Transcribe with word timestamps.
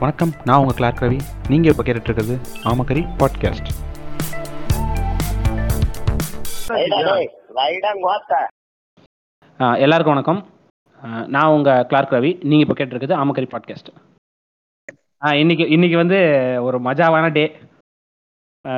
வணக்கம் 0.00 0.32
நான் 0.44 0.60
உங்கள் 0.62 0.76
கிளார்க் 0.78 1.00
ரவி 1.02 1.18
நீங்கள் 1.50 1.70
இப்போ 1.72 1.84
கேட்டுட்ருக்கிறது 1.86 2.34
ஆமக்கரி 2.70 3.02
பாட்காஸ்ட் 3.20 3.68
எல்லாருக்கும் 9.84 10.14
வணக்கம். 10.14 10.40
நான் 11.34 11.52
உங்கள் 11.54 11.86
கிளார்க் 11.90 12.14
ரவி 12.16 12.32
நீங்கள் 12.50 12.64
இப்போ 12.66 12.76
கேட்டுருக்குது 12.80 13.18
ஆமக்கரி 13.22 13.48
பாட்காஸ்ட் 13.54 13.90
இன்னைக்கு 15.42 15.66
இன்னைக்கு 15.76 15.96
வந்து 16.02 16.20
ஒரு 16.68 16.80
மஜாவான 16.88 17.32
டே 17.38 17.44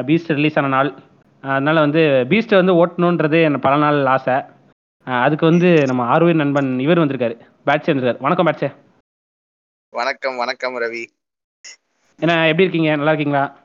பீஸ்ட் 0.08 0.34
ரிலீஸ் 0.38 0.58
ஆன 0.60 0.72
நாள். 0.76 0.90
அதனால் 1.44 1.84
வந்து 1.86 2.02
பீஸ்ட்டை 2.32 2.60
வந்து 2.62 2.78
ஓட்டணுன்றது 2.80 3.40
எனக்கு 3.46 3.66
பல 3.68 3.76
நாள் 3.86 4.12
ஆசை. 4.16 4.36
அதுக்கு 5.06 5.46
வந்து 5.52 5.70
நம்ம 5.90 6.04
ஆர்வின் 6.14 6.42
நண்பன் 6.44 6.70
இவர் 6.86 7.02
வந்திருக்காரு. 7.04 7.36
பேட்ஸே 7.68 7.90
வந்திருக்காரு 7.92 8.26
வணக்கம் 8.26 8.48
பேட்ஸே 8.48 8.70
வணக்கம் 9.92 10.36
வணக்கம் 10.36 10.80
ரவி. 10.80 11.06
என்ன 12.18 12.44
எப்படி 12.44 12.62
இருக்கீங்க? 12.62 12.96
நல்லா 12.96 13.12
இருக்கீங்களா? 13.12 13.56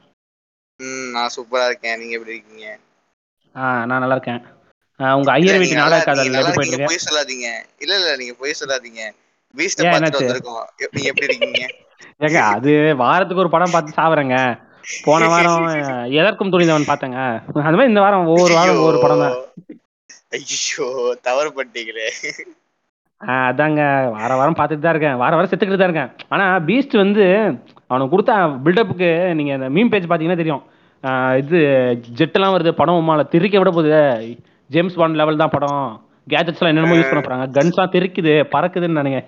ம் 0.78 1.12
நான் 1.12 1.30
சூப்பரா 1.36 1.66
இருக்கேன். 1.66 2.00
நீங்க 2.00 2.14
எப்படி 2.18 2.36
இருக்கீங்க? 2.36 2.80
ஆ 3.56 3.86
நான் 3.86 4.00
நல்லா 4.00 4.16
இருக்கேன். 4.16 4.42
உங்க 5.16 5.32
ஐயர் 5.32 5.58
வீட்டு 5.58 5.74
நல்லா- 5.74 5.78
நாடக 5.78 6.04
காதல் 6.04 6.34
எப்படி 6.34 6.56
போயிட்டு 6.56 6.68
இருக்கு? 6.68 6.86
பொய் 6.86 7.06
சொல்லாதீங்க. 7.06 7.48
இல்ல 7.80 7.96
இல்ல 7.96 8.16
நீங்க 8.16 8.34
பொய் 8.34 8.56
சொல்லாதீங்க. 8.60 9.02
பீஸ்ட 9.56 9.82
பார்த்துட்டு? 9.84 10.22
வந்திருக்கோம். 10.22 10.68
நீங்க 10.92 11.10
எப்படி 11.10 11.36
இருக்கீங்க? 11.36 11.68
ஏங்க 12.20 12.40
அது 12.54 12.96
வாரத்துக்கு 12.96 13.42
ஒரு 13.42 13.50
படம் 13.50 13.72
பார்த்து 13.72 14.02
சாவறேங்க. 14.02 14.60
போன 15.04 15.28
வாரம் 15.28 15.68
எதற்கும் 16.12 16.52
துணிந்தவன் 16.52 16.90
பார்த்தேங்க. 16.90 17.20
அது 17.46 17.62
மாதிரி 17.62 17.88
இந்த 17.88 18.00
வாரம் 18.00 18.26
ஒவ்வொரு 18.26 18.54
வாரம் 18.54 18.76
ஒவ்வொரு 18.76 19.00
படம் 19.02 19.20
தான் 19.20 19.36
ஐயோ 20.30 20.88
தவறு 21.22 21.50
பண்ணிட்டீங்களே 21.50 22.08
அதாங்க. 23.48 23.82
வார 24.16 24.32
வாரம் 24.36 24.58
பார்த்துட்டு 24.58 24.86
தான் 24.86 24.96
இருக்கேன். 24.96 25.18
வார 25.22 25.32
வாரம் 25.36 25.50
செத்துக்கிட்டு 25.52 25.82
தான் 25.82 25.92
இருக்கேன். 25.92 26.12
ஆனா 26.34 26.46
பீஸ்ட் 26.68 26.96
வந்து 26.98 27.26
அவனுக்கு 27.90 28.14
கொடுத்த 28.14 28.34
பில்டப்புக்கு 28.66 29.10
நீங்க 29.40 29.54
அந்த 29.58 29.70
மீம் 29.76 29.92
பேஜ் 29.94 30.08
பார்த்தீங்கன்னா 30.08 30.42
தெரியும். 30.42 30.64
ஆஹ், 31.04 31.36
இது 31.42 31.60
ஜெட்டெல்லாம் 32.20 32.56
வருது 32.56 32.72
படம் 32.82 33.00
உமால 33.02 33.24
திருக்க 33.34 33.58
விட 33.60 33.72
போகுது. 33.72 34.02
ஜேம்ஸ் 34.70 35.00
பாண்ட் 35.00 35.20
லெவல் 35.22 35.42
தான் 35.42 35.56
படம். 35.56 35.86
கேஜெட்ஸ் 36.28 36.60
எல்லாம் 36.60 36.72
என்னென்னமோ 36.72 36.98
யூஸ் 36.98 37.10
பண்ண 37.10 37.24
போறாங்க. 37.24 37.48
கன்ஸ் 37.52 37.78
எல்லாம் 37.78 37.96
தெரிக்குது 37.96 38.34
பறக்குதுன்னு 38.54 39.00
நினைங்க. 39.02 39.20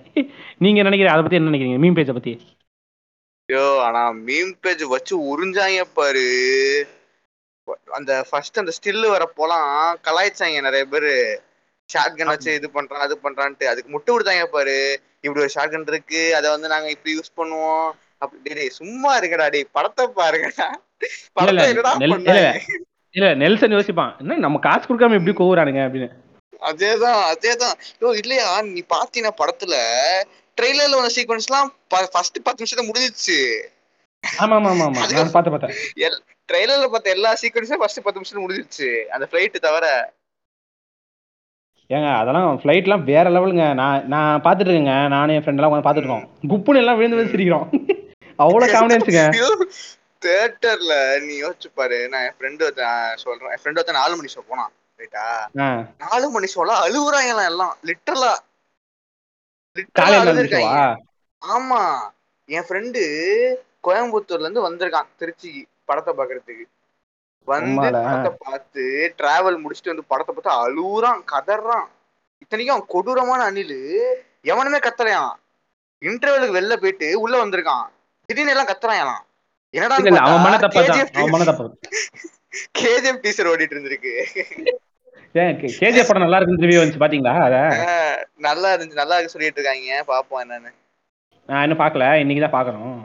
நீங்க 0.63 0.79
நினைக்கிறீங்க 0.83 1.15
அதை 1.15 1.23
பத்தி 1.23 1.39
என்ன 1.39 1.49
நினைக்கிறீங்க 1.51 1.79
மீம் 1.83 1.97
பேஜை 1.97 2.13
பத்தி? 2.13 2.33
ஐயோ 3.49 3.65
ஆனா 3.87 4.03
மீம் 4.27 4.53
பேஜ் 4.61 4.83
வச்சு 4.93 5.15
உறிஞ்சாங்க 5.31 5.81
பாரு. 5.93 6.27
அந்த 7.97 8.25
ஃபர்ஸ்ட் 8.29 8.61
அந்த 8.61 8.71
ஸ்டில்லு 8.77 9.07
வரப்போலாம் 9.15 9.69
கலாய்ச்சாங்க 10.07 10.61
நிறைய 10.61 10.85
பேரு. 10.85 11.13
ஷார்ட் 11.89 12.17
கன் 12.19 12.31
வச்சு 12.33 12.51
இது 12.59 12.67
பண்றான் 12.77 13.05
அது 13.05 13.15
பண்றான்ட்டு. 13.25 13.65
அதுக்கு 13.71 13.89
முட்டு 13.95 14.09
கொடுத்தாங்க 14.11 14.45
பாரு. 14.55 14.77
இப்படி 15.23 15.43
ஒரு 15.43 15.53
ஷார்ட் 15.55 15.73
கன் 15.73 15.87
இருக்கு. 15.93 16.21
அதை 16.37 16.47
வந்து 16.55 16.71
நாங்க 16.73 16.89
இப்படி 16.95 17.13
யூஸ் 17.17 17.37
பண்ணுவோம். 17.39 17.87
அப்படி 18.23 18.67
சும்மா 18.79 19.11
இருக்கடா 19.19 19.47
டேய் 19.55 19.73
படத்தை 19.77 20.05
பாருங்கடா. 20.19 20.67
படத்தை 21.39 21.67
இல்ல 23.15 23.27
நெல்சன் 23.41 23.75
யோசிப்பான். 23.75 24.13
என்ன 24.21 24.37
நம்ம 24.45 24.59
காசு 24.59 24.85
கொடுக்காம 24.87 25.17
எப்படி 25.19 25.33
கோவுறானுங்க 25.37 25.81
அப்படின்னு. 25.87 26.07
அதேதான் 26.61 27.21
அதேதான். 27.31 27.75
யோ 28.01 28.09
இல்லையா 28.21 28.47
நீ 28.73 28.81
பாத்தீங்கன்னா 28.93 29.33
படத்துல 29.41 29.75
ட்ரெய்லர்ல 30.57 30.97
வந்த 30.99 31.11
சீக்வன்ஸ்லாம் 31.15 31.69
ஃபர்ஸ்ட் 32.13 32.37
பத்து 32.45 32.61
நிமிஷத்துல 32.61 32.85
முடிஞ்சிச்சு 32.89 33.37
ஆமா 34.23 34.55
ஆமா 34.57 34.69
ஆமா 34.73 34.85
ஆமா 34.85 35.01
நான் 35.13 35.33
பார்த்து 35.35 35.53
பார்த்தேன் 35.53 36.15
ட்ரெய்லர்ல 36.49 36.87
பார்த்த 36.87 37.15
எல்லா 37.17 37.31
சீக்வன்ஸும் 37.41 37.81
ஃபர்ஸ்ட் 37.81 38.03
பத்து 38.05 38.19
நிமிஷத்துல 38.19 38.45
முடிஞ்சிச்சு 38.45 38.89
அந்த 39.15 39.25
ஃபிளைட் 39.29 39.65
தவிர. 39.67 39.85
ஏங்க 41.89 42.09
அதெல்லாம் 42.19 42.59
ஃப்ளைட்லாம் 42.61 43.03
வேற 43.09 43.25
லெவலுங்க 43.35 43.65
நான் 43.79 44.05
நான் 44.13 44.41
பார்த்துட்டு 44.45 44.69
இருக்கேங்க 44.69 44.95
நானே 45.15 45.35
என் 45.37 45.43
ஃப்ரெண்ட் 45.43 45.59
எல்லாம் 45.59 45.71
உட்காந்து 45.71 45.87
பார்த்துட்டு 45.87 46.09
இருக்கோம் 46.09 46.27
குப்புன்னு 46.51 46.81
எல்லாம் 46.83 46.97
விழுந்து 46.99 47.17
விழுந்து 47.17 47.35
சிரிக்கிறோம். 47.35 47.67
அவ்வளோ 48.39 48.67
காமெடியன்ஸுங்க 48.73 49.25
தியேட்டர்ல 50.25 50.93
நீ 51.25 51.33
யோசிச்சு 51.41 51.69
பாரு. 51.79 51.97
நான் 52.11 52.23
என் 52.27 52.35
ஃப்ரெண்டு 52.37 52.65
ஒருத்தன் 52.67 53.21
சொல்றேன். 53.23 53.51
என் 53.55 53.61
ஃப்ரெண்டு 53.61 53.79
ஒருத்தன் 53.79 53.99
நாலு 54.01 54.13
மணி 54.19 54.31
ஷோ 54.35 54.43
போனான். 54.51 54.71
ரைட்டா 54.99 55.25
நாலு 56.03 56.27
மணி 56.35 56.47
ஷோல 56.53 56.75
அழுகுறாங்க 56.85 57.43
எல்லாம். 57.51 57.73
லிட்டரலா 57.89 58.33
ஆமா. 61.41 61.81
என் 62.49 62.65
ஃப்ரெண்டு 62.67 63.01
கோயம்புத்தூர்ல 63.87 64.47
இருந்து 64.47 64.67
வந்திருக்கான். 64.67 65.11
திருச்சிக்கு 65.19 65.61
படத்தை 65.89 66.11
பாக்குறதுக்கு. 66.19 66.65
வந்து. 67.47 67.89
படத்தை 67.97 68.31
பார்த்து 68.43 68.83
டிராவல் 69.19 69.61
முடிச்சுட்டு 69.61 69.93
வந்து 69.93 70.07
படத்தை 70.07 70.31
பார்த்து 70.33 70.53
அழுவுறான் 70.61 71.21
கதறான். 71.31 71.87
இத்தனைக்கும் 72.41 72.87
கொடூரமான 72.87 73.41
அணிலு 73.49 73.79
எவனுமே 74.45 74.79
கத்தலையான் 74.79 75.33
இன்டர்வலுக்கு 76.01 76.57
வெளில 76.57 76.75
போயிட்டு 76.75 77.07
உள்ள 77.21 77.35
வந்திருக்கான். 77.43 77.85
திடீர்னு 78.29 78.53
எல்லாம் 78.53 78.69
கத்துறான் 78.69 79.01
என்னடா 79.73 79.95
கேஜிஎஃப் 82.77 83.23
டீசர் 83.23 83.49
ஓடிட்டு 83.49 83.75
இருந்திருக்கு. 83.75 84.13
கேஜிஎஃப் 85.75 86.09
படம் 86.09 86.23
நல்லா 86.23 86.37
இருக்குன்னு 86.37 86.63
ரிவ்யூ 86.63 86.79
வந்துச்சு 86.81 87.01
பாத்தீங்களா? 87.01 87.33
அத? 87.45 87.55
நல்லா 88.45 88.69
இருந்துச்சு 88.73 89.01
நல்லா 89.01 89.15
இருக்கு 89.15 89.33
சொல்லிட்டு 89.33 89.59
இருக்காங்க. 89.59 89.97
பாப்போம் 90.07 90.41
என்னன்னு. 90.43 90.71
நான் 91.49 91.63
இன்னும் 91.65 91.81
பார்க்கல 91.81 92.05
இன்னைக்கு 92.21 92.43
தான் 92.43 92.55
பார்க்கணும் 92.55 92.95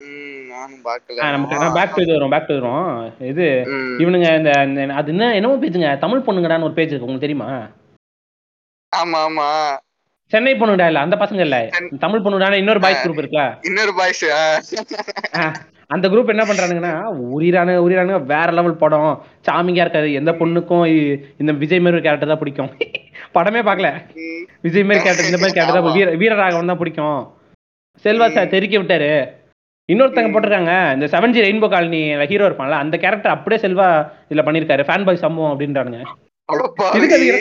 ம் 0.00 0.43
நானும் 0.43 0.43
ஆ, 0.43 0.43
பாக்கல 0.43 0.43
நமக்கு 0.43 0.43
பேக் 0.86 1.10
வரும் 2.10 2.32
பேக் 2.34 2.50
வரும் 2.54 2.86
இது. 3.30 3.46
இவனுங்க 4.02 4.28
இந்த 4.38 4.50
அது 5.00 5.10
என்ன 5.14 5.30
என்னமோ 5.38 5.56
பேஜுங்க 5.62 5.90
தமிழ் 6.04 6.26
பொண்ணுங்கடான்னு 6.26 6.68
ஒரு 6.68 6.76
பேஜ் 6.78 6.92
இருக்கு 6.92 7.06
உங்களுக்கு 7.06 7.26
தெரியுமா? 7.26 7.48
ஆமா 8.92 9.20
ஆமா. 9.28 9.48
சென்னை 10.32 10.52
பொண்ணுடா 10.54 10.86
இல்ல 10.90 11.00
அந்த 11.04 11.16
பசங்க 11.22 11.42
இல்ல. 11.46 11.56
தமிழ் 12.04 12.24
பொண்ணுடான 12.24 12.58
இன்னொரு 12.62 12.80
பாய்ஸ் 12.84 13.02
குரூப் 13.04 13.20
இருக்குல்ல 13.22 13.44
இன்னொரு 13.68 13.92
பாய்ஸ் 13.98 14.22
அந்த 15.94 16.06
குரூப் 16.12 16.32
என்ன 16.32 16.44
பண்றானுங்கன்னா 16.48 16.92
உயிரான 17.36 17.74
உயிரான 17.86 18.18
வேற 18.30 18.46
லெவல் 18.58 18.80
படம். 18.82 19.10
சாமிங்கா 19.48 19.84
இருக்காது 19.84 20.08
எந்த 20.20 20.30
பொண்ணுக்கும் 20.40 20.84
இந்த 21.42 21.52
விஜய் 21.62 21.82
மாதிரி 21.84 22.04
கேரக்டர் 22.06 22.32
தான் 22.32 22.42
பிடிக்கும். 22.42 22.70
படமே 23.36 23.60
பார்க்கல. 23.68 23.88
விஜய் 24.66 24.86
மாதிரி 24.88 25.04
கேரக்டர் 25.04 25.30
இந்த 25.30 25.40
மாதிரி 25.42 25.56
கேரக்டர் 25.56 25.78
தான் 25.78 25.96
வீர 25.98 26.10
வீரராகவன் 26.22 26.72
தான் 26.72 26.80
பிடிக்கும். 26.82 27.18
செல்வா 28.04 28.26
சார் 28.36 28.52
தெறிக்க 28.54 28.74
விட்டாரு. 28.80 29.12
இன்னொருத்தங்க 29.88 30.28
போட்டிருக்காங்க 30.30 30.74
இந்த 30.94 31.06
seven 31.12 31.34
G 31.34 31.44
rainbow 31.44 31.68
colony 31.68 32.00
hero 32.30 32.46
இருப்பான்ல 32.48 32.76
அந்த 32.82 32.96
கேரக்டர் 33.02 33.34
அப்படியே 33.34 33.58
செல்வா 33.64 33.88
இதுல 34.26 34.44
பண்ணிருக்காரு 34.46 34.86
ஃபேன் 34.88 35.06
பாய் 35.06 35.24
சம்பவம் 35.24 35.52
அப்படின்றானுங்க 35.52 36.00
இதுக்கு 36.92 37.16
அதுக்கு 37.16 37.34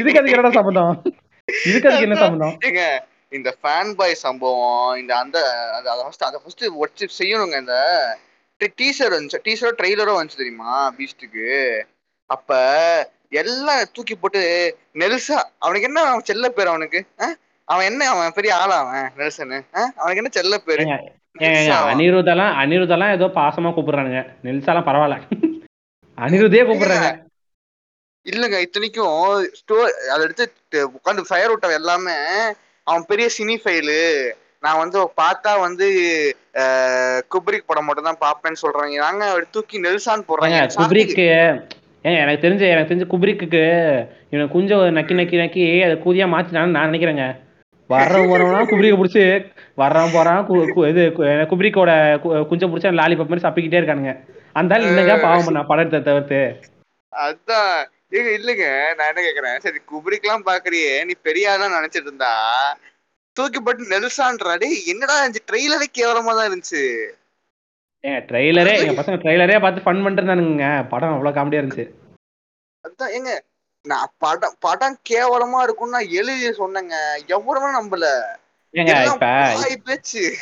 இதுக்கு 0.00 0.18
அதுக்கு 0.20 0.34
என்னடா 0.34 0.52
சம்பந்தம் 0.58 0.94
இதுக்கு 1.66 1.88
அதுக்கு 1.88 2.08
என்ன 2.08 2.18
சம்பந்தம் 2.22 2.56
இந்த 3.32 3.50
ஃபேன் 3.58 3.92
பாய் 3.98 4.16
சம்பவம் 4.24 4.90
இந்த 5.00 5.12
அந்த 5.22 5.38
அது 5.76 5.86
அதை 5.92 6.02
ஃபர்ஸ்ட் 6.04 6.26
அதை 6.26 6.38
ஃபர்ஸ்ட் 6.42 6.64
வச்சு 6.82 7.06
செய்யணுங்க 7.18 7.56
இந்த 7.62 7.76
டீசர் 8.78 9.14
வந்துச்சு. 9.14 9.40
டீசரோ 9.46 9.70
ட்ரெய்லரோ 9.78 10.12
வந்துச்சு 10.16 10.42
தெரியுமா 10.42 10.74
பீஸ்டுக்கு 10.98 11.46
அப்ப 12.30 12.52
எல்லாம் 13.40 13.82
தூக்கி 13.94 14.14
போட்டு 14.16 14.42
நெல்சா 15.00 15.38
அவனுக்கு 15.62 15.88
என்ன 15.88 16.00
செல்ல 16.28 16.48
பேர் 16.50 16.72
அவனுக்கு? 16.72 17.00
அவன் 17.68 17.88
என்ன 17.90 18.06
அவன் 18.12 18.36
பெரிய 18.36 18.52
ஆளா 18.60 18.76
அவன் 18.82 19.10
நெல்சனு? 19.18 19.58
அவனுக்கு 19.98 20.22
என்ன 20.22 20.32
செல்ல 20.36 20.56
பேரு? 20.66 20.84
அனிருத்தெல்லாம் 21.90 22.52
அனிருத்தெல்லாம் 22.62 23.14
ஏதோ 23.16 23.26
பாசமா 23.38 23.70
கூப்பிடுறானுங்க. 23.76 24.20
நெல்சாலாம் 24.46 24.88
பரவாயில்ல. 24.88 25.18
அனிருத்தே 26.18 26.62
கூப்பிடுறாங்க. 26.68 27.10
இல்லங்க 28.26 28.58
இத்தனைக்கும் 28.64 29.16
ஸ்டோ 29.60 29.76
அதை 30.12 30.20
எடுத்து 30.26 30.44
உட்காந்து 30.96 31.28
ஃபயர் 31.28 31.52
விட்டவன் 31.52 31.80
எல்லாமே 31.80 32.16
அவன் 32.86 33.06
பெரிய 33.10 33.26
சினி 33.36 33.56
ஃபைலு 33.62 33.98
நான் 34.64 34.80
வந்து 34.82 34.98
பார்த்தா 35.20 35.52
வந்து 35.64 35.86
குப்ரிக் 37.32 37.68
படம் 37.70 37.86
மட்டும் 37.88 38.08
தான் 38.08 38.22
பார்ப்பேன்னு 38.26 38.62
சொல்றாங்க. 38.64 38.94
நாங்க 39.06 39.24
தூக்கி 39.56 39.78
நெல்சான் 39.86 40.26
போடுறாங்க. 40.28 40.60
குப்ரிக்கு 40.80 41.26
ஏங்க 42.06 42.18
எனக்கு 42.22 42.44
தெரிஞ்ச 42.46 42.64
எனக்கு 42.72 42.90
தெரிஞ்ச 42.90 43.06
குப்ரிக்கு 43.12 43.62
இவனை 44.30 44.46
கொஞ்சம் 44.54 44.82
நக்கி 44.98 45.14
நக்கி 45.20 45.36
நக்கி 45.42 45.64
அதை 45.86 45.94
கூதியா 46.04 46.26
மாத்தினான்னு 46.34 46.76
நான் 46.76 46.90
நினைக்கிறேங்க. 46.90 47.26
வர்றவன் 47.90 48.28
வரவனா 48.28 48.60
குப்ரிக்கை 48.64 48.98
பிடிச்சி 49.00 49.22
வர்றவன் 49.76 50.12
போறான் 50.12 50.46
இது 50.88 51.02
குப்ரிக்கோட 51.50 51.90
கு- 52.22 52.46
குஞ்சம் 52.46 52.76
பிடிச்சா 52.76 52.92
லாலிபப் 52.98 53.28
மாதிரி 53.28 53.46
சப்பிக்கிட்டே 53.48 53.80
இருக்கானுங்க. 53.80 54.12
அந்த 54.52 54.74
இன்னங்க 54.76 55.20
பாவம் 55.22 55.44
பண்ணா 55.44 55.62
படத்தை 55.62 56.02
தவிர்த்து. 56.02 56.40
அதான். 57.12 57.76
ஏங்க 58.10 58.30
இல்லைங்க. 58.38 58.94
நான் 58.94 59.14
என்ன 59.14 59.20
கேக்குறேன்? 59.20 59.58
சரி 59.58 59.76
குப்ரிக்லாம் 59.92 60.46
பாக்குறியே. 60.46 61.04
நீ 61.04 61.12
பெரிய 61.22 61.52
ஆளா 61.52 61.66
நினைச்சிட்டு 61.78 62.08
இருந்தா 62.08 62.32
தூக்கி 63.32 63.60
போட்டு 63.60 63.84
நெல்சான்றாடி. 63.84 64.68
என்னடா 64.86 65.26
இருந்துச்சு 65.26 65.46
ட்ரெய்லரே 65.52 65.86
கேவலமா 65.98 66.32
தான் 66.38 66.48
இருந்துச்சு. 66.50 66.82
ஏங்க 68.04 68.20
ட்ரெய்லரே 68.30 68.86
எங்க 68.86 69.02
பசங்க 69.02 69.14
ட்ரெய்லரே 69.14 69.60
பார்த்து 69.60 69.80
ஃபன் 69.80 70.02
பண்ணிட்டு 70.02 70.22
இருந்தானுங்க 70.22 70.88
படம் 70.88 71.12
அவ்வளவு 71.12 71.36
காமெடியா 71.36 71.62
இருந்துச்சு. 71.62 71.86
அதான் 72.84 73.12
ஏங்க 73.18 73.30
நான் 73.88 74.08
படம் 74.18 74.54
படம் 74.60 74.96
கேவலமா 75.10 75.62
இருக்கும்னு 75.62 76.10
எழுதி 76.10 76.48
சொன்னேங்க. 76.48 76.94
எவ்வளவு 77.26 77.82
நம்பல. 77.82 78.04
பேச்சு. 79.84 80.34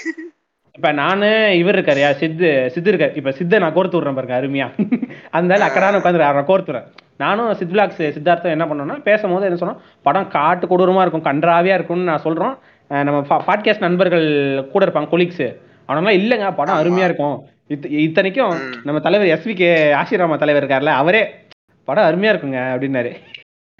இப்ப 0.76 0.92
நானு 0.92 1.58
இவர் 1.58 1.74
இருக்காருயா 1.74 2.12
சித்து 2.12 2.70
சித்து 2.74 2.92
இருக்காரு. 2.92 3.16
இப்ப 3.16 3.32
சித்த 3.32 3.58
நான் 3.58 3.74
கோர்த்து 3.74 3.94
விடுறேன் 3.94 4.14
பாருங்க 4.14 4.40
அருமையா. 4.40 4.98
அந்த 5.30 5.54
அக்கடான 5.54 5.98
உட்காந்து 5.98 6.16
நான் 6.16 6.46
கோர்த்துறேன் 6.46 6.84
நானும் 7.18 7.54
சித் 7.54 7.70
பிளாக்ஸ் 7.70 8.12
சித்தார்த்தம் 8.12 8.50
என்ன 8.50 8.64
பண்ணோம்னா 8.64 9.02
பேசும்போது 9.02 9.46
என்ன 9.46 9.58
சொன்னோம் 9.58 9.80
படம் 10.02 10.28
காட்டு 10.28 10.66
கொடூரமா 10.66 11.00
இருக்கும் 11.00 11.24
கன்றாவியா 11.24 11.74
இருக்கும்னு 11.74 12.02
நான் 12.02 12.22
சொல்றோம். 12.22 12.58
நம்ம 13.04 13.20
பாட்காஸ்ட் 13.20 13.78
நண்பர்கள் 13.78 14.68
கூட 14.72 14.86
இருப்பாங்க 14.86 15.08
கொலீக்ஸ் 15.08 15.56
அவனெல்லாம் 15.88 16.16
இல்லைங்க 16.16 16.54
படம். 16.54 16.78
அருமையா 16.78 17.04
இருக்கும். 17.04 17.48
இத்த- 17.68 17.90
இத்தனைக்கும். 17.90 18.74
நம்ம 18.84 19.00
தலைவர் 19.00 19.38
எஸ்வி 19.38 19.54
கே 19.54 19.92
ஆசிராமா 19.92 20.38
தலைவர் 20.38 20.66
இருக்கார்ல 20.66 20.86
அவரே 20.86 21.41
படம் 21.88 22.04
அருமையா 22.04 22.32
இருக்குங்க 22.32 22.58
அப்படின்னாரு. 22.72 23.12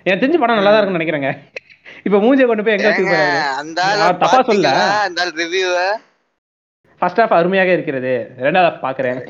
எனக்கு 0.06 0.22
தெரிஞ்ச 0.22 0.38
படம் 0.38 0.56
நல்லா 0.56 0.70
தான் 0.70 0.78
இருக்கும்னு 0.78 1.00
நினைக்கிறேங்க. 1.00 1.30
இப்ப 2.02 2.18
மூஞ்சியை 2.18 2.46
கொண்டு 2.46 2.64
போய் 2.64 2.72
எங்க 2.72 2.88
அந்த 3.56 3.80
தப்பா. 4.12 4.28
பாத்தீங்களா? 4.32 4.72
அந்த 5.00 5.24
ரிவ்யூவ 5.36 5.76
ஃபர்ஸ்ட் 7.02 7.20
ஹாஃப் 7.20 7.34
அருமையாக 7.34 7.72
இருக்கிறது. 7.72 8.12
ரெண்டாவது 8.38 8.68
half 8.68 8.78
பாக்குறேன். 8.82 9.20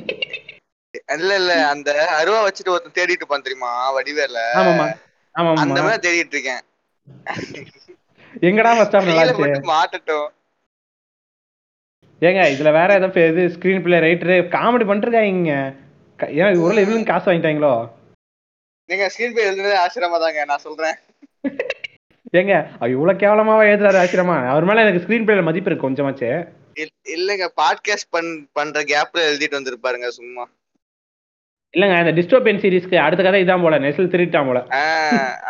இல்ல 1.13 1.35
இல்ல 1.35 1.53
அந்த 1.67 1.91
அருவா 2.19 2.41
வச்சுட்டு 2.43 2.69
ஒருத்தன் 2.69 2.95
தேடிட்டு 2.95 3.21
இருப்பான் 3.21 3.41
தெரியுமா? 3.41 3.71
வடிவேல 3.95 4.41
ஆமாமா 4.55 4.87
ஆமா 5.35 5.53
அந்த 5.57 5.83
மாதிரி 5.83 6.03
தேடிட்டு 6.07 6.35
இருக்கேன். 6.35 6.63
எங்கடா 8.43 8.73
ஃபர்ஸ்ட் 8.77 8.97
ஹாஃப் 8.97 9.09
நல்லா 9.11 9.25
மட்டும் 9.39 9.73
மாட்டட்டும். 9.73 10.29
ஏங்க 12.23 12.41
இதுல 12.53 12.73
வேற 12.73 12.95
ஏதோ 12.95 13.07
பே- 13.07 13.29
இது 13.29 13.45
ஸ்கிரீன் 13.55 13.83
பிளே 13.83 13.99
ரைட்டரு 13.99 14.35
காமெடி 14.49 14.85
பண்ணிருக்காங்க 14.89 15.55
ஏன் 16.39 16.59
ஊர்ல 16.59 16.81
இவளுங்க 16.81 17.07
காசு 17.07 17.33
வாங்கிட்டாங்களோ? 17.33 17.73
நீங்க 18.87 19.11
ஸ்கிரீன் 19.19 19.35
பே 19.35 19.51
எழுதுனது 19.51 19.77
ஆசிரமா 19.77 20.19
தாங்க 20.19 20.45
நான் 20.45 20.59
சொல்றேன். 20.59 20.95
ஏங்க 22.33 22.89
இவ்வளவு 22.89 23.19
கேவலமாவா 23.19 23.67
எழுதுறாரு 23.67 24.07
ஆசிரமா 24.07 24.49
அவர் 24.49 24.65
மேல 24.65 24.85
எனக்கு 24.85 25.07
ஸ்கிரீன் 25.07 25.23
பிளேல 25.23 25.43
மதிப்பு 25.43 25.71
இருக்கு 25.71 25.91
கொஞ்சமாச்சு. 25.91 26.49
இல்- 26.75 27.17
இல்லங்க 27.17 27.49
பாட்காஸ்ட் 27.57 28.09
பண் 28.11 28.47
பண்ற 28.53 28.83
கேப்ல 28.83 29.17
எழுதிட்டு 29.17 29.51
வந்திருப்பாருங்க 29.51 30.09
சும்மா. 30.09 30.49
இல்லங்க 31.77 32.09
இந்த 32.09 32.21
டிஸ்டோபியன் 32.21 32.55
சீரிஸ்க்கு 32.55 32.97
அடுத்த 32.97 33.25
கதை 33.25 33.43
இதான் 33.43 33.63
போல 33.63 33.79
நெசில் 33.79 34.09
திருட்டான் 34.09 34.47
போல. 34.47 34.59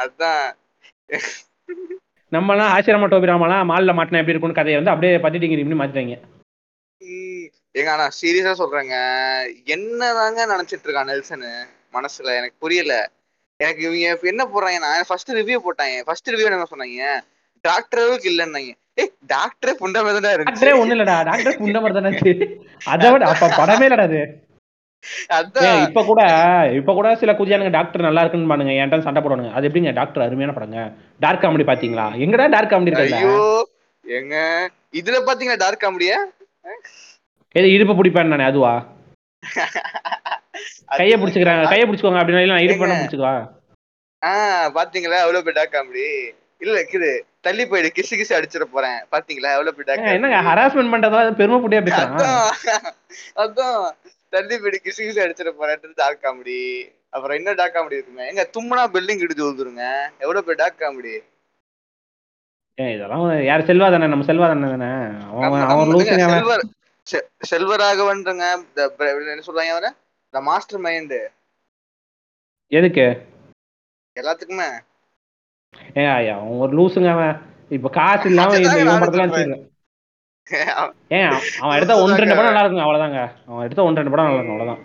அதான். 0.04 0.52
நம்மலாம் 2.32 2.74
ஆசிரமா 2.74 3.06
டோபிராமலாம் 3.06 3.70
மால்ல 3.70 3.92
மாட்டினா 3.92 4.18
எப்படி 4.18 4.30
இருக்கும்னு 4.30 4.54
கதையை 4.54 4.82
வந்து 4.82 4.90
அப்படியே 4.90 5.16
பட்டிட்டிங்க 5.16 5.58
மாத்திட்டாங்க. 5.58 6.20
உம், 6.98 7.50
ஏங்க 7.74 7.88
ஆனா 7.88 8.08
சீரியஸா 8.22 8.54
சொல்றேங்க. 8.58 8.94
என்னதாங்க 9.64 10.50
நினைச்சிட்டு 10.52 10.86
இருக்கான் 10.86 11.10
நெல்சனு 11.12 11.66
மனசுல? 11.92 12.36
எனக்கு 12.36 12.54
புரியல. 12.58 13.10
எனக்கு 13.62 13.82
இவங்க 13.86 14.28
என்ன 14.32 14.44
போடுறாங்க 14.52 14.78
நான் 14.84 15.08
ஃபர்ஸ்ட் 15.08 15.32
ரிவ்யூ 15.38 15.58
போட்டாங்க 15.66 16.04
ஃபர்ஸ்ட் 16.06 16.30
ரிவ்யூ 16.32 16.46
என்ன 16.50 16.68
சொன்னாங்க? 16.72 17.08
டாக்டர் 17.64 18.00
அளவுக்கு 18.02 18.30
இல்லைன்னாங்க. 18.32 18.70
ஏய் 19.02 19.12
டாக்டரே 19.32 19.72
புண்டமே 19.82 20.10
தான் 20.14 20.22
டாக்டரே 20.22 20.36
இருந்துச்சு. 20.38 20.70
ஒண்ணு 20.80 20.94
இல்லடா. 20.96 21.16
டாக்டர் 21.28 21.60
புண்ட 21.60 21.80
மாதிரி 21.82 21.96
தானே 21.98 22.10
அதை 22.94 23.10
விட 23.14 23.24
அப்ப 23.32 23.50
படமே 23.60 23.86
இல்லடா 23.88 24.06
அது. 24.08 24.22
இப்ப 25.86 26.00
கூட 26.08 26.22
இப்ப 26.80 26.92
கூட 26.98 27.08
சில 27.20 27.30
குதியானுங்க 27.38 27.72
டாக்டர் 27.76 28.06
நல்லா 28.06 28.22
இருக்குன்னு 28.22 28.50
பானுங்க 28.52 28.74
என்கிட்ட 28.80 29.06
சண்டை 29.06 29.20
போடுவானுங்க. 29.22 29.52
அது 29.56 29.66
எப்படிங்க? 29.68 29.92
டாக்டர் 29.98 30.24
அருமையான 30.26 30.54
படங்க. 30.58 30.78
டார்க் 31.24 31.42
காமெடி 31.44 31.66
பாத்தீங்களா? 31.70 32.06
எங்கடா 32.24 32.46
டார்க் 32.54 32.72
காமெடி 32.72 32.94
ஐயோ 33.06 33.36
ஏங்க 34.04 34.36
இதுல 35.00 35.18
பாத்தீங்களா 35.28 35.62
டார்க் 35.64 35.84
காமெடியா 35.84 36.18
இடுப்பு 37.74 37.94
பிடிப்பேன் 37.96 38.32
நானே 38.34 38.46
அதுவா? 38.50 38.74
கைய 40.98 41.14
பிடிச்சுக்கிறாங்க. 41.20 41.64
கைய 41.72 41.84
பிடிச்சுக்கோங்க 41.88 42.20
அப்படின்னா 42.22 42.52
நான் 42.52 42.64
இடுப்பு 42.66 42.82
பண்ண 42.84 43.00
பிடிச்சுக்குவா 43.02 43.34
ஆஹ் 44.22 44.68
பாத்தீங்களா? 44.78 45.18
எவ்வளவு 45.26 45.46
பெரிய 45.46 45.62
காமெடி 45.72 46.06
இல்ல 46.64 46.74
இருக்குது. 46.82 47.08
தள்ளி 47.46 47.64
போயிடு. 47.66 47.88
கிசு 47.96 48.14
கிசு 48.18 48.34
அடிச்சிட 48.38 48.64
போறேன். 48.74 48.98
பாத்தீங்களா? 49.14 49.50
எவ்வளவு 49.56 49.76
பெரிய 49.78 50.12
என்னங்க? 50.16 50.40
ஹராஸ்மெண்ட் 50.48 50.92
பண்றதா 50.94 51.20
பெருமைப்பட்டியா 51.40 51.80
பேசுறான்? 51.86 52.14
அதான். 52.18 52.52
அதான். 53.44 53.86
தள்ளி 54.34 54.54
போயிடு. 54.58 54.78
கிசு 54.84 55.00
கிசு 55.06 55.24
அடிச்சிட 55.24 55.52
போறேன் 55.60 55.94
டார்க் 56.02 56.22
காமெடி 56.24 56.60
அப்புறம் 57.10 57.36
என்ன 57.36 57.54
டார்க் 57.60 57.76
காமெடி 57.76 57.98
இருக்குங்க 57.98 58.26
எங்க 58.32 58.44
தும்முனா 58.56 58.84
பில்டிங் 58.94 59.22
இடிச்சு 59.24 59.44
விழுந்துருங்க. 59.44 59.86
எவ்வளவு 60.18 60.46
பெரிய 60.46 60.60
டார்க் 60.62 60.82
காமெடி 60.84 61.14
இதெல்லாம் 62.78 63.24
யார் 63.44 63.68
செல்வா 63.70 63.88
தானே? 63.94 64.06
நம்ம 64.12 64.26
செல்வா 64.28 64.46
தானே 64.50 64.68
தானே? 64.74 64.90
அவன் 65.30 65.66
அவன் 65.72 65.90
செல்வராகவன்றங்க. 67.50 68.44
என்ன 69.32 69.44
சொல்றாங்க 69.48 69.72
அவர? 69.74 69.86
த 70.34 70.40
மாஸ்டர் 70.40 70.80
மைண்ட் 70.84 71.14
எதுக்கு? 72.78 73.06
எல்லாத்துக்குமே. 74.20 74.68
ஏன் 76.00 76.10
ஐயா 76.14 76.34
அவன் 76.36 76.60
ஒரு 76.64 76.72
லூசுங்க 76.78 77.10
அவன். 77.16 77.34
இப்ப 77.76 77.90
காசு 77.96 78.28
இல்லாம 78.30 78.56
இந்த 78.60 78.78
இவன். 78.82 79.66
ஏன் 81.18 81.32
அவன் 81.62 81.76
எடுத்த 81.76 81.94
ஒன்று 82.04 82.20
ரெண்டு 82.22 82.36
படம் 82.38 82.48
நல்லா 82.48 82.64
இருக்குங்க 82.64 82.84
அவ்வளவுதாங்க. 82.86 83.20
அவன் 83.48 83.64
எடுத்த 83.66 83.86
ஒன்று 83.88 84.00
ரெண்டு 84.00 84.14
படம் 84.14 84.26
நல்லா 84.26 84.38
இருக்கும் 84.38 84.56
அவ்வளவுதான். 84.56 84.82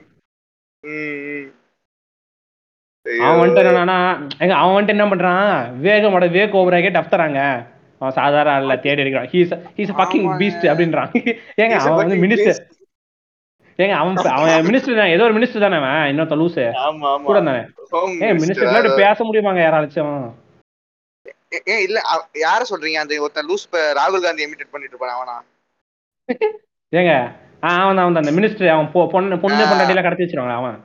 அவன் 3.25 3.41
வந்துட்டு 3.41 3.71
என்னன்னா 3.71 3.97
எங்க 4.43 4.53
அவன் 4.61 4.75
வந்துட்டு 4.77 4.95
என்ன 4.97 5.05
பண்றான்? 5.11 5.51
விவேகமோட 5.83 6.25
விவேக் 6.35 6.57
ஓவராகே 6.61 6.91
டஃப் 6.95 7.13
தராங்க. 7.13 7.41
அவன் 7.99 8.17
சாதாரண 8.21 8.55
ஆள்ல 8.57 8.79
தேடி 8.87 9.03
எடுக்கிறான். 9.03 9.29
ஹீஸ் 9.35 9.53
ஹீஸ் 9.77 9.93
ஆமாங்க. 9.99 10.39
பீஸ்ட் 10.41 10.71
அப்படின்றான். 10.73 11.11
ஏங்க 11.61 11.77
அவன் 11.83 12.01
வந்து 12.01 12.17
மினிஸ்டர் 12.25 12.59
ஏங்க 13.79 13.91
அவன் 13.93 14.15
அவன் 14.31 14.65
மினிஸ்டர் 14.69 14.97
தான் 14.97 15.07
ஏதோ 15.07 15.23
ஒரு 15.23 15.33
மினிஸ்டர் 15.33 15.59
தானே 15.59 15.77
அவன் 15.77 16.07
இன்னொருத்த 16.11 16.37
லூசு. 16.37 16.63
கூட 17.23 17.41
தானே. 17.41 17.61
Minister. 18.27 18.37
மினிஸ்டர் 18.41 18.95
பேச 18.97 19.23
முடியுமாங்க 19.23 19.61
யாராச்சும் 19.63 20.13
ஏ- 21.53 21.63
ஏன் 21.65 21.81
இல்ல 21.81 21.97
யார 22.39 22.61
சொல்றீங்க? 22.69 22.97
அந்த 22.97 23.19
ஒருத்தன் 23.19 23.49
லூஸ் 23.49 23.65
ராகுல் 23.99 24.21
காந்தி 24.21 24.45
இமிட்டேட் 24.45 24.71
பண்ணிட்டு 24.71 24.95
இருப்பான் 24.95 25.15
அவனா? 25.17 25.35
ஏங்க 26.93 27.11
ஆ, 27.63 27.69
அவன் 27.75 27.97
அவன் 27.97 28.15
அந்த 28.15 28.31
மினிஸ்டர் 28.31 28.67
அவன் 28.67 28.85
பொ- 28.85 29.09
பொண்ணு 29.09 29.39
பொண்ணு 29.39 29.65
ஆ. 29.65 29.69
பொண்டாட்டிலாம் 29.69 30.03
கடத்தி 30.03 30.23
வச்சிருவாங்க 30.23 30.55
அவன். 30.55 30.77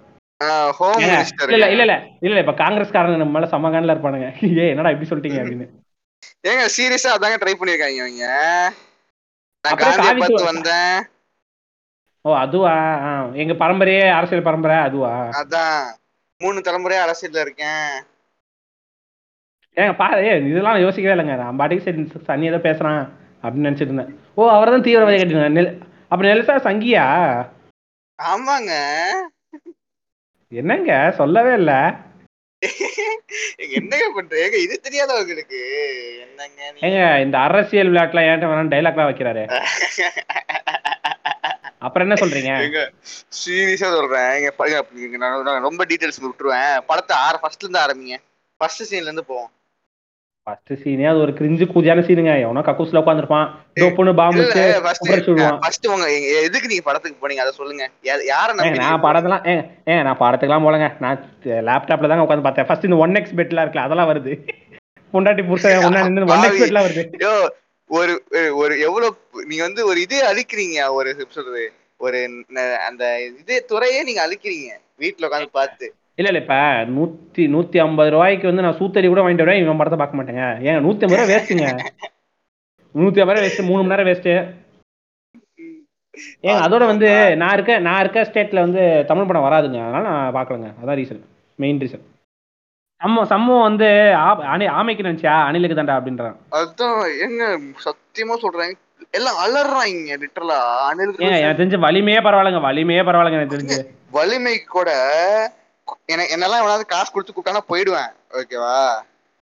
இல்ல 1.48 1.66
இல்ல 1.68 1.84
இல்ல 2.20 2.38
இப்ப 2.38 2.52
காங்கிரஸ்காரங்க 2.52 3.16
நம்ம 3.16 3.38
மேல 3.38 3.50
சமகான்ல 3.50 3.94
இருப்பானுங்க. 3.94 4.28
ஏ 4.58 4.68
என்னடா 4.68 4.90
இப்படி 4.90 5.08
சொல்லிட்டீங்க 5.10 5.38
அப்படின்னு. 5.42 5.66
ஏங்க 6.48 6.64
சீரியஸா 6.76 7.10
அதாங்க 7.14 7.36
ட்ரை 7.40 7.54
பண்ணிருக்காங்க 7.54 7.96
இவங்க. 7.96 8.24
நான் 9.64 10.44
வந்தேன். 10.44 10.96
ஓ 12.24 12.32
அதுவா? 12.42 12.72
ஆ, 13.04 13.10
எங்க 13.34 13.54
பரம்பரையே 13.62 14.02
அரசியல் 14.16 14.48
பரம்பரை 14.48 14.76
அதுவா? 14.82 15.12
அதான். 15.38 15.80
மூணு 16.40 16.58
தலைமுறையா 16.60 17.00
அரசியல்ல 17.02 17.40
இருக்கேன். 17.40 17.88
ஏங்க 19.76 19.92
பாரு 19.96 20.20
ஏ 20.26 20.32
இதெல்லாம் 20.50 20.82
யோசிக்கவே 20.84 21.14
இல்லைங்க. 21.14 21.36
நான் 21.40 21.58
பாட்டுக்கு 21.58 21.84
சரி 21.84 22.00
சன்னி 22.28 22.48
ஏதோ 22.50 22.60
பேசுறான் 22.64 23.00
அப்படின்னு 23.44 23.66
நினைச்சிட்டு 23.66 23.92
இருந்தேன். 23.92 24.12
ஓ 24.36 24.48
அவர் 24.50 24.70
தான் 24.70 24.86
தீவிரவாதி 24.86 25.18
கட்டிங்க 25.18 25.48
நெல் 25.50 25.70
அப்ப 26.10 26.20
நெல்சா 26.24 26.56
சங்கியா? 26.66 27.04
ஆமாங்க. 28.18 28.72
என்னங்க 30.52 30.90
சொல்லவே 31.20 31.52
இல்ல. 31.54 31.72
என்னங்க 33.76 34.04
பண்றீங்க? 34.16 34.58
இது 34.66 34.74
தெரியாத 34.80 35.10
உங்களுக்கு 35.20 35.60
என்னங்க 36.24 36.60
ஏங்க 36.86 37.00
இந்த 37.24 37.36
அரசியல் 37.46 37.90
விளையாட்டுல 37.90 38.26
ஏன்ட்ட 38.28 38.50
வேணாம் 38.50 38.72
டைலாக்லாம் 38.74 39.10
வைக்கிறாரு. 39.10 39.44
அப்புறம் 41.82 42.10
என்ன 42.10 42.26
சொல்றீங்க? 42.26 42.86
சீரியஸா 43.30 43.90
சொல்றேன். 43.90 44.52
இங்க 44.96 45.16
நான் 45.16 45.62
ரொம்ப 45.62 45.84
டீடைல்ஸ் 45.84 46.22
விட்டுருவேன். 46.22 46.78
படத்தை 46.86 47.16
ஆர 47.16 47.40
ஃபர்ஸ்ட்ல 47.42 47.68
இருந்து 47.68 47.80
ஆரம்பிங்க. 47.80 48.16
ஃபர்ஸ்ட் 48.56 48.94
சீன்ல 48.94 49.02
இருந்து 49.02 49.24
போவோம். 49.24 49.50
ஃபர்ஸ்ட் 50.42 50.72
சீனே 50.72 51.06
அது 51.06 51.18
ஒரு 51.18 51.32
கிரிஞ்சு 51.32 51.66
கூதியான 51.74 52.00
சீனுங்க 52.00 52.40
எவனோ 52.40 52.60
கக்கூஸ்ல 52.60 53.00
உட்காந்துருப்பான் 53.00 53.50
டோப்புன்னு 53.74 54.14
பாம்பு 54.14 54.50
ஃபர்ஸ்ட் 55.60 55.86
உங்க 55.86 56.12
எங்க- 56.14 56.40
எதுக்கு 56.40 56.68
நீங்க 56.68 56.82
படத்துக்கு 56.82 57.28
போனீங்க? 57.28 57.34
அதை 57.34 57.52
சொல்லுங்க. 57.52 57.90
யார 58.04 58.76
நான் 58.76 59.02
படத்தெல்லாம் 59.02 59.44
ஏங்க 59.44 59.70
ஏங்க 59.86 60.02
நான் 60.02 60.18
படத்துக்குலாம் 60.18 60.66
போலங்க. 60.66 60.96
நான் 61.00 61.24
லேப்டாப்ல 61.44 62.08
தாங்க 62.08 62.34
உட்காந்து 62.34 62.42
பார்த்தேன். 62.42 62.66
ஃபர்ஸ்ட் 62.66 62.84
இந்த 62.84 62.96
ஒன் 62.96 63.14
எக்ஸ் 63.14 63.34
பெட்லாம் 63.34 63.64
இருக்குல்ல 63.64 63.76
அதெல்லாம் 63.76 64.08
வருது. 64.08 64.48
பொண்டாட்டி 65.12 65.46
புருஷன் 65.46 65.72
ஒன்னா 65.84 66.10
நின்று 66.10 66.32
ஒன் 66.32 66.42
எக்ஸ் 66.42 66.62
பெட்லாம் 66.62 66.84
வருது. 66.84 67.04
யோ 67.18 67.48
ஒரு 67.92 68.12
ஒரு- 68.56 68.80
எவ்வளவு 68.80 69.10
நீங்க 69.46 69.62
வந்து 69.62 69.86
ஒரு 69.86 70.00
இதே 70.00 70.20
அழிக்கிறீங்க 70.26 70.90
ஒரு 70.90 71.10
சொல்றது 71.28 71.64
ஒரு 72.00 72.18
அந்த 72.86 73.02
இதே 73.40 73.58
துறையே 73.64 74.02
நீங்க 74.02 74.20
அழிக்கிறீங்க 74.22 74.68
வீட்டுல 74.98 75.28
உட்காந்து 75.28 75.50
பார்த்து. 75.52 75.86
இல்ல 76.18 76.28
இல்ல 76.28 76.40
இப்ப 76.40 76.56
நூத்தி 76.94 77.42
நூத்தி 77.52 77.78
ஐம்பது 77.78 78.10
ரூபாய்க்கு 78.10 78.46
வந்து 78.46 78.62
நான் 78.62 78.78
சூத்தடி 78.78 79.06
கூட 79.06 79.20
வாங்கிட்டு 79.20 79.44
வருவேன் 79.44 79.62
இவன் 79.62 79.76
படத்தை 79.76 79.98
பார்க்க 79.98 80.18
மாட்டேங்க. 80.18 80.44
ஏங்க 80.66 80.80
நூத்தி 80.80 81.02
ஐம்பது 81.02 81.16
ரூபாய் 81.16 81.32
வேஸ்ட்டுங்க 81.32 81.66
நூத்தி 82.94 83.20
ஐம்பது 83.20 83.32
ரூபா 83.32 83.44
வேஸ்ட் 83.44 83.64
மூணு 83.64 83.82
மணி 83.82 83.92
நேரம் 83.92 84.08
வேஸ்ட்டு 84.08 84.34
ஏங்க 86.44 86.60
அதோட 86.64 86.84
வந்து 86.86 87.08
நான் 87.36 87.52
இருக்க 87.52 87.78
நான் 87.80 88.00
இருக்க 88.00 88.20
ஸ்டேட்ல 88.22 88.60
வந்து 88.60 88.82
தமிழ் 89.06 89.26
படம் 89.26 89.42
வராதுங்க. 89.42 89.78
அதனால 89.82 90.04
நான் 90.10 90.34
பார்க்கலங்க. 90.34 90.68
அதான் 90.82 90.98
ரீசன் 91.00 91.22
மெயின் 91.58 91.80
ரீசன் 91.80 92.04
சம்மம் 93.02 93.28
சம்மம் 93.30 93.66
வந்து 93.66 93.88
ஆமைக்கு 94.78 95.06
நினைச்சியா? 95.06 95.34
அணிலுக்கு 95.46 95.76
தாண்டா 95.76 95.98
அப்படின்றான். 95.98 96.36
அதான் 96.58 96.96
எங்க 97.26 97.42
சத்தியமா 97.86 98.34
சொல்றேன். 98.42 98.74
எல்லாம் 99.18 99.38
அலறாங்க 99.44 100.16
லிட்டரலா 100.20 100.58
அனில் 100.88 101.10
எனக்கு 101.30 101.58
தெரிஞ்சு 101.60 101.84
வலிமையே 101.84 102.20
பரவாயில்லைங்க 102.26 102.62
வலிமையே 102.66 103.02
பரவாயில்லைங்க 103.08 103.40
எனக்கு 103.40 103.56
தெரிஞ்சு. 103.56 103.78
வலிமைக்கு 104.16 104.68
கூட 104.70 104.90
என்னெல்லாம் 106.30 106.62
எவனாவது 106.62 106.84
காசு 106.86 107.10
கொடுத்து 107.10 107.32
கூப்பிட்டானா 107.32 107.62
போயிடுவேன் 107.70 108.10
ஓகேவா? 108.40 108.76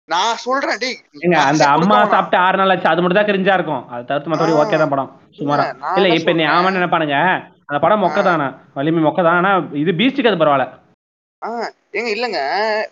நான் 0.09 0.41
சொல்றேன் 0.45 0.81
டேய் 0.83 0.97
அந்த 1.43 1.65
அம்மா 1.75 1.97
சாப்பிட்டு 2.13 2.37
ஆறு 2.45 2.59
நாள் 2.61 2.73
ஆச்சு 2.75 2.91
அது 2.93 3.03
மட்டும் 3.03 3.21
தான் 3.21 3.29
கிரிஞ்சா 3.31 3.55
இருக்கும். 3.59 3.83
அதை 3.91 4.03
தவிர்த்து 4.05 4.31
மற்றபடி 4.33 4.55
ஆ. 4.55 4.61
ஓகே 4.63 4.79
தான் 4.83 4.93
படம். 4.95 5.11
சுமாரா 5.39 5.65
இல்ல, 5.99 6.09
இப்ப 6.19 6.33
நீ? 6.33 6.45
அவன் 6.55 6.77
நினைப்பானுங்க. 6.79 7.17
அந்த 7.69 7.79
படம் 7.85 8.03
மொக்க 8.05 8.19
தானே 8.23 8.47
வலிமை 8.79 9.01
மொக்க 9.07 9.21
தான் 9.27 9.39
ஆனா 9.41 9.51
இது 9.83 9.93
பீஸ்டுக்கு 9.99 10.31
அது 10.31 10.41
பரவாயில்ல. 10.43 10.67
ஆஹ் 11.43 11.71
ஏங்க 11.93 12.09
இல்லங்க. 12.09 12.39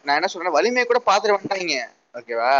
நான் 0.04 0.16
என்ன 0.16 0.26
சொல்றேன் 0.26 0.52
வலிமையை 0.52 0.86
கூட 0.86 1.00
பாத்துட்டு 1.06 1.36
வந்துட்டாங்க 1.36 1.78
ஓகேவா? 2.14 2.52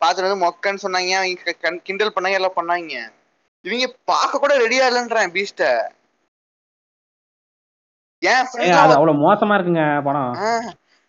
பாத்துட்டு 0.00 0.26
வந்து 0.26 0.44
மொக்கன்னு 0.44 0.82
சொன்னாங்க 0.82 1.12
அவங்க 1.16 1.42
க- 1.42 1.60
கண்- 1.62 1.82
கிண்டல் 1.82 2.14
பண்ணாங்க 2.14 2.32
எல்லாம் 2.32 2.56
பண்ணாங்க. 2.56 2.94
இவங்க 3.64 3.86
பார்க்க 4.04 4.38
கூட 4.38 4.58
ரெடியா 4.58 4.86
இல்லைன்றேன் 4.86 5.32
பீஸ்ட 5.32 5.64
ஏன் 8.22 8.46
அது 8.74 8.94
அவ்வளவு 8.94 9.22
மோசமா 9.24 9.54
இருக்குங்க 9.54 10.02
படம். 10.02 10.32
ஆ, 10.40 10.50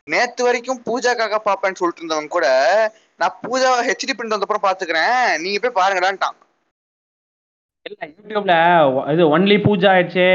நேத்து 0.07 0.43
வரைக்கும் 0.43 0.83
பூஜாக்காக 0.85 1.37
பாப்பேன்னு 1.45 1.75
சொல்லிட்டு 1.75 2.01
இருந்தவங்க 2.01 2.27
கூட 2.27 2.47
நான் 3.19 3.37
பூஜா 3.43 3.69
ஹெச்டி 3.87 4.13
பிரிண்ட் 4.13 4.35
வந்தப்புறம் 4.35 4.65
பாத்துக்கிறேன் 4.65 5.41
நீங்க 5.41 5.59
போய் 5.59 5.79
பாருங்கடான்ட்டான். 5.79 6.37
இல்ல 7.85 8.07
யூடியூப்ல 8.09 8.53
ஒ- 8.93 9.11
இது 9.11 9.37
ஒன்லி 9.37 9.57
பூஜா 9.63 9.89
ஆயிடுச்சு. 9.89 10.27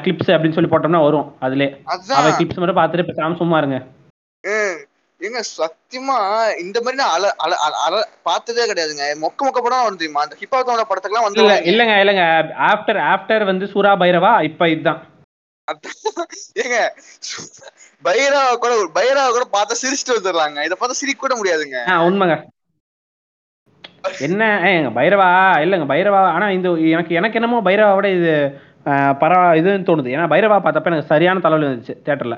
கிளிப்ஸ் 0.00 0.32
அப்படின்னு 0.32 0.52
சொல்லி 0.52 0.70
போட்டோம்னா 0.70 1.02
வரும் 1.04 1.28
அதுல 1.40 1.66
அவ 2.14 2.30
கிளிப்ஸ் 2.30 2.60
மட்டும் 2.60 2.78
பார்த்துட்டு 2.78 3.08
பேசாம 3.10 3.36
சும்மா 3.36 3.58
இருங்க. 3.58 3.78
ஏங்க 5.20 5.40
சத்தியமா 5.48 6.16
இந்த 6.58 6.78
மாதிரி 6.80 6.98
நான் 7.00 7.14
அல 7.16 7.26
அல 7.38 7.54
அல- 7.64 7.80
அல 7.86 7.94
பார்த்ததே 8.22 8.64
கிடையாதுங்க. 8.66 9.06
மொக்க 9.22 9.46
மொக்க 9.46 9.58
படம் 9.58 9.82
வரும் 9.82 9.98
தெரியுமா 9.98 10.22
அந்த 10.22 10.36
ஹிப்பாத்தோட 10.40 10.84
படத்துக்குலாம் 10.84 11.26
இல்ல 11.30 11.46
வந்து 11.46 11.68
இல்லங்க 11.70 11.94
இல்லங்க. 12.02 12.24
ஆஃப்டர் 12.68 13.00
ஆஃப்டர் 13.10 13.44
வந்து 13.44 13.66
சூரா 13.66 13.92
பைரவா 13.96 14.42
இப்ப 14.42 14.68
இதுதான். 14.68 15.00
ஏங்க 16.62 16.78
பைரவா 18.04 18.44
கூட 18.56 18.72
பைரவா 18.94 19.26
கூட 19.30 19.44
பார்த்தா 19.52 19.80
சிரிச்சுட்டு 19.82 20.16
வந்துடுறாங்க 20.16 20.64
இதை 20.64 20.76
பார்த்தா 20.76 21.00
சிரிக்க 21.00 21.20
கூட 21.20 21.34
முடியாதுங்க. 21.36 21.78
உண்மைங்க. 22.06 22.36
என்ன 24.20 24.42
ஏங்க 24.66 24.90
பைரவா? 24.94 25.28
இல்லைங்க 25.64 25.86
பைரவா. 25.86 26.20
ஆனா 26.30 26.46
இந்த 26.50 26.68
எனக்கு 26.90 27.12
எனக்கு 27.14 27.38
என்னமோ 27.38 27.60
பைரவாவோட 27.62 28.08
இது 28.16 28.32
பரவ 29.20 29.42
இதுன்னு 29.60 29.88
தோணுது. 29.88 30.14
ஏன்னா 30.14 30.26
பைரவா 30.32 30.58
பார்த்தப்ப 30.64 30.90
எனக்கு 30.92 31.12
சரியான 31.12 31.42
தலைவலி 31.44 31.68
வந்துச்சு 31.68 31.96
தேட்டர்ல 32.06 32.36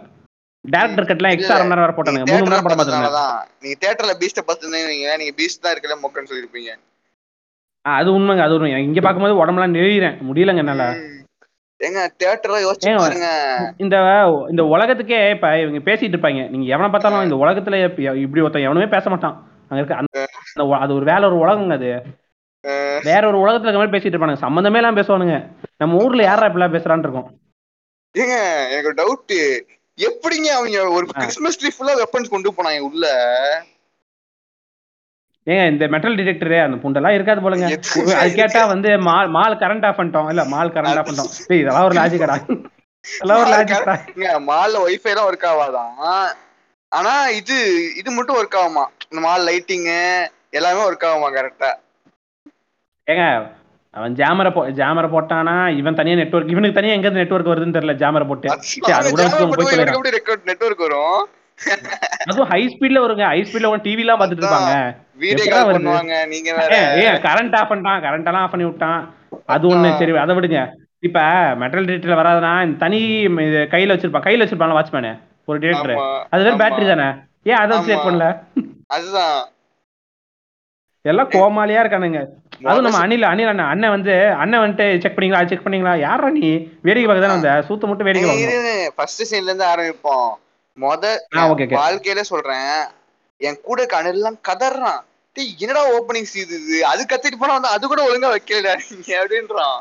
டேரக்டர் 0.64 1.08
கட்லாம் 1.08 1.34
எக்ஸ்ட்ரா 1.34 1.54
அரை 1.56 1.64
மணி 1.64 1.72
நேரம் 1.72 1.86
வர 1.86 1.94
போட்டானுங்க 1.94 2.26
மூணு 2.30 2.42
மணி 2.42 2.52
நேரம் 2.52 2.66
படம் 2.66 2.80
பார்த்ததுனாலதான் 2.80 3.32
நீங்க 3.62 3.76
தியேட்டர்ல 3.82 4.14
பீஸ்ட 4.20 4.42
பார்த்துருந்தீங்க 4.48 5.16
நீங்க 5.20 5.34
பீஸ்ட் 5.38 5.64
தான் 5.64 5.74
இருக்கல 5.74 5.96
மொக்கன்னு 6.02 6.30
சொல்லிருப்பீங்க 6.32 6.72
அது 7.84 8.08
உண்மைங்க 8.16 8.44
அது 8.44 8.54
உண்மை 8.56 8.84
இங்க 8.88 9.00
பார்க்கும்போது 9.00 9.40
உடம்புலாம் 9.42 9.74
நெளிகிறேன் 9.76 10.18
முடியலங்க 10.26 10.62
என்னால. 10.64 10.84
ஏங்க 11.80 12.00
தியேட்டர்ல 12.20 12.58
யோசிச்சு 12.64 12.90
பாருங்க. 12.98 13.28
இந்த 13.84 13.96
இந்த 14.52 14.62
உலகத்துக்கே 14.74 15.18
இப்ப 15.36 15.48
இவங்க 15.62 15.80
பேசிட்டு 15.88 16.14
இருப்பாங்க. 16.14 16.42
நீங்க 16.52 16.66
எவனை 16.74 16.88
பார்த்தாலும் 16.90 17.26
இந்த 17.28 17.38
உலகத்துல 17.44 17.80
இப்ப 17.86 18.14
இப்படி 18.24 18.42
ஒருத்தன் 18.44 18.66
எவனுமே 18.68 18.88
பேச 18.94 19.10
மாட்டான். 19.14 19.36
அங்க 19.68 19.80
இருக்க 19.80 19.96
அந்த 20.02 20.78
அது 20.84 20.94
ஒரு 20.98 21.04
வேற 21.10 21.22
ஒரு 21.30 21.38
உலகங்க 21.44 21.78
அது. 21.80 21.90
வேற 23.10 23.22
ஒரு 23.30 23.38
உலகத்துல 23.44 23.68
இருக்க 23.68 23.82
மாதிரி 23.82 23.94
பேசிட்டு 23.96 24.14
இருப்பானுங்க. 24.14 24.44
சம்மந்தமே 24.46 24.80
எல்லாம் 24.82 25.00
பேசுவானுங்க. 25.00 25.38
நம்ம 25.82 26.00
ஊர்ல 26.04 26.22
யாரா 26.26 26.48
இப்படிலாம் 26.48 26.74
பேசுறான்னு 26.76 27.06
இருக்கும். 27.08 27.28
ஏங்க 28.14 28.36
எனக்கு 28.72 28.98
டவுட் 29.00 29.34
எப்படிங்க 29.98 30.48
அவங்க 30.58 30.78
ஒரு. 30.96 31.04
கிறிஸ்மஸ் 31.20 31.60
ட்ரீ 31.60 31.70
ஃபுல்லா 31.74 31.94
வெப்பன்ஸ் 32.02 32.34
கொண்டு 32.34 32.56
போனாங்க 32.56 32.88
உள்ள? 32.90 33.06
ஏங்க 35.46 35.62
இந்த 35.72 35.84
மெட்டல் 35.92 36.18
டிடெக்டரு 36.18 36.58
அந்த 36.64 36.76
புண்டெல்லாம் 36.82 37.16
இருக்காது 37.16 37.40
போலங்க. 37.44 37.68
அது 38.20 38.30
கேட்டா 38.40 38.60
வந்து 38.72 38.90
மால் 39.08 39.32
மால் 39.36 39.60
கரண்ட் 39.62 39.86
ஆஃப் 39.88 39.98
பண்ணிட்டோம். 40.00 40.28
இல்ல 40.32 40.42
மால் 40.54 40.74
கரண்ட் 40.76 41.00
ஆஃப் 41.00 41.08
பண்ணிட்டோம். 41.08 41.32
இதெல்லாம் 41.60 41.86
ஒரு 41.88 41.96
லாஜிக்கடா 42.00 42.36
இதெல்லாம் 43.04 43.40
ஒரு 43.42 43.50
லாஜிக்கடா 43.54 43.96
மால்ல 44.50 44.82
ஒய்ஃபை 44.86 45.10
எல்லாம் 45.12 45.28
ஒர்க் 45.30 45.48
ஆகாதான் 45.52 45.94
ஆனா 46.92 47.12
இது 47.40 47.56
இது 48.00 48.10
மட்டும் 48.16 48.38
ஒர்க் 48.40 48.56
ஆகுமா? 48.60 48.84
இந்த 49.10 49.20
மால் 49.26 49.46
லைட்டிங் 49.48 49.88
எல்லாமே 50.58 50.82
ஒர்க் 50.88 51.06
ஆகுமா 51.10 51.28
கரெக்டா 51.36 51.70
ஏங்க 53.08 53.24
அவன் 53.96 54.14
ஜாமரை 54.14 54.50
போ 54.52 54.60
ஜாமரை 54.78 55.08
போட்டானா? 55.14 55.54
இவன் 55.76 55.94
தனியா 55.94 56.16
நெட்வொர்க் 56.16 56.48
இவனுக்கு 56.48 56.76
தனியா 56.76 56.94
எங்க 56.94 57.08
நெட்வொர்க் 57.16 57.50
வருதுன்னு 57.50 57.76
தெரியல 57.76 57.94
ஜாமரை 58.02 58.26
போட்டு. 58.28 58.48
நெட்வொர்க் 60.50 60.84
வரும்? 60.86 61.22
அதுவும் 62.24 62.48
ஹை 62.52 62.60
ஸ்பீட்ல 62.72 63.00
வருங்க 63.04 63.24
ஹை 63.32 63.40
ஸ்பீட்ல 63.48 63.70
ஒரு 63.72 63.82
டிவி 63.86 64.02
எல்லாம் 64.04 64.20
பாத்துட்டு 64.20 64.42
இருப்பாங்க. 64.44 64.70
கரண்ட் 67.26 67.56
ஆஃப் 67.60 67.70
பண்ணிட்டான் 67.72 68.00
கரண்ட் 68.06 68.30
எல்லாம் 68.30 68.44
ஆஃப் 68.44 68.52
பண்ணி 68.54 68.66
விட்டான். 68.68 69.02
அது 69.54 69.64
ஒண்ணு 69.72 69.90
சரி 69.98 70.16
அதை 70.24 70.32
விடுங்க. 70.36 70.62
இப்ப 71.08 71.20
மெட்டல் 71.60 71.86
டிடெக்டர்ல 71.88 72.18
வராதுன்னா 72.20 72.52
தனி 72.76 72.98
கையில 73.74 73.94
வச்சிருப்பான் 73.94 74.26
கையில 74.26 74.44
வச்சிருப்பாங்க 74.44 74.76
வாட்ச்மேனு 74.78 75.12
ஒரு 75.48 75.58
டிடெக்டர் 75.58 75.94
அது 76.32 76.42
வேற 76.44 76.54
ஆமா. 76.54 76.60
பேட்டரி 76.62 76.86
தானே? 76.92 77.08
ஏன் 77.50 77.60
அதை 77.62 77.80
செக். 77.86 78.04
பண்ணல? 78.06 78.26
அதுதான். 78.86 79.38
எல்லாம் 81.04 81.30
கோமாளியா 81.30 81.80
இருக்கானுங்க. 81.84 82.20
அதுவும் 82.62 82.86
நம்ம 82.86 83.00
அணில் 83.04 83.26
அணில் 83.30 83.50
அண்ணன் 83.50 83.70
அண்ணன் 83.72 83.94
வந்து 83.94 84.14
அண்ணன் 84.42 84.62
வந்துட்டு 84.62 84.86
செக் 85.02 85.14
பண்ணீங்களா? 85.16 85.42
செக் 85.50 85.64
பண்ணீங்களா? 85.64 85.94
யாரா 86.06 86.28
நீ? 86.36 86.42
வேடிக்கை 86.86 87.06
பார்க்க 87.08 87.26
தானே 87.26 87.36
வந்த? 87.36 87.52
சூத்த 87.68 87.88
மட்டும் 87.90 88.08
வேடிக்கை 88.08 88.28
பார்க்கணும். 88.28 88.92
ஃபர்ஸ்ட் 88.96 89.22
சீன்ல 89.30 89.50
இருந்து 89.50 89.66
ஆரம்பிப்போம். 89.72 90.28
மொத. 90.78 91.04
வாழ்க்கையில 91.80 92.22
சொல்றேன். 92.32 92.76
என் 93.40 93.62
கூட 93.68 93.80
எல்லாம் 94.12 94.38
கதறான் 94.48 95.00
டேய் 95.36 95.52
என்னடா 95.64 95.82
ஓப்பனிங் 95.96 96.28
இது 96.42 96.56
இது? 96.58 96.78
அது 96.84 97.02
கத்திட்டு 97.10 97.40
போனா 97.40 97.54
வந்து 97.58 97.74
அது 97.74 97.84
கூட 97.92 98.00
ஒழுங்கா 98.08 98.30
வைக்கலடா 98.34 98.74
நீங்க 98.82 99.12
அப்படின்றான். 99.20 99.78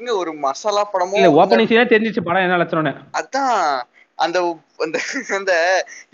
இங்க 0.00 0.10
ஒரு 0.14 0.30
மசாலா 0.44 0.80
இல்ல 0.80 0.90
படமும் 0.92 1.36
ஓப்பனிங் 1.40 1.70
சீனே 1.70 1.84
தெரிஞ்சிச்சு 1.92 2.26
படம் 2.26 2.44
என்ன 2.46 2.58
லட்சணம்னு 2.62 2.92
அதான். 3.20 3.60
அந்த 4.18 4.38
அந்த 4.78 4.98
அந்த 5.36 5.52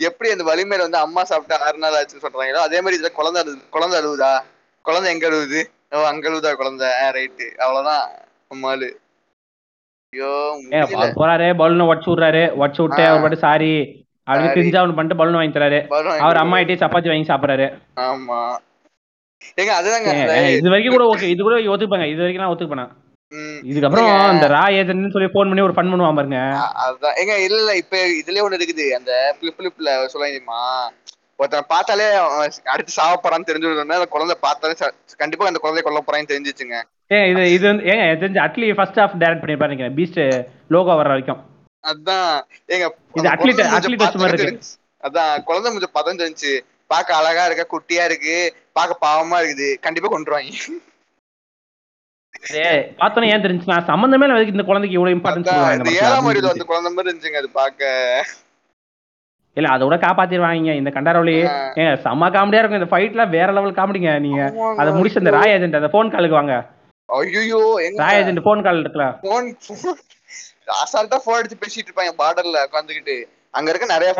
எப்படி 0.07 0.29
அந்த 0.31 0.43
வலிமையில 0.43 0.85
வந்து 0.87 0.99
அம்மா 1.05 1.21
சாப்பிட்டா 1.23 1.57
ஆறு 1.67 1.77
நாள் 1.77 1.97
ஆச்சுன்னு 1.99 2.23
சொல்றாங்களோ 2.25 2.63
அதே 2.67 2.79
மாதிரி 2.81 2.97
இதுல 2.99 3.11
குழந்தை 3.19 3.41
குழந்தை 3.69 3.97
அழுவுதா? 3.99 4.31
குழந்தை 4.85 5.13
எங்க 5.13 5.29
அழுவுது? 5.29 5.61
ஓ 5.91 6.03
அங்க 6.03 6.29
அழுவுதா 6.29 6.53
குழந்தை? 6.53 6.87
ரைட்டு 7.13 7.45
அவ்வளவுதான். 7.57 8.09
அம்மாளு 8.53 8.87
ஐயோ. 10.13 10.31
போறாரு 11.15 11.47
பலூனை 11.59 11.85
உடச்சு 11.85 12.09
விடுறாரு. 12.09 12.41
உடச்சு 12.53 12.81
விட்டு. 12.81 13.05
அவர் 13.05 13.21
பாட்டு 13.21 13.37
சாரி 13.37 13.71
அப்படின்னு 14.27 14.49
Sorry. 14.49 14.57
கிரிஞ்சா 14.57 14.79
அவனு 14.81 14.95
பண்ணிட்டு 14.95 15.15
பலூன் 15.15 15.33
வாங்கி 15.33 15.59
தராரு. 15.59 15.79
அவர் 16.17 16.35
அம்மா 16.35 16.57
கிட்டே 16.57 16.75
சப்பாத்தி 16.75 17.11
வாங்கி 17.11 17.31
சாப்பிடுறாரு. 17.31 17.65
ஆமா. 17.95 18.39
ஏங்க 19.57 19.71
அதுதாங்க 19.79 20.09
அந்த- 20.11 20.49
இது. 20.49 20.69
வரைக்கும் 20.69 20.97
கூட 20.97 21.05
ஓகே 21.13 21.29
இது 21.29 21.43
கூட 21.43 21.55
ஒத்துப்பாங்க 21.55 22.05
இது 22.11 22.21
வரைக்கும் 22.23 22.43
நான் 22.43 22.53
ஒத்துப்பேன் 22.53 23.01
இதுக்கப்புறம் 23.71 24.33
இந்த 24.33 24.47
ரா 24.49 24.63
ஏஜென்ட்னு 24.71 25.11
சொல்லி 25.11 25.27
ஃபோன் 25.27 25.49
பண்ணி 25.49 25.61
ஒரு 25.61 25.73
ஃபன் 25.73 25.91
பண்ணுவான் 25.91 26.15
பாருங்க. 26.15 26.39
அதான். 26.83 27.15
ஏங்க 27.19 27.33
இல்ல 27.43 27.57
இல்ல. 27.57 27.75
இப்ப 27.75 27.97
இதுலயே 28.23 28.43
ஒண்ணு 28.45 28.57
இருக்குது. 28.57 28.85
அந்த 28.89 29.35
பிளிப் 29.41 29.53
பிளிப்ல 29.57 30.05
சொல்ல 30.05 30.27
தெரியுமா? 30.27 30.91
ஒருத்தன் 31.43 31.71
பார்த்தாலே 31.73 32.07
அடுத்து 32.73 32.97
சாவ 32.97 33.13
போறான்னு 33.23 33.47
தெரிஞ்சுடனே 33.49 33.97
அந்த 33.99 34.09
குழந்தை 34.15 34.35
பார்த்தாலே 34.45 34.75
கண்டிப்பா 35.23 35.49
அந்த 35.51 35.61
குழந்தைய 35.63 35.85
கொல்ல 35.87 36.01
போறான்னு 36.07 36.31
தெரிஞ்சிச்சுங்க. 36.33 36.77
ஏன் 37.15 37.25
இது 37.31 37.41
இது 37.55 37.65
வந்து 37.69 37.87
ஏங்க 37.93 38.05
தெரிஞ்சு 38.21 38.39
அட்லி 38.43 38.67
ஃபர்ஸ்ட் 38.77 38.99
ஹாஃப் 39.01 39.17
டேரக்ட் 39.23 39.41
பண்ணிருப்பாரு 39.43 39.71
நினைக்கிறேன். 39.71 39.97
பீஸ்ட் 39.99 40.21
லோகோ 40.75 40.95
வர 40.99 41.09
வரைக்கும். 41.13 41.41
அதான். 41.83 42.31
ஏங்க 42.73 42.85
இது 43.17 43.17
மூஞ்ச 43.17 43.33
athlete 43.33 43.59
பார்த்தாலே 44.03 44.23
மாதிரி 44.23 44.45
இருக்கு. 44.47 44.71
அதான் 45.03 45.43
குழந்தை 45.49 45.67
கொஞ்சம் 45.73 45.95
பதம் 45.97 46.21
தெரிஞ்சு 46.21 46.51
பார்க்க 46.91 47.19
அழகா 47.19 47.43
இருக்க 47.47 47.63
குட்டியா 47.73 48.03
இருக்கு 48.09 48.35
பார்க்க 48.77 49.05
பாவமா 49.05 49.37
இருக்குது 49.43 49.69
கண்டிப்பா 49.85 50.09
கொண்டுருவாங்க 50.13 50.79
பார்த்தோன்னே 53.01 53.27
ஏன் 53.33 53.43
தெரிஞ்சுன்னா 53.43 53.75
சம்மந்தமே 53.89 54.25
இல்லை 54.27 54.53
இந்த 54.53 54.63
குழந்தைக்கு 54.69 54.97
இவ்வளவு 54.97 55.15
இம்பார்ட்டன்ஸ் 55.15 55.51
ஏழாம் 55.99 56.29
அறிவு. 56.29 56.49
அந்த 56.53 56.65
குழந்தை 56.71 56.89
மாதிரி 56.95 57.09
இருந்துச்சுங்க 57.09 57.41
அது 57.43 57.49
பார்க்க. 57.61 57.91
இல்ல 59.57 59.67
அதை 59.73 59.83
விட 59.87 59.97
காப்பாத்திடுவாங்க 60.03 60.73
இந்த 60.81 60.91
கண்டாரோலி. 60.95 61.35
ஏங்க 61.79 61.91
செம்ம 62.05 62.29
காமெடியா 62.35 62.61
இருக்கும். 62.61 62.81
இந்த 62.81 62.91
ஃபைட்லாம் 62.93 63.33
வேற 63.37 63.49
லெவல் 63.57 63.77
காமெடிங்க 63.79 64.13
நீங்க. 64.25 64.41
அதை 64.81 64.89
முடிச்சு 64.97 65.21
அந்த 65.21 65.33
ராய் 65.37 65.53
ஏஜென்ட் 65.55 65.79
அந்த 65.79 65.91
ஃபோன் 65.93 66.13
காலுக்கு 66.15 66.39
வாங்க. 66.39 66.55
ஐயோ 67.09 67.61
ராய் 68.01 68.19
ஏஜென்ட் 68.21 68.43
ஃபோன் 68.45 68.65
கால் 68.65 68.81
இருக்குல்ல 68.81 69.07
போன் 69.27 69.47
அசால்ட்டா 70.83 71.17
போன் 71.23 71.39
அடிச்சு 71.39 71.61
பேசிட்டு 71.63 71.89
இருப்பாங்க 71.89 72.13
பார்டர்ல 72.21 72.59
உட்காந்துக்கிட்டு 72.67 73.15
அங்க 73.57 73.69
இருக்க 73.71 73.87
நிறைய 73.95 74.11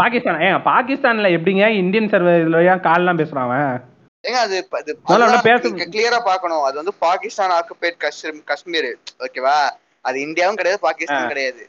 பாகிஸ்தான் 0.00 0.42
ஏங்க 0.46 0.58
பாகிஸ்தான்ல 0.70 1.28
எப்படிங்க? 1.36 1.64
இந்தியன் 1.82 2.10
சர்வர் 2.12 2.42
இதுல 2.42 2.58
ஏன் 2.72 2.84
கால்லாம் 2.88 3.20
பேசுறான் 3.20 3.52
ஏங்க 4.24 4.38
அது 4.46 4.56
கிளியரா 5.94 6.18
பார்க்கணும். 6.28 6.62
அது 6.68 6.76
வந்து 6.80 6.94
பாகிஸ்தான் 7.06 7.54
ஆக்குபேட் 7.56 7.98
காஷ்மீர் 8.04 8.38
காஷ்மீர். 8.50 8.90
ஓகேவா 9.26 9.56
அது 10.08 10.16
இந்தியாவும் 10.26 10.58
கிடையாது 10.60 10.80
பாகிஸ்தான் 10.86 11.32
கிடையாது. 11.32 11.62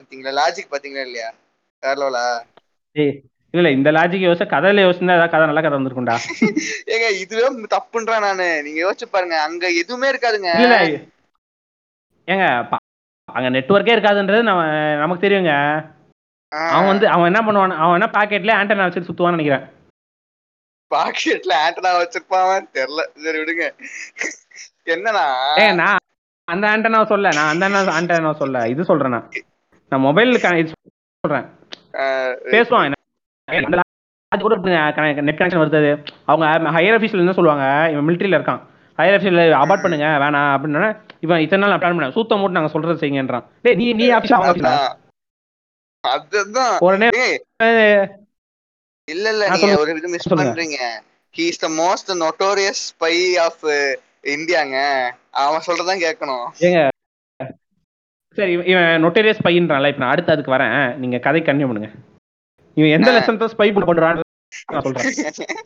பாத்தீங்களா? 0.00 0.32
லாஜிக் 0.40 0.72
பாத்தீங்களா 0.74 1.04
இல்லையா? 1.08 1.28
ஏய் 1.82 3.14
இல்ல 3.54 3.60
இல்ல 3.60 3.70
இந்த 3.70 3.90
லாஜிக் 3.92 4.24
யோசிச்சா 4.26 4.46
கதையில 4.46 4.84
யோசிச்சா 4.84 5.10
ஏதாவது 5.10 5.30
கதை 5.30 5.44
நல்ல 5.46 5.60
கதை 5.60 5.76
வந்திருக்கும்டா. 5.78 6.16
ஏங்க 6.92 7.06
இதுவே 7.18 7.44
தப்புன்றேன் 7.74 8.20
நானு. 8.20 8.62
நீங்க 8.62 8.78
யோசிச்சு 8.84 9.06
பாருங்க 9.10 9.40
அங்க 9.40 9.64
எதுவுமே 9.72 10.10
இருக்காதுங்க. 10.10 10.50
இல்ல 10.64 10.76
ஏங்க 12.28 12.46
பா- 12.70 12.84
அங்க 13.28 13.48
நெட்வொர்க்கே 13.50 13.94
இருக்காதுன்றது 13.96 14.42
நம்ம 14.42 14.62
நமக்கு 14.96 15.24
தெரியுங்க. 15.26 15.54
அவன் 16.72 16.86
வந்து 16.86 17.08
அவன் 17.08 17.28
என்ன 17.30 17.40
பண்ணுவான் 17.46 17.76
அவன் 17.76 17.96
என்ன 18.00 18.08
பாக்கெட்ல 18.16 18.58
ஆண்டனா 18.58 18.86
வச்சுட்டு 18.86 19.08
சுத்துவான்னு 19.08 19.36
நினைக்கிறேன். 19.36 19.64
பாக்கெட்ல 20.90 21.54
ஆண்டனா 21.64 21.90
வச்சிருப்பான் 21.98 22.68
தெரியல 22.76 23.02
சரி 23.24 23.38
விடுங்க. 23.38 23.64
என்னன்னா 24.86 25.24
ஏங்க 25.60 25.74
நான் 25.74 26.04
அந்த 26.48 26.64
ஆண்டனா 26.68 27.06
சொல்ல 27.06 27.28
நான் 27.30 27.50
அந்த 27.54 27.66
ஆண்டனா 27.98 28.32
சொல்ல 28.34 28.68
இது 28.68 28.84
சொல்றேன் 28.84 29.10
நான். 29.10 29.28
நான் 29.92 30.00
மொபைல் 30.00 30.40
சொல்றேன். 31.24 31.46
அது 34.28 34.42
கூட 34.42 34.56
நெட் 34.56 35.40
கனெக்ஷன் 35.40 35.62
வருது. 35.62 36.06
அவங்க 36.24 36.70
ஹையர் 36.70 36.98
அஃபீஷியல் 36.98 37.24
என்ன 37.24 37.32
சொல்லுவாங்க? 37.32 37.90
இவன் 37.90 38.06
மிலிட்டரியில 38.08 38.38
இருக்கான். 38.38 38.60
ஹையர் 38.98 39.16
அஃபீஷியல் 39.16 39.52
அபார்ட் 39.60 39.82
பண்ணுங்க 39.82 40.06
வேணாம் 40.06 40.50
அப்படின்னு 40.54 41.00
இவன் 41.20 41.40
இத்தனை 41.40 41.68
நாள் 41.68 41.78
பிளான் 41.78 41.96
பண்ணேன். 41.96 42.14
சூத்த 42.16 42.36
மூட்டு 42.36 42.56
நாங்க 42.56 42.68
சொல்றது 42.68 43.06
செய்யுங்கன்றான். 43.06 43.44
டேய் 43.62 43.74
நீ 43.74 43.92
நீ 43.92 44.10
ஆஃபீஸ். 44.10 44.96
அதுதான். 46.00 46.78
உடனே 46.78 47.08
இல்ல 49.10 49.28
இல்ல 49.28 49.48
நீங்க. 49.48 49.78
ஒரு 49.78 49.96
இது 49.96 50.08
மிஸ். 50.08 50.34
பண்றீங்க. 50.34 50.78
He 51.36 51.46
is 51.50 51.58
the 51.58 51.68
most 51.68 52.10
notorious 52.22 52.82
spy 52.88 53.38
of 53.38 53.64
இந்தியாங்க 54.22 54.76
அவன் 55.30 55.60
சொல்றதான் 55.66 56.02
கேட்கணும். 56.04 56.46
ஏங்க 56.60 56.88
சரி 58.38 58.52
இவன் 58.72 59.02
நொட்டேரியஸ் 59.04 59.44
பையன்றான்ல 59.46 59.90
இப்போ 59.90 60.02
நான் 60.02 60.12
அடுத்து 60.14 60.34
அதுக்கு 60.34 60.54
வரேன். 60.54 60.74
நீங்க 61.02 61.16
கதை 61.26 61.40
கன்னியூ 61.48 61.68
பண்ணுங்க. 61.68 61.90
இவன் 62.78 62.94
எந்த 62.96 63.10
லெசன் 63.14 63.40
தான் 63.42 63.52
ஸ்பை 63.54 63.68
பண்றான்னு 63.76 64.24
சொல்றேன். 64.86 65.06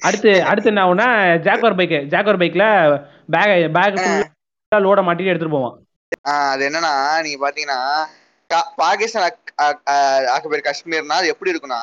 அடுத்து 0.06 0.30
அடுத்து 0.50 0.70
என்ன 0.70 0.82
ஆகும்னா 0.84 1.08
ஜாக்வார் 1.46 1.76
பைக் 1.80 1.96
ஜாக்வார் 2.12 2.40
பைக்ல 2.42 2.66
பேக் 3.34 3.52
பேக் 3.76 3.98
லோட 4.86 5.00
மாட்டிட்டு 5.06 5.32
எடுத்துட்டு 5.32 5.56
போவான். 5.56 5.76
அது 6.52 6.62
என்னன்னா 6.68 6.94
நீங்க 7.24 7.38
பாத்தீங்கன்னா 7.44 7.80
பாகிஸ்தான் 8.80 9.28
ஆக்குபேர் 10.34 10.66
காஷ்மீர்னா 10.66 11.20
அது 11.20 11.32
எப்படி 11.34 11.52
இருக்கும்னா 11.52 11.82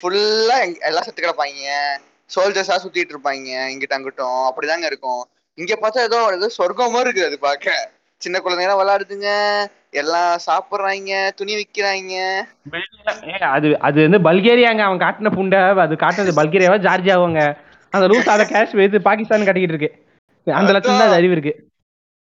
ஃபுல்லா 0.00 0.56
எல்லாம் 0.88 1.06
செத்து 1.06 1.20
கிடப்பாங்க. 1.20 1.78
சோல்ஜர்ஸா 2.34 2.76
சுத்திட்டு 2.82 3.14
இருப்பாங்க 3.14 3.70
இங்கிட்ட 3.72 3.96
அங்கிட்டும். 3.96 4.42
அப்படிதாங்க 4.50 4.86
இருக்கும். 4.90 5.22
இங்க 5.58 5.74
பார்த்தா 5.82 6.08
ஏதோ 6.08 6.18
ஏதோ 6.36 6.48
சொர்க்கமா 6.58 7.00
இருக்குது 7.04 7.28
அது 7.30 7.38
பார்க்க. 7.48 7.74
சின்ன 8.24 8.36
குழந்தைங்க 8.38 8.76
விளையாடுதுங்க. 8.80 9.30
எல்லாம் 10.00 10.32
சாப்பிடுறாங்க 10.46 11.12
துணி 11.38 11.52
விக்கிறாங்க. 11.60 12.16
அது 13.54 13.68
அது 13.88 13.98
வந்து 14.06 14.20
பல்கேரியாங்க. 14.28 14.82
அவன் 14.88 15.02
காட்டின 15.04 15.32
புண்டை 15.38 15.60
அது 15.86 15.96
காட்டினது 16.04 16.38
பல்கேரியாவா 16.40 16.78
ஜார்ஜியாவாங்க. 16.86 17.40
அந்த 17.92 18.06
லூஸ் 18.10 18.32
அதை 18.34 18.44
கேஷ் 18.52 18.78
வைத்து 18.80 19.06
பாகிஸ்தான் 19.08 19.48
கட்டிக்கிட்டு 19.48 19.76
இருக்கு. 19.76 19.90
அந்த 20.46 20.72
லட்சம் 20.72 20.98
தான் 20.98 21.08
அது 21.08 21.18
அறிவு 21.20 21.36
இருக்கு. 21.36 21.54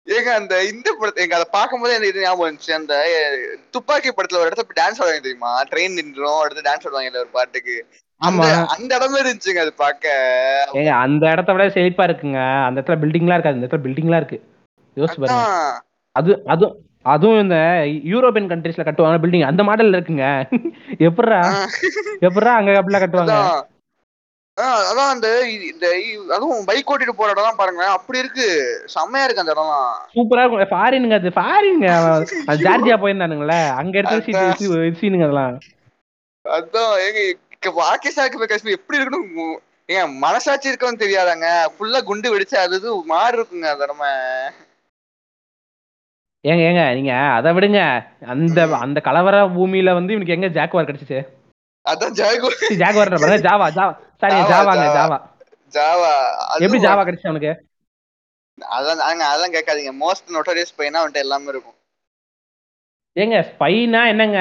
ஏங்க 0.08 0.32
அந்த 0.40 0.56
இந்த 0.64 0.90
படத்தை 1.00 1.24
எங்க 1.24 1.36
அதை 1.36 1.48
பார்க்கும்போது 1.52 1.94
எனக்கு 1.94 2.12
இது 2.14 2.26
ஞாபகம் 2.26 2.48
வந்துச்சு. 2.48 2.72
அந்த 2.72 2.96
துப்பாக்கி 3.72 4.10
படத்துல 4.10 4.40
ஒரு 4.42 4.50
இடத்துல 4.50 4.78
டான்ஸ் 4.82 5.00
ஆடுவாங்க 5.02 5.24
தெரியுமா? 5.28 5.54
ட்ரெயின் 5.72 5.98
நின்றோம் 6.00 6.42
அடுத்து 6.42 6.68
டான்ஸ் 6.70 6.86
ஆடுவாங்க 6.88 7.24
ஒரு 7.24 7.32
பாட்டுக்கு. 7.32 7.78
அந்த 8.22 8.44
ஆமா. 8.46 8.66
அந்த 8.66 8.92
இடமே 8.96 9.22
இருந்துச்சுங்க 9.22 9.64
அது 9.66 9.74
பார்க்க. 9.74 10.12
ஏங்க 10.74 10.92
அந்த 11.06 11.32
இடத்த 11.32 11.54
விட 11.54 11.66
செழிப்பா 11.78 12.04
இருக்குங்க. 12.10 12.42
அந்த 12.68 12.82
இடத்துல 12.82 13.00
பில்டிங்லாம் 13.04 13.38
இருக்காது. 13.38 13.58
இந்த 13.60 13.68
இடத்துல 13.68 13.86
பில்டிங்லாம் 13.88 14.22
இருக்கு. 14.24 14.40
யோசிச்சு 14.96 15.22
பாருங்க. 15.22 15.46
அது 16.16 16.44
அது 16.46 16.66
அதுவும் 17.06 17.40
இந்த 17.40 17.56
யூரோப்பியன் 18.06 18.52
கண்ட்ரீஸ்ல 18.52 18.86
கட்டுவாங்க 18.86 19.18
பில்டிங் 19.24 19.48
அந்த 19.48 19.64
மாடல்ல 19.64 19.98
இருக்குங்க. 19.98 20.28
எப்படிரா 21.08 21.40
எப்படிரா 22.22 22.54
அங்க 22.54 22.72
அப்படிலாம் 22.72 23.04
கட்டுவாங்க? 23.04 23.36
அதான். 24.82 25.10
அந்த 25.10 25.28
இந்த 25.48 25.88
அதுவும் 26.36 26.66
பைக் 26.66 26.92
ஓட்டிட்டு 26.92 27.16
போற 27.16 27.34
இடம்லாம் 27.34 27.58
பாருங்களேன். 27.58 27.92
அப்படி 27.92 28.20
இருக்கு. 28.20 28.48
செம்மையா 28.86 29.26
இருக்கு 29.26 29.44
அந்த 29.44 29.54
இடம்லாம். 29.54 29.96
சூப்பரா 30.16 30.44
இருக்கும். 30.44 30.72
ஃபாரினுங்க 30.74 31.14
அது. 31.14 31.30
ஃபாரினுங்க 31.30 31.90
அது 32.48 32.64
ஜார்ஜியா 32.66 32.98
போயிருந்தானுங்களே. 32.98 33.70
அங்க 33.74 33.98
எடுத்து 33.98 35.00
சீனுங்க 35.00 35.24
அதெல்லாம். 35.24 35.58
அதான். 36.46 36.94
ஏங்க 37.06 37.22
இங்க 37.56 37.70
பாகிஸ்தானுக்கு 37.82 38.38
போய் 38.38 38.48
காஷ்மீர் 38.48 38.78
எப்படி 38.78 39.00
இருக்கணும் 39.00 39.30
உ- 39.46 39.60
ஏங்க 39.90 40.18
மனசாட்சி 40.18 40.68
இருக்கவும் 40.68 41.00
தெரியாதாங்க. 41.00 41.48
ஃபுல்லா 41.76 42.04
குண்டு 42.04 42.34
வெடிச்சு 42.36 42.56
அது 42.56 42.76
இது 42.76 43.04
மாறி 43.06 43.38
இருக்குங்க 43.38 43.68
அந்த 43.72 43.84
இடமே 43.84 44.12
ஏங்க 46.50 46.64
ஏங்க 46.70 46.82
நீங்க 46.98 47.14
அதை 47.38 47.52
விடுங்க. 47.58 47.80
அந்த 48.34 48.60
அந்த 48.86 49.00
கலவர 49.08 49.36
பூமியில 49.56 49.94
வந்து 49.98 50.14
இவனுக்கு 50.16 50.36
எங்க 50.38 50.50
ஜாக்வார் 50.58 50.88
கிடைச்சிச்சு? 50.90 51.20
அதான் 51.86 52.16
ஜாகோ 52.20 52.50
ஜாக்வார் 52.82 53.12
பாருங்க 53.14 53.46
ஜாவா 53.48 53.68
ஜாவா 53.78 53.94
சாரி 54.22 54.36
ஜாவா, 54.36 54.50
ஜாவாங்க 54.52 54.86
ஜாவா. 54.98 55.18
ஜாவா 55.74 56.12
எப்படி 56.66 56.80
ஜாவா 56.88 57.02
கிடைச்சு 57.08 57.30
அவனுக்கு? 57.30 57.54
அதான் 58.78 59.30
அதான் 59.34 59.56
கேட்காதீங்க. 59.56 59.94
மோஸ்ட் 60.04 60.34
நோட்டோரியஸ் 60.36 60.78
பையனா 60.78 61.00
அவன்கிட்ட 61.02 61.26
எல்லாமே 61.26 61.50
இருக்கும். 61.54 61.78
ஏங்க 63.16 63.38
ஸ்பைனா 63.50 64.00
என்னங்க? 64.12 64.40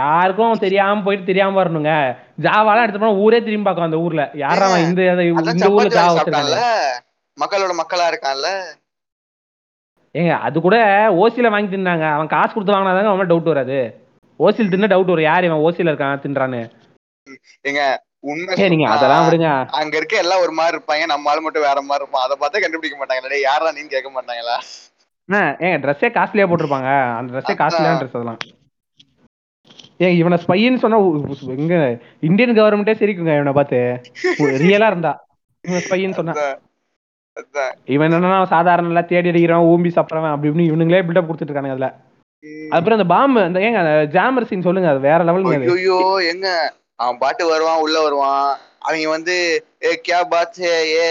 யாருக்கும் 0.00 0.62
தெரியாம 0.64 1.02
போயிட்டு 1.06 1.30
தெரியாம 1.30 1.58
வரணுங்க. 1.60 1.92
ஜாவாலாம் 2.44 2.84
எடுத்து 2.84 3.00
போனா 3.02 3.20
ஊரே 3.24 3.38
திரும்பி 3.46 3.66
பார்க்கும் 3.66 3.88
அந்த 3.88 3.98
ஊர்ல. 4.04 4.22
யாரா 4.44 4.66
அவன் 4.68 4.86
இந்த 4.88 5.00
இந்த 5.54 5.70
ஊர்ல 5.74 5.90
ஜாவா 5.98 6.24
மக்களோட 7.38 7.72
மக்களா 7.80 8.04
இருக்கான்ல? 8.12 8.50
ஏங்க 10.18 10.34
அது 10.46 10.56
கூட 10.64 10.76
ஓசியில 11.22 11.48
வாங்கி 11.54 11.70
தின்னாங்க. 11.72 12.06
அவன் 12.16 12.32
காசு 12.34 12.52
கொடுத்து 12.52 12.74
வாங்கினாதாங்க 12.74 13.12
அவன் 13.12 13.30
டவுட் 13.30 13.52
வராது. 13.52 13.78
ஓசியில் 14.44 14.72
தின்ன 14.72 14.88
டவுட் 14.92 15.12
வரும். 15.12 15.28
யார் 15.30 15.46
இவன் 15.48 15.64
ஓசியில 15.66 15.92
இருக்கான் 15.92 16.22
தின்றான்னு? 16.24 16.60
ஏங்க 17.68 17.82
உண்மை 18.30 18.68
நீங்க 18.72 18.86
அதெல்லாம் 18.92 19.26
விடுங்க. 19.26 19.48
அங்க 19.80 19.94
இருக்க 20.00 20.16
எல்லாம் 20.24 20.42
ஒரு 20.44 20.52
மாதிரி 20.58 20.76
இருப்பாங்க. 20.76 21.04
நம்ம 21.12 21.30
ஆள் 21.30 21.42
மட்டும் 21.46 21.66
வேற 21.68 21.78
மாதிரி 21.88 22.02
இருப்பான். 22.02 22.24
அதை 22.26 22.36
பார்த்தா 22.42 22.62
கண்டுபிடிக்க 22.64 22.96
மாட்டாங்களா. 23.00 23.40
யாரா 23.48 23.72
நீன்னு 23.76 23.94
கேட்க 23.94 24.10
மாட்டாங்களா? 24.16 24.56
ஏங்க 25.64 25.76
ட்ரெஸ்ஸே 25.84 26.08
காஸ்ட்லியா 26.16 26.46
போட்டிருப்பாங்க. 26.50 26.90
அந்த 27.18 27.28
ட்ரெஸ்ஸே 27.34 27.56
காஸ்ட்லியான 27.62 27.98
ட்ரெஸ் 28.00 28.18
அதெல்லாம். 28.18 28.40
ஏங்க 30.02 30.14
இவனை 30.22 30.38
ஸ்பைன்னு 30.44 30.82
சொன்னா 30.84 30.98
எங்க 31.56 31.76
இந்தியன் 32.28 32.56
கவர்மெண்டே 32.58 32.94
சிரிக்குங்க 33.02 33.34
இவனை 33.38 33.54
பார்த்து. 33.58 33.80
ரியலா 34.64 34.88
இருந்தா. 34.92 35.12
இவன் 35.68 35.84
ஸ்பைன்னு 35.86 36.18
சொன்னா. 36.20 36.34
இவன் 37.94 38.14
என்னன்னா 38.16 38.38
சாதாரண 38.54 38.90
எல்லாம் 38.92 39.10
தேடி 39.10 39.30
அடிக்கிறான் 39.30 39.68
ஊம்பி 39.72 39.90
சாப்பிட்றவன் 39.96 40.32
அப்படி 40.32 40.50
இப்படின்னு 40.50 40.70
இவனுங்களே 40.70 41.04
பில்டப் 41.06 41.28
கொடுத்துட்டு 41.28 41.50
இருக்கானுங்க 41.50 41.76
அதுல. 41.76 41.90
அப்புறம் 42.76 42.96
அந்த 42.98 43.06
பாம்பு 43.12 43.40
அந்த 43.48 43.58
ஏங்க 43.66 43.80
ஜாமர் 44.14 44.48
சீன் 44.48 44.66
சொல்லுங்க 44.66 44.90
அது 44.92 45.06
வேற 45.08 45.18
அது. 45.32 45.76
ஐயோ 45.76 45.98
எங்க 46.32 46.48
அவன் 47.02 47.20
பாட்டு 47.22 47.42
வருவான் 47.52 47.82
உள்ள 47.84 47.96
வருவான். 48.06 48.48
அவங்க 48.86 49.08
வந்து 49.16 49.36
ஏ 49.86 49.92
கே 50.08 50.18
பாத் 50.32 50.60
ஹே 50.64 50.74
ஏ 50.96 51.06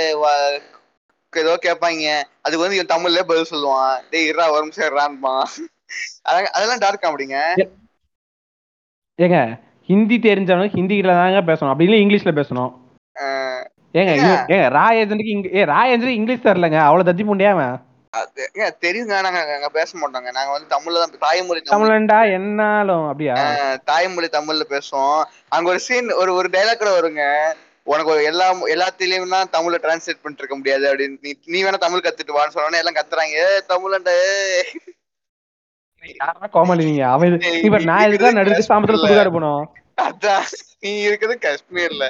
ஏதோ 1.34 1.54
கேட்பாங்க 1.66 2.12
அதுக்கு 2.44 2.64
வந்து 2.64 2.78
இவன் 2.78 2.92
தமிழ்ல 2.94 3.24
பதில் 3.30 3.52
சொல்லுவான். 3.52 3.96
டேய் 4.12 4.28
இருடா 4.30 4.46
ஒரு 4.54 4.64
நிமிஷம் 4.66 4.88
இருடான்பான் 4.90 5.46
அதெல்லாம் 6.56 6.84
டார்க் 6.84 7.04
காமெடிங்க. 7.04 7.40
ஏங்க 9.20 9.40
ஹிந்தி 9.90 10.18
தெரிஞ்சவனும் 10.28 10.76
ஹிந்தில 10.78 11.16
தாங்க 11.20 11.42
பேசணும். 11.50 11.72
அப்படி 11.74 11.88
இல்லை 11.88 12.00
இங்கிலீஷ்ல 12.04 12.34
பேசணும். 12.40 12.72
ஏங்க 13.96 14.12
ஏங்க. 14.16 14.32
ரா 14.76 14.86
ஏஜென்ட்டுக்கு 14.94 15.36
இங்க 15.36 15.50
ஏ 15.54 15.66
ரா 15.66 15.82
ஏஜென்ட் 15.86 16.18
இங்கிலீஷ் 16.18 16.46
தரலங்க 16.46 16.80
அவ்வளவு 16.82 17.08
தத்தி 17.10 17.26
முண்டியா 17.28 17.50
அவன்? 17.50 17.76
ஏங்க 18.46 18.68
தெரியுங்க 18.82 19.22
நாங்க 19.22 19.54
அங்க 19.54 19.70
பேச 19.70 19.90
மாட்டோங்க. 19.98 20.30
நாங்க 20.32 20.52
வந்து 20.52 20.70
தமிழ்ல 20.76 21.02
தான் 21.04 21.16
தாய்மொழி 21.20 21.62
தமிழ். 21.62 21.74
தமிழன்டா 21.76 22.32
என்னாலும் 22.32 23.08
அப்படியா? 23.08 23.36
தாய்மொழி 23.84 24.30
தமிழ்ல 24.32 24.66
பேசுவோம். 24.70 25.22
அங்க 25.50 25.70
ஒரு 25.70 25.80
சீன் 25.80 26.10
ஒரு 26.14 26.34
ஒரு 26.34 26.50
டைலாக் 26.50 26.78
கூட 26.78 27.00
வருங்க. 27.00 27.24
உனக்கு 27.88 28.24
எல்லா 28.24 28.46
எல்லாத்திலயும் 28.68 29.30
தான் 29.30 29.52
தமிழ்ல 29.52 29.78
டிரான்ஸ்லேட் 29.78 30.22
பண்ணிட்டு 30.22 30.44
இருக்க 30.44 30.56
முடியாது 30.56 30.86
அப்படின்னு. 30.92 31.18
நீ 31.22 31.32
நீ 31.46 31.64
வேணா 31.64 31.78
தமிழ் 31.78 32.06
கத்துட்டு 32.06 32.38
வான்னு 32.38 32.56
சொன்னோன்னே 32.56 32.78
எல்லாம் 32.78 32.96
கத்துறாங்க. 32.96 33.36
"ஏய், 33.44 33.66
தமிழன்டா 33.70 34.14
ஏய்." 34.30 34.64
யாரா 36.16 36.48
கோமாளி 36.48 36.86
நீங்க? 36.86 37.08
அவன் 37.08 37.36
இப்ப 37.64 37.78
நான் 37.84 38.08
இதுதான் 38.08 38.40
சாம்பத்துல. 38.70 39.02
சுடுகாடு 39.04 39.36
போனோம். 39.36 39.64
அதான் 40.02 40.48
நீ 40.80 41.08
இருக்குது 41.08 41.36
காஷ்மீர்ல. 41.46 42.06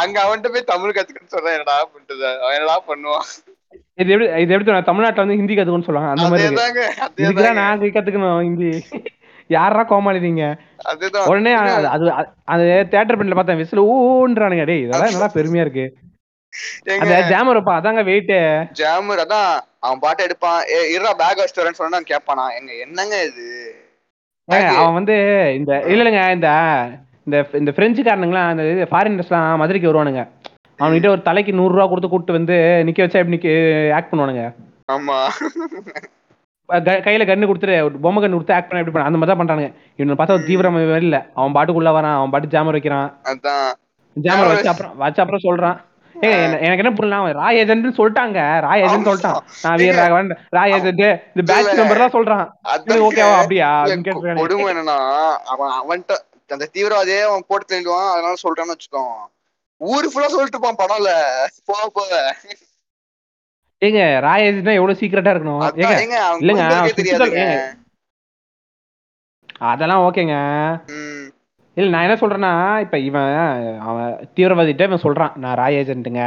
அங்க 0.00 0.16
அவன்கிட்ட 0.24 0.50
போய் 0.54 0.70
தமிழ் 0.72 0.94
கத்துக்கிட்டு 0.96 1.34
சொல்றேன் 1.34 1.56
என்னடா 1.56 1.76
பண்ணிட்டு 1.90 2.14
அவன் 2.44 2.56
என்னடா 2.58 2.76
பண்ணுவான்? 2.90 3.26
இது 4.02 4.12
எப்படி 4.14 4.26
இது 4.44 4.54
எப்படி? 4.54 4.84
தமிழ்நாட்டுல 4.90 5.24
வந்து 5.24 5.38
ஹிந்தி 5.40 5.54
கத்துக்கணும்னு 5.56 5.88
சொல்லுவாங்க. 5.88 6.12
அந்த 6.14 6.28
மாதிரி. 6.30 6.46
இதுக்குதான் 7.24 7.60
நான் 7.62 7.84
கத்துக்கணும் 7.96 8.46
ஹிந்தி? 8.46 8.70
யாரா 9.50 9.82
கோமாளி 9.88 10.20
நீங்க 10.26 10.44
அதேதான். 10.90 11.26
உடனே 11.30 11.52
அது 11.94 12.06
அது 12.54 12.64
தேட்டர் 12.92 13.16
பிரிண்ட்ல 13.18 13.38
பார்த்தேன் 13.38 13.60
விசில் 13.62 13.88
ஊன்றானுங்க. 13.94 14.64
டேய் 14.70 14.82
இதெல்லாம் 14.84 15.14
நல்லா 15.16 15.30
பெருமையா 15.36 15.64
இருக்கு. 15.66 15.86
அந்த 17.02 17.14
ஜாமர் 17.30 17.60
அதாங்க 17.78 18.02
வெயிட் 18.10 18.34
ஜாமர் 18.80 19.22
அதான் 19.24 19.48
அவன் 19.86 20.02
பாட்டு 20.04 20.26
எடுப்பான். 20.26 20.60
இருடா 20.94 21.12
பேக் 21.22 21.40
வச்சுட்டு 21.42 21.80
சொன்னா 21.82 22.00
கேட்பானா? 22.12 22.44
எங்க 22.58 22.72
என்னங்க 22.84 23.16
இது? 23.30 23.46
அவன் 24.78 24.96
வந்து 24.98 25.16
இந்த 25.58 25.72
இல்ல 25.90 26.00
இல்லைங்க 26.02 26.22
இந்த 26.36 26.48
இந்த 27.26 27.36
இந்த 27.60 27.70
பிரெஞ்சுக்காரனுங்களாம் 27.76 28.50
அந்த 28.52 28.64
இது 28.72 28.82
ஃபாரினர்ஸ்லாம் 28.92 29.60
மதுரைக்கு 29.60 29.90
வருவானுங்க. 29.90 30.22
அவன்கிட்ட 30.78 31.08
ஒரு 31.14 31.22
தலைக்கு 31.28 31.52
நூறு 31.58 31.72
ரூபா 31.74 31.86
கொடுத்து 31.90 32.08
கூட்டு 32.12 32.32
வந்து 32.38 32.56
நிக்க 32.86 33.00
வச்சா 33.04 33.20
எப்படி 33.20 33.36
நிக்க 33.36 33.48
ஆக்ட் 33.98 34.10
பண்ணுவானுங்க. 34.10 34.44
ஆமா. 34.94 35.18
கையில 37.06 37.24
கண்ணு 37.28 37.48
கொடுத்துட்டு 37.48 37.76
ஒரு 37.86 37.94
பொம்மை 38.04 38.20
கண்ணு 38.22 38.36
கொடுத்து 38.36 38.56
ஆக்ட் 38.56 38.68
பண்ண 38.68 38.82
எப்படி 38.82 38.94
பண்ண 38.94 39.08
அந்த 39.08 39.18
மாதிரி 39.18 39.32
தான் 39.32 39.40
பண்றானுங்க. 39.40 39.70
இவனை 40.00 40.16
பார்த்தா 40.18 40.36
ஒரு 40.38 40.48
தீவிரம் 40.50 40.78
இல்ல 41.06 41.18
அவன் 41.38 41.56
பாட்டுக்குள்ள 41.56 41.92
வரான் 41.98 42.18
அவன் 42.18 42.32
பாட்டு 42.34 42.52
ஜாமர் 42.54 42.76
வைக்கிறான். 42.78 43.08
ஜாமர் 44.16 44.50
வச்சு 44.52 44.72
அப்புறம் 44.72 44.94
வச்ச 45.04 45.18
அப்புறம் 45.24 45.44
சொல்றான். 45.48 45.78
எனக்கு 46.64 46.82
என்ன 46.82 46.92
புரியல 46.98 47.16
அவன் 47.20 47.38
ராய் 47.40 47.58
ஏஜென்ட் 47.62 47.96
சொல்லிட்டாங்க. 47.98 48.40
ராய் 48.66 48.82
ஏஜென்ட் 48.84 49.08
சொல்லிட்டான். 49.08 49.40
நான் 49.64 49.78
வீர 49.80 49.96
ராகவன் 50.00 50.30
ராய் 50.56 50.74
ஏஜென்ட் 50.76 51.02
இந்த 51.32 51.42
பேட்ச். 51.50 51.72
நம்பர் 51.80 52.02
தான் 52.04 52.14
சொல்றான். 52.18 52.46
ஓகேவா 53.08 53.34
அப்படியா. 53.40 53.70
கொடுமை 54.42 54.68
என்னன்னா 54.74 54.98
அவன் 55.54 55.74
அவன்கிட்ட 55.80 56.20
அந்த 56.54 56.68
தீவிரவாதியே 56.74 57.20
அவன் 57.28 57.48
போட்டு 57.48 57.66
தள்ளிடுவான். 57.70 58.10
அதனால 58.14 58.34
சொல்றான்னு 58.44 58.74
வச்சுக்கோ 58.74 59.04
ஊரு 59.80 60.06
ஃபுல்லா 60.10 60.28
சொல்லிட்டு 60.32 60.56
இருப்பான் 60.56 60.80
படம்ல. 60.82 61.12
போக 61.70 61.86
போக 61.98 62.12
ஏங்க 63.82 64.02
ராய் 64.24 64.44
ஏஜென்ட்னா 64.48 64.78
எவ்வளவு 64.78 64.98
சீக்கிரட்டா 65.00 65.32
இருக்கணும்? 65.34 65.62
இல்லைங்க. 66.42 66.66
அதெல்லாம் 69.70 70.04
ஓகேங்க. 70.06 70.36
இல்ல 71.76 71.88
நான் 71.92 72.04
என்ன 72.06 72.16
சொல்றேன்னா 72.22 72.52
இப்ப 72.84 72.96
இவன் 73.08 73.32
அவன் 73.88 74.10
தீவிரவாதிட்ட 74.36 74.88
இவன் 74.88 75.04
சொல்றான் 75.04 75.36
நான் 75.42 75.58
ராய் 75.60 75.78
ஏஜென்ட்டுங்க. 75.80 76.24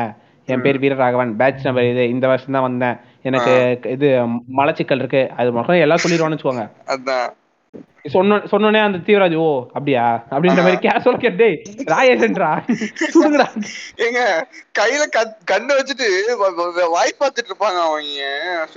என் 0.47 0.63
பேர் 0.65 0.81
வீரராகவன். 0.83 1.31
பேட்ச் 1.39 1.65
நம்பர் 1.67 1.89
இது. 1.91 2.03
இந்த 2.13 2.25
வருஷம் 2.31 2.55
தான் 2.55 2.67
வந்தேன். 2.67 2.97
எனக்கு 3.29 3.53
இது 3.95 4.07
மலச்சிக்கல் 4.59 5.01
இருக்கு. 5.03 5.23
அது 5.39 5.49
மட்டும் 5.57 5.83
எல்லாம் 5.85 6.03
சொல்லிடுவான்னு 6.03 6.37
வச்சுக்கோங்க. 6.37 6.65
சொன்ன 8.13 8.35
சொன்னோனே 8.51 8.81
அந்த 8.83 8.99
தீவிரவாதி 9.05 9.37
ஓ 9.39 9.47
அப்படியா? 9.75 10.03
அப்படின்ற 10.31 10.61
மாதிரி 10.65 10.77
கேஷுவல் 10.83 11.21
கேட்டே 11.23 11.47
ராயேசன்டா 11.89 12.49
சுடுங்கடா 13.07 13.47
ஏங்க 14.05 14.21
கையில 14.75 15.03
கண்ணை 15.51 15.73
வச்சுட்டு 15.77 16.07
வாய் 16.93 17.19
பார்த்துட்டு 17.19 17.51
இருப்பாங்க 17.51 17.79
அவங்க 17.85 18.29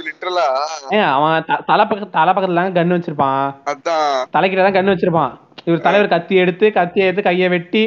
லிட்டரலா 0.07 0.47
ஏங்க 0.89 1.05
அவன் 1.11 1.37
தலை 1.69 1.85
பக்க 1.85 2.09
தலை 2.17 2.33
பக்கத்துல 2.33 2.65
கன் 2.79 2.95
வச்சிருப்பான். 2.97 3.45
அதான். 3.73 4.09
தலைக்கிட்ட 4.35 4.65
தான் 4.67 4.77
கன் 4.77 4.93
வச்சிருப்பான். 4.93 5.33
இவர் 5.67 5.85
தலைவர் 5.87 6.13
கத்தி 6.13 6.35
எடுத்து 6.43 6.67
கத்தி 6.73 7.01
எடுத்து 7.05 7.23
கைய 7.27 7.49
வெட்டி 7.55 7.83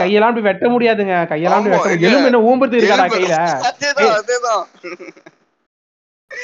கையெல்லாம் 0.00 0.30
அப்படி 0.30 0.46
வெட்ட 0.48 0.66
முடியாதுங்க. 0.74 1.16
கையெல்லாம் 1.32 1.66
வெட்ட. 1.68 1.94
எலும்பு 2.06 2.28
என்ன 2.30 2.42
ஊம்புறது 2.48 2.78
இருக்காடா 2.80 3.06
கையில? 3.14 3.36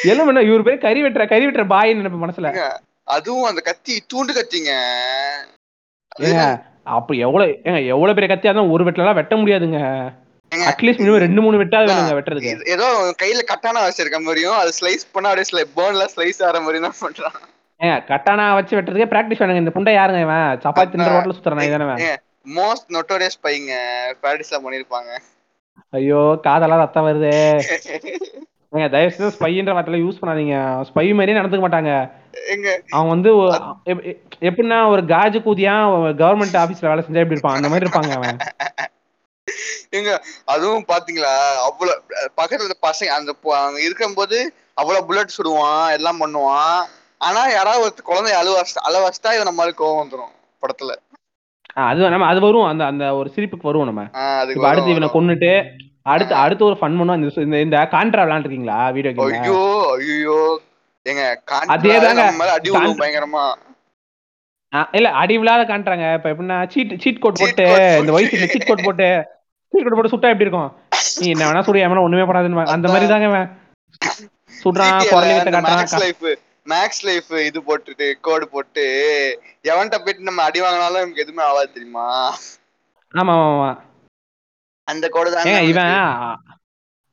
எலும்பு 0.07 0.33
என்ன 0.33 0.45
இவர் 0.49 0.67
பேர் 0.69 0.85
கறி 0.85 1.03
வெட்டுற 1.05 1.27
கறி 1.27 1.47
வெட்டுற 1.47 1.67
பாய் 1.75 1.97
நினைப்பு 2.01 2.21
மனசுல. 2.25 2.51
அதுவும் 3.09 3.49
அந்த 3.49 3.61
கத்தி 3.61 3.95
தூண்டு 4.13 4.33
கத்திங்க. 4.37 4.73
அப்ப 6.97 7.15
எவ்வளவு 7.27 7.53
ஏங்க 7.69 7.81
எவ்வளவு 7.95 8.17
பெரிய 8.17 8.29
கத்தியா 8.31 8.51
இருந்தா 8.51 8.73
ஒரு 8.75 8.85
வெட்டலாம் 8.87 9.19
வெட்ட 9.21 9.35
முடியாதுங்க. 9.41 9.81
அட்லீஸ்ட் 10.53 11.01
மினிமம் 11.03 11.25
ரெண்டு 11.25 11.43
மூணு 11.45 11.61
வெட்டாது 11.61 11.89
வேணுங்க 11.91 12.15
வெட்டுறதுக்கு. 12.17 12.71
ஏதோ 12.75 12.87
கையில 13.23 13.43
கட்டான 13.51 13.83
வச்சிருக்க 13.87 14.19
மாதிரியும் 14.27 14.59
அது 14.61 14.73
ஸ்லைஸ் 14.79 15.05
பண்ணா 15.15 15.31
அப்படியே 15.31 15.49
ஸ்லை 15.51 15.65
போன்ல 15.79 16.07
ஸ்லைஸ் 16.15 16.41
ஆற 16.49 16.61
மாதிரி 16.67 16.81
தான் 16.87 17.01
பண்றான். 17.01 17.39
ஏங்க 17.81 17.97
கட்டானா 18.11 18.45
வச்சு 18.59 18.77
வெட்டுறதுக்கே 18.77 19.11
பிராக்டிஸ் 19.13 19.43
வேணுங்க. 19.43 19.65
இந்த 19.65 19.75
புண்டை 19.77 19.95
யாருங்க 19.99 20.21
இவன்? 20.27 20.61
சப்பாத்தி 20.65 20.93
தின்ற 20.95 21.11
ரோட்ல 21.15 21.37
சுத்துறான் 21.37 21.69
இதானே 21.69 22.11
மோஸ்ட் 22.59 22.89
நொட்டோரியஸ் 22.97 23.43
பையங்க 23.45 23.75
பிராக்டிஸ்ல 24.23 24.59
பண்ணிருப்பாங்க 24.65 25.11
ஐயோ 25.93 26.23
காதெல்லாம் 26.47 26.83
ரத்தம் 26.85 27.07
வருது. 27.09 27.33
ஏங்க 28.75 28.87
தயவு 28.93 29.13
செஞ்சு 29.15 29.35
ஸ்பைன்ற 29.35 29.73
வார்த்தையில 29.75 29.99
யூஸ் 30.05 30.19
பண்ணாதீங்க. 30.21 30.57
ஸ்பை 30.89 31.05
மாதிரியே 31.19 31.37
நடந்துக்க 31.39 31.65
மாட்டாங்க. 31.65 31.93
எங்க 32.55 32.69
அவன் 32.97 33.13
வந்து 33.15 33.31
எப்படின்னா 34.49 34.79
ஒரு 34.93 35.03
காஜு 35.13 35.39
கூதியா 35.45 35.75
கவர்மெண்ட் 36.23 36.59
ஆபீஸ்ல 36.63 36.91
வேலை 36.91 37.05
செஞ்சா 37.05 37.23
எப்படி 37.23 37.37
இருப்பான்? 37.37 37.59
அந்த 37.59 37.71
மாதிரி 37.73 37.87
இருப்பாங்க 37.87 38.13
அவன். 38.19 38.41
எங்க 39.99 40.11
அதுவும் 40.53 40.87
பாத்தீங்களா 40.93 41.33
அவ்வளவு 41.69 42.01
பக்கத்துல 42.41 42.77
பசங்க 42.89 43.15
அந்த 43.19 43.33
இருக்கும்போது 43.87 44.39
அவ்வளவு 44.81 45.07
புல்லட் 45.09 45.37
சுடுவான் 45.37 45.87
எல்லாம் 45.99 46.21
பண்ணுவான். 46.25 46.83
ஆனா 47.27 47.43
யாராவது 47.57 47.85
ஒரு 47.87 48.09
குழந்தை 48.11 48.33
அழுவ 48.41 48.65
அழ 48.89 48.95
வச்சிட்டா 49.05 49.35
இது 49.37 49.49
நம்மளுக்கு 49.51 49.83
கோவம் 49.83 50.03
வந்துரும் 50.03 50.35
படத்துல 50.63 50.99
அது 51.85 52.11
நம்ம 52.15 52.27
அது 52.33 52.41
வரும் 52.43 52.69
அந்த 52.73 52.83
அந்த 52.91 53.05
ஒரு 53.21 53.29
சிரிப்புக்கு 53.37 53.69
வருவோம் 53.69 53.91
நம்ம 53.91 54.03
அடுத்து 54.71 54.93
இவனை 54.95 55.09
வரும். 55.09 55.41
அடுத்து 56.07 56.35
அடுத்து 56.37 56.65
ஒரு 56.65 56.77
ஃபன் 56.79 56.97
பண்ணுவோம் 56.99 57.21
இந்த 57.45 57.59
இந்த- 57.59 57.89
கான்ட்ரா 57.93 58.25
விளாண்டுருக்கீங்களா 58.25 58.79
வீடியோ 58.97 59.13
கேம் 59.15 59.37
ஐயோ 59.39 59.61
ஐயோ. 59.97 60.39
ஏங்க 61.07 61.23
அதேதாங்க. 61.75 62.21
நம்ம 62.21 62.39
மேல 62.41 62.53
அடி 62.57 62.69
விழுவும் 62.71 63.01
பயங்கரமா. 63.01 63.45
இல்ல 64.93 65.09
அடி 65.19 65.35
விழாத 65.41 65.63
காண்றாங்க 65.67 66.07
இப்ப 66.17 66.29
எப்படின்னா 66.31 66.57
சீட் 66.73 66.95
சீட் 67.03 67.21
கோட் 67.21 67.41
போட்டு 67.41 67.67
இந்த 68.01 68.13
வயசுல 68.15 68.47
சீட் 68.53 68.69
கோட் 68.71 68.87
போட்டு 68.87 69.09
சீட் 69.73 69.85
கோட் 69.85 69.97
போட்டு 69.97 70.13
சுட்டா 70.15 70.31
எப்படி 70.33 70.47
இருக்கும்? 70.47 70.71
நீ 71.19 71.27
என்ன 71.31 71.45
வேணா 71.47 71.63
சுடு 71.67 71.85
எவனா 71.85 72.05
ஒண்ணுமே 72.05 72.25
பண்ணாதுன்னு 72.25 72.73
அந்த 72.75 72.89
மாதிரி 72.89 73.07
தாங்க 73.09 73.29
சுடுறான் 74.55 74.99
குரலி 75.09 75.35
வித்த 75.37 75.53
காட்டுறான் 75.57 76.03
லைஃப் 76.05 76.27
மேக்ஸ் 76.67 77.03
லைஃப் 77.07 77.33
இது 77.43 77.59
போட்டுட்டு 77.67 78.07
கோடு 78.21 78.47
போட்டு 78.49 78.85
எவன்கிட்ட 79.65 79.99
போயிட்டு 80.03 80.29
நம்ம 80.29 80.43
அடி 80.45 80.61
வாங்கினாலும் 80.63 81.03
நமக்கு 81.03 81.25
எதுவுமே 81.25 81.45
ஆகாது 81.49 81.75
தெரியுமா? 81.75 82.07
ஆமா 83.15 83.33
ஆமா 83.37 83.49
ஆமா. 83.51 83.71
அந்த 84.85 85.09
கோடு 85.09 85.33
தான் 85.33 85.65
இவன் 85.65 85.93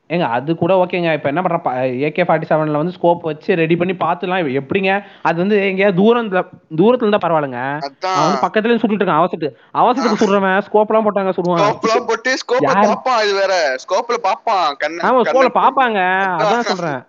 ஏங்க 0.10 0.27
அது 0.27 0.55
கூட 0.55 0.73
ஓகேங்க. 0.75 1.13
இப்ப 1.13 1.27
என்ன 1.27 1.41
பண்றான்? 1.41 1.65
ஏகே 2.05 2.23
ஃபார்ட்டி 2.23 2.47
செவன்ல 2.49 2.71
வந்து 2.71 2.93
ஸ்கோப் 2.97 3.19
வச்சு 3.19 3.55
ரெடி 3.55 3.75
பண்ணி 3.75 3.93
பாத்துலாம் 3.93 4.45
இவன் 4.45 4.57
எப்படிங்க? 4.57 4.89
அது 5.21 5.38
வந்து 5.38 5.67
எங்கேயாவது 5.67 6.01
தூரத்துல 6.01 6.41
தூரத்துல 6.75 7.05
இருந்தா 7.05 7.17
பரவாயில்லைங்க. 7.17 7.62
அவன் 8.01 8.23
வந்து 8.23 8.47
பக்கத்துல 8.47 8.65
இருந்து 8.65 8.84
சுட்டுட்டு 8.84 9.01
இருக்கான் 9.01 9.21
அவசரத்துக்கு 9.21 9.51
அவசரத்துக்கு 9.73 10.23
சுடுறவன். 10.23 10.62
ஸ்கோப் 10.62 10.89
எல்லாம் 10.89 11.05
போட்டாங்க 11.05 11.34
சுடுவான் 11.38 11.62
ஸ்கோப்லாம் 11.62 12.05
போட்டு 12.05 12.34
ஸ்கோப்ல 12.34 12.57
யாரு? 12.60 12.88
பாப்பான் 12.88 13.23
இது 13.23 13.34
வேற 13.34 13.75
ஸ்கோப்ல 13.88 14.17
பாப்பான் 14.23 14.67
கண்ணு 14.84 15.01
ஆமா 15.01 15.21
கண்ணு- 15.21 15.55
பாப்பாங்க 15.62 15.99
அதான். 16.39 16.60
சொல்றேன். 16.60 17.01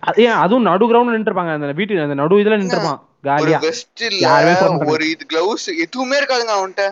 அது 0.00 0.22
ஏன் 0.22 0.32
அதுவும் 0.32 0.62
நடு 0.62 0.88
கிரவுண்ட் 0.88 1.10
நின்று 1.10 1.32
இருப்பாங்க 1.32 1.52
அந்த 1.52 1.72
வீட்டு 1.72 2.02
அந்த 2.02 2.14
நடு 2.14 2.36
இதுல 2.36 2.56
நின்று 2.56 2.76
இருப்பான் 2.76 3.00
ஒரு 3.22 3.28
காலியா. 3.28 3.58
ஒரு 4.86 5.10
இது 5.10 5.26
கிளவுஸ் 5.32 5.78
எதுவுமே 5.78 6.18
இருக்காதுங்க 6.20 6.54
அவன்கிட்ட. 6.58 6.84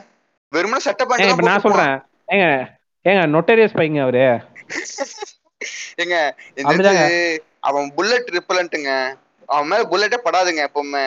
வெறுமனே 0.53 0.81
ஏங்க 0.85 1.31
இப்ப 1.31 1.43
நான் 1.43 1.61
சொல்றேன். 1.61 2.08
ஏங்க 2.29 2.47
ஏங்க 3.07 3.23
நொட்டேரியஸ் 3.35 3.79
பையங்க 3.79 4.01
அவரு. 4.05 4.25
ஏங்க 6.03 6.17
அவன் 7.69 7.87
புல்லட் 7.97 8.31
ரிப்பலண்ட்டுங்க 8.37 8.91
அவன் 9.49 9.69
மேல 9.71 9.83
புல்லட்டே 9.93 10.19
படாதுங்க 10.25 10.63
எப்பவுமே. 10.69 11.05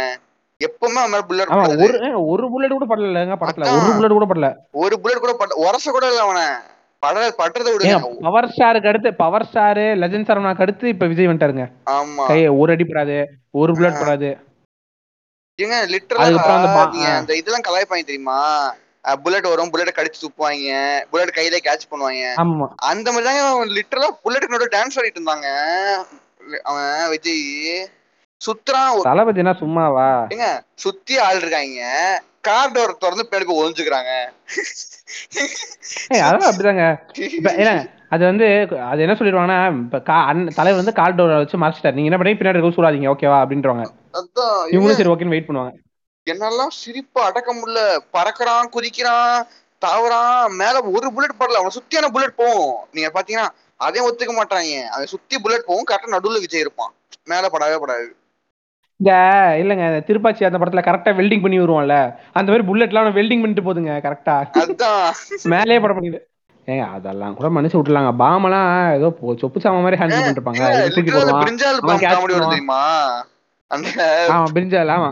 எப்பவுமே 0.62 1.00
அவன் 1.02 1.14
மேல 1.14 1.24
புல்லட் 1.30 1.54
ஒரு 1.86 1.96
ஒரு 2.32 2.46
புல்லட் 2.54 2.76
கூட 2.78 2.86
படலங்க 2.86 3.36
அதான். 3.42 3.78
ஒரு 3.78 3.92
புல்லட் 3.98 4.18
கூட 4.18 4.28
படல. 4.32 4.50
ஒரு 4.84 4.96
புல்லட் 5.02 5.24
கூட 5.26 5.34
பட 5.34 5.56
உரச 5.66 5.92
கூட 5.92 6.06
இல்ல 6.12 6.22
அவனை. 6.22 6.46
பட 7.04 7.22
படுறத 7.38 7.70
விடுங்க. 7.74 7.96
பவர் 8.26 8.52
ஸ்டாருக்கு 8.52 8.90
அடுத்து 8.90 9.10
பவர் 9.22 9.46
ஸ்டார் 9.46 9.84
லெஜண்ட் 10.02 10.28
சரவணாக்கு 10.28 10.66
அடுத்து 10.66 10.86
இப்ப 10.88 11.06
விஜய் 11.06 11.30
வந்துட்டாருங்க. 11.30 11.66
ஆமா. 11.94 12.26
ஒரு 12.60 12.72
அடி 12.74 12.86
படாது 12.86 13.18
ஒரு 13.62 13.72
புல்லட் 13.74 14.02
படாது. 14.02 14.30
ஏங்க 15.60 15.78
லிட்டரலா 15.94 16.44
அந்த 17.16 17.34
இதெல்லாம் 17.40 17.66
கலாய்ப்பாங்க 17.68 18.06
தெரியுமா? 18.06 18.38
புல்லட் 19.24 19.48
வரும் 19.52 19.72
புல்லட் 19.74 19.98
கடிச்சு 19.98 20.24
துப்புவாங்க. 20.24 20.72
புல்லட் 21.12 21.38
கையில 21.38 21.58
கேட்ச் 21.68 21.90
பண்ணுவாங்க. 21.92 22.26
அந்த 22.76 23.12
மாதிரி 23.12 23.30
தாங்க 23.30 23.66
லிட்டரலா 23.78 24.10
புல்லட்டுக்கு 24.24 24.76
டான்ஸ் 24.78 25.00
ஆடிட்டு 25.00 25.22
இருந்தாங்க. 25.22 25.48
அவன் 26.64 27.10
விஜய். 27.10 27.88
சுத்துறான். 28.42 29.08
தளபதினா 29.08 29.54
சும்மாவா? 29.64 30.10
ஏங்க 30.36 30.48
சுத்தி 30.84 31.18
ஆள் 31.18 31.40
இருக்காங்க. 31.42 31.82
கார் 32.42 32.72
டோர் 32.72 33.00
திறந்து 33.02 33.28
பின்னாடி 33.32 33.46
போய் 33.48 33.60
ஒளிஞ்சுக்கிறாங்க. 33.62 34.12
ஏய் 36.14 36.24
அதெல்லாம் 36.28 36.52
அப்படிதாங்க. 36.52 36.86
ஏன்னா 37.64 37.76
அது 38.10 38.24
வந்து 38.26 38.46
அது 38.92 39.02
என்ன 39.02 39.16
சொல்லிடுவாங்கன்னா 39.20 39.60
இப்ப 39.84 40.00
தலைவர் 40.60 40.82
வந்து 40.82 40.94
கால் 40.94 41.16
டோர் 41.16 41.38
வச்சு 41.38 41.62
மறைச்சிட்டாரு. 41.64 41.98
நீங்க 42.00 42.10
என்ன 42.12 42.20
பண்ணி 42.22 42.40
பின்னாடி 42.40 42.74
சூடாதீங்க 42.78 43.12
ஓகேவா 43.14 43.40
அப்படின்றவாங்க. 43.44 43.86
இவங்களும் 44.74 45.00
சரி 45.00 45.10
ஓகேன்னு 45.10 45.36
வெயிட் 45.36 45.50
பண்ணுவாங்க. 45.50 45.74
என்னெல்லாம் 46.28 46.74
சிரிப்பு 46.74 47.20
அடக்க 47.22 47.50
முடியல 47.54 47.82
பறக்குறான் 48.14 48.72
குதிக்கிறான் 48.74 49.36
தாவறான் 49.82 50.56
மேல 50.56 50.76
ஒரு 50.92 51.08
புல்லட் 51.14 51.40
படல. 51.40 51.60
அவன் 51.62 51.78
சுத்தியான 51.78 52.10
புல்லட் 52.16 52.40
போகும்? 52.42 52.74
நீங்க 52.94 53.10
பாத்தீங்கன்னா 53.14 53.48
அதையும் 53.80 54.08
ஒத்துக்க 54.08 54.34
மாட்டாங்க 54.36 54.74
அவன் 54.90 55.14
சுத்தி 55.14 55.36
புல்லட் 55.40 55.70
போகும் 55.70 55.88
கரெக்டா 55.92 56.16
நடுவுல 56.16 56.42
விஜய் 56.44 56.66
இருப்பான். 56.66 56.92
மேல 57.24 57.46
படவே 57.54 57.78
படாது. 57.82 58.10
இந்த 59.00 59.14
இல்லங்க 59.62 59.86
திருப்பாச்சி 60.08 60.48
அந்த 60.48 60.58
படத்துல 60.58 60.82
கரெக்டா 60.88 61.12
வெல்டிங் 61.20 61.44
பண்ணி 61.44 61.58
வருவான்ல 61.60 61.96
அந்த 62.38 62.48
மாதிரி 62.52 62.66
புல்லட்லாம் 62.68 63.18
வெல்டிங் 63.20 63.42
பண்ணிட்டு 63.44 63.68
போதுங்க 63.68 63.94
கரெக்டா 64.06 64.36
அதான் 64.62 65.08
மேலேயே 65.54 65.80
படம் 65.80 65.98
பண்ணிட்டு. 66.00 66.22
ஏங்க 66.68 66.86
அதெல்லாம் 66.96 67.36
கூட 67.38 67.48
மனுஷன் 67.50 67.80
விட்டுலாங்க. 67.80 68.12
பாமெல்லாம் 68.22 68.68
ஏதோ 68.98 69.08
சொப்பு 69.44 69.64
சாம 69.64 69.82
மாதிரி 69.86 70.00
ஹேண்டில் 70.02 70.46
பண்ணுவான். 70.48 70.78
தெரியுமா? 72.46 72.82
அந்த 73.72 73.90
ஆமா 74.34 74.48
பிரிஞ்சால் 74.56 74.94
ஆமா. 74.98 75.10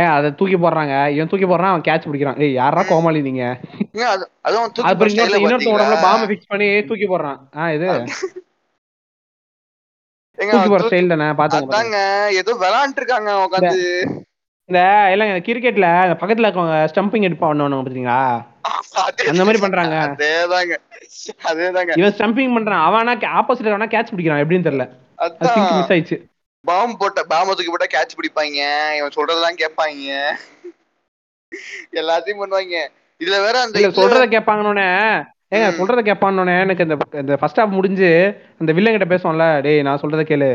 ஏன் 0.00 0.10
அதை 0.16 0.28
தூக்கி 0.38 0.56
போடுறாங்க. 0.56 0.94
இவன் 1.16 1.30
தூக்கி 1.32 1.46
போடுறான் 1.46 1.72
அவன் 1.72 1.86
கேட்ச் 1.88 2.06
பிடிக்கிறான். 2.08 2.40
ஏய் 2.44 2.56
யாரா 2.60 2.82
கோமாளி 2.90 3.20
நீங்க? 3.28 3.44
அப்புறம் 4.88 5.12
இன்னொருத்த? 5.12 5.74
உடம்புல 5.76 5.98
பாம்பை 6.06 6.26
ஃபிக்ஸ் 6.30 6.52
பண்ணி 6.52 6.68
தூக்கி 6.90 7.08
போடுறான். 7.08 7.40
ஆ 7.56 7.70
இது. 7.76 7.88
தூக்கி 10.38 10.68
போற 10.70 10.82
ஸ்டைல் 10.88 11.12
தானே 11.12 11.26
பாத்துங்க 11.40 12.00
ஏதோ 12.40 12.54
விளையாண்டு 12.62 13.00
இருக்காங்க 13.02 13.30
உட்காந்து 13.44 13.78
இந்த 14.68 14.80
இல்லங்க 15.12 15.34
கிரிக்கெட்ல 15.46 15.88
பக்கத்துல 16.20 16.46
இருக்கவங்க 16.46 16.78
ஸ்டம்பிங் 16.92 17.26
எடுப்பா 17.26 17.46
பண்ணுவாங்க 17.48 17.76
பாத்தீங்களா? 17.78 18.20
அந்த 19.30 19.42
மாதிரி 19.46 19.60
பண்றாங்க. 19.64 19.96
அதேதாங்க. 20.06 20.74
அதேதாங்க. 21.50 21.92
இவன் 22.00 22.16
ஸ்டம்பிங் 22.16 22.56
பண்றான். 22.56 22.82
அவனா 22.86 23.14
ஆப்போசிட் 23.40 23.74
அவனா 23.74 23.88
கேட்ச் 23.94 24.12
பிடிக்கிறான் 24.12 24.42
எப்படின்னு 24.44 24.66
தெரியல. 24.68 24.86
அது 25.24 25.36
மிஸ் 25.76 25.92
ஆயிடுச்சு. 25.94 26.18
பாம்பு 26.66 26.94
போட்ட 27.00 27.20
பாம்பு 27.30 27.54
தூக்கி 27.54 27.72
போட்டா 27.72 27.88
கேட்ச் 27.90 28.16
பிடிப்பாங்க. 28.18 28.60
இவன் 28.98 29.16
சொல்றதெல்லாம் 29.16 29.60
கேட்பாங்க. 29.62 30.12
எல்லாத்தையும் 32.00 32.40
பண்ணுவாங்க. 32.42 32.78
இதுல 33.20 33.36
வேற 33.44 33.56
அந்த 33.64 33.78
சொல்றத 33.98 34.24
கேட்பாங்கன்னு 34.34 34.86
ஏங்க. 35.54 35.66
சொல்றத 35.78 36.00
கேட்பான்னு 36.08 36.54
எனக்கு 36.64 36.84
இந்த 36.86 36.94
இந்த 37.22 37.34
ஃபர்ஸ்ட் 37.40 37.60
ஹாஃப் 37.60 37.76
முடிஞ்சு 37.76 38.08
அந்த 38.60 38.70
வில்லன் 38.76 38.96
கிட்ட 38.96 39.08
பேசுவான்ல 39.12 39.46
டேய் 39.66 39.84
நான் 39.86 40.02
சொல்றத 40.02 40.24
கேளு. 40.30 40.50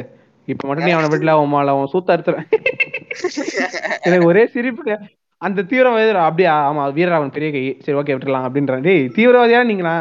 இப்ப 0.48 0.68
மட்டும் 0.68 0.86
நீ 0.86 0.94
அவனை 0.94 1.10
விடல 1.14 1.34
அவன் 1.36 1.52
மேல 1.52 1.74
அவன் 1.74 1.92
சூத்த 1.94 2.14
அறுத்துறேன் 2.14 2.48
எனக்கு 4.06 4.28
ஒரே 4.30 4.44
சிரிப்புங்க 4.54 4.94
அந்த 5.42 5.60
தீவிரவாதி 5.70 6.10
அப்படியா? 6.22 6.54
ஆமா 6.68 6.84
வீரராவன் 6.98 7.36
பெரிய 7.36 7.50
கை. 7.54 7.62
சரி 7.84 7.98
ஓகே 8.00 8.16
விட்டுறலாம் 8.16 8.46
அப்படின்றான். 8.48 8.84
டேய் 8.88 9.04
தீவிரவாதியா 9.16 9.62
நீங்களா? 9.70 9.96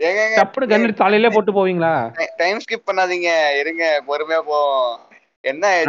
ஏங்க 0.00 0.20
டப்புனு 0.38 0.66
கண்ணு 0.70 0.92
தலையிலே 1.00 1.30
போட்டு 1.34 1.52
போவீங்களா? 1.52 1.92
டைம் 2.40 2.62
ஸ்கிப் 2.64 2.88
பண்ணாதீங்க. 2.88 3.30
இருங்க 3.60 3.82
பொறுமையா 4.08 4.40
போ 4.42 4.58
என்ன 5.40 5.82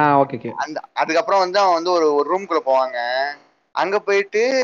அந்த 0.55 0.81
அதுக்கப்புறம் 0.93 1.39
வந்து 1.39 1.59
அவன் 1.59 1.73
வந்து 1.73 1.91
ஒரு 1.91 2.13
ஒரு 2.13 2.37
ரூம்குள்ள 2.37 2.59
போவாங்க. 2.65 3.25
அங்க 3.71 3.99
போயிட்டு. 3.99 4.63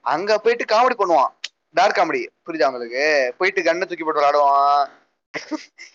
அங்க 0.00 0.38
போயிட்டு 0.38 0.64
காமெடி 0.64 0.92
பண்ணுவான். 0.92 1.32
டார்க் 1.70 1.96
காமெடி 1.96 2.26
புரியுதா 2.46 2.66
உங்களுக்கு? 2.66 3.34
போயிட்டு 3.38 3.62
கண்ணை 3.62 3.86
தூக்கி 3.86 4.04
போட்டு 4.04 4.20
விளையாடுவான். 4.20 4.88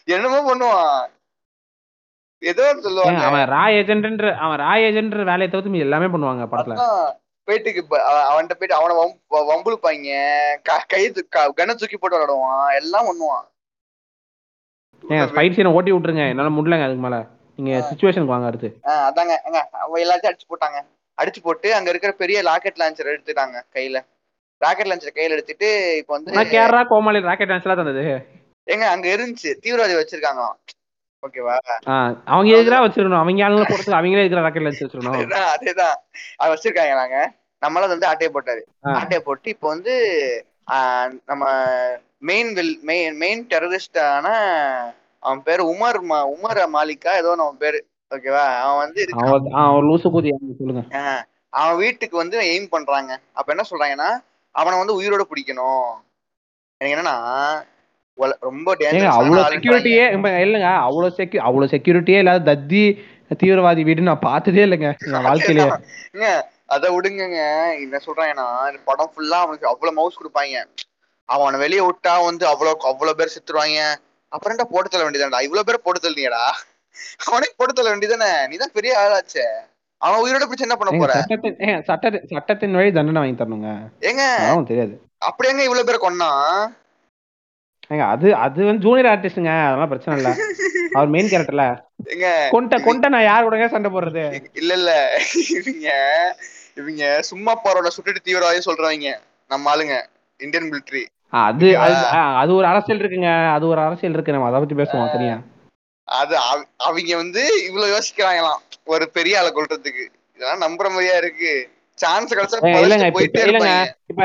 என்னமோ 0.03 0.55
பண்ணுவான். 0.55 1.09
ஏதோ 2.39 2.75
சொல்லுவாங்க. 2.81 3.23
அவன் 3.23 3.49
ரா 3.49 3.83
ஏஜென்ட்ன்ற 3.83 4.35
அவன் 4.35 4.59
ரா 4.59 4.85
ஏஜென்ட்ன்ற 4.87 5.23
வேலையை 5.23 5.49
தவிர்த்து 5.49 5.79
எல்லாமே 5.79 6.05
பண்ணுவாங்க 6.05 6.47
படத்துல. 6.51 6.77
அதான். 6.77 7.19
போயிட்டுக்கு 7.47 7.81
ப- 7.81 8.03
அவ- 8.03 8.23
அவன்கிட்ட 8.23 8.53
போயிட்டு 8.59 8.75
அவனை 8.75 9.17
வம்பு 9.27 9.53
வம்புழுப்பாங்க 9.53 10.31
க- 10.61 11.51
கண்ணை 11.51 11.75
தூக்கி 11.75 11.97
போட்டு 11.97 12.17
விளையாடுவான். 12.17 12.75
எல்லாம் 12.75 13.05
பண்ணுவான். 13.05 13.57
ஃபைட் 15.13 15.51
சீனை 15.51 15.65
ஓட்டி 15.65 15.91
விட்டுருங்க. 15.91 16.29
என்னால 16.29 16.49
முடியலங்க 16.49 16.83
அதுக்கு 16.83 17.09
மேல. 17.09 17.25
நீங்க 17.59 17.79
சுச்சுவேஷனுக்கு 17.89 18.33
வாங்க 18.33 18.49
அடுத்து. 18.49 18.69
அதாங்க. 19.09 19.35
அவன் 19.83 20.01
எல்லாத்தையும் 20.05 20.31
அடிச்சு 20.31 20.49
போட்டாங்க. 20.51 20.79
அடிச்சு 21.17 21.39
போட்டு 21.45 21.69
அங்க 21.77 21.89
இருக்கிற 21.93 22.11
பெரிய 22.21 22.41
ராக்கெட் 22.49 22.81
லான்ச்சர் 22.81 23.11
எடுத்துட்டாங்க 23.13 23.57
கையில. 23.75 23.97
ராக்கெட் 24.61 24.89
லான்ச்சர் 24.89 25.17
கையில 25.17 25.35
எடுத்துட்டு 25.37 25.69
இப்போ 26.01 26.13
வந்து 26.15 26.49
கேரளா 26.55 26.81
கோமாளி 26.91 27.19
ராக்கெட் 27.29 27.53
எல்லாம் 27.55 27.81
தந்தது. 27.81 28.03
ஏங்க 28.67 28.85
அங்க 28.93 29.07
இருந்துச்சு. 29.15 29.51
தீவிரவாதி 29.63 29.95
வச்சிருக்காங்களாம் 29.99 30.57
ஓகேவா? 31.23 31.55
அவங்க 32.33 32.49
எதுக்குடா 32.55 32.83
வச்சிருக்கணும்? 32.83 33.21
அவங்க 33.21 33.45
ஆளுங்களை 33.45 33.65
போடுறதுக்கு 33.69 33.97
அவங்களே 33.97 34.23
இருக்கிற 34.23 34.43
ராக்கெட் 34.45 34.65
லான்ச் 34.65 34.83
வச்சிருக்கணும்? 34.83 35.33
அதேதான் 35.55 35.95
அது 36.39 36.51
வச்சிருக்காங்க 36.53 36.93
நாங்க. 37.01 37.17
நம்மளால 37.61 37.91
வந்து 37.93 38.09
ஆட்டையை 38.11 38.31
போட்டாரு. 38.35 38.61
ஆட்டையை 38.99 39.21
போட்டு 39.25 39.49
இப்போ 39.55 39.67
வந்து 39.73 39.93
நம்ம 41.31 41.43
மெயின் 42.29 42.51
வில் 42.57 42.75
மெயின் 42.89 43.17
மெயின் 43.23 43.41
டெரரிஸ்டான 43.51 44.27
அவன் 45.23 45.41
பேரு 45.47 45.63
உமர் 45.73 45.99
மா 46.09 46.17
உமர் 46.35 46.59
மாலிகா 46.75 47.13
ஏதோ 47.21 47.31
நம்ம 47.39 47.57
பேரு. 47.63 47.79
ஓகேவா 48.15 48.43
அவன் 48.63 48.79
வந்து. 48.83 49.01
அவன் 49.23 49.49
அவன் 49.63 49.87
லூசு 49.89 50.07
கூதி 50.13 50.29
சொல்லுங்க. 50.59 50.83
அவன் 51.59 51.79
வீட்டுக்கு 51.83 52.15
வந்து 52.23 52.37
எய்ம் 52.51 52.73
பண்றாங்க. 52.75 53.11
அப்ப 53.37 53.53
என்ன 53.55 53.65
சொல்றாங்கன்னா 53.71 54.09
அவனை 54.55 54.75
வந்து 54.81 54.97
உயிரோட 54.99 55.23
பிடிக்கணும். 55.31 55.89
எனக்கு 56.81 56.95
என்னன்னா 56.95 57.17
ரொம்ப 58.47 58.69
அவ்வளவு 59.17 59.43
செக்யூரிட்டியே 59.53 60.05
இல்லைங்க 60.45 60.69
அவ்வளவு 60.87 61.15
செக்யூ 61.17 61.39
அவ்வளவு 61.47 61.71
செக்யூரிட்டியே 61.73 62.21
இல்லாத 62.23 62.41
தத்தி 62.49 62.83
தீவிரவாதி 63.41 63.81
வீடு 63.87 64.09
நான் 64.09 64.25
பார்த்ததே 64.29 64.63
இல்லைங்க. 64.67 64.89
வாழ்க்கையிலேயே 65.27 66.33
அதை 66.75 66.87
விடுங்கங்க. 66.95 67.41
என்ன 67.83 67.99
சொல்றாங்கன்னா 68.07 68.47
இந்த 68.69 68.81
படம் 68.89 69.11
ஃபுல்லா 69.13 69.37
அவனுக்கு 69.45 69.69
அவ்வளவு 69.71 69.97
மவுஸ் 69.99 70.19
கொடுப்பாங்க. 70.19 70.57
அவனை 71.29 71.57
வெளியே 71.63 71.81
விட்டா 71.87 72.13
வந்து 72.27 72.43
அவ்வளவு 72.51 72.87
அவ்வளவு 72.91 73.17
பேர் 73.19 73.33
செத்துருவாங்க. 73.35 73.81
அப்புறம்டா 74.35 74.65
போட்டு 74.71 74.89
தள்ள 74.89 75.05
வேண்டியதான்டா? 75.05 75.41
இவ்வளவு 75.47 75.67
பேர் 75.67 75.85
போட்டு 75.85 76.05
தள்ளியடா. 76.05 76.43
அவனே 77.27 77.47
போட்டு 77.57 77.73
தள்ள 77.75 77.89
வேண்டியதானே? 77.93 78.31
நீதான் 78.51 78.75
பெரிய 78.77 78.93
ஆளாச்சே. 79.03 79.45
அவன் 80.01 80.21
உயிரோட 80.23 80.43
பிடிச்சு 80.47 80.67
என்ன 80.67 80.75
பண்ண 80.79 80.91
போற? 80.99 81.13
சட்டத்தின் 81.21 81.57
ஏங்க, 81.65 81.79
சட்டத்தின் 82.33 82.77
வழி 82.79 82.91
தண்டனை 82.97 83.21
வாங்கி 83.21 83.39
தரணுங்க. 83.41 83.71
ஏங்க 84.09 84.25
தெரியாது. 84.69 84.93
அப்படி 85.29 85.49
எங்க 85.53 85.63
இவ்வளவு 85.67 85.87
பேரை 85.87 85.99
கொன்னா? 86.03 86.29
ஏங்க 87.93 88.05
அது 88.13 88.27
அது 88.45 88.67
வந்து 88.67 88.83
ஜூனியர் 88.85 89.11
ஆர்டிஸ்ட்ங்க 89.11 89.53
அதெல்லாம் 89.67 89.91
பிரச்சனை 89.93 90.15
இல்ல. 90.19 90.31
அவர் 90.97 91.13
மெயின் 91.15 91.31
கேரக்டர்ல 91.31 91.65
ஏங்க 92.13 92.27
கொண்ட 92.55 92.77
கொண்ட 92.87 93.09
நான் 93.15 93.27
யார் 93.29 93.45
கூடங்க 93.45 93.67
சண்டை 93.73 93.89
போடுறது? 93.95 94.23
இல்ல 94.61 94.71
இல்ல. 94.79 94.91
இவங்க 95.57 95.87
இவங்க 96.81 97.03
சும்மா 97.29 97.53
போறவன 97.63 97.91
சுட்டுட்டு 97.95 98.25
தீவிரவாதி 98.27 98.61
சொல்றவங்க. 98.67 99.13
நம்ம 99.53 99.71
ஆளுங்க 99.73 99.95
இந்தியன் 100.45 100.69
மிலிட்டரி 100.71 101.03
அது 101.29 101.77
அது 102.11 102.55
ஒரு 102.55 102.65
அரசியல் 102.65 102.99
இருக்குங்க. 102.99 103.53
அது 103.53 103.67
ஒரு 103.67 103.81
அரசியல் 103.81 104.13
இருக்கு. 104.13 104.31
நம்ம 104.31 104.47
அதை 104.47 104.59
பத்தி 104.59 104.75
பேசுவோம் 104.75 105.11
சரியா? 105.11 105.41
அது 106.03 106.37
அவ- 106.37 106.65
அவங்க 106.77 107.15
வந்து 107.15 107.65
இவ்வளவு 107.67 107.97
யோசிக்கிறாங்களாம். 107.97 108.57
ஒரு 108.85 109.09
பெரிய 109.09 109.39
ஆளை 109.39 109.51
கொல்றதுக்கு. 109.51 110.35
இதெல்லாம் 110.35 110.61
நம்புற 110.61 110.81
மாதிரியா 110.81 111.17
இருக்கு. 111.17 111.69
சான்ஸ் 111.95 112.35
கிடைச்சா 112.35 112.65
இல்லைங்க 112.65 113.11
இல்லைங்க. 113.33 113.85
இப்ப 114.07 114.23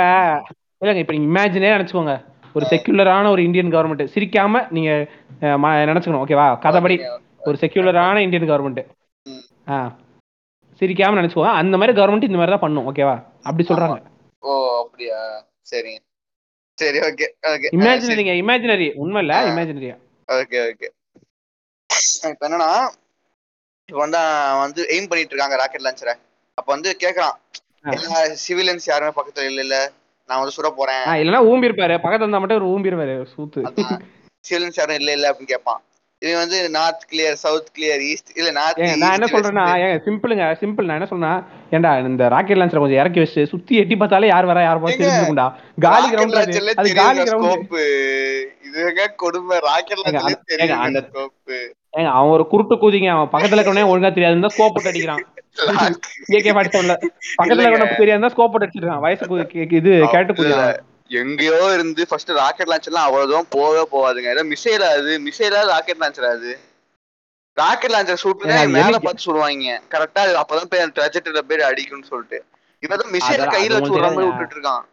இல்லைங்க 0.80 0.96
இப்ப 0.96 1.12
நீங்க 1.12 1.40
இமேஜினே 1.40 1.78
நினைச்சுக்கோங்க. 1.78 2.24
ஒரு 2.54 2.66
செக்யூலரான 2.70 3.30
ஒரு 3.30 3.44
இந்தியன் 3.44 3.72
கவர்மெண்ட் 3.72 4.08
சிரிக்காம 4.14 4.66
நீங்க 4.70 5.06
நினைச்சுக்கணும். 5.40 6.22
ஓகேவா 6.26 6.58
கதைப்படி 6.58 7.18
ஒரு 7.44 7.58
செக்யூலரான 7.60 8.18
இந்தியன் 8.18 8.50
கவர்மெண்ட். 8.50 8.86
ஆ. 9.68 9.96
சிரிக்காம 10.80 11.18
நினைச்சுக்கோங்க. 11.18 11.52
அந்த 11.52 11.76
மாதிரி 11.76 12.00
கவர்மெண்ட் 12.00 12.22
இந்த 12.22 12.36
மாதிரி 12.36 12.50
தான் 12.50 12.60
பண்ணும். 12.60 12.94
ஓகேவா 12.94 13.24
அப்படி 13.42 13.68
சொல்றாங்க. 13.68 14.02
ஓ 14.40 14.82
அப்படியா? 14.84 15.44
சரிங்க. 15.70 16.03
சரி 16.78 16.98
ஓகே 17.08 17.26
ஓகே 17.50 17.68
இமேஜினரிங்க 17.76 18.32
இமேஜினரி 18.40 18.86
உண்மை 19.02 19.20
இல்ல. 19.24 19.34
இமேஜினரியா 19.50 19.96
ஓகே 20.28 20.58
ஓகே 20.68 20.88
இப்ப 22.30 22.46
என்னன்னா 22.48 22.70
இப்ப 23.88 23.98
வந்து 23.98 24.20
வந்து 24.62 24.82
எய்ம் 24.94 25.08
பண்ணிட்டு 25.08 25.34
இருக்காங்க 25.34 25.56
ராக்கெட் 25.56 25.86
லான்ச்சரை 25.86 26.14
அப்ப 26.58 26.68
வந்து 26.72 26.90
கேக்குறான். 27.02 27.36
எல்லா 27.94 28.10
சிவிலியன்ஸ் 28.44 28.88
யாருமே 28.90 29.12
பக்கத்துல 29.16 29.48
இல்ல 29.50 29.62
இல்ல. 29.66 29.76
நான் 30.28 30.40
வந்து 30.40 30.54
சுட 30.56 30.68
போறேன். 30.72 31.02
இல்லைன்னா 31.20 31.40
ஊம்பி 31.48 31.68
இருப்பாரு 31.68 31.94
பக்கத்துல 31.96 32.24
இருந்தா 32.24 32.40
மட்டும் 32.42 32.60
ஒரு 32.60 32.70
ஊம்பி 32.72 32.90
இருப்பாரு 32.90 33.16
சூத்து 33.32 33.62
சிவிலியன்ஸ் 34.44 34.78
யாரும் 34.80 34.98
இல்ல 35.00 35.10
இல்ல 35.12 35.26
அப்படின்னு 35.30 35.52
கேட்பான். 35.52 35.80
இவன் 36.24 36.40
வந்து 36.40 36.58
north 36.74 37.04
clear 37.10 37.36
south 37.40 37.70
clear 37.74 38.02
east 38.06 38.30
இல்ல 38.34 38.50
நார்த் 38.52 38.80
நான் 39.02 39.14
என்ன 39.16 39.28
சொல்றேன்னா 39.32 39.64
சிம்பிளுங்க 40.04 40.44
சிம்பிள் 40.60 40.88
நான் 40.88 40.98
என்ன 40.98 41.08
சொன்னா 41.10 41.32
ஏன்டா 41.72 41.90
இந்த 42.04 42.28
ராக்கெட் 42.28 42.60
லான்ச்சரை 42.60 42.82
கொஞ்சம் 42.82 43.00
இறக்கி 43.00 43.20
வச்சு 43.20 43.42
சுத்தி 43.46 43.74
எட்டி 43.76 43.96
பார்த்தாலே 43.96 44.28
யார் 44.28 44.50
வரா 44.50 44.62
யார் 44.62 44.80
போறா 44.80 44.92
ஏங்க, 44.92 45.02
தெரிஞ்சுக்கும்டா 45.02 45.46
காலி 45.86 46.08
கிரவுண்ட் 46.08 46.38
அது 46.76 46.92
காலி 46.94 47.22
கிரவுண்ட் 47.22 47.74
இதுங்க 48.68 49.02
கொடுமை 49.16 49.58
ராக்கெட் 49.64 50.04
ஏங்க, 50.04 50.22
தெரியும் 50.52 50.84
அந்த- 50.84 51.04
ஸ்கோப் 51.06 51.54
ஏங்க 51.94 52.10
அவன் 52.14 52.32
ஒரு 52.32 52.44
குருட்டு 52.48 52.76
கூதிங்க 52.78 53.10
அவன் 53.12 53.32
பக்கத்துல 53.32 53.58
இருக்கவனே 53.58 53.90
ஒழுங்கா 53.90 54.12
தெரியாது 54.12 54.54
ஸ்கோப் 54.54 54.74
போட்டு 54.74 54.92
அடிக்கிறான். 54.92 55.22
ஏகே 56.34 56.52
செவன்ல 56.68 56.94
பக்கத்துல. 57.34 57.60
இருக்கவன 57.60 57.92
தெரியாதுன்னா 57.98 58.32
ஸ்கோப் 58.32 58.52
போட்டு 58.52 58.66
அடிச்சிருக்கான் 58.66 59.04
வயசு 59.04 59.28
இது 59.78 59.92
கேட்டு 60.08 60.32
கூதிக்கிறான் 60.32 60.80
எங்கேயோ 61.10 61.56
இருந்து 61.76 62.02
ஃபர்ஸ்ட் 62.10 62.30
ராக்கெட் 62.40 62.70
லான்ச்சர்லாம் 62.72 63.06
அவ்வளவு 63.08 63.30
தூரம் 63.30 63.50
போகவே 63.56 63.82
போகாதுங்க. 63.94 64.28
ஏதோ 64.34 64.44
மிசைல் 64.52 64.84
அது. 64.94 65.12
மிசைலா 65.26 65.60
ராக்கெட் 65.72 66.00
லான்ச்சர் 66.02 66.28
அது. 66.36 66.52
ராக்கெட் 67.56 67.94
லான்ச்சர் 67.94 68.22
சூட்டு 68.22 68.48
ஏங்க, 68.52 68.70
மேல 68.76 68.98
பார்த்து 69.04 69.26
சொல்லுவாங்க 69.26 69.74
கரெக்டா 69.94 70.22
அப்பதான் 70.42 70.70
போய் 70.70 70.86
ட்ரெஜெக்டர்ல 70.96 71.42
போய் 71.50 71.68
அடிக்கும்னு 71.70 72.10
சொல்லிட்டு. 72.12 72.38
இவன் 72.82 73.12
மிசைல 73.16 73.44
கையில 73.56 73.76
வச்சு 73.76 73.92
விடுற 73.94 74.08
மாதிரி 74.14 74.30
விட்டுட்டு 74.30 74.56
இருக்கான் 74.58 74.84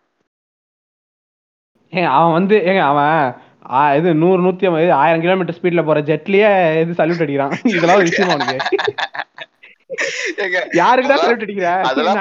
ஏங்க 1.93 2.09
அவன் 2.17 2.35
வந்து 2.37 2.55
ஏங்க 2.71 2.83
அவன் 2.91 3.15
இது 3.99 4.09
நூறு 4.21 4.39
நூத்தி 4.45 4.67
ஐம்பது 4.67 4.93
ஆயிரம் 5.01 5.23
கிலோமீட்டர் 5.23 5.57
ஸ்பீட்ல 5.57 5.81
போற 5.87 5.99
ஜெட்லயே 6.09 6.51
இது 6.83 6.99
சல்யூட் 6.99 7.23
அடிக்கிறான். 7.25 7.55
இதெல்லாம் 7.75 7.99
ஒரு 7.99 8.09
விஷயம் 8.09 8.31
ஏங்க, 8.35 8.55
யாருக்குடா 10.79 11.17
அடிக்கிற? 11.33 11.69
அதெல்லாம். 11.89 12.17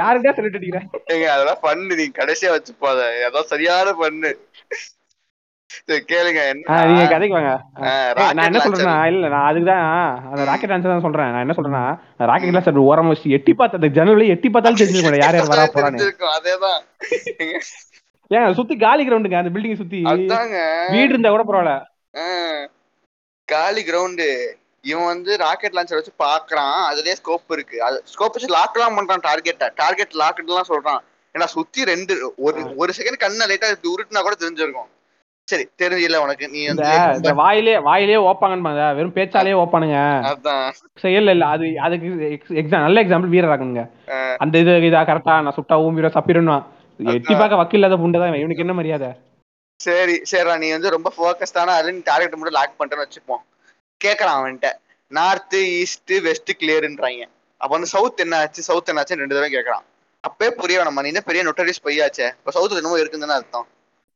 யாருக்குடா 0.00 0.32
அடிக்கிற? 0.50 0.80
ஏங்க 1.12 1.26
அதெல்லாம் 1.36 1.62
பண்ணு 1.68 1.98
நீ 2.00 2.06
கடைசியா 2.20 2.50
வச்சு 2.56 2.72
போத. 2.84 3.06
அதான் 3.28 3.50
சரியான 3.52 3.94
பண்ணு 4.02 4.32
கேளுங்க. 6.10 6.40
நீங்க 6.88 7.04
கதைக்கு 7.12 7.36
வாங்க. 7.36 7.52
நான் 8.36 8.46
என்ன. 8.48 8.60
சொல்றேன்னா 8.66 8.96
இல்ல 9.12 9.30
நான் 9.32 9.46
அதுக்கு 9.48 9.68
தான் 9.70 9.86
அந்த 10.32 10.42
ராக்கெட் 10.50 10.72
தான் 10.86 11.04
சொல்றேன். 11.06 11.32
நான் 11.34 11.44
என்ன 11.44 11.56
சொல்றேன்னா 11.56 11.84
ராக்கெட் 12.30 12.82
ஓரமா 12.90 13.12
வச்சு 13.12 13.34
எட்டி 13.38 13.52
பார்த்த 13.60 13.80
அந்த 13.80 13.90
ஜன்னல 13.96 14.28
எட்டி 14.34 14.48
பார்த்தாலும் 14.50 14.80
தெரிஞ்சுக்க 14.82 15.22
யார் 15.24 15.38
யார் 15.38 15.50
வரா 15.52 15.64
போறான்னு. 15.74 15.98
தெரிஞ்சிருக்கும், 16.00 16.34
அதேதான். 16.38 16.80
ஏங்க 18.30 18.52
சுத்தி 18.60 18.74
காலி 18.84 19.02
கிரவுண்டுங்க 19.06 19.40
அந்த 19.40 19.52
பில்டிங் 19.54 19.80
சுத்தி. 19.82 20.00
வீடு 20.94 21.10
இருந்தா 21.12 21.32
கூட 21.34 21.44
பரவாயில்ல. 21.48 21.74
காலி 23.48 23.82
கிரவுண்டு 23.88 24.28
இவன் 24.90 25.10
வந்து 25.12 25.32
ராக்கெட் 25.44 25.76
லான்ச்சர் 25.76 26.00
வச்சு 26.00 26.14
பாக்குறான். 26.24 26.74
அதுலயே 26.90 27.14
ஸ்கோப் 27.20 27.52
இருக்கு. 27.56 27.76
அது 27.88 27.96
ஸ்கோப் 28.12 28.34
வச்சு 28.36 28.54
லாக் 28.56 28.76
எல்லாம் 28.78 28.96
பண்றான் 28.98 29.26
டார்கெட்ட 29.28 29.68
டார்கெட் 29.82 30.18
லாக் 30.22 30.42
எல்லாம் 30.46 30.70
சொல்றான். 30.72 31.02
ஏன்னா 31.34 31.46
சுத்தி 31.56 31.84
ரெண்டு 31.92 32.14
ஒரு 32.46 32.60
ஒரு 32.82 32.92
செகண்ட் 32.98 33.22
கண்ணை 33.22 33.46
லைட்டா 33.50 33.70
உருட்டுனா 33.92 34.24
கூட 34.26 34.36
தெரிஞ்சிருக்கும். 34.42 34.90
சரி 35.48 35.64
தெரியல 35.82 36.18
உனக்கு. 36.24 36.44
நீ 36.52 36.60
இந்த 36.72 36.84
வந்து 37.14 37.32
வாயிலே 37.40 37.72
வாயிலே 37.86 38.14
ஓப்பாங்கன்னு 38.28 38.70
வெறும் 38.98 39.16
பேச்சாலே 39.16 39.54
ஓப்பானுங்க. 39.62 39.98
அதான். 40.30 40.68
செயல் 41.02 41.32
இல்ல 41.32 41.46
அது 41.54 41.66
அதுக்கு 41.86 42.08
எக்ஸாம் 42.60 42.84
நல்ல 42.86 43.02
எக்ஸாம்பிள் 43.04 43.34
வீரராகனுங்க. 43.34 43.82
அந்த 44.44 44.62
இது 44.64 44.74
இதா 44.90 45.02
கரெக்டா 45.10 45.34
நான் 45.46 45.56
சுட்டா 45.58 45.78
ஊம்பிடும் 45.86 46.16
சப்பிடும்னா. 46.18 46.56
எட்டி 47.14 47.34
பார்க்க 47.34 47.60
வக்கீல் 47.60 47.80
இல்லாத 47.80 47.98
புண்டதான் 48.02 48.38
இவனுக்கு 48.42 48.64
என்ன 48.66 48.76
மரியாதை? 48.80 49.10
சரி 49.80 50.16
சரிடா. 50.30 50.54
நீ 50.62 50.70
வந்து 50.76 50.94
ரொம்ப 50.96 51.08
ஃபோக்கஸ்டான 51.16 51.74
அது 51.80 52.00
டார்கெட் 52.10 52.38
மட்டும் 52.40 52.58
லாக் 52.58 52.78
பண்ணிட்டேன்னு 52.78 53.06
வச்சுப்போம். 53.06 53.42
கேட்கறான் 54.06 54.38
அவன்கிட்ட. 54.38 54.70
நார்த் 55.10 55.56
ஈஸ்ட் 55.78 56.12
வெஸ்ட் 56.22 56.52
கிளியர்ன்றாங்க 56.60 57.24
அப்ப 57.60 57.72
வந்து 57.74 57.86
சவுத் 57.86 58.20
என்ன 58.20 58.38
ஆச்சு? 58.38 58.62
சவுத் 58.62 58.88
என்ன 58.88 59.00
ஆச்சு 59.00 59.20
ரெண்டு 59.22 59.34
தடவை 59.34 59.50
கேட்கறான் 59.56 59.84
அப்பே 60.24 60.46
புரிய 60.58 60.76
வேணாமா 60.80 61.02
நீ 61.06 61.10
பெரிய 61.28 61.42
நொட்டரிஸ் 61.44 61.84
பையாச்சே 61.84 62.26
இப்ப 62.38 62.52
சவுத் 62.56 62.76
என்னமோ 62.80 62.98
இருக்குன்னு 62.98 63.36
அர்த்தம். 63.38 63.66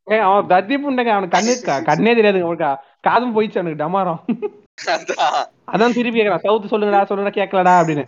ஏய் 0.07 0.22
அவன் 0.27 0.48
தத்தி 0.53 0.77
புண்டைங்க 0.83 1.12
அவனுக்கு 1.14 1.37
கண்ணு 1.37 1.85
கண்ணே 1.88 2.12
தெரியாதுங்க 2.18 2.48
அவனுக்கு. 2.48 2.70
காதும் 3.07 3.35
போயிடுச்சு 3.35 3.61
அவனுக்கு 3.61 3.83
டமாரம். 3.83 4.20
அதான். 5.72 5.96
திருப்பி 5.96 6.18
கேக்குறான். 6.18 6.44
சவுத் 6.46 6.70
சொல்லுங்கடா 6.72 7.01
சொல்லுடா 7.11 7.33
கேட்கலடா 7.38 7.74
அப்படின்னு. 7.81 8.05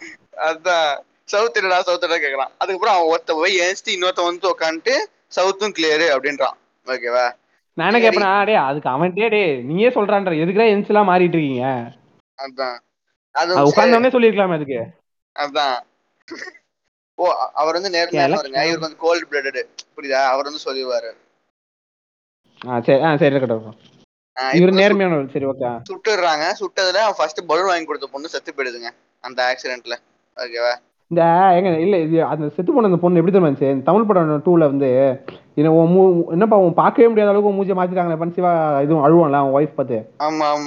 அதான். 0.49 0.91
சவுத் 1.33 1.57
என்னடா 1.57 1.83
சவுத் 1.89 2.07
என்ன 2.07 2.19
கேக்குறான். 2.25 2.53
அதுக்கப்புறம் 2.59 2.97
அவன் 2.97 3.11
ஒருத்த 3.13 3.33
போய் 3.41 3.61
ஏன்ஸ்டி 3.65 3.91
இன்னொருத்த 3.97 4.25
வந்து 4.29 4.53
உட்காந்துட்டு 4.53 4.95
சவுத்தும் 5.37 5.75
கிளியரு 5.77 6.07
அப்படின்றான். 6.15 6.57
ஓகேவா 6.87 7.27
நான் 7.77 8.03
கேட்பேனா 8.05 8.31
டேய் 8.47 8.65
அதுக்கு 8.65 8.89
அவன்டே 8.91 9.27
டேய் 9.29 9.53
நீயே 9.69 9.91
சொல்றான்ற. 9.91 10.33
எதுக்குடா 10.43 10.73
என்ஸ்லாம் 10.75 11.11
மாறிட்டு 11.11 11.37
இருக்கீங்க? 11.37 11.67
அதான். 12.39 12.79
அது 13.35 13.51
உட்கார்ந்தவனே 13.65 14.13
சொல்லிருக்கலாமே 14.15 14.57
அதுக்கு. 14.59 14.81
அதான். 15.37 15.77
ஓ 17.19 17.25
அவர் 17.61 17.77
வந்து 17.79 17.93
நேர்மையா 17.95 18.25
எல்லாம் 18.27 18.43
இருங்க 18.43 18.61
இவருக்கு 18.67 18.87
வந்து 18.87 19.03
கோல்ட் 19.03 19.29
பிளடடு 19.31 19.63
புரியுதா? 19.97 20.21
அவர் 20.33 20.49
வந்து 20.49 20.65
சொல்லிடுவாரு 20.67 21.11
ஆ 22.61 22.79
சரி 22.87 23.03
ஆ 23.03 23.11
சரி 23.17 23.33
இருக்கட்டும் 23.33 23.77
இவர் 24.57 24.79
நேர்மையானவர். 24.79 25.31
சரி 25.33 25.47
ஓகே. 25.47 25.69
சுட்டுறாங்க. 25.89 26.45
சுட்டதுல 26.61 27.01
ஃபர்ஸ்ட் 27.17 27.41
பலூன் 27.49 27.71
வாங்கி 27.71 27.87
கொடுத்த 27.87 28.07
பொண்ணு 28.13 28.33
செத்து 28.35 28.51
போயிடுதுங்க 28.53 28.91
அந்த 29.25 29.39
ஆக்சிடென்ட்ல 29.51 29.97
ஓகேவா? 30.37 30.73
இந்த 31.11 31.23
எங்க 31.57 31.71
இல்ல 31.85 31.97
இது 32.05 32.19
அந்த 32.27 32.45
செத்து 32.57 32.71
போன 32.73 32.89
அந்த 32.91 33.01
பொண்ணு 33.03 33.21
எப்படி 33.21 33.33
தெரியுமா 33.33 33.51
இருந்துச்சு? 33.51 33.87
தமிழ் 33.89 34.09
படம் 34.09 34.45
டூல 34.47 34.69
வந்து 34.73 34.91
என்ன 35.57 35.71
உன் 35.77 35.91
மூ- 35.93 36.33
என்னப்பா 36.33 36.57
உன் 36.61 36.77
பார்க்கவே 36.77 37.09
முடியாத 37.09 37.31
அளவுக்கு 37.31 37.55
மூஞ்சி 37.55 37.73
மாத்திட்டாங்களே 37.75 38.21
பன்சிவா 38.21 38.51
இதுவும் 38.85 39.03
அழுவான்ல 39.07 39.41
அவன் 39.41 39.55
ஒய்ஃப் 39.57 39.77
பார்த்து. 39.77 39.97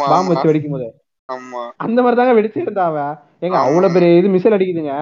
பாம்பு 0.07 0.31
வச்சு 0.31 0.49
வெடிக்கும் 0.49 0.75
போது 0.75 0.87
அந்த 1.79 2.01
மாதிரி 2.01 2.19
தாங்க 2.19 2.33
வெடிச்சு 2.37 2.61
இருந்தா 2.61 2.85
அவ 2.85 2.97
ஆமா. 3.43 3.61
அவ்வளவு 3.61 3.93
பெரிய 3.95 4.19
இது 4.19 4.33
மிசைல் 4.33 4.55
அடிக்குதுங்க. 4.55 4.93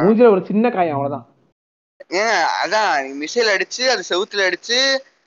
மூஞ்சில 0.00 0.30
ஒரு 0.30 0.40
சின்ன 0.46 0.70
காயம் 0.70 0.96
அவ்வளவுதான். 0.96 1.24
ஏங்க 2.12 2.22
அதான் 2.62 2.90
மிசைல் 3.20 3.52
அடிச்சு 3.52 3.90
அது 3.90 4.00
செவுத்துல 4.08 4.46
அடிச்சு 4.46 4.76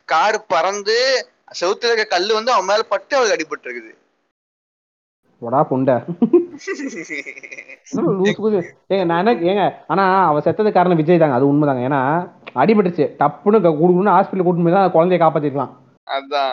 கார் 0.10 0.46
பறந்து 0.50 0.96
செவுத்துல 1.56 1.90
இருக்க 1.90 2.06
கல்லு 2.10 2.36
வந்து 2.36 2.54
அவன் 2.54 2.70
மேல 2.70 2.82
பட்டு 2.90 3.16
அவளுக்கு 3.16 3.38
அடிபட்டு 3.38 3.68
இருக்குது 3.68 3.94
ஒடா 5.42 5.66
புண்டை. 5.66 5.96
ஏங்க 8.92 9.06
நான் 9.06 9.46
ஏங்க 9.46 9.64
ஆனா 9.88 10.28
அவ 10.28 10.42
செத்தது 10.42 10.72
காரணம் 10.72 11.02
விஜய் 11.02 11.18
தாங்க 11.18 11.38
அது 11.38 11.50
உண்மைதாங்க. 11.50 11.88
ஏன்னா 11.88 12.02
அடிபட்டுச்சு 12.56 13.06
டப்புன்னு 13.20 13.60
குடுக்கணும்னு 13.82 14.16
ஹாஸ்பிட்டல் 14.16 14.48
கூட்டு 14.48 14.64
போய் 14.64 14.78
தான் 14.78 14.94
குழந்தைய 14.94 15.20
காப்பாத்திருக்கலாம். 15.24 15.74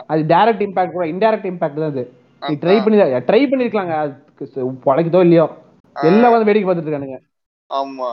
அது 0.06 0.22
டைரக்ட் 0.34 0.64
இம்பாக்ட் 0.66 0.92
கூட 0.92 1.06
இன்டைரக்ட் 1.06 1.50
இம்பாக்ட் 1.50 1.82
தான் 1.82 1.92
அது. 1.92 2.04
நீ. 2.42 2.54
ட்ரை 2.62 2.76
பண்ணி 2.84 2.98
ட்ரை 3.28 3.42
பண்ணிருக்கலாங்க. 3.50 3.94
அதுக்கு 4.02 4.62
பொழைக்குதோ 4.86 5.20
இல்லையோ. 5.20 5.46
எல்லாம் 5.96 6.32
வந்து 6.32 6.44
வேடிக்கை 6.44 6.68
பார்த்துட்டு 6.68 6.90
இருக்கானுங்க. 6.90 7.18
ஆமா. 7.70 8.10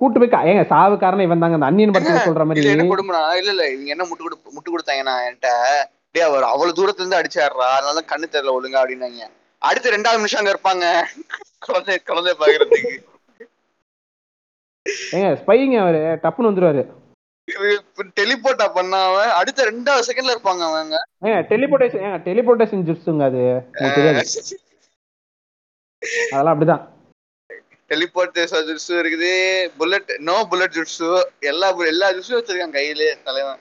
கூட்டு 0.00 0.18
போய் 0.18 0.50
ஏங்க 0.50 0.64
சாவு 0.66 0.98
காரணம் 0.98 1.24
இவன் 1.24 1.38
தாங்க. 1.38 1.54
அந்த 1.54 1.66
அன்னியன் 1.66 1.90
படத்துல 1.90 2.26
சொல்ற 2.28 2.44
மாதிரி. 2.44 2.60
இல்ல 2.60 2.74
என்ன 2.74 2.94
கொடுமைனா 2.94 3.36
இல்ல 3.36 3.50
இல்ல 3.50 3.70
இவங்க 3.70 3.90
என்ன 3.90 4.04
முட்டு 4.04 4.22
கொடு 4.22 4.36
முட்டு 4.56 4.70
கொடுத்தாங்கன்னா 4.70 5.14
என்கிட்ட? 5.26 5.50
டேய் 6.10 6.22
அவர் 6.22 6.42
அவ்வளவு 6.42 6.76
தூரத்துல 6.78 7.04
இருந்து 7.04 7.20
அடிச்சாடுறா 7.20 7.68
அதனால 7.76 8.00
கண்ணு 8.12 8.26
தெரியல 8.32 8.54
ஒழுங்கா 8.58 8.82
அப்படின்னாங்க. 8.82 9.22
அடுத்த 9.58 9.90
ரெண்டாவது 9.90 10.16
நிமிஷம் 10.16 10.40
அங்க 10.40 10.52
இருப்பாங்க. 10.54 10.86
குழந்தை 11.58 11.98
குழந்தை 12.04 12.34
பாக்குறதுக்கு. 12.40 12.92
ஏங்க 15.14 15.28
ஸ்பைங்க 15.40 15.78
அவரு? 15.82 16.00
டப்புன்னு 16.22 16.50
வந்துருவாரு. 16.50 16.82
டெலிபோர்ட்டா 18.18 18.66
பண்ணாம 18.74 19.20
அடுத்த 19.38 19.66
ரெண்டாவது 19.68 20.06
செகண்ட்ல 20.08 20.34
இருப்பாங்க 20.34 20.62
அவங்க 20.68 20.96
ஏங்க 21.26 21.38
டெலிபோர்டேஷன் 21.50 22.02
ஏங்க 22.06 22.18
டெலிபோர்டேஷன் 22.26 22.86
ஜிப்ஸுங்க 22.88 23.24
அது. 23.28 23.42
தெரியாது. 23.96 24.22
அதெல்லாம் 26.32 26.54
அப்படிதான். 26.54 26.82
டெலிபோர்ட் 27.90 28.36
ஜுட்ஸு 28.68 28.92
இருக்குது. 29.02 29.30
புல்லட் 29.78 30.10
நோ 30.26 30.34
புல்லட் 30.50 30.76
ஜுட்ஸு 30.76 31.08
எல்லா 31.50 31.68
எல்லா 31.86 32.08
ஜுட்ஸும் 32.14 32.38
வச்சிருக்கான் 32.38 32.76
கையிலே 32.76 33.08
தலைவன். 33.24 33.60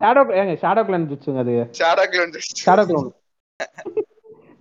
ஷேடோ 0.00 0.22
ஏங்க 0.40 0.54
ஷேடோ 0.62 0.82
கிளான் 0.88 1.06
ஜிப்ஸுங்க 1.10 1.42
அது. 1.44 1.54
ஷாடா 1.78 2.04
கிளோன் 2.12 2.34
ஷேடோ 2.60 2.84
கிளான் 2.88 3.08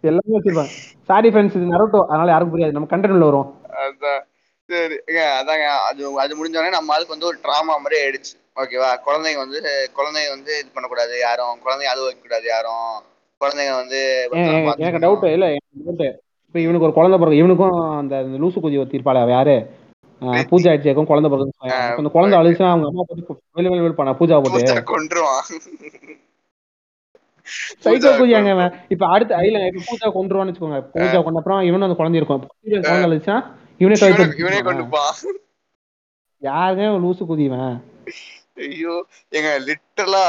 எல்லாமே 0.03 0.36
வச்சிருப்பாங்க 0.38 0.71
சாரி 1.10 1.27
ஃப்ரெண்ட்ஸ் 1.34 1.58
இது 1.58 1.73
நரோட்டோ 1.73 1.99
அதனால 2.08 2.32
யாருக்கும் 2.32 2.56
புரியாது. 2.56 2.75
நம்ம 2.77 2.89
கண்டென்ட்ல 2.93 3.29
வரும் 3.29 3.49
அதான். 3.84 4.21
சரி 4.69 4.95
அதாங்க 5.34 5.65
அது 5.88 6.02
அது 6.23 6.38
முடிஞ்சோடனே 6.38 6.76
நம்ம 6.76 6.93
ஆளுக்கு 6.95 7.15
வந்து 7.15 7.30
ஒரு 7.32 7.38
ட்ராமா 7.43 7.73
மாதிரி 7.78 7.97
ஆயிடுச்சு. 8.02 8.34
ஓகேவா 8.58 8.89
குழந்தைங்க 9.06 9.39
வந்து 9.39 9.60
குழந்தைங்க 9.95 10.32
வந்து 10.36 10.52
இது 10.60 10.69
பண்ணக்கூடாது 10.73 11.13
யாரும். 11.19 11.56
குழந்தைங்க 11.63 11.91
அழுவ 11.93 12.08
வைக்க 12.08 12.21
கூடாது 12.21 12.47
யாரும். 12.49 12.91
குழந்தைங்க 13.41 13.73
வந்து 13.76 13.99
எனக்கு-. 14.34 15.04
டவுட் 15.06 15.26
இல்ல 15.36 15.47
டவுட் 15.80 16.04
இப்போ 16.47 16.60
இவனுக்கு 16.60 16.88
ஒரு 16.88 16.95
குழந்தை 16.95 17.17
பிறகு 17.19 17.39
இவனுக்கும் 17.41 17.78
அந்த 18.02 18.15
லூசு 18.41 18.58
குதி 18.60 18.78
அவ 19.15 19.32
யாரு? 19.32 19.56
பூஜா 20.49 20.69
ஆயிடுச்சுக்கும் 20.71 21.10
குழந்தை 21.10 21.30
பிறகு 21.32 21.52
அந்த 21.97 22.10
குழந்தை 22.10 22.36
அழுச்சுன்னா 22.39 22.73
அவங்க 22.73 22.88
அம்மா 22.89 23.04
போட்டு 23.08 23.23
வெளி 23.58 23.69
வெளி 23.69 23.84
வெளி 23.86 23.95
பண்ணா 23.95 24.13
பூஜா 24.19 24.36
போட்டு 24.43 24.84
கொன்றுவான். 24.91 25.41
சைக்கோ 27.78 27.89
பூஜா 27.95 28.12
பூஜாங்க 28.19 28.52
இப்ப 28.93 29.04
அடுத்து 29.08 29.41
இல்ல 29.47 29.60
இப்ப 29.69 29.82
பூஜா 29.89 30.08
கொண்டுருவான்னு 30.15 30.52
வச்சுக்கோங்க. 30.52 30.80
பூஜா 30.93 31.19
கொண்ட 31.21 31.41
அப்புறம் 31.41 31.65
இவனும் 31.69 31.88
அந்த 31.88 31.97
குழந்தை 31.99 32.19
இருக்கும். 32.19 32.43
பூஜா 32.62 32.80
குழந்தை 32.84 33.08
அழுச்சுன்னா 33.10 33.38
இவனே 33.79 33.95
இவனே-. 34.03 34.65
கொண்டுப்பான் 34.67 35.13
யாருங்க 36.41 36.86
லூசு 37.03 37.23
குதிவன் 37.25 37.73
ஐயோ 38.63 38.95
ஏங்க 39.31 39.51
லிட்டரலா 39.67 40.23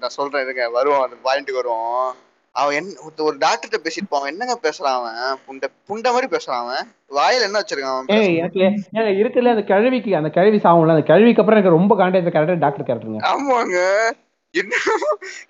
நான் 0.00 0.16
சொல்றேன் 0.16 0.42
இதுங்க 0.44 0.64
வருவோம் 0.72 1.04
அந்த 1.04 1.16
பாயிண்ட்டுக்கு 1.24 1.60
வருவோம் 1.60 2.10
அவன் 2.54 2.76
என்ன 2.78 2.96
ஒரு 3.26 3.36
டாக்டர்கிட்ட 3.38 3.78
பேசிட்டு 3.84 4.10
போவான். 4.10 4.30
என்னங்க 4.30 4.54
பேசுறான் 4.62 4.96
அவன்? 4.96 5.14
புண்டை 5.44 5.68
புண்டை 5.88 6.10
மாதிரி 6.12 6.28
பேசுறான் 6.32 6.62
அவன். 6.62 6.82
வாயில 7.12 7.46
என்ன 7.46 7.60
வச்சிருக்கான் 7.60 7.94
அவன் 7.94 8.34
எனக்கு 8.36 8.60
இருக்குல்ல 9.20 9.54
அந்த 9.54 9.64
கிழவிக்கு 9.70 10.10
அந்த 10.16 10.30
கிழவி 10.30 10.58
சாவும்ல 10.58 10.96
அந்த 10.96 11.06
கிழவிக்கு 11.08 11.42
அப்புறம் 11.42 11.58
எனக்கு 11.58 11.76
ரொம்ப 11.76 11.96
காண்டாக்ட் 11.96 12.34
கேரக்டர் 12.34 12.62
டாக்டர் 12.64 12.86
கேரக்டருங்க 12.88 13.22
ஆமாங்க. 13.30 13.78
என்ன? 14.54 14.72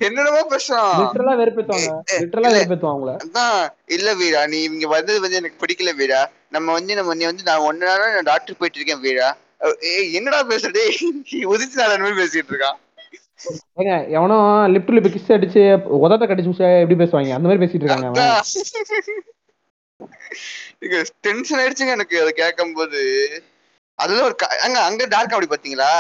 என்னென்னமோ 0.01 0.43
பேசுறான் 0.51 0.91
லிட்டரலா 0.99 1.33
வெறுப்பேத்துவாங்க. 1.41 1.93
லிட்டரலா. 2.23 2.51
வெறுப்பேத்துவாங்க 2.55 3.15
அதான் 3.25 3.57
இல்ல 3.97 4.09
வீரா 4.21 4.43
நீ 4.47 4.59
இங்க 4.69 4.89
வந்தது 4.93 5.19
வந்து 5.21 5.41
எனக்கு 5.41 5.61
பிடிக்கல 5.63 5.93
வீரா. 6.01 6.21
நம்ம 6.51 6.69
வந்து 6.73 6.93
நம்ம 6.99 7.15
நீ 7.15 7.25
வந்து 7.29 7.49
நான் 7.49 7.67
ஒன்னு 7.69 7.85
நாளா 7.89 8.07
நான் 8.15 8.31
டாக்டர் 8.31 8.59
போயிட்டு 8.61 8.79
இருக்கேன் 8.81 9.03
வீரா. 9.07 9.29
என்னடா 10.19 10.39
பேசுறே? 10.49 10.85
உதிச்சு 11.51 11.81
நாளன் 11.81 12.05
மாதிரி 12.05 12.21
பேசிட்டு 12.21 12.53
இருக்கான் 12.55 12.79
ஏங்க 13.79 13.95
எவனோ 14.17 14.37
லிப் 14.73 14.89
டு 14.89 14.95
லிப் 14.97 15.13
கிஸ் 15.15 15.33
அடிச்சு 15.37 15.63
உதட்ட 15.99 16.25
கடிச்சு 16.27 16.51
எப்படி 16.77 16.97
பேசுவாங்க? 17.01 17.37
அந்த 17.37 17.49
மாதிரி 17.49 17.63
பேசிட்டு 17.63 17.85
இருக்காங்க 17.85 18.27
டென்ஷன் 21.25 21.61
ஆயிடுச்சுங்க 21.61 21.97
எனக்கு 21.97 22.17
அதை 22.23 22.33
கேட்கும் 22.35 22.75
போது 22.75 23.01
அதுல 23.99 24.23
ஒரு 24.29 24.35
அங்க 24.67 24.79
அங்க 24.83 25.03
டாக்டர் 25.07 25.37
அப்படி 25.37 25.51
பாத்தீங்களா? 25.51 25.91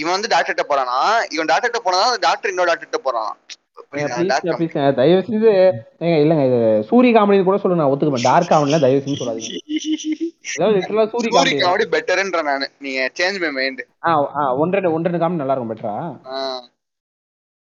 இவன் 0.00 0.14
வந்து 0.16 0.32
டாக்டர்கிட்ட 0.32 0.64
போறானா? 0.68 0.98
இவன் 1.34 1.50
டாக்டர்கிட்ட 1.50 1.80
போனா 1.86 2.02
டாக்டர் 2.26 2.52
இன்னொரு 2.52 2.70
டாக்டர்கிட்ட 2.70 3.00
போறான். 3.06 3.32
தயவு 4.98 5.20
செஞ்சு 5.26 5.50
இல்லங்க 6.22 6.42
இது 6.48 6.58
சூரிய 6.88 7.12
காமெடி 7.16 7.44
கூட 7.46 7.58
சொல்லுங்க 7.62 7.82
நான் 7.82 7.92
ஒத்துக்குவேன். 7.92 8.26
டார்க் 8.28 8.50
காமெடிலாம் 8.50 8.84
தயவு 8.84 9.02
செஞ்சு 9.04 9.20
சொல்லாதீங்க. 9.20 9.50
சூரிய 10.52 11.06
சூரி 11.12 11.30
காமெடி. 11.36 11.54
காமெடி 11.64 11.86
பெட்டர்ன்ற 11.94 12.42
நானு. 12.50 12.66
நீங்க 12.84 13.00
சேஞ்ச் 13.18 13.38
மை 13.44 13.50
மைண்ட் 13.58 13.82
ஆ 14.08 14.42
ஒன்றரை 14.62 14.90
ஒன்றரை 14.96 15.20
காமெடி 15.22 15.42
நல்லா 15.42 15.56
இருக்கும் 15.56 15.72
பெட்டரா 15.72 15.94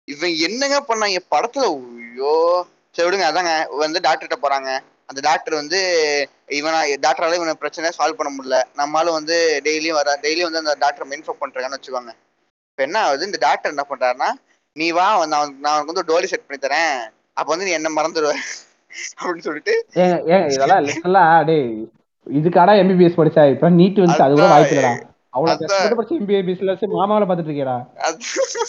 இவன் 0.09 0.35
என்னங்க 0.47 0.77
பண்ணாங்க 0.91 1.19
படத்துல 1.35 1.65
ஐயோ. 2.03 2.35
சரி 2.97 3.07
விடுங்க 3.07 3.27
அதாங்க. 3.31 3.53
வந்து 3.85 3.99
டாக்டர்கிட்ட 4.07 4.39
போறாங்க. 4.45 4.71
அந்த 5.11 5.21
டாக்டர் 5.27 5.61
வந்து 5.61 5.81
இவனா 6.49 6.97
டாக்டரால 7.03 7.35
இவன 7.35 7.53
பிரச்சனை 7.53 7.91
சால்வ் 7.99 8.13
பண்ண 8.13 8.33
முடியல. 8.37 8.79
நம்மளால 8.79 9.11
வந்து 9.13 9.61
டெய்லியும் 9.65 9.93
வர 9.93 10.19
டெய்லியும் 10.23 10.51
வந்து 10.51 10.59
அந்த 10.59 10.77
டாக்டர் 10.79 11.09
மென்ஃபோக் 11.09 11.43
பண்றாங்கன்னு 11.43 11.75
வச்சுக்கோங்க. 11.75 12.13
இப்ப 12.71 12.83
என்ன 12.83 13.01
ஆகுது? 13.01 13.25
இந்த 13.25 13.39
டாக்டர் 13.41 13.73
என்ன 13.73 13.87
பண்றாருன்னா 13.91 14.33
நீ 14.73 14.91
வா 14.91 15.27
நான் 15.27 15.49
உனக்கு- 15.49 15.59
நான் 15.59 15.85
வந்து 15.85 16.03
டோலி 16.03 16.25
செட் 16.25 16.47
பண்ணி 16.47 16.77
தரேன். 16.77 17.11
அப்ப 17.35 17.57
வந்து 17.57 17.65
நீ 17.65 17.71
என்ன 17.71 18.03
மறந்துடுவ. 18.03 18.35
அப்படின்னு 19.23 19.39
சொல்லிட்டு 19.39 19.87
இதெல்லாம் 19.91 20.87
லிட்டரலா 20.87 21.45
டேய் 21.45 21.89
இதுக்காடா 22.33 22.75
எம்பிபிஎஸ் 22.83 23.19
படிச்சா 23.19 23.51
இப்ப 23.51 23.71
நீட் 23.71 24.05
வந்து 24.05 24.23
அது 24.23 24.35
கூட. 24.35 24.47
வாய்ப்பு 24.47 24.75
இல்லடா. 24.75 25.08
அவ்வளவு 25.39 25.99
வச்சு 26.71 26.87
மாமாவில 26.95 27.27
பாத்துட்டு 27.29 27.51
இருக்கேடா 27.51 27.77
அது 28.03 28.19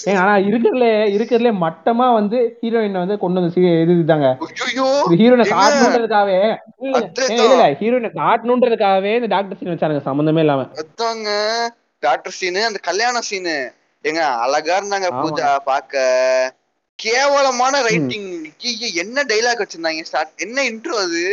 ஏங்க 0.05 0.19
ஆனா 0.21 0.33
இருக்கிறதுல 0.47 0.87
இருக்கிறதுல 1.15 1.51
மட்டமா 1.61 2.07
வந்து 2.13 2.37
ஹீரோயின் 2.59 3.01
வந்து 3.01 3.17
கொண்டு 3.19 3.39
வந்து 3.39 3.53
சி- 3.55 3.79
இது 3.83 3.95
இதாங்க 3.99 4.29
ஐயோ 4.65 4.87
ஹீரோயினை? 5.13 5.45
காட்டணுன்றதுக்காகவே 5.53 6.39
இல்ல 6.83 7.63
ஹீரோயினை 7.79 8.11
காட்டணுன்றதுக்காகவே 8.19 9.11
இந்த 9.15 9.27
டாக்டர் 9.27 9.59
சீன் 9.59 9.73
வச்சானுங்க 9.73 10.03
சம்பந்தமே 10.03 10.41
இல்லாம. 10.41 10.65
அதாங்க 10.81 11.29
டாக்டர் 12.03 12.33
சீனு 12.33 12.61
அந்த 12.65 12.79
கல்யாண 12.83 13.21
சீனு 13.21 13.55
ஏங்க 14.05 14.21
அழகா 14.43 14.75
இருந்தாங்க. 14.77 15.07
பூஜா 15.17 15.49
பாக்க. 15.63 15.95
கேவலமான 16.99 17.75
ரைட்டிங் 17.81 18.29
என்ன 18.99 19.23
டைலாக் 19.27 19.61
வச்சிருந்தாங்க 19.61 20.03
ஸ்டார்ட் 20.03 20.41
என்ன 20.41 20.63
இன்ட்ரோ 20.69 20.95
அது? 21.03 21.23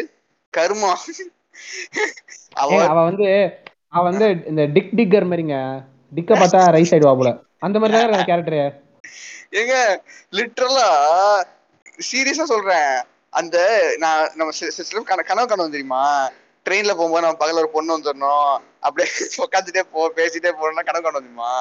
கருமா. 0.55 0.91
அவ 2.57 2.71
வந்து 3.03 3.29
அவன் 3.97 4.09
வந்து 4.11 4.29
இந்த 4.51 4.63
டிக் 4.75 4.95
டிக்கர் 4.99 5.29
மாதிரிங்க. 5.31 5.59
டிக்க 6.17 6.31
பார்த்தா 6.41 6.61
ரைட் 6.77 6.91
சைடு 6.91 7.09
வாப்புல 7.09 7.31
அந்த 7.67 7.77
மாதிரி 7.79 7.99
தான் 7.99 8.29
கேரக்டர் 8.31 8.59
ஏங்க 9.61 9.75
லிட்டரலா 10.39 10.89
சீரியஸா 12.09 12.47
சொல்றேன். 12.55 12.91
அந்த 13.33 13.57
நான் 14.03 14.31
நம்ம 14.39 14.53
சிஸ்டம் 14.59 14.91
சில 14.91 15.23
கனவு 15.31 15.51
கனவு 15.53 15.75
தெரியுமா? 15.75 16.03
ட்ரெயின்ல 16.67 16.93
போகும்போது 16.99 17.25
நம்ம 17.25 17.41
பகல 17.43 17.61
ஒரு 17.63 17.71
பொண்ணு 17.75 17.97
வந்துடணும் 17.97 18.53
அப்படியே 18.87 19.09
உட்காந்துட்டே 19.45 19.83
போ 19.93 20.09
பேசிட்டே 20.17 20.51
போறோம்னா 20.61 20.87
கனவு 20.89 21.07
கனவு 21.07 21.25
தெரியுமா? 21.25 21.53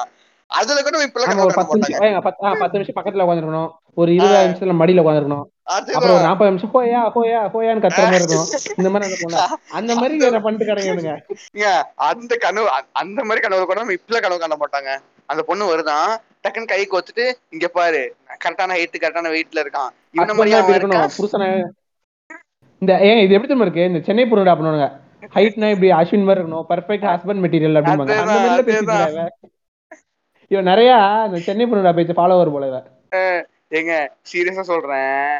அதுல 0.50 0.80
கூட 0.86 0.96
காண 1.26 1.44
பத்து 1.58 1.76
நிமிஷம் 1.78 2.26
பத்து 2.60 2.76
நிமிஷம் 2.78 2.96
பக்கத்துல 2.98 3.24
உட்காந்துருக்கணும் 3.24 3.70
ஒரு 4.00 4.10
இருபது 4.16 4.42
நிமிஷத்துல 4.46 4.74
மடியில 4.80 5.02
உட்காந்துருக்கணும். 5.02 5.44
அப்புறம் 5.76 6.16
ஒரு 6.16 6.26
நாற்பது 6.26 6.50
நிமிஷம் 6.50 6.72
ஹோயா 6.74 7.00
ஹோயா 7.14 7.40
ஹோயான்னு 7.54 7.82
கத்துற 7.84 8.04
மாதிரி 8.04 8.22
இருக்கும். 8.22 8.48
இந்த 8.78 8.88
மாதிரி 8.92 9.08
அந்த 9.08 9.18
பொண்ணு 9.22 9.38
அந்த 9.78 9.94
மாதிரி 10.00 10.42
பண்ணிட்டு 10.46 10.68
கிடங்க 10.70 10.92
ஏங்க, 10.92 11.70
அந்த 12.10 12.32
கனவு 12.44 12.68
அந்த 13.02 13.20
மாதிரி 13.28 13.44
கனவு 13.46 13.68
கூட 13.70 13.84
இப்பெல்லாம் 13.96 14.24
கனவு 14.26 14.42
காண 14.44 14.58
மாட்டாங்க. 14.62 14.92
அந்த 15.32 15.42
பொண்ணு 15.48 15.70
வருதான் 15.72 16.10
டக்குன்னு 16.44 16.70
கை 16.72 16.82
கோத்துட்டு 16.90 17.24
இங்க 17.54 17.68
பாரு 17.78 18.02
கரெக்டான 18.44 18.76
ஹைட் 18.78 19.02
கரெக்டான 19.04 19.32
வெயிட்ல 19.34 19.64
இருக்கான். 19.64 19.90
இவன 20.16 20.36
மாதிரி 20.38 20.78
இருக்கணும். 20.78 21.10
புருஷனை 21.18 21.48
இந்த 22.82 22.92
ஏங்க 23.08 23.20
இது 23.24 23.34
எப்படி 23.34 23.48
தெரியுமா 23.50 23.66
இருக்கு? 23.66 23.88
இந்த 23.90 24.00
சென்னை 24.06 24.24
பொருடா 24.30 24.54
பண்ணுவாங்க 24.58 24.86
ஹைட்னா 25.36 25.68
இப்படி 25.74 25.90
அஸ்வின் 25.98 26.26
மாதிரி 26.28 26.40
இருக்கணும். 26.42 26.66
பர்ஃபெக்ட் 26.72 27.06
ஹஸ்பண்ட் 27.12 27.42
மெட்டீரியல் 27.44 27.80
அந்த 27.82 27.96
மாதிரி 28.00 28.76
இவ. 28.80 29.28
இவன் 30.50 30.68
நிறைய 30.70 30.90
இந்த 31.26 31.38
சென்னை 31.46 31.64
பொருடா 31.66 31.92
பேச்சு 31.96 32.18
ஃபாலோவர் 32.18 32.54
போல. 32.54 32.66
ஏங்க 33.78 33.94
சீரியஸா 34.30 34.64
சொல்றேன். 34.72 35.30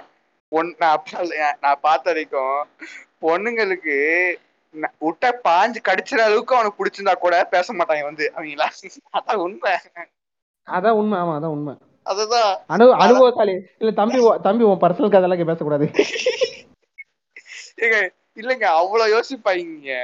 பொன் 0.53 0.71
நான் 0.83 1.05
நான் 1.65 1.85
பார்த்த 1.87 2.11
வரைக்கும் 2.11 2.59
பொண்ணுங்களுக்கு 3.25 3.97
விட்டா 5.05 5.29
பாஞ்சு 5.47 5.81
கடிச்சிற 5.89 6.21
அளவுக்கு 6.29 6.57
அவனுக்கு 6.57 6.79
பிடிச்சிருந்தா 6.81 7.15
கூட 7.19 7.37
பேச 7.55 7.75
மாட்டாங்க 7.79 8.05
வந்து. 8.11 8.25
அவங்களா 8.37 8.69
அதான் 9.19 9.43
உண்மை. 9.47 9.75
அதான் 10.69 10.99
உண்மை 11.01 11.17
ஆமா 11.23 11.35
அதான் 11.39 11.55
உண்மை. 11.57 11.75
அதுதான். 12.07 12.53
அனு 12.73 12.85
அனுபவசாலி 13.05 13.55
இல்ல 13.81 13.93
தம்பி 14.01 14.19
தம்பி 14.43 14.65
உன் 14.71 14.83
பர்சனல் 14.85 15.15
கதெல்லாம் 15.15 15.51
பேசக்கூடாது. 15.53 15.87
ஏங்க 17.85 17.97
இல்லைங்க 18.41 18.67
அவ்வளவு 18.81 19.13
யோசிப்பாங்க 19.15 19.97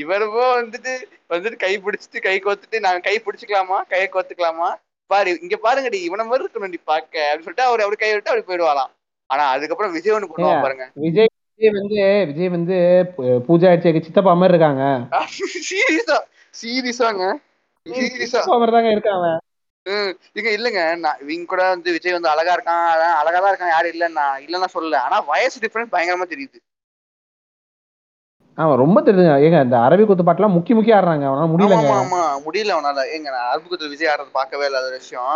இவருமோ 0.00 0.44
வந்துட்டு 0.58 0.92
வந்துட்டு 1.30 1.58
கை 1.58 1.72
பிடிச்சிட்டு 1.78 2.20
கை 2.20 2.36
கோத்துட்டு 2.38 2.78
நாங்க 2.80 3.00
கை 3.00 3.16
பிடிச்சிக்கலாமா? 3.18 3.78
கையை 3.92 4.08
கோத்துக்கலாமா? 4.08 4.70
பாரு 5.10 5.30
இங்க 5.44 5.56
பாருங்கடி 5.62 5.98
இவன 6.08 6.24
மாதிரி 6.26 6.44
இருக்கணும் 6.44 6.72
நீ 6.74 6.80
பாக்க 6.84 7.14
அப்படின்னு 7.22 7.46
சொல்லிட்டு 7.46 7.68
அவர் 7.68 7.82
அப்படி 7.84 8.00
கை 8.00 8.10
விட்டு 8.12 8.32
அப்படி 8.32 8.46
போயிடுவாராம் 8.48 8.92
ஆனா 9.30 9.44
அதுக்கப்புறம் 9.54 9.94
விஜய் 9.96 10.14
ஒண்ணு 10.16 10.30
பண்ணுவான் 10.30 10.64
பாருங்க. 10.64 10.86
விஜய் 11.04 11.30
விஜய் 11.60 11.76
வந்து 11.76 11.98
விஜய் 12.28 12.54
வந்து 12.54 12.76
பூஜா 13.46 13.70
அடிச்சு 13.70 14.06
சித்தப்பா 14.06 14.32
மாதிரி 14.34 14.54
இருக்காங்க. 14.54 14.84
சீரியஸா 15.68 16.18
சீரியஸாங்க. 16.54 17.24
சீரியஸா. 17.86 18.40
மாதிரி 18.52 18.74
தாங்க 18.76 18.90
இருக்காங்க. 18.90 19.26
இங்க 20.36 20.48
இல்லங்க 20.56 20.80
நான் 21.02 21.20
இவங்க 21.22 21.46
கூட 21.52 21.62
வந்து 21.68 21.94
விஜய் 21.94 22.16
வந்து 22.16 22.32
அழகா 22.32 22.54
இருக்கான் 22.56 22.82
அழகா 23.20 23.38
தான் 23.38 23.52
இருக்கான் 23.52 23.74
யாரும் 23.74 23.92
இல்லைன்னா 23.94 24.26
இல்லைன்னா 24.46 24.68
சொல்லல. 24.74 24.98
ஆனா 25.06 25.18
வயசு 25.30 25.62
டிஃபரன்ஸ் 25.64 25.94
பயங்கரமா 25.94 26.26
தெரியுது. 26.32 26.58
ஆமா 28.60 28.72
ரொம்ப 28.80 28.98
தெரியுதுங்க 29.00 29.34
ஏங்க 29.44 29.58
இந்த 29.64 29.76
அரபி 29.84 30.04
குத்து 30.04 30.24
பாட்டுலாம் 30.24 30.54
முக்கி 30.56 30.72
முக்கி 30.76 30.92
ஆடுறாங்க 30.94 31.24
அவனால 31.28 31.48
முடியலங்க. 31.52 31.90
ஆமா 31.98 32.20
முடியல 32.44 32.74
அவனால. 32.76 33.02
ஏங்க 33.14 33.28
நான் 33.34 33.50
அற்புதத்தில் 33.52 33.92
விஜய் 33.92 34.10
ஆடுறது 34.12 34.32
பார்க்கவே 34.36 34.66
இல்லாத 34.68 34.88
விஷயம். 34.96 35.28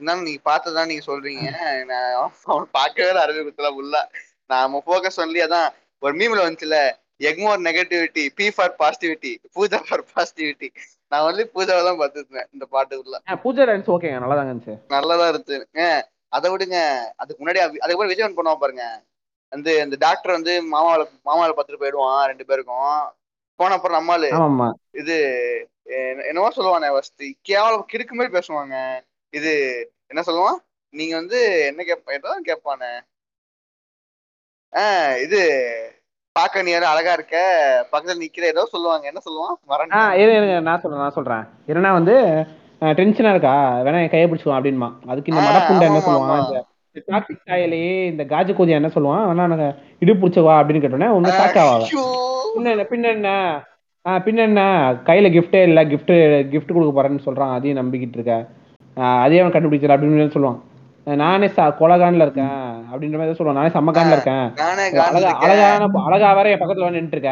இருந்தாலும் 0.00 0.24
நீங்க 0.26 0.40
பார்த்ததான் 0.46 0.88
நீங்க 0.90 1.04
சொல்றீங்க. 1.06 1.44
நான் 1.90 2.16
அவன் 2.48 2.68
பார்க்கவே 2.76 3.08
இல்லை 3.10 3.22
அரபி 3.24 3.42
குத்துல 3.46 3.70
உள்ள 3.80 3.94
நாம 4.50 4.80
போக்கஸ் 4.86 5.20
சொல்லி 5.20 5.40
அதான் 5.46 5.68
ஒரு 6.02 6.12
மீம்ல 6.18 6.44
வந்துச்சுல 6.44 6.76
ignore 7.22 7.64
negativity 7.66 8.24
B 8.36 8.46
for 8.54 8.74
positivity 8.80 9.32
Pooja 9.56 9.78
for 9.86 10.04
positivity 10.10 10.68
நான் 11.12 11.26
வந்து 11.26 11.42
பூஜாவை 11.54 11.82
தான் 11.82 11.98
பார்த்துருந்தேன் 12.00 12.48
இந்த 12.50 12.64
ஆ, 13.26 13.36
பூஜா 13.44 13.62
டான்ஸ் 13.68 13.90
ஓகேங்க 13.94 14.20
நல்லா 14.22 14.36
தாங்க 14.38 14.52
இருந்துச்சு. 14.52 14.76
நல்லதா 14.94 15.26
இருந்துங்க 15.32 15.82
அதை 16.32 16.48
விடுங்க. 16.52 16.78
அதுக்கு 17.20 17.40
முன்னாடி 17.42 17.60
அதுக்கப்புறம் 17.62 18.10
விஜய் 18.10 18.26
ஒன்று 18.26 18.38
பண்ணுவான் 18.38 18.62
பாருங்க. 18.62 18.84
வந்து 19.50 19.80
அந்த 19.80 19.96
டாக்டர் 19.98 20.32
வந்து 20.32 20.62
மாமாவில 20.72 21.04
மாமாவில 21.24 21.52
பார்த்துட்டு 21.56 21.78
போயிடுவான் 21.78 22.26
ரெண்டு 22.26 22.44
பேருக்கும். 22.44 23.12
போன 23.56 23.74
அப்புறம் 23.74 24.08
ஆமாம்மா 24.08 24.72
இது 24.90 25.16
என்ன- 25.82 26.22
என்னவோ 26.22 26.48
சொல்லுவானே 26.56 26.90
ஃபர்ஸ்ட் 26.90 27.22
கேவலம் 27.40 27.86
கிறுக்கு 27.92 28.10
மாதிரி 28.10 28.38
பேசுவாங்க. 28.38 29.00
இது 29.30 29.52
என்ன 30.06 30.22
சொல்லுவான்? 30.26 30.64
நீங்க 30.90 31.16
வந்து 31.16 31.64
என்ன 31.66 31.82
ஏதாவது 32.06 32.42
கேட்பானே 32.44 33.00
ஆஹ் 34.72 35.22
இது 35.22 35.40
பார்க்க 36.32 36.62
நீ 36.62 36.72
அழகா 36.72 37.12
இருக்க? 37.12 37.36
பக்கத்துல 37.92 38.24
நிக்கிற 38.24 38.40
ஏதோ 38.40 38.64
சொல்லுவாங்க. 38.66 39.06
என்ன 39.06 39.20
சொல்லுவான்? 39.30 39.72
இருங்க 40.12 40.60
நான் 40.60 40.80
சொல்றேன் 40.80 41.00
நான் 41.00 41.10
சொல்றேன். 41.10 41.44
என்னன்னா 41.66 41.92
வந்து 41.92 42.44
டென்ஷனா 42.80 43.30
இருக்கா? 43.30 43.78
வேணா 43.78 44.02
என் 44.02 44.10
கையை 44.10 44.30
பிடிச்சுக்குவான் 44.30 44.62
அப்படின்மா 44.62 45.08
அதுக்கு 45.08 45.32
இந்த 45.32 45.48
மடப்புண்டை 45.48 45.80
என்ன 45.80 45.98
சொல்லுவான்? 45.98 46.67
டாக்டிக் 47.06 47.40
ஸ்டைலையே 47.46 48.04
இந்த 48.04 48.24
காஜு 48.24 48.52
கோதியா 48.52 48.68
என்ன 48.68 48.88
சொல்லுவான் 48.88 49.28
வேணா 49.28 49.42
எனக்கு 49.42 49.74
இடு 49.98 50.14
பிடிச்சவா 50.14 50.54
அப்படின்னு 50.54 50.82
கேட்டோன்னே 50.84 51.06
ஆவாங்க 51.06 51.58
ஐயோ. 51.58 52.04
பின்ன 52.58 53.08
என்ன 53.08 53.62
பின்ன 54.04 54.36
என்ன? 54.36 54.60
கையில 55.06 55.30
கிஃப்டே 55.30 55.62
இல்ல 55.62 55.84
gift 55.84 56.10
gift 56.52 56.72
கொடுக்க 56.72 57.02
போறேன்னு 57.02 57.28
சொல்றான் 57.28 57.52
அதையும் 57.52 57.78
நம்பிக்கிட்டு 57.78 58.12
இருக்க. 58.12 58.46
ஆ, 58.98 59.22
அதையும் 59.22 59.52
அவன் 59.52 59.62
கண்டுபிடிச்சிட 59.62 59.96
அப்படின்னு 59.96 60.32
சொல்லுவான். 60.36 60.60
நானே 61.16 61.46
கொலகான்ல 61.46 62.14
இருக்கேன் 62.14 62.56
அப்படின்ற 62.92 63.18
மாதிரி 63.18 63.36
சொல்லுவான். 63.38 63.52
நானே 63.52 63.68
சம்மகான்ல 63.68 64.12
இருக்கேன். 64.12 64.52
அழகான 65.36 65.86
அழகா 66.04 66.32
வேற 66.32 66.50
என் 66.50 66.58
பக்கத்துல 66.58 66.80
வந்து 66.80 66.98
நின்னுட்டு 67.00 67.16
இருக்க. 67.16 67.30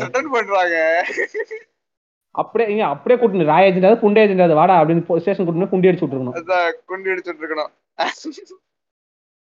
த்ரெட்டன் 0.01 0.29
பண்றாங்க. 0.35 0.75
அப்படியே 2.35 2.67
இங்க 2.73 2.83
அப்படியே 2.93 3.17
கூட்டு 3.19 3.49
ராய் 3.51 3.67
ஏஜென்டாவது 3.69 4.01
புண்டே 4.03 4.23
ஏஜென்டாவது 4.25 4.59
வாடா 4.59 4.75
அப்படின்னு 4.79 5.19
ஸ்டேஷன் 5.23 5.47
கூட்டு 5.47 5.71
புண்டி 5.73 5.89
அடிச்சு 5.89 6.05
விட்டுருக்கணும். 6.05 6.37
அதான் 6.39 6.69
குண்டி 6.91 7.11
அடிச்சுட்டு 7.13 7.43
இருக்கணும் 7.43 7.71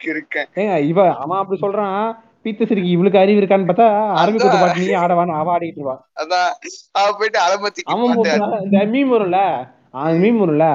இருக்கேன். 0.01 0.49
ஏங்க 0.61 0.77
இவ 0.91 1.01
அவன் 1.23 1.41
அப்படி 1.41 1.59
சொல்றான் 1.65 1.99
பீத்து 2.45 2.69
சிரிக்கி 2.69 2.91
இவளுக்கு 2.95 3.21
அறிவு 3.23 3.41
இருக்கான்னு 3.41 3.69
பார்த்தா 3.69 3.89
அரபி. 4.21 4.39
குத்து 4.39 4.63
பாட்டு 4.63 4.85
நீ 4.85 4.95
ஆடவான்னு 5.03 5.39
அவ 5.41 5.53
ஆடிட்டு 5.57 5.79
இருப்பான் 5.81 6.01
அதான் 6.23 6.49
அவ 7.01 7.07
போயிட்டு 7.19 7.39
அலமத்திக்கு 7.47 7.93
அவன் 7.93 8.65
இந்த 8.67 8.81
மீம் 8.95 9.13
வரும்ல 9.15 9.41
அவன் 9.99 10.19
மீம் 10.25 10.41
வரும்ல 10.43 10.67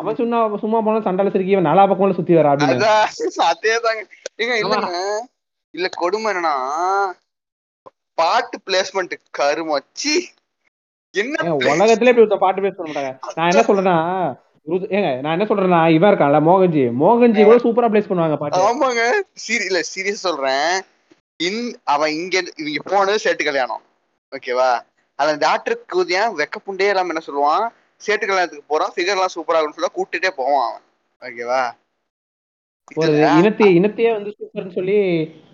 அவன் 0.00 0.16
சும்மா 0.20 0.38
சும்மா 0.62 0.78
போனா 0.86 1.04
சண்டால 1.08 1.32
சிரிக்கி 1.34 1.54
இவன் 1.56 1.68
நாலா 1.70 1.84
பக்கம்ல 1.90 2.18
சுத்தி 2.18 2.38
வரா 2.38 2.52
அப்படின்னு. 2.52 2.76
அதான் 2.78 3.50
அதேதாங்க. 3.52 4.02
ஏங்க 4.42 4.56
இல்லங்க 4.62 4.90
இல்ல 5.74 5.88
கொடுமை 5.92 6.32
என்னன்னா 6.32 6.54
பாட்டு 8.14 8.60
பிளேஸ்மெண்ட் 8.66 9.14
கருமச்சி 9.38 10.14
என்ன 11.14 11.54
உலகத்திலே 11.54 12.10
இப்படி 12.10 12.36
பாட்டு 12.38 12.62
பேச 12.62 12.74
பண்ண 12.76 12.92
மாட்டாங்க. 12.92 13.12
நான் 13.34 13.50
என்ன 13.50 13.62
சொல்றேன்னா 13.62 13.96
ஏங்க 14.90 15.20
நான் 15.20 15.40
என்ன 15.40 15.46
சொல்றேன்னா 15.48 15.92
இவன் 15.92 16.10
இருக்கான்ல 16.10 16.40
மோகன்ஜி. 16.48 16.82
மோகன்ஜி 17.02 17.44
கூட 17.44 17.56
சூப்பரா 17.56 17.90
பிளேஸ் 17.92 18.10
பண்ணுவாங்க 18.10 18.36
பாட்டு. 18.36 18.60
ஆமாங்க. 18.66 19.02
சீரி 19.44 19.64
இல்ல 19.64 19.80
சீரியஸ் 19.94 20.24
சொல்றேன். 20.26 20.80
இன் 21.36 21.78
அவன் 21.84 22.10
இங்க 22.10 22.42
இவங்க 22.56 22.82
போனது 22.84 23.18
சேட்டு 23.24 23.44
கல்யாணம். 23.44 23.82
ஓகேவா? 24.32 24.70
அந்த 25.18 25.36
டாக்டர் 25.36 25.78
கூதியா 25.92 26.22
வெக்க 26.36 26.56
புண்டே 26.66 26.88
இல்லாம 26.88 27.12
என்ன 27.14 27.22
சொல்லுவான்? 27.26 27.64
சேட்டு 28.06 28.26
கல்யாணத்துக்கு 28.26 28.64
போறான் 28.66 28.92
ஃபிகர் 28.96 29.16
எல்லாம் 29.16 29.34
சூப்பரா 29.34 29.58
இருக்குன்னு 29.60 29.78
சொல்ல 29.78 29.92
கூட்டிட்டே 29.96 30.30
போவான் 30.30 30.70
அவன். 30.70 30.84
ஓகேவா? 31.22 31.62
ஒரு 32.94 33.12
இதுல- 33.12 33.34
இனத்தையே 33.74 34.12
வந்து 34.12 34.34
சூப்பர்னு 34.38 34.74
சொல்லி 34.74 34.98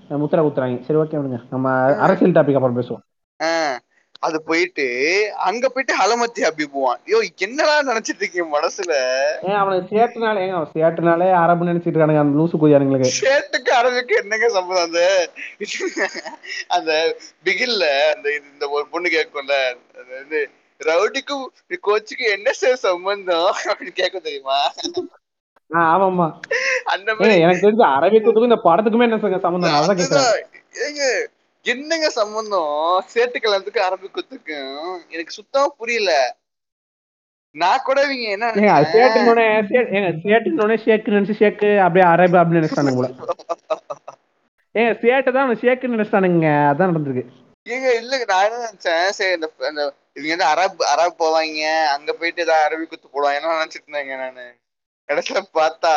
முத்திரை 0.09 0.45
குத்துறாங்க. 0.45 0.85
சரி 0.85 0.99
ஓகே 0.99 1.13
விடுங்க. 1.13 1.43
நம்ம 1.51 1.71
அரசியல் 1.95 2.33
டாபிக் 2.33 2.55
அப்புறம் 2.55 2.83
பேசுவோம். 2.83 3.77
அது 4.21 4.43
போயிட்டு 4.43 4.85
அங்க 5.37 5.69
போயிட்டு 5.69 5.95
அலமத்தி 5.97 6.49
அபிப்புவான் 6.49 7.01
ஐயோ 7.05 7.31
என்னடா 7.37 7.81
நினைச்சிட்டு 7.81 8.17
இருக்கீங்க 8.17 8.61
மனசுல? 8.61 8.93
அவனுக்கு 9.55 9.97
சேட்டுனாலே 9.97 10.39
ஏங்க 10.39 10.55
அவன் 10.55 10.71
சேட்டுனாலே 10.75 11.33
அரபு 11.33 11.65
நினைச்சிட்டு 11.65 11.95
இருக்கானுங்க 11.95 12.19
அந்த 12.19 12.43
லூசு 12.43 12.57
குதியானுங்களுக்கு 12.57 13.11
சேட்டுக்கு 13.21 13.71
அரபிக்கு 13.83 14.21
என்னங்க 14.21 14.49
சம்பந்தம்? 14.49 14.85
அந்த 14.85 15.29
அந்த 16.69 17.17
பிகில்ல 17.45 18.15
அந்த 18.15 18.29
இது- 18.29 18.53
இந்த 18.53 18.69
ஒரு 18.69 18.87
பொண்ணு 18.91 19.09
கேட்கும்ல 19.09 19.77
வந்து 20.15 20.51
ரவுடிக்கும் 20.79 21.47
கோச்சுக்கு 21.87 22.31
என்ன 22.31 22.53
சார் 22.53 22.75
சம்பந்தம்? 22.75 23.55
அப்படின்னு 23.65 23.93
கேட்க 23.95 24.19
தெரியுமா? 24.19 24.73
ஆமாமா 25.71 26.27
அந்த 26.93 27.09
மாதிரி 27.15 27.43
எனக்கு 27.45 27.65
தெரிஞ்ச 27.65 27.85
அரபிக்குத்துக்கும் 27.95 28.51
இந்த 28.51 28.61
படத்துக்குமே 28.67 29.07
என்ன 29.07 29.19
நான் 29.65 29.79
அதான். 29.79 30.43
ஏங்க 30.85 31.05
என்னங்க 31.67 32.09
சம்பந்தம்? 32.17 32.75
சேட்டு 33.13 33.39
கல்யாணத்துக்கு 33.39 33.87
அரபி 33.87 34.09
குத்துக்கும் 34.09 34.75
எனக்கு 35.15 35.33
சுத்தமா 35.33 35.69
புரியல. 35.81 36.11
நான் 37.55 37.85
கூட 37.85 37.99
இவங்க 38.07 38.27
என்ன? 38.35 38.49
சேட்டுனோடனே 38.93 39.47
சேட்டுனோடனே 40.25 40.77
ஷேக்கு 40.85 41.15
நினைச்சு 41.15 41.39
ஷேக்கு 41.41 41.71
அப்படியே 41.85 42.05
அரபு 42.13 42.37
அப்படின்னு 42.41 42.61
நினைச்சிட்டானுங்க 42.61 43.01
போல. 43.01 43.11
ஏங்க 44.75 44.93
சேட்டு 45.03 45.31
தான் 45.31 45.45
அவன் 45.47 45.61
ஷேக்குன்னு 45.63 45.97
நினைச்சிட்டானுங்க. 45.97 46.49
அதான் 46.71 46.91
நடந்திருக்கு. 46.91 47.25
ஏங்க 47.67 47.89
இல்லங்க 48.01 48.27
நான் 48.31 48.47
என்ன 48.49 48.59
நினைச்சேன்? 48.65 49.07
சரி 49.19 49.33
இந்த 49.37 49.49
இவங்க 50.17 50.33
வந்து 50.35 50.49
அரப் 50.53 50.85
அரப் 50.93 51.21
போவாங்க 51.23 51.63
அங்க 51.95 52.11
போயிட்டு 52.21 52.45
ஏதாவது 52.47 52.67
அரபி 52.69 52.85
குத்து 52.85 53.07
போடுவாங்க 53.09 53.39
என்ன 53.41 53.57
நினைச்சிட்டு 53.57 53.87
இருந்தேங்க 53.87 54.17
நானு. 54.23 54.47
கடைசியில 55.09 55.41
பார்த்தா 55.59 55.93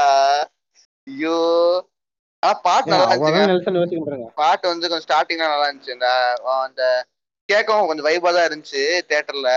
ஐயோ. 1.07 1.37
ஆனா 2.43 2.53
பாட்டு 2.65 2.91
நல்லா 2.91 3.15
மாட்டாங்க 3.15 4.27
பாட்டு 4.41 4.65
வந்து 4.71 4.89
கொஞ்சம் 4.89 5.05
ஸ்டார்டிங்ல 5.07 5.47
நல்லா 5.53 5.67
இருந்துச்சு. 5.69 5.95
இந்த 5.97 6.09
அந்த 6.67 6.83
கேட்கவும் 7.49 7.87
கொஞ்சம் 7.89 8.07
வைபா 8.09 8.29
தான் 8.35 8.47
இருந்துச்சு 8.49 8.83
தியேட்டர்ல 9.09 9.51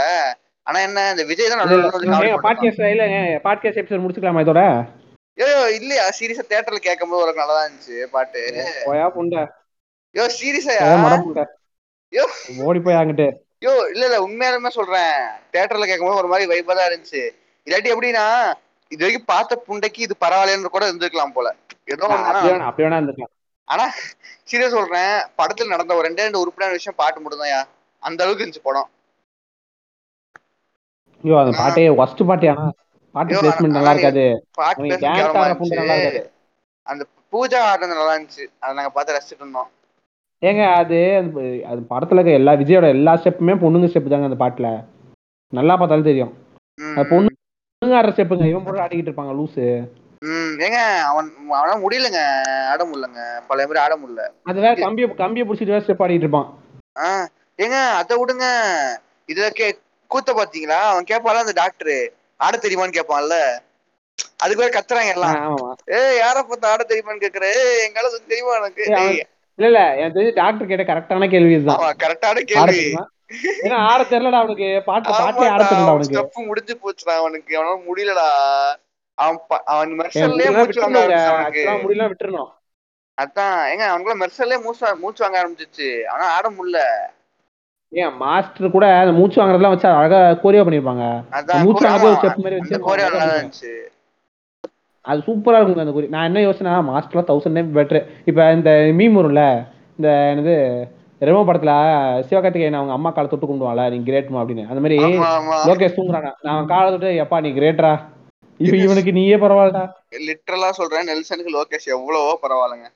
ஆனா 0.66 0.78
என்ன 0.86 1.04
இந்த 1.12 1.24
விஜய் 1.30 1.50
தான் 1.50 1.60
பண்ணுவான். 1.62 2.44
பாட்காஸ்ட் 2.46 2.82
இல்ல 2.94 3.04
பாட்காஸ்ட் 3.46 3.80
எபிசோட் 3.82 4.02
முடிச்சுக்கலாமா 4.04 4.44
இதோட? 4.44 4.62
ஐயோ 5.38 5.48
இல்லையா 5.78 6.04
சீரியஸா 6.18 6.44
தியேட்டர்ல 6.50 6.80
கேட்கும்போது 6.88 7.24
ஒரு 7.26 7.34
நல்லா 7.40 7.60
இருந்துச்சு 7.64 7.98
பாட்டு. 8.14 8.42
போயா 8.88 9.06
புண்டை. 9.16 9.42
ஐயோ 10.14 10.26
சீரியஸா 10.38 10.76
ஓடி 12.68 12.80
போய் 12.86 13.00
அங்கிட்டு 13.00 13.28
இல்ல 13.92 14.04
இல்ல 14.06 14.16
உண்மையாலுமே 14.26 14.70
சொல்றேன். 14.76 15.16
தியேட்டர்ல 15.52 15.86
கேட்கும்போது 15.88 16.20
ஒரு 16.22 16.30
மாதிரி 16.32 16.50
வைபா 16.52 16.72
தான் 16.78 16.88
இருந்துச்சு. 16.90 17.22
இல்லாட்டி 17.66 17.92
எப்படின்னா 17.94 18.26
இது 18.92 19.02
வரைக்கும் 19.02 19.30
பார்த்த 19.32 19.62
புண்டைக்கு 19.68 20.00
இது 20.06 20.14
பரவாயில்லன்னு 20.24 20.74
கூட 20.74 20.84
இருந்திருக்கலாம் 20.88 21.36
போல. 21.36 21.48
ஏதோ 21.92 22.04
அப்படி 22.68 22.84
வேணா 22.86 22.98
இருந்துக்கலாம் 23.00 23.32
ஆனா 23.68 23.84
சீரியஸ் 24.50 24.76
சொல்றேன் 24.78 25.14
படத்துல 25.38 25.72
நடந்த 25.74 25.96
ஒரு 25.98 26.06
ரெண்டே 26.08 26.24
ரெண்டு 26.26 26.42
உறுப்பினர் 26.42 26.76
விஷயம் 26.78 26.98
பாட்டு 27.00 27.22
மட்டும்தான்யா. 27.22 27.60
அந்த 28.02 28.22
அளவுக்கு 28.24 28.44
இருந்துச்சு 28.44 28.68
படம். 28.68 28.88
ஐயோ 31.24 31.36
அந்த 31.42 31.52
பாட்டே 31.60 31.84
ஃபர்ஸ்ட் 31.98 32.22
பாட்டு 32.30 32.48
ஆனா 32.52 32.64
பாட்டு 33.14 33.40
பிளேஸ்மெண்ட் 33.40 33.76
நல்லா 33.78 33.92
இருக்காது. 33.94 34.24
பாட்டு 34.60 34.98
டான்ஸ் 35.04 35.58
புண்டை 35.60 35.78
நல்லா 35.80 35.96
இருக்காது. 35.98 36.22
அந்த 36.86 37.02
பூஜா 37.32 37.60
ஆடுறது 37.70 37.98
நல்லா 38.00 38.14
இருந்துச்சு. 38.16 38.44
அதை 38.62 38.72
நாங்க 38.78 38.92
பார்த்து 38.96 39.16
ரசிச்சுட்டு 39.16 39.44
இருந்தோம். 39.44 39.70
ஏங்க 40.42 40.62
அது 40.80 40.98
அது 41.70 41.80
படத்துல 41.92 42.20
இருக்க 42.20 42.40
எல்லா 42.40 42.52
விஜயோட 42.62 42.86
எல்லா 42.96 43.12
ஸ்டெப்புமே 43.20 43.54
பொண்ணுங்க 43.62 43.90
ஸ்டெப் 43.90 44.12
தாங்க 44.12 44.30
அந்த 44.30 44.38
பாட்டுல. 44.44 44.68
நல்லா 45.52 45.74
பார்த்தாலும் 45.80 46.08
தெரியும். 46.10 46.32
அது 46.96 47.06
பொண்ணு 47.12 47.30
பொண்ணுங்க 47.82 48.00
ஆடுற 48.00 48.10
ஸ்டெப்புங்க 48.14 48.46
இவன் 48.48 48.64
போட்டு 48.64 48.82
ஆடிக்கிட்டு 48.82 49.10
இருப்பாங்க 49.10 49.32
லூசு. 49.38 49.64
ஏங்க 50.64 50.80
அவன் 51.08 51.28
அவனால 51.52 51.76
முடியலங்க. 51.84 52.20
ஆட 52.72 52.82
முடியலங்க. 52.88 53.22
பழைய 53.48 53.66
மாதிரி 53.68 53.82
ஆட 53.84 53.94
முடியல. 54.02 54.24
அது 54.50 54.58
வேற 54.64 54.74
கம்பிய 54.82 55.06
கம்பிய 55.22 55.44
புடிச்சிட்டு 55.46 55.74
வேற 55.74 55.82
ஸ்டெப் 55.86 56.02
ஆடிட்டு 56.04 56.26
இருப்பான். 56.26 56.48
ஆ 56.98 57.08
ஏங்க 57.58 57.78
அத 58.00 58.16
விடுங்க. 58.20 58.46
இதுல 59.28 59.48
கே 59.58 59.66
கூத்த 60.10 60.30
பாத்தீங்களா? 60.38 60.78
அவன் 60.92 61.08
கேட்பான்ல 61.10 61.44
அந்த 61.44 61.56
டாக்டர் 61.62 61.94
ஆட 62.40 62.54
தெரியுமான்னு 62.62 62.98
கேட்பான்ல 62.98 63.36
அதுக்கு 64.44 64.62
வேற 64.62 64.72
கத்துறாங்க 64.74 65.14
எல்லாம். 65.16 65.36
ஏய் 65.98 66.18
யார 66.22 66.36
பார்த்து 66.42 66.72
ஆட 66.72 66.82
தெரியுமான்னு 66.84 67.24
கேக்குற? 67.24 67.48
எங்கால 67.86 68.12
தெரியுமா 68.32 68.56
எனக்கு 68.62 68.84
அவன் 68.94 69.18
இல்ல 69.58 69.66
இல்ல 69.70 69.80
எனக்கு 69.96 70.16
தெரிஞ்சு 70.18 70.38
டாக்டர் 70.40 70.70
கேட்ட 70.70 70.84
கரெக்டான 70.90 71.28
கேள்வி 71.34 71.54
இதுதான். 71.56 71.80
அவன் 71.80 72.00
கரெக்டான 72.04 72.44
கேள்வி. 72.52 72.84
ஏன்னா 73.64 73.78
ஆட 73.90 74.02
தெரியலடா 74.02 74.40
அவனுக்கு. 74.42 74.82
பாட்டு 74.84 75.08
பாட்டே 75.10 75.46
ஆட 75.48 75.64
அவன் 75.66 75.88
அவனுக்கு. 75.88 76.16
ஸ்டெப் 76.18 76.46
முடிஞ்சு 76.46 76.74
போச்சுடா 76.82 77.14
அவனுக்கு. 77.16 77.52
அவனால 77.58 77.78
முடியலடா. 77.88 78.28
அவன் 79.18 79.38
அவன் 79.64 79.98
மெர்சல்லே 79.98 80.46
முடியல 80.48 80.58
மூச்சு 80.58 80.80
வாங்க 80.80 82.08
விட்டுறணும். 82.12 82.50
அதான். 83.18 83.58
ஏங்க 83.72 83.84
அவனுக்குள்ள 83.92 84.18
மெர்சல்லே 84.22 84.62
மூச்சு 84.62 84.96
மூச்சு 84.96 85.22
வாங்க 85.24 85.36
ஆரம்பிச்சிச்சு. 85.40 85.88
ஆனா 86.06 86.34
ஆட 86.36 86.50
முடியல. 86.50 86.80
ஏன் 87.92 88.14
மாஸ்டர் 88.16 88.70
கூட 88.70 88.86
அந்த 88.98 89.12
மூச்சு 89.12 89.38
வாங்குறதெல்லாம் 89.40 89.74
வச்சு 89.74 89.88
அழகா 89.88 90.18
கோரியா 90.44 90.62
பண்ணிருப்பாங்க. 90.66 91.06
மூச்சு 91.64 91.88
வாங்குறது 91.88 92.18
ஸ்டெப் 92.20 92.42
மாதிரி 92.44 92.58
வச்சு 92.58 92.86
கோரியா 92.88 93.08
நல்லா. 93.10 93.34
இருந்துச்சு. 93.34 93.72
அது 95.04 95.22
சூப்பரா 95.26 95.58
இருக்குங்க 95.58 95.84
அந்த 95.84 95.92
கோரி 95.92 96.06
நான் 96.06 96.24
என்ன 96.24 96.40
யோசனை 96.40 96.72
மாஸ்டர்லாம் 96.72 97.28
தௌசண்ட் 97.30 97.52
டைம் 97.52 97.76
பெட்டர் 97.76 98.06
இப்ப 98.24 98.52
இந்த 98.52 98.70
மீம் 98.98 99.16
வரும்ல 99.18 99.42
இந்த 99.96 100.08
என்னது 100.32 100.54
ரெமோ 101.22 101.44
படத்துல 101.44 101.70
சிவகார்த்திகேயன் 102.22 102.72
அவங்க 102.72 102.92
அம்மா 102.92 103.10
காலை 103.10 103.30
தொட்டு 103.30 103.46
கும்பிடுவாங்களா 103.46 103.90
நீ 103.90 104.12
கிரேட்மா 104.12 104.40
அப்படின்னு. 104.40 104.68
அந்த 104.68 104.74
மாதிரி 104.74 105.18
லோகேஷ் 105.70 105.98
தூங்குறானா. 105.98 106.32
நான் 106.42 106.66
காலை 106.66 106.90
தொட்டு 106.90 107.06
எப்பா 107.06 107.40
நீ 107.40 107.50
கிரேட்ரா 107.50 108.04
இவ 108.58 108.76
இவனுக்கு 108.76 109.12
நீயே 109.12 109.36
பரவாயில்லடா. 109.36 109.92
லிட்டரலா 110.10 110.70
சொல்றேன் 110.70 111.06
நெல்சனுக்கு 111.08 111.60
லோகேஷ் 111.60 111.84
எவ்வளவோ 111.84 112.38
பரவாயில்லைங்க. 112.42 112.88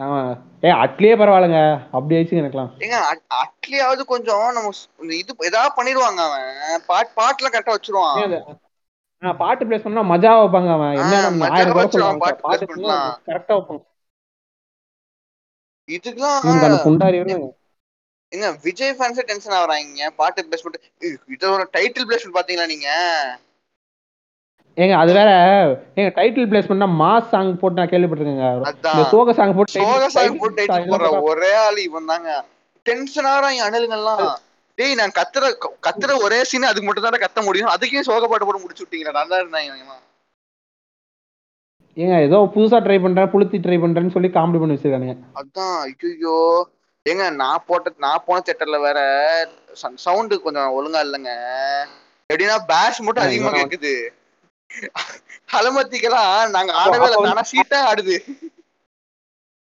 ஆமா. 0.00 0.38
ஏ 0.64 0.70
அட்லியே 0.70 1.18
பரவாயில்லைங்க. 1.18 1.80
அப்படி 1.92 2.14
ஆயிடுச்சு 2.14 2.34
எனக்குலாம் 2.34 2.70
ஏங்க 2.78 2.96
அட்- 3.12 3.26
அட்லியாவது 3.42 4.04
கொஞ்சம் 4.04 4.52
நம்ம 4.52 4.68
இது 5.14 5.34
ஏதாவது 5.38 5.72
பண்ணிடுவாங்க 5.74 6.16
அவன். 6.16 6.80
பாட் 6.86 7.08
பாட்டுல 7.16 7.54
கரெக்டா 7.54 7.74
வச்சிருவான். 7.74 9.36
பாட்டு 9.36 9.64
பிளேஸ் 9.64 9.82
பண்ணா 9.82 10.00
மஜா 10.00 10.44
வைப்பாங்க 10.44 10.72
அவன். 10.72 10.96
என்ன 10.96 11.28
பாட்டு. 11.38 12.44
கரெக்டா 13.26 13.48
வைப்பாங்க. 13.48 13.82
இதுக்கெல்லாம் 15.88 17.54
ஏங்க 18.32 18.48
விஜய் 18.64 18.94
ஃபேன்ஸே 18.98 19.22
டென்ஷன் 19.28 19.56
ஆகுறாங்க. 19.56 20.06
பாட்டு 20.20 20.46
பிளேஸ்மெண்ட் 20.46 20.78
இதோட 21.34 21.64
டைட்டில் 21.76 22.06
பிளேஸ்மெண்ட் 22.08 22.38
பாத்தீங்களா 22.38 22.66
நீங்க? 22.72 22.88
ஏங்க 24.76 24.94
அது 25.02 25.12
வேற 25.18 25.30
ஏங்க 25.98 26.08
டைட்டில் 26.16 26.48
பிளேஸ் 26.50 26.70
பண்ணா 26.70 26.86
மாஸ் 27.02 27.30
சாங் 27.34 27.52
போட்டு 27.60 27.80
நான் 27.80 27.92
கேள்விப்பட்டிருக்கேங்க. 27.92 28.48
சோக 29.12 29.34
சாங் 29.38 29.54
போட்டு 29.58 29.76
சோக 29.76 30.08
சாங் 30.16 30.40
போட்டு 30.40 30.58
டைட்டில் 30.58 30.92
போடுற 30.94 31.12
ஒரே 31.30 31.52
ஆளு 31.66 31.80
இவன் 31.88 32.10
தாங்க 32.12 32.32
டென்ஷன் 32.86 33.28
ஆகிறாங்க 33.32 33.62
அணிலுங்கெல்லாம் 33.68 34.24
டேய் 34.78 34.98
நான் 35.00 35.16
கத்துற 35.20 35.44
கத்துற 35.86 36.10
ஒரே 36.24 36.40
சீன் 36.50 36.70
அதுக்கு 36.70 36.88
மட்டும் 36.88 37.06
தான் 37.06 37.24
கத்த 37.26 37.42
முடியும். 37.46 37.72
அதுக்கே 37.74 38.02
சோக 38.08 38.26
பாட்டு 38.32 38.46
போட்டு 38.46 38.64
முடிச்சு 38.64 38.84
விட்டீங்களா 38.84 39.18
நல்லா 39.20 39.36
இருந்தாங்க. 39.42 39.94
ஏங்க 41.96 42.16
ஏதோ 42.26 42.38
புதுசா 42.54 42.78
ட்ரை 42.84 42.96
பண்றேன் 43.02 43.30
புளுத்தி 43.34 43.58
ட்ரை 43.64 43.76
பண்றேன்னு 43.82 44.14
சொல்லி 44.14 44.28
காமெடி 44.34 44.58
பண்ணி 44.60 44.74
வச்சிருக்கானுங்க. 44.74 45.14
அதான் 45.40 45.76
ஐயோ 45.84 46.34
ஏங்க 47.06 47.24
நான் 47.42 47.64
போட்ட 47.68 47.92
நான் 48.04 48.24
போன 48.26 48.42
தேட்டர்ல 48.46 48.78
வேற 48.86 48.98
சவுண்டு 50.04 50.36
கொஞ்சம் 50.44 50.74
ஒழுங்கா 50.78 51.00
இல்லைங்க. 51.06 51.32
எப்படின்னா 52.30 52.56
பேஷ் 52.72 53.04
மட்டும் 53.06 53.26
அதிகமா 53.26 53.52
கேக்குது. 53.58 53.94
அலமத்திக்கெல்லாம் 55.58 56.52
நாங்க 56.56 56.72
ஆடவே 56.82 57.06
இல்லை. 57.08 57.30
ஆனா 57.32 57.44
சீட்டா 57.52 57.78
ஆடுது. 57.90 58.16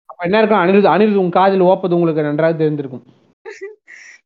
அப்ப 0.09 0.21
என்ன 0.27 0.39
இருக்கும்? 0.41 0.61
அனிருத் 0.63 0.91
அனிருத் 0.93 1.21
உங்க 1.23 1.36
காதில் 1.39 1.69
ஓப்பது 1.71 1.97
உங்களுக்கு 1.97 2.27
நன்றாக 2.30 2.55
தெரிஞ்சிருக்கும் 2.63 3.05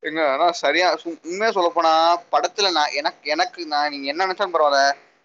ஏங்க 0.08 0.22
ஆனா 0.32 0.46
சரியா 0.64 0.88
உண்மையா 1.28 1.52
சொல்ல 1.58 1.70
போனா 1.76 1.92
படத்துல 2.34 2.72
நான் 2.78 2.96
எனக்கு 3.02 3.30
எனக்கு 3.36 3.62
நான் 3.74 3.92
நீங்க 3.94 4.08
என்ன 4.12 4.26
நினைச்சாலும் 4.26 4.56
பரவாயில்ல. 4.56 4.82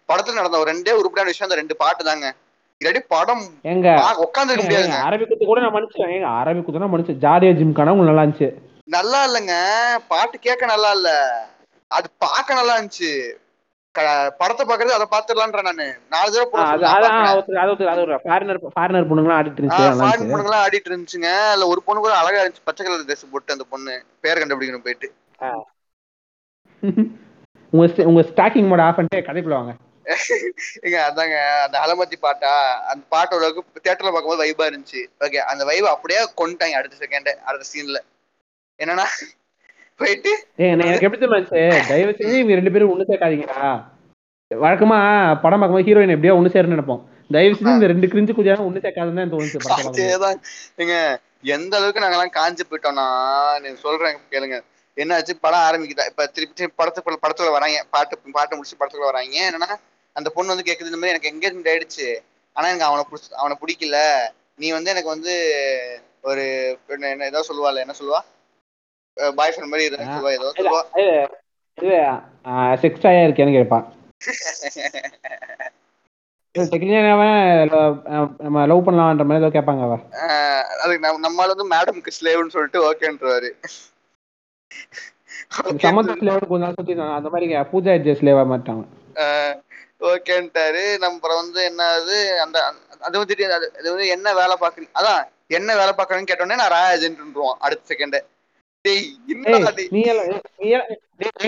படத்துல 0.09 0.39
நடந்த 0.39 0.59
ஒரு 0.61 0.71
ரெண்டே 0.71 0.93
உருப்படியான 0.99 1.31
விஷயம் 1.31 1.47
அந்த 1.47 1.57
ரெண்டு 1.61 1.75
பாட்டு 1.81 2.03
தாங்க. 2.09 2.27
இல்லாட்டி 2.81 3.01
படம் 3.13 3.43
ஏங்க 3.71 3.87
உட்காந்துருக்க 4.25 4.65
முடியாதுங்க. 4.65 4.99
அரபி 5.07 5.25
குத்து 5.29 5.49
கூட 5.49 5.59
நான் 5.63 5.73
மன்னிச்சேன் 5.75 6.11
ஏங்க 6.15 6.27
அரபி 6.41 6.61
குத்து 6.63 6.83
நான் 6.83 6.91
மன்னிச்சேன் 6.93 7.21
ஜாலியா 7.25 7.57
ஜிம் 7.57 7.77
காண 7.79 7.93
உங்களுக்கு 7.93 8.11
நல்லா 8.11 8.23
இருந்துச்சு. 8.25 8.49
நல்லா 8.95 9.19
இல்லைங்க. 9.27 9.55
பாட்டு 10.11 10.35
கேட்க 10.45 10.71
நல்லா 10.71 10.91
இல்ல. 10.97 11.09
அது 11.91 12.07
பார்க்க 12.25 12.59
நல்லா 12.59 12.75
இருந்துச்சு. 12.77 13.11
படத்தை 14.39 14.63
பாக்குறது 14.65 14.95
அதை 14.97 15.05
பாத்துடலான்ற 15.13 15.61
நானு. 15.67 15.85
நாலு 16.13 16.31
தடவை 16.33 16.47
ஃபாரினர் 18.27 18.59
ஃபாரினர் 18.75 19.09
பொண்ணுங்களாம் 19.09 19.39
ஆடிட்டு 19.39 19.59
இருந்துச்சு 19.59 19.85
இருந்துச்சு. 19.85 20.29
பொண்ணுங்களாம் 20.31 20.63
ஆடிட்டு 20.65 20.89
இருந்துச்சுங்க. 20.91 21.31
அதுல 21.51 21.67
ஒரு 21.73 21.81
பொண்ணு 21.87 22.03
கூட 22.05 22.13
அழகா 22.21 22.41
இருந்துச்சு. 22.43 22.65
பச்சை 22.69 22.83
கலர் 22.85 23.05
ட்ரெஸ் 23.09 23.31
போட்டு 23.33 23.55
அந்த 23.55 23.67
பொண்ணு. 23.73 23.95
பேர் 24.25 24.41
கண்டுபிடிக்கணும் 24.41 24.85
போயிட்டு. 24.87 25.09
உங்க 27.73 27.87
உங்க 28.11 28.21
ஸ்டாக்கிங் 28.31 28.69
மோட 28.71 28.83
ஆஃப் 28.87 28.97
பண்ணிட்டு 28.99 29.27
கதைக்குள்ள 29.29 29.57
வாங்க. 29.59 29.73
ஏங்க 30.85 30.97
அதாங்க 31.07 31.35
அந்த 31.65 31.77
அலமத்தி 31.85 32.17
பாட்டா 32.25 32.51
அந்த 32.91 33.03
பாட்டோட 33.13 33.49
தியேட்டர்ல 33.83 34.11
பார்க்கும்போது 34.13 34.43
வைபா 34.45 34.67
இருந்துச்சு. 34.69 35.01
ஓகே 35.25 35.39
அந்த 35.51 35.63
வைப் 35.69 35.93
அப்படியே 35.95 36.21
கொண்டுட்டாங்க 36.41 36.79
அடுத்த 36.79 36.97
செகண்ட் 37.03 37.29
அடுத்த 37.49 37.67
சீன்ல 37.73 38.01
என்னன்னா 38.79 39.05
போயிட்டு 39.99 40.31
எனக்கு 40.65 41.05
எப்படி 41.07 41.21
தெரியுமா 41.21 41.39
தயவு 41.91 42.17
செஞ்சு 42.19 42.41
இவங்க 42.41 42.59
ரெண்டு 42.59 42.73
பேரும் 42.73 42.91
ஒண்ணு 42.93 43.09
சேர்க்காதீங்கடா. 43.09 43.71
வழக்கமா 44.51 44.97
படம் 45.41 45.61
பார்க்கும்போது 45.61 45.87
ஹீரோயின் 45.87 46.15
எப்படியா 46.15 46.35
ஒண்ணு 46.37 46.53
சேரணும்னு 46.53 46.75
நினைப்போம். 46.75 47.01
தயவு 47.35 47.57
செஞ்சு 47.57 47.75
இந்த 47.77 47.89
ரெண்டு 47.91 48.07
கிரிஞ்சு 48.11 48.33
குதியான 48.37 48.63
ஒண்ணு 48.67 48.83
சேர்க்காதுன்னு 48.85 49.21
தான் 49.21 49.33
தோணுச்சு. 49.33 49.59
அதேதான். 49.89 50.39
எந்த 51.55 51.73
அளவுக்கு 51.77 52.03
நாங்கெல்லாம் 52.03 52.33
காஞ்சு 52.37 52.63
போயிட்டோம்னா 52.69 53.05
நீங்க 53.63 53.77
சொல்றேன் 53.83 54.17
கேளுங்க. 54.31 54.57
என்னாச்சு? 55.01 55.33
படம் 55.43 55.65
ஆரம்பிக்குதா? 55.67 56.05
இப்ப 56.11 56.25
திருப்பி 56.35 56.55
திருப்பி 56.59 56.77
படத்துக்குள்ள 56.81 57.17
படத்துல 57.25 57.51
வராங்க. 57.57 57.77
பாட்டு 57.93 58.17
பாட்டு 58.37 58.55
முடிச்சு 58.55 58.79
படத்துக்குள்ள 58.79 59.11
வராங்க. 59.11 59.37
என்னன்னா 59.49 59.69
அந்த 60.19 60.29
பொண்ணு 60.35 60.53
வந்து 60.53 60.67
கேக்குது 60.67 60.91
இந்த 60.91 60.99
மாதிரி 61.01 61.13
எனக்கு 61.13 61.31
எங்கேஜ்மெண்ட் 61.31 61.71
ஆயிடுச்சு. 61.73 62.07
ஆனா 62.55 62.67
எனக்கு 62.67 62.87
அவனை 62.89 63.03
பிடிச்ச 63.09 63.39
அவனை 63.41 63.55
பிடிக்கல. 63.61 63.97
நீ 64.59 64.67
வந்து 64.71 64.91
எனக்கு 64.91 65.09
வந்து 65.09 65.33
ஒரு 66.21 66.43
என்ன 66.87 67.09
என்ன 67.09 67.25
ஏதோ 67.25 67.41
சொல்லுவாள் 67.49 67.83
என்ன 67.83 67.93
சொல்லுவா? 67.99 68.21
பாய் 69.35 69.53
ஃப்ரெண்ட் 69.53 69.71
மாதிரி 69.73 69.85
சொல்லுவா 70.09 70.31
ஏதோ 70.37 70.53
சொல்லுவா? 70.57 70.81
செக்ஸ்டாயா 72.83 73.21
இருக்கேன்னு 73.25 73.57
கேட்பான். 73.57 73.85
நம்ம 78.43 78.61
லவ் 78.65 78.85
பண்ணலாம்ன்ற 78.85 79.25
மாதிரி 79.25 79.41
ஏதோ 79.41 79.51
கேட்பாங்க 79.55 79.83
அவ. 79.87 79.95
அதுக்கு 80.81 81.03
நம்ம 81.05 81.21
நம்மால 81.27 81.53
வந்து 81.53 81.67
மேடம்க்கு 81.73 82.15
ஸ்லேவ்னு 82.17 82.53
சொல்லிட்டு 82.55 82.79
ஓகேன்றவாரு. 82.87 83.49
சமந்த 85.83 86.13
ஸ்லேவர் 86.13 86.49
கொஞ்ச 86.49 86.63
நாள் 86.63 86.77
சுத்தி. 86.77 86.95
அந்த 87.17 87.29
மாதிரி 87.29 87.47
பூஜா 87.71 87.93
ஸ்லேவா 88.19 88.43
மாட்டாங்க 88.53 88.83
ஓகேன்ட்டாரு. 90.01 90.97
நம்ம 90.97 91.15
அப்புறம் 91.15 91.37
வந்து 91.37 91.63
என்ன 91.63 91.83
ஆகுது 91.83 92.41
அந்த 92.41 92.57
அது 92.99 93.17
வந்து 93.17 93.33
அது- 93.47 93.77
அது 93.79 93.89
வந்து 93.89 94.07
என்ன 94.07 94.33
வேலை 94.33 94.55
பாக்குறீங்க 94.61 94.91
அதான் 94.93 95.21
என்ன 95.47 95.75
வேலை 95.75 95.93
பாக்குறேன்னு 95.97 96.29
கேட்டோடனே 96.31 96.55
நான் 96.55 96.69
ராய் 96.69 96.97
ஏஜென்ட்ருவான் 96.97 97.57
அடுத்த 97.59 97.95
செகண்ட் 97.95 98.19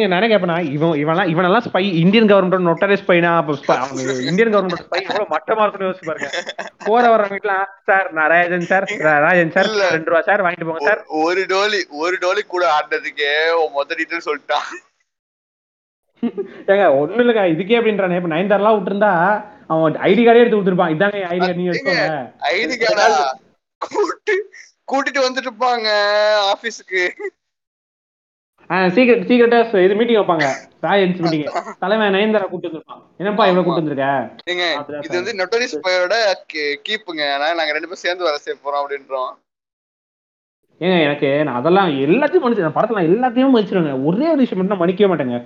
நானே 0.08 0.28
கேட்பேனா 0.28 0.72
இவன் 0.72 0.90
இவன்லாம் 0.90 1.30
இவனெல்லாம் 1.30 1.64
ஸ்பை 1.68 1.94
இந்தியன் 1.96 2.26
கவர்மெண்ட் 2.26 2.68
நொட்டரே 2.68 2.98
ஸ்பைனா 3.02 3.32
இந்தியன் 4.22 4.54
கவர்மெண்ட் 4.54 4.82
ஸ்பை 4.82 5.02
எவ்வளவு 5.02 5.32
மட்டமா 5.32 5.62
இருக்குன்னு 5.62 5.90
யோசிச்சு 5.90 6.06
பாருங்க. 6.06 6.30
போற 6.86 7.10
வர 7.10 7.28
வீட்டுலாம் 7.28 7.66
சார் 7.86 8.12
நான் 8.12 8.28
ராஜன் 8.28 8.66
சார் 8.66 8.84
ராஜன் 9.22 9.52
சார். 9.52 9.70
ரெண்டு 9.90 10.10
ரூபா 10.10 10.22
சார் 10.22 10.42
வாங்கிட்டு 10.42 10.66
போங்க 10.66 10.86
சார். 10.86 11.04
ஒரு 11.22 11.46
டோலி 11.50 11.80
ஒரு 11.90 12.18
டோலி 12.22 12.42
கூட 12.48 12.66
ஆடினதுக்கே 12.72 13.52
உன் 13.52 13.72
மொத்த 13.72 13.96
டீட்டெயில் 13.96 14.26
சொல்லிட்டான். 14.26 14.68
ஏங்க 16.72 16.86
ஒண்ணு 17.02 17.22
இல்லைங்க. 17.24 17.44
இதுக்கே 17.54 17.80
அப்படின்றானே. 17.80 18.20
இப்ப 18.20 18.32
நயன்தாரெல்லாம் 18.34 18.78
விட்டுருந்தா 18.78 19.12
அவன் 19.74 20.00
ஐடி 20.10 20.24
கார்டே 20.24 20.42
எடுத்து 20.42 20.58
கொடுத்துருப்பான். 20.58 20.94
இதாங்க 20.96 21.20
ஐடி 21.34 21.42
கார்டு 21.44 21.60
நீங்க 21.60 21.74
வச்சுக்கோங்க 21.74 22.08
ஐடி 22.56 22.76
கார்டா 22.82 23.08
கூட்டு 23.86 24.34
கூட்டிட்டு 24.92 25.26
வந்துட்டு 25.26 25.50
இருப்பாங்க 25.50 25.90
ஆபீஸ்க்கு. 26.54 27.04
சீக்கிரம் 28.96 29.24
சீக்கிரட்டா 29.30 29.60
இது 29.86 29.96
மீட்டிங் 30.00 30.20
வைப்பாங்க. 30.20 30.48
ராயன்ஸ் 30.86 31.22
மீட்டிங் 31.24 31.46
தலைவன் 31.84 32.14
நயன்தாரா 32.16 32.46
கூட்டு 32.52 32.68
வந்திருப்பான். 32.68 33.02
என்னப்பா 33.22 33.48
இவ்வளவு 33.48 33.66
கூட்டு 33.66 33.82
வந்திருக்க? 33.82 34.08
இது 35.06 35.20
வந்து 35.20 35.34
நொட்டரிஸ் 35.40 35.76
பையோட 35.86 36.16
கீப்புங்க. 36.88 37.24
நாங்க 37.58 37.72
ரெண்டு 37.76 37.90
பேரும் 37.90 38.04
சேர்ந்து 38.06 38.28
வேலை 38.28 38.40
செய்ய 38.44 38.58
போறோம் 38.60 38.82
அப்படின்றோம். 38.84 39.32
ஏங்க 40.84 41.00
எனக்கு 41.08 41.32
நான் 41.48 41.60
அதெல்லாம் 41.62 41.90
எல்லாத்தையும் 42.06 42.46
மன்னிச்சு 42.46 42.78
படத்துல 42.78 43.04
எல்லாத்தையும் 43.10 43.52
மன்னிச்சிருவேங்க. 43.56 43.96
ஒரே 44.10 44.30
ஒரு 44.34 44.42
விஷயம் 44.44 44.62
மட்டும் 44.62 44.82
மன்னிக்கவே 44.84 45.12
மாட்டேங்க. 45.12 45.40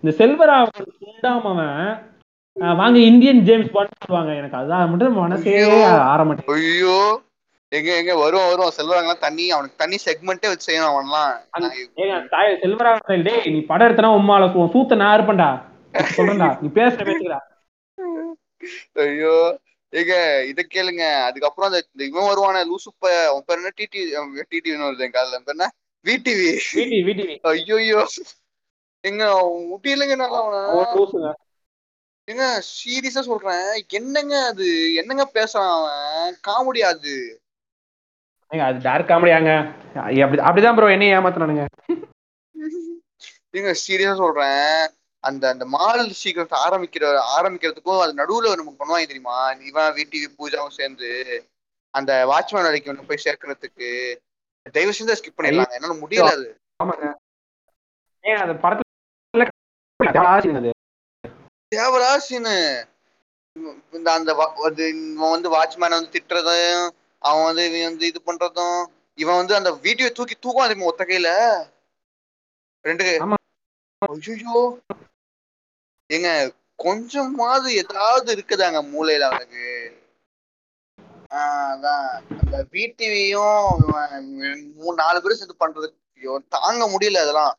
இந்த 0.00 0.12
செல்வராவன் 0.20 0.90
சுண்டாமவன் 0.98 1.74
வாங்க 2.80 2.98
இந்தியன் 3.10 3.40
ஜேம்ஸ் 3.48 3.72
பாண்ட் 3.74 3.96
சொல்லுவாங்க. 4.02 4.30
எனக்கு 4.40 4.56
அதான் 4.60 4.90
மட்டும் 4.90 5.18
மனசே 5.22 5.54
மாட்டேங்குது 5.68 6.54
ஐயோ. 6.58 6.98
எங்க 7.72 7.88
எங்க 8.00 8.12
வருவான் 8.20 8.50
வருவான் 8.50 8.76
செல்வராங்கலாம் 8.76 9.24
தண்ணி 9.24 9.46
அவனுக்கு 9.54 9.80
தண்ணி 9.82 9.96
செக்மெண்ட்டே 10.06 10.50
வச்சு 10.50 10.68
செய்யணும் 10.68 10.92
அவன்லாம். 10.92 11.32
செல்வராகவன் 12.64 13.26
டேய் 13.28 13.52
நீ 13.56 13.60
படம் 13.70 13.86
எடுத்தனா 13.88 14.12
உம்மால 14.20 14.46
சூத்த 14.74 15.00
நான் 15.02 15.16
இருப்பேன்டா 15.18 15.50
சொல்றேன்டா. 16.16 16.48
நீ 16.62 16.68
பேசுற 16.78 17.02
பேசுகிறா 17.10 17.40
ஐயோ. 19.04 19.34
ஏங்க 19.92 20.14
இத 20.50 20.60
கேளுங்க. 20.72 21.04
அதுக்கப்புறம் 21.28 21.68
அந்த 21.68 21.78
இவன் 22.08 22.28
வருவானே 22.30 22.62
லூசுப்ப 22.70 23.04
அவன் 23.30 23.46
பேர் 23.48 23.60
என்ன? 23.60 23.70
டிடி 23.78 24.00
டிடி 24.50 24.70
வருது 24.82 25.06
என் 25.06 25.14
காதுல 25.16 25.38
பேர் 25.46 25.56
என்ன? 25.56 25.68
விடிவி 26.06 26.48
வீட்டி 27.06 27.24
ஐயோ. 27.52 28.02
எங்க 29.04 29.24
முடியலங்க 29.70 30.14
லூசுங்க 30.96 31.28
ஏங்க 32.28 32.46
சீரியஸா 32.70 33.20
சொல்றேன்? 33.28 33.68
என்னங்க 33.98 34.34
அது? 34.46 34.66
என்னங்க 34.94 35.24
பேசுறான் 35.34 35.70
அவன்? 35.76 36.34
காமெடி 36.48 36.80
அது. 36.92 37.14
ஏங்க 38.50 38.64
அது 38.66 38.78
டார்க் 38.78 39.10
காமெடியாங்க 39.10 39.52
அப்படி 39.94 40.40
அப்படிதான் 40.48 40.76
ப்ரோ 40.76 40.90
என்னைய 40.90 41.16
ஏமாத்துனானுங்க. 41.18 41.64
ஏங்க 43.56 43.72
சீரியஸா 43.82 44.16
சொல்றேன். 44.16 44.74
அந்த 45.24 45.44
அந்த 45.48 45.64
மால் 45.66 46.02
சீக்கிரம் 46.20 46.64
ஆரம்பிக்கிற 46.66 47.04
ஆரம்பிக்கிறதுக்கும் 47.36 48.02
அது 48.02 48.12
நடுவுல 48.20 48.52
நமக்கு 48.60 48.80
பண்ணுவாங்க 48.80 49.08
தெரியுமா? 49.12 49.38
இவன் 49.70 49.94
விடிவி 49.98 50.28
பூஜாவும் 50.38 50.76
சேர்ந்து 50.78 51.10
அந்த 51.94 52.12
வாட்ச்மேன் 52.32 52.68
ஒண்ணு 52.92 53.08
போய் 53.08 53.24
சேர்க்கறதுக்கு. 53.26 53.90
தயவு 54.76 54.96
செஞ்சு 54.98 55.18
ஸ்கிப் 55.20 55.38
பண்ணிடலாங்க. 55.38 55.76
என்னால 55.78 55.96
முடியல 56.02 56.34
அது. 56.38 56.48
ஆமாங்க. 56.82 57.08
ஏங்க 58.24 58.38
அந்த 58.44 58.56
படத்துல 58.64 58.86
தேவராசின்னு. 61.72 62.54
இந்த 63.92 64.08
அந்த 64.12 64.30
இவன் 64.78 65.30
வந்து 65.30 65.48
வாட்ச்மேன் 65.50 65.96
வந்து 65.96 66.14
திட்டுறதும் 66.14 66.84
அவன் 67.22 67.44
வந்து 67.44 67.64
இவன் 67.70 67.88
வந்து 67.88 68.06
இது 68.06 68.20
பண்றதும் 68.26 68.78
இவன் 69.18 69.36
வந்து 69.36 69.54
அந்த 69.54 69.70
வீடியோ 69.84 70.08
தூக்கி 70.10 70.36
தூக்குவான் 70.36 70.68
தெரியுமா 70.68 70.90
ஒத்த 70.90 71.04
கையில? 71.04 71.30
ரெண்டு 72.84 73.04
ஆமா. 73.20 73.36
ஐயோ 74.02 74.58
ஏங்க 76.10 76.28
கொஞ்சமாவது 76.78 77.68
ஏதாவது 77.74 78.28
இருக்குதாங்க 78.36 78.80
மூளையில 78.92 79.28
அவனுக்கு? 79.28 79.64
ஆஹ் 81.30 81.70
அதான். 81.72 82.06
அந்த 82.40 82.56
விடிவியும் 82.72 83.64
மூணு 84.76 84.94
நாலு 84.96 85.22
பேரும் 85.22 85.40
சேர்ந்து 85.40 85.62
பண்றது 85.64 85.88
தாங்க 86.48 86.84
முடியல 86.88 87.24
அதெல்லாம். 87.24 87.54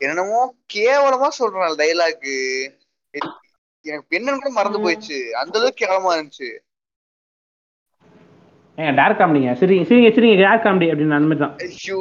என்னமோ 0.00 0.40
கேவலமா 0.74 1.28
சொல்றான் 1.38 1.78
டைலாக் 1.80 2.28
எனக்கு 3.84 4.16
என்னன்னு 4.18 4.40
கூட 4.40 4.50
மறந்து 4.56 4.78
போயிடுச்சு. 4.84 5.18
அந்த 5.40 5.54
அளவுக்கு 5.58 5.82
கேவலமா 5.82 6.10
இருந்துச்சு. 6.16 6.48
ஏங்க 8.78 8.92
டார்க் 8.98 9.20
காமெடிங்க 9.20 9.52
சரி 9.60 9.76
சரிங்க 9.88 10.10
சரிங்க 10.16 10.36
டார்க் 10.42 10.64
காமெடி 10.66 10.90
அப்படின்னு 10.92 11.16
அந்த 11.18 11.28
மாதிரி 11.30 11.42
தான். 11.44 11.56
ஐயோ 11.66 12.00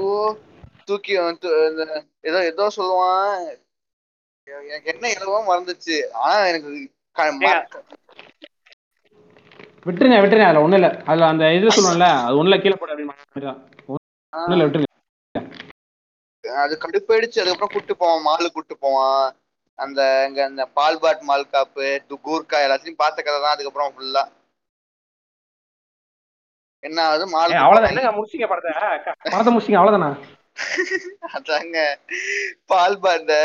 தூக்கி 0.90 1.14
ஏதோ 2.30 2.40
ஏதோ 2.52 2.68
சொல்லுவான். 2.78 3.34
எனக்கு 4.74 4.92
என்ன 4.94 5.06
எழுவோ 5.18 5.40
மறந்துச்சு. 5.50 5.98
ஆனா 6.24 6.40
எனக்கு 6.52 6.70
விட்டுருங்க 9.88 10.18
விட்டுருங்க. 10.22 10.48
அதுல 10.50 10.64
ஒண்ணும் 10.66 10.80
இல்ல. 10.80 10.90
அதுல 11.10 11.28
அந்த 11.34 11.46
இது 11.58 11.76
சொல்லுவோம்ல 11.78 12.08
அது 12.26 12.40
ஒண்ணுல 12.42 12.58
கீழே 12.64 12.78
போட 12.82 12.92
அப்படின்னு 12.94 14.68
விட்டுருங்க. 14.68 14.89
அது 16.64 16.74
கடுப்பாயிடுச்சு 16.78 17.42
அதுக்கப்புறம் 17.42 17.74
கூட்டு 17.74 17.94
போவான். 17.96 18.26
மாலு 18.28 18.48
கூட்டு 18.50 18.76
போவான். 18.78 19.28
அந்த 19.80 20.00
இங்க 20.28 20.42
அந்த 20.46 20.64
பால்பாட் 20.78 21.28
மால் 21.30 21.52
காப்பு 21.54 21.86
கூர்க்கா 22.26 22.58
எல்லாத்தையும் 22.66 23.02
பார்த்த 23.02 23.26
கதை 23.26 23.40
தான் 23.40 23.56
அதுக்கப்புறம் 23.56 23.94
ஃபுல்லா 23.96 24.24
என்ன 26.84 27.00
ஆகுது? 27.06 27.26
மால் 27.34 27.54
அவ்வளவுதான். 27.62 27.92
என்னங்க 27.94 28.12
முடிச்சிங்க 28.18 28.48
படத்தை? 28.52 28.74
படத்தை 29.26 29.52
முடிச்சிங்க 29.54 29.80
அவ்வளவுதானா? 29.80 30.12
அதாங்க. 31.38 31.78
பால் 32.72 32.96
இந்த 33.20 33.36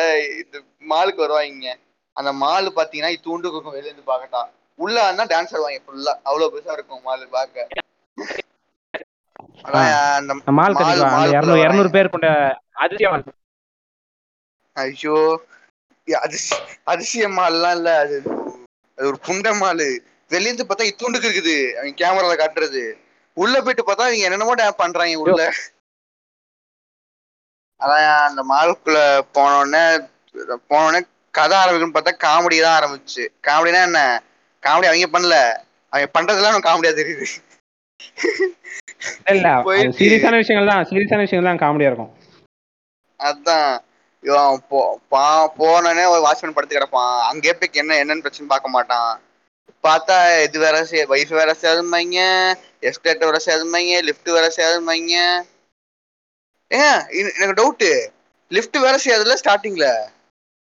இது 0.40 0.58
மாலுக்கு 0.92 1.24
வருவாங்க 1.24 1.68
அந்த 2.16 2.30
மாலு 2.42 2.68
பாத்தீங்கன்னா 2.78 3.12
தூண்டு 3.26 3.48
இருக்கும் 3.48 3.76
வெளில 3.76 3.90
இருந்து 3.90 4.10
பார்க்கட்டான். 4.10 4.48
உள்ள 4.78 4.96
இருந்தா 5.06 5.24
டான்ஸ் 5.32 5.54
ஆடுவாங்க 5.54 5.80
ஃபுல்லா 5.86 6.12
அவ்வளவு 6.28 6.52
பெருசா 6.54 6.76
இருக்கும் 6.76 7.04
மாலு 7.06 7.24
அந்த 7.28 7.58
மால் 9.64 10.76
மால் 10.78 11.02
மாலுக்குள்ள 11.06 11.56
இரநூறு. 11.62 11.90
பேர் 11.94 12.12
கொண்ட 12.14 12.28
அதிசயம் 12.84 13.16
ஐயோ 14.76 15.16
ஏ, 16.08 16.14
அதிசய 16.24 16.56
அதிசய 16.92 17.26
மால்லாம் 17.36 17.76
இல்ல. 17.76 17.90
அது 17.98 18.16
அது 18.98 19.08
ஒரு 19.08 19.18
புண்ட 19.26 19.48
மாலு. 19.60 19.86
வெளிய 20.30 20.48
இருந்து 20.48 20.66
பார்த்தா 20.66 20.90
இத்தூண்டுக்கு 20.90 21.28
இருக்குது. 21.28 21.56
அவங்க 21.76 21.94
கேமரால 22.00 22.34
காட்டுறது. 22.36 22.82
உள்ள 23.36 23.54
போயிட்டு 23.62 23.84
பார்த்தா 23.84 24.08
இவங்க 24.08 24.26
என்னென்னமோ 24.28 24.56
டேப் 24.60 24.82
பண்றாங்க 24.82 25.22
உள்ள. 25.24 25.40
அதான் 27.80 28.04
அந்த 28.28 28.42
மாலுக்குள்ள 28.50 28.98
போனோடனே 29.36 29.84
போனோடனே 30.70 31.00
கதை 31.34 31.56
ஆரம்பிக்குன்னு 31.60 31.96
பார்த்தா 31.96 32.12
காமெடி 32.24 32.58
தான் 32.60 32.76
ஆரம்பிச்சு. 32.78 33.22
காமெடினா 33.46 33.80
என்ன? 33.88 34.00
காமெடி 34.62 34.88
அவங்க 34.90 35.08
பண்ணல. 35.14 35.36
அவங்க 35.92 36.08
பண்றதெல்லாம் 36.16 36.66
காமெடியா 36.68 36.92
தெரியுது. 37.00 37.26
இல்ல 39.26 39.48
சீரியஸான 39.98 40.36
விஷயங்கள் 40.36 40.70
தான் 40.70 40.86
சீரியஸான 40.90 41.24
விஷயங்கள் 41.24 41.50
தான் 41.50 41.62
காமெடியா 41.62 41.90
இருக்கும். 41.90 42.12
அதான். 43.20 43.72
இவன் 44.22 44.62
போ 44.68 44.78
பா- 45.12 45.50
போனோடனே 45.58 46.04
ஒரு 46.06 46.22
வாட்ச்மேன் 46.24 46.54
படுத்து 46.54 46.76
கிடப்பான். 46.76 47.14
அங்கே 47.22 47.52
போய் 47.52 47.80
என்ன 47.82 47.98
என்னன்னு 48.02 48.20
பிரச்சனை 48.20 48.48
பார்க்க 48.48 48.68
மாட்டான். 48.68 49.12
பார்த்தா 49.84 50.16
இது 50.42 50.58
வேற 50.58 50.76
வைஃப் 51.08 51.32
வேற 51.32 51.50
சேதுமாங்க 51.60 52.18
எஸ்டேட் 52.80 53.24
வேற 53.24 53.38
சேதுமாங்க 53.46 54.00
லிஃப்ட் 54.02 54.30
வேற 54.30 54.46
சேதுமாங்க 54.56 55.14
இது- 57.14 57.34
எனக்கு 57.36 57.58
டவுட்டு 57.60 57.90
லிஃப்ட் 58.50 58.78
வேற 58.78 58.96
செய்யாதுல்ல 58.96 59.36
ஸ்டார்டிங்ல 59.36 59.86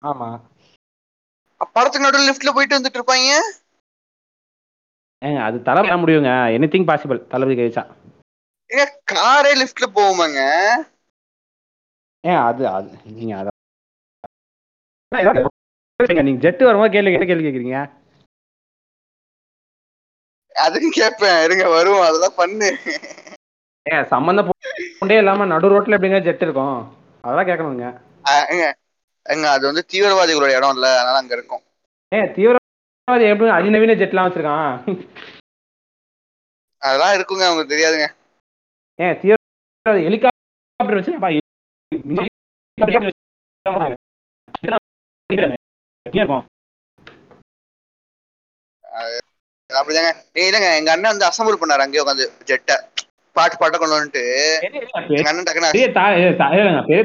ஆமா. 0.03 0.29
படத்துக்கு 1.75 2.07
நடுவில் 2.07 2.29
லிஃப்ட்ல 2.29 2.53
போயிட்டு 2.53 2.79
வந்துட்டு 2.79 2.99
இருப்பாங்க? 3.01 3.33
ஏங்க 5.23 5.41
அது 5.45 5.57
தலை 5.63 5.81
வர 5.83 5.97
முடியுங்க. 6.03 6.33
எனிதிங் 6.57 6.89
பாசிபிள் 6.91 7.27
தளபதி 7.33 7.57
கழிச்சா 7.57 7.85
ஏங்க 8.71 8.85
காரே 9.13 9.53
லிஃப்ட்ல 9.61 9.87
போகுமாங்க? 9.95 10.41
ஏன் 12.25 12.41
அது 12.43 12.63
அது 12.71 12.89
நீங்க 13.17 13.35
அத 13.37 13.49
நீங்க 16.21 16.41
ஜெட் 16.45 16.63
வரும்போது 16.63 16.95
கேள்வி 16.95 17.13
கேள்வி 17.23 17.45
கேக்குறீங்க? 17.45 17.79
அதுக்கும் 20.57 20.97
கேட்பேன் 20.97 21.43
இருங்க 21.45 21.65
வருவோம் 21.69 22.07
அதெல்லாம் 22.07 22.37
பண்ணு. 22.37 22.69
ஏன் 23.87 24.09
சம்பந்தம் 24.13 24.49
போண்டே 24.99 25.19
இல்லாம 25.21 25.47
நடு 25.47 25.73
ரோட்ல 25.73 25.97
எப்படிங்க 25.97 26.21
ஜெட் 26.27 26.45
இருக்கும்? 26.47 26.77
அதெல்லாம் 27.25 27.49
கேட்கணுங்க. 27.49 27.87
அது 29.55 29.65
வந்து 29.69 29.83
தீவிரவாதிகளோட 29.93 30.51
இடம் 30.57 30.75
இல்ல 30.77 30.87
அதனால 30.95 31.21
அங்க 31.23 31.35
இருக்கும். 31.35 31.63
ஏன் 32.13 32.33
தீவிரவாதி 32.37 32.62
எப்படி 33.09 33.51
அதிநவீன 33.51 33.95
ஜெட்லாம் 33.95 34.27
வச்சிருக்கான்? 34.27 34.75
அதெல்லாம் 36.83 37.15
இருக்குங்க 37.17 37.45
அவங்களுக்கு 37.47 37.75
தெரியாதுங்க. 37.75 38.07
ஏன் 38.99 39.17
தீவிரவாதி 39.21 40.05
ஹெலிகாப்டர் 40.07 40.99
இருக்கும் 46.09 46.45
அப்படிதாங்க. 49.71 50.11
ஏய் 50.35 50.49
இல்லங்க 50.49 50.69
எங்க 50.79 50.91
அண்ணன் 50.93 51.13
வந்து 51.13 51.29
அசம்பிள் 51.29 51.61
பண்ணாரு 51.61 51.85
அங்கேயே 51.85 52.05
உட்காந்து 52.05 52.27
ஜெட்டை 52.45 52.77
பாட்டு 53.37 53.57
பாட்ட 53.57 53.77
கொண்டு 53.79 53.97
வந்துட்டு 53.97 54.23
எங்க 55.11 55.29
அண்ணன் 55.31 55.47
டக்குன்னு 55.47 55.73
பெரிய 55.73 55.89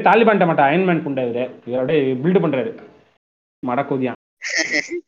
தாலிபான் 0.08 0.50
மாட்டா 0.52 0.68
அயன்மேன் 0.70 1.04
புண்டை 1.06 1.24
இவரு 1.28 1.44
இவர். 1.68 1.82
அப்படியே 1.82 2.14
பில்டு 2.24 2.44
பண்றாரு. 2.46 2.72
மடக்கூதியான். 3.64 4.20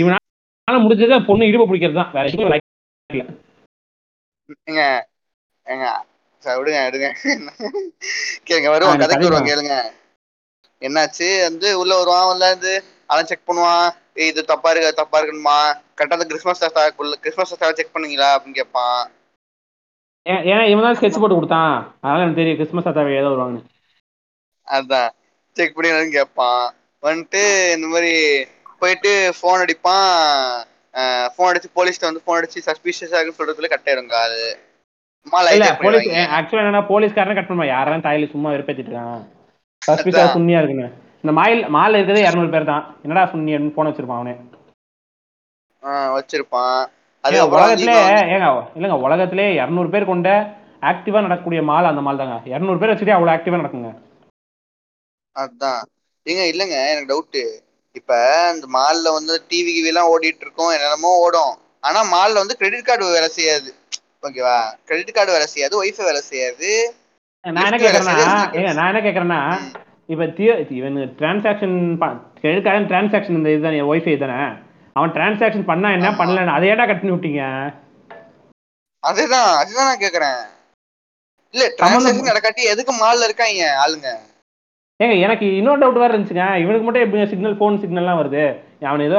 இவனால 0.00 0.76
முடிஞ்சது 0.84 1.16
பொண்ணு 1.28 1.48
இடுப்பு 1.48 1.66
பிடிக்கிறது 1.70 2.00
தான் 2.00 2.12
வேற 2.16 2.24
எதுவும் 2.28 2.46
இல்ல. 2.46 3.24
ஏங்க 4.68 4.82
ஏங்க 5.66 5.86
சரி 6.42 6.56
விடுங்க 6.60 6.78
விடுங்க. 6.86 7.08
கேளுங்க 8.46 8.70
வருவான் 8.74 9.02
கதைக்கு 9.02 9.26
வருவான் 9.26 9.50
கேளுங்க. 9.50 9.74
என்னாச்சு? 10.82 11.28
வந்து 11.48 11.68
உள்ள 11.80 11.92
வருவான் 11.98 12.30
உள்ள 12.32 12.44
இருந்து 12.50 12.72
அவன் 13.12 13.28
செக் 13.30 13.48
பண்ணுவான். 13.48 13.88
இது 14.28 14.40
தப்பா 14.50 14.70
இருக்கு 14.70 15.00
தப்பா 15.00 15.18
இருக்குமா 15.24 15.58
கரெக்டா 15.96 16.16
அந்த 16.18 16.26
கிறிஸ்மஸ் 16.30 16.64
கிறிஸ்மஸ் 17.24 17.52
செக் 17.80 17.94
பண்ணீங்களா 17.94 18.30
அப்படின்னு 18.34 18.60
கேட்பான். 18.60 19.02
ஏன் 20.26 20.42
ஏன்னா 20.50 20.64
இவன் 20.72 20.84
தான் 20.86 20.96
ஸ்கெட்ச் 20.98 21.20
போட்டு 21.20 21.38
கொடுத்தான். 21.38 21.72
அதனால 22.00 22.22
எனக்கு 22.24 22.40
தெரியும் 22.40 22.58
கிறிஸ்மஸ் 22.58 22.86
தாத்தா 22.88 23.04
ஏதோ 23.20 23.30
வருவாங்கன்னு. 23.32 23.62
அதான். 24.68 25.10
செக் 25.56 25.74
பண்ணி 25.76 26.16
கேட்பான். 26.18 26.64
வந்துட்டு 27.02 27.42
இந்த 27.76 27.86
மாதிரி 27.94 28.12
போயிட்டு 28.82 29.10
ஃபோன் 29.38 29.62
அடிப்பான். 29.64 30.10
ஃபோன் 31.34 31.50
அடிச்சு 31.50 31.68
போலீஸ்ட்ட 31.78 32.08
வந்து 32.08 32.22
ஃபோன் 32.24 32.38
அடிச்சு 32.40 32.66
சஸ்பீஷியஸா 32.68 33.18
இருக்குன்னு 33.18 33.40
சொல்றதுல 33.40 33.70
கட் 33.72 33.88
ஆயிருங்க 33.90 34.16
அது. 34.26 34.42
போலீஸ் 35.84 36.06
ஆக்சுவலா 36.36 36.62
என்னன்னா 36.62 36.82
போலீஸ்காரன் 36.90 37.38
கட் 37.38 37.50
பண்ணுவா 37.50 37.68
யாரும் 37.72 38.06
தாயில 38.06 38.30
சும்மா 38.32 38.52
வெறுப்பேத்திட்டு 38.54 38.90
இருக்கான் 38.90 39.22
சஸ்பிஷா 39.82 40.18
அதான். 40.20 40.34
சுண்ணியா 40.36 40.58
இருக்குன்னு. 40.60 40.88
இந்த 41.24 41.32
மாயில் 41.38 41.62
மால் 41.76 41.96
இருக்கிறது 41.96 42.26
இரநூறு 42.26 42.50
பேர் 42.54 42.70
தான் 42.70 42.84
என்னடா 43.04 43.22
சுண்ணி 43.32 43.52
அப்படின்னு 43.54 43.76
போன் 43.76 43.88
வச்சிருப்பான் 43.90 44.20
அவனே. 44.20 44.34
வச்சிருப்பான். 46.16 46.82
வந்து 47.24 47.40
உலகத்திலே 47.54 47.94
ஏங்க 48.34 48.46
இல்லைங்க 48.76 48.96
உலகத்திலே 49.06 49.46
இரநூறு 49.60 49.88
பேர் 49.94 50.10
கொண்ட 50.10 50.28
ஆக்டிவா 50.90 51.18
நடக்கக்கூடிய 51.24 51.60
மால் 51.70 51.90
அந்த 51.90 52.02
மால் 52.06 52.20
தாங்க 52.20 52.36
இரநூறு 52.52 52.80
பேர் 52.80 52.92
வச்சுட்டு 52.92 53.16
அவ்வளோ 53.16 53.32
ஆக்டிவா 53.34 53.60
நடக்குங்க. 53.60 53.90
அதான். 55.36 55.82
ஏங்க 56.26 56.42
இல்லைங்க 56.52 56.78
எனக்கு 56.92 57.10
டவுட்டு 57.12 57.42
இப்ப 57.96 58.12
இந்த 58.54 58.66
மால்ல 58.76 59.12
வந்து 59.14 59.34
டிவி 59.50 59.70
கிவி 59.72 59.90
எல்லாம் 59.92 60.10
ஓடிட்டு 60.12 60.44
இருக்கோம் 60.44 60.72
என்னென்னமோ 60.74 61.10
ஓடும். 61.24 61.54
ஆனா 61.82 62.00
மால்ல 62.12 62.42
வந்து 62.42 62.58
கிரெடிட் 62.60 62.88
கார்டு 62.88 63.14
வேலை 63.16 63.28
செய்யாது. 63.36 63.70
ஓகேவா 64.22 64.56
கிரெடிட் 64.88 65.16
கார்டு 65.16 65.34
வேலை 65.36 65.46
செய்யாது 65.46 65.74
ஒய்ஃபை 65.80 66.04
வேலை 66.08 66.22
செய்யாது. 66.30 66.70
நான் 67.44 67.66
என்ன 67.68 67.78
ஏங்க 68.56 68.72
நான் 68.78 68.90
என்ன 68.90 69.00
கேட்குறேன்னா 69.06 69.40
ம். 69.54 69.70
இப்போ 70.08 70.24
இவன் 70.78 70.98
டிரான்சாக்ஷன் 71.20 71.76
கிரெடிட் 72.42 72.66
டிரான்சாக்ஷன் 72.90 73.38
இந்த 73.38 73.50
இதுதானே 73.54 73.82
ஒய்ஃபை 73.92 74.14
தானே? 74.16 74.40
அவன் 74.96 75.14
டிரான்சாக்ஷன் 75.16 75.68
பண்ணா 75.70 75.88
என்ன. 75.96 76.08
பண்ணலன்னு 76.20 76.56
அதை 76.56 76.66
ஏன்டா 76.72 76.86
கட் 76.88 77.00
பண்ணி 77.02 77.14
விட்டீங்க? 77.14 77.44
அதுதான் 79.02 79.48
அதுதான் 79.60 79.88
நான் 79.90 80.02
கேக்குறேன். 80.04 80.40
இல்ல 81.54 81.64
டிரான்சாக்ஷன் 81.78 82.30
நடக்காட்டி 82.30 82.62
எதுக்கு 82.72 82.92
மால்ல 83.00 83.26
இருக்காங்க 83.28 83.64
ஆளுங்க? 83.84 84.10
ஏங்க 85.02 85.14
எனக்கு 85.26 85.46
இன்னொரு 85.58 85.80
டவுட் 85.82 86.00
வேறு 86.00 86.12
இருந்துச்சுங்க. 86.12 86.46
இவனுக்கு 86.62 86.86
மட்டும் 86.86 87.04
எப்படி 87.04 87.30
சிக்னல் 87.30 87.58
ஃபோன் 87.58 87.80
சிக்னல்லாம் 87.82 88.20
வருது? 88.20 88.44
அவன் 88.88 89.06
ஏதோ 89.08 89.18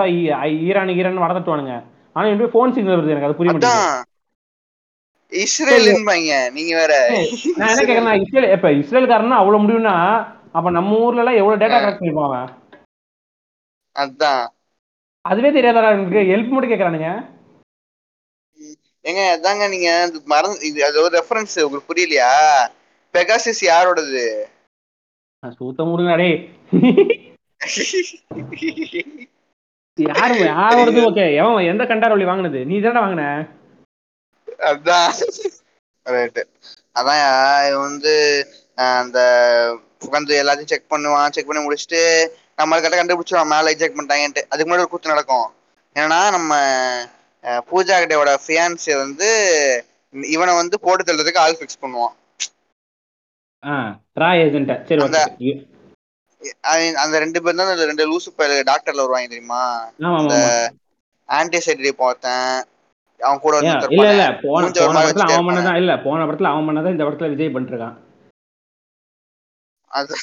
ஈரான் 0.68 0.92
ஈரான் 0.98 1.24
வளர்த்துட்டுவானுங்க 1.24 1.76
ஆனால் 2.16 2.32
எப்படி 2.34 2.52
ஃபோன் 2.54 2.74
சிக்னல் 2.76 2.96
வருது 2.96 3.14
எனக்கு? 3.14 3.30
அது 3.30 3.38
புரிய 3.40 3.54
மாட்டேங்குது. 3.54 3.84
அதான் 3.84 4.10
இஸ்ரேலுன்பாங்க 5.32 6.34
நீங்க 6.58 6.74
வேற. 6.82 6.94
நான் 7.60 7.72
என்ன 7.72 7.84
கேட்குறேன் 7.84 8.22
இஸ்ரேல் 8.24 8.52
இப்போ 8.56 8.72
இஸ்ரேல்காரனா 8.82 9.40
அவ்வளோ 9.42 9.62
முடியும்னா 9.64 9.96
அப்போ 10.58 10.70
நம்ம 10.78 10.98
ஊர்ல 11.04 11.22
எல்லாம் 11.24 11.40
எவ்வளோ 11.42 11.56
டேட்டா 11.62 11.78
கலெக்ட் 11.78 12.02
பண்ணிருப்பான் 12.02 12.50
அதான். 13.96 14.44
அதுவே 15.26 15.50
தெரியாதா 15.52 15.90
எனக்கு 15.96 16.22
ஹெல்ப் 16.32 16.54
மட்டும் 16.54 16.72
கேட்குறானுங்க 16.72 17.10
ஏங்க 19.06 19.22
அதாங்க 19.36 19.64
நீங்க 19.74 19.90
மறந்து 20.34 20.68
இது 20.70 20.80
அது 20.88 20.98
ஒரு 21.04 21.14
ரெஃபரன்ஸ் 21.18 21.56
உங்களுக்கு 21.64 21.90
புரியலையா? 21.90 22.30
பெகாசிஸ் 23.14 23.62
யாரோடது? 23.66 24.24
சூத்த 25.58 25.86
முடியுங்க 25.90 26.16
டேய் 26.22 26.38
யாரு 29.98 30.36
யாரோடது 30.52 31.02
ஓகே 31.10 31.26
எவன் 31.40 31.68
எந்த 31.72 31.84
கண்டார் 31.86 32.14
வழி 32.14 32.26
வாங்கினது? 32.30 32.60
நீ 32.70 32.76
தானே 32.80 33.02
வாங்கின? 33.04 33.26
அதான். 34.72 35.12
ரைட்டு 36.06 36.42
அதான் 37.00 37.22
இவன் 37.68 37.86
வந்து 37.90 38.14
அந்த 38.76 39.20
உட்காந்து 40.06 40.40
எல்லாத்தையும் 40.42 40.72
செக் 40.72 40.92
பண்ணுவான். 40.94 41.34
செக் 41.36 41.50
பண்ணி 41.50 41.64
முடிச்சுட்டு 41.66 42.02
நம்ம 42.56 42.80
கரெக்டாக 42.80 43.02
கண்டுபிடிச்சிருவான். 43.02 43.54
மேலே 43.54 43.76
செக் 43.82 43.98
பண்ணிட்டாங்கன்ட்டு. 43.98 44.44
அதுக்கு 44.50 44.68
முன்னாடி 44.68 44.86
ஒரு 44.86 44.94
கூத்து 44.94 45.14
நடக்கும். 45.14 45.48
ஏன்னா 45.96 46.20
நம்ம 46.38 46.54
பூஜா 47.70 47.96
கிட்டோட 48.02 48.34
ஃபியான்சி 48.46 48.92
வந்து 49.04 49.30
இவனை 50.14 50.54
வந்து 50.56 50.80
போட்டு 50.80 51.04
தள்ளுறதுக்கு 51.04 51.44
ஆள் 51.46 51.58
ஃபிக்ஸ் 51.60 51.82
பண்ணுவான். 51.82 52.16
ஏஜென்ட்டா 53.64 54.86
சரி 54.86 55.02
அந்த- 55.04 55.36
ஓகே 55.40 55.72
அவன் 56.62 56.96
அந்த 56.96 57.20
ரெண்டு 57.20 57.42
பேர் 57.44 57.56
தான் 57.56 57.68
அந்த 57.68 57.86
ரெண்டு 57.86 58.18
லூசு 58.18 58.26
டாக்டர்ல 58.38 58.96
வருவாங்க 58.96 59.28
தெரியுமா? 59.28 59.92
அந்த 60.18 60.36
ஆன்டிசைடி 61.30 61.92
பார்த்தேன். 61.92 62.64
அவன் 63.20 63.40
கூட 63.40 63.58
இல்ல 63.58 64.12
இல்ல. 64.12 64.40
போன 64.42 64.66
படத்துல 64.70 65.20
அவன் 65.20 65.46
பண்ணதான் 65.46 65.78
இல்ல. 65.78 65.98
போன 65.98 66.26
படத்துல 66.26 66.44
அவன் 66.44 66.68
பண்ணதான் 66.68 66.92
இந்த 66.92 67.04
படத்துல 67.04 67.30
விஜய் 67.30 67.50
பண்ணிட்டு 67.50 67.78
இருக்கான் 67.78 67.98
அது 69.88 70.16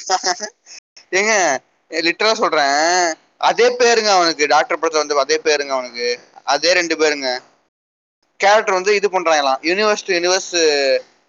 ஏங்க 1.11 1.57
லிட்டரலா 1.89 2.31
சொல்றேன். 2.31 3.15
அதே 3.37 3.75
பேருங்க 3.77 4.09
அவனுக்கு. 4.09 4.47
டாக்டர் 4.47 4.79
படத்துல 4.79 4.93
வந்து 4.93 5.19
அதே 5.19 5.39
பேருங்க 5.43 5.67
அவனுக்கு. 5.67 6.19
அதே 6.43 6.73
ரெண்டு 6.73 6.95
பேருங்க. 6.95 7.39
கேரக்டர் 8.37 8.73
வந்து 8.73 8.95
இது 8.95 9.09
பண்றாங்களாம். 9.09 9.61
யூனிவர்ஸ் 9.61 10.05
டு 10.05 10.13
யூனிவர்ஸ் 10.15 10.53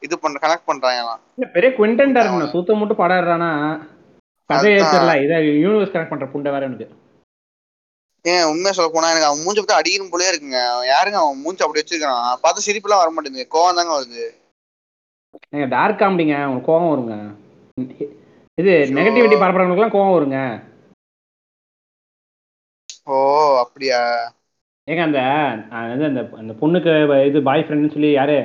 இது 0.03 0.18
பண்ற 0.18 0.38
கனெக்ட் 0.42 0.68
பண்றாங்களாம். 0.70 1.50
பெரிய 1.53 1.72
குவிண்டன். 1.78 2.14
இருக்கணும் 2.22 2.53
சூத்த 2.55 2.78
மட்டும் 2.78 2.98
பாடாடுறானா 2.98 3.50
கதையே. 4.50 4.78
தெரியல 4.78 5.22
இதை 5.24 5.36
யூனிவர்ஸ் 5.64 5.94
கனெக்ட் 5.94 6.12
பண்ற 6.12 6.26
புண்டை 6.26 6.53
வேற 6.55 6.66
எனக்கு. 6.66 6.88
ஏன் 8.22 8.44
உண்மையா 8.44 8.72
சொல்ல 8.72 8.90
போனா 8.94 9.09
எனக்கு 9.09 9.26
அவன் 9.26 9.42
மூஞ்சி 9.42 9.62
பார்த்து 9.62 9.78
அடிக்கணும் 9.78 10.11
போலே 10.11 10.26
இருக்குங்க. 10.30 10.59
யாருங்க 10.92 11.18
அவன் 11.22 11.40
மூஞ்சி 11.40 11.64
அப்படி 11.64 11.84
வச்சிருக்கான்? 11.84 12.34
பார்த்து 12.40 12.66
சிரிப்புலாம் 12.66 13.00
வர 13.03 13.11
மாட்டேங்குது. 13.11 13.48
கோவம் 13.50 13.78
தாங்க 13.78 13.94
வருது. 14.00 14.24
ஏங்க 15.55 15.68
டார்க் 15.68 16.00
காமெடிங்க. 16.00 16.44
உங்களுக்கு 16.44 16.72
கோவம் 16.72 16.92
வருங்க. 16.92 17.16
இது. 18.55 18.72
நெகட்டிவிட்டி 18.96 19.36
பரப்புறவங்களுக்குலாம் 19.42 19.94
கோவம் 19.94 20.14
வருங்க. 20.16 20.38
ஓ 23.05 23.16
அப்படியா? 23.59 24.00
ஏங்க 24.90 25.03
அந்த 25.03 25.20
அந்த 26.36 26.53
பொண்ணுக்கு 26.61 27.26
இது 27.26 27.42
பாய் 27.42 27.64
ஃப்ரெண்ட்னு 27.68 27.90
சொல்லி 27.90 28.11
யாரு 28.11 28.38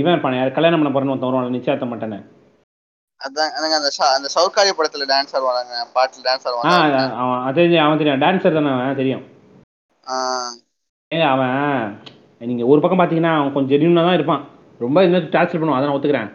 இவன் 0.00 0.22
பண்ண 0.22 0.38
யாரு 0.38 0.56
கல்யாணம் 0.56 0.80
பண்ண 0.80 0.90
போறேன்னு 0.92 1.14
ஒருத்தன் 1.14 1.30
வருவான் 1.30 1.56
நிச்சயத்த 1.56 1.86
மாட்டேன்னு 1.90 2.18
அதான் 3.20 3.52
அந்த 3.76 3.90
அந்த 4.16 4.28
சவுக்காரி 4.34 4.72
படத்துல 4.78 5.06
டான்ஸ் 5.12 5.34
ஆடுவாங்க 5.36 5.84
பாட்டுல 5.96 6.24
டான்ஸ் 6.28 6.46
ஆடுவாங்க 6.48 6.98
அவன் 7.20 7.44
அது 7.46 7.56
தெரியும் 7.60 7.84
அவன் 7.84 8.00
தெரியும். 8.00 8.22
டான்ஸர் 8.24 8.56
தானே 8.58 8.72
அவன் 8.74 9.00
தெரியும். 9.00 9.24
ஏங்க 11.10 11.26
அவன் 11.34 11.54
நீங்க 12.40 12.64
ஒரு 12.72 12.80
பக்கம் 12.80 13.00
பாத்தீங்கன்னா 13.02 13.32
அவன் 13.36 13.54
கொஞ்சம் 13.54 13.72
ஜென்யூனா 13.72 14.04
தான் 14.08 14.18
இருப்பான். 14.18 14.42
ரொம்ப 14.84 15.04
இது 15.04 15.12
மாதிரி 15.14 15.32
டார்ச்சர் 15.36 15.60
பண்ணுவான் 15.60 15.78
அதை 15.78 15.86
நான் 15.88 15.96
ஒத்துக்கிறேன். 15.96 16.30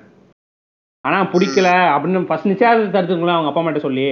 ஆனா 1.06 1.18
பிடிக்கல 1.34 1.70
அப்படின்னு 1.94 2.30
ஃபர்ஸ்ட் 2.30 2.52
நிச்சயத்தை 2.52 2.90
தடுத்துங்களா 2.96 3.38
அவங்க 3.38 3.50
அப்பா 3.52 3.62
அம்மாட்ட 3.62 3.82
சொல்லி. 3.88 4.08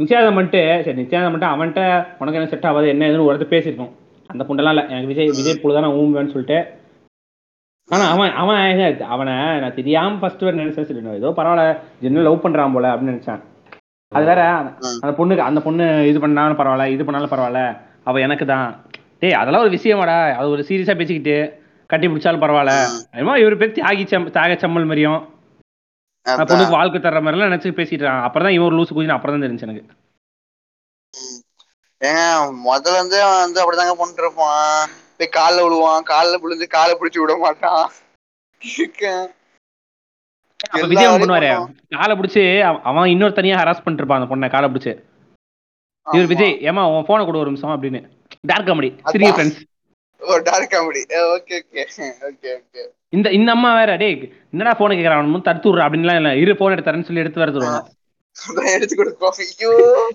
நிச்சயாதம் 0.00 0.36
பண்ணிட்டு 0.38 0.62
சரி 0.86 1.00
நிச்சயாதம் 1.02 1.30
பண்ணிட்டு 1.32 1.52
அவன்கிட்ட 1.52 1.82
உனக்கு 2.20 2.38
என்ன 2.38 2.50
செட் 2.52 2.66
ஆகாது 2.70 2.92
என்ன 2.94 3.06
ஏதுன்னு 3.08 3.26
ஒரு 3.26 3.34
இடத்துல 3.34 3.52
பேசியிருக்கோம். 3.54 3.94
அந்த 4.32 4.42
பொண்ணெல்லாம் 4.48 4.74
இல்லை. 4.74 4.84
எனக்கு 4.92 5.10
விஜய் 5.12 5.36
விஜய் 5.38 5.60
புள்ள 5.62 5.74
தான் 5.76 5.96
ஊம்புவேன்னு 6.00 6.32
சொல்லிட்டு. 6.34 6.58
ஆனா 7.88 8.04
அவன் 8.12 8.32
அவன் 8.42 8.62
அவனை 9.14 9.34
நான் 9.62 9.76
தெரியாம 9.80 10.18
ஃபர்ஸ்ட் 10.20 10.44
வேறு 10.46 10.60
நினைச்சேன் 10.62 11.04
நான் 11.08 11.20
ஏதோ 11.20 11.30
பரவாயில்ல 11.38 11.66
ஜென்ன 12.04 12.24
லவ் 12.28 12.44
பண்றான் 12.44 12.74
போல 12.76 12.86
அப்படின்னு 12.92 13.14
நினைச்சேன். 13.14 13.42
அது 14.12 14.24
வேற. 14.30 14.42
அந்த 15.02 15.12
பொண்ணுக்கு 15.18 15.48
அந்த 15.48 15.60
பொண்ணு 15.66 15.84
இது 16.10 16.18
பண்ணாலும் 16.24 16.58
பரவாயில்ல 16.60 16.86
இது 16.94 17.06
பண்ணாலும் 17.06 17.32
பரவாயில்ல. 17.34 17.62
அவ 18.08 18.20
எனக்கு 18.26 18.46
தான். 18.54 18.68
டேய் 19.22 19.38
அதெல்லாம் 19.40 19.64
ஒரு 19.66 19.72
விஷயமாடா. 19.76 20.18
அது 20.38 20.52
ஒரு 20.54 20.62
சீரியஸா 20.68 20.94
பேசிக்கிட்டு 21.00 21.36
கட்டி 21.90 22.06
பிடிச்சாலும் 22.10 22.44
பரவாயில்ல. 22.44 22.74
என்னமோ 23.16 23.34
இவர் 23.42 23.60
பேர் 23.60 23.76
தியாகி 23.78 24.04
சம் 24.12 24.30
தியாக 24.36 24.56
சம்மல் 24.64 24.88
மாதிரியும். 24.90 25.20
பொண்ணுக்கு 26.50 26.76
வாழ்க்கை 26.78 27.00
தர்ற 27.00 27.20
மாதிரிலாம் 27.24 27.50
நினைச்சு 27.50 27.76
பேசிட்டு 27.78 28.02
இருக்கான். 28.02 28.24
அப்புறம் 28.26 28.46
தான் 28.46 28.56
இவன் 28.56 28.68
ஒரு 28.68 28.78
லூசு 28.78 29.16
அப்புறம் 29.16 29.34
தான் 29.34 29.46
தெரிஞ்சு 29.46 29.66
எனக்கு. 29.68 29.84
ஏங்க 32.06 32.22
முதல்ல 32.66 32.98
இருந்தே 32.98 33.20
அவன் 33.26 33.42
வந்து 33.44 33.60
அப்படிதாங்க 33.62 33.94
பண்ணிட்டு 33.98 34.22
இருப்பான். 34.24 34.90
போய் 35.18 35.34
கால்ல 35.38 35.64
விழுவான். 35.66 36.06
கால்ல 36.12 36.40
விழுந்து 36.42 36.66
காலை 36.76 36.94
பிடிச்சி 37.00 37.20
விட 37.22 37.34
மாட்டான். 37.44 37.84
இருக்கேன். 38.62 39.24
அப்ப 40.64 40.78
எல்லா 40.78 40.90
விஜய் 40.92 41.06
வேலையும் 41.06 41.22
பண்ணுவாரு. 41.22 41.50
காலை 41.96 42.14
பிடிச்சி 42.18 42.42
அவன் 42.90 43.10
இன்னொரு 43.14 43.38
தனியா 43.38 43.56
ஹராஸ் 43.60 43.82
பண்ணிட்டு 43.84 44.02
இருப்பான் 44.02 44.20
அந்த 44.20 44.30
பொண்ணை 44.32 44.50
காலை 44.54 44.68
பிடிச்சி. 44.70 44.92
இவர். 46.06 46.30
விஜய் 46.32 46.54
ஏமா 46.68 46.82
உன் 46.92 47.08
போனை 47.08 47.22
கொடு 47.26 47.42
ஒரு 47.42 47.50
நிமிஷம் 47.50 47.74
அப்படின்னு. 47.74 48.00
டார்க் 48.50 48.68
காமெடி 48.68 48.90
அதான். 49.06 49.34
Friends 49.36 49.62
oh 50.22 50.36
dark 50.48 50.72
comedy 50.74 51.02
okay 51.34 51.56
okay 51.62 51.82
okay 52.28 52.52
okay 52.58 52.84
இந்த 53.16 53.28
இந்த 53.38 53.50
அம்மா 53.56 53.70
வேற 53.78 53.90
டேய் 54.02 54.16
என்னடா 54.52 54.72
போனை 54.78 54.96
முன் 55.32 55.46
தடுத்து 55.48 55.68
விட்ற 55.68 55.84
அப்படின்லாம் 55.86 56.18
இல்லை. 56.20 56.32
இரு 56.42 56.52
போன் 56.60 56.74
எடுத்தாரன்னு 56.74 57.08
சொல்லி 57.08 57.24
எடுத்து 57.24 57.42
வர 57.42 57.52
சொல்லுவாங்க. 57.56 57.90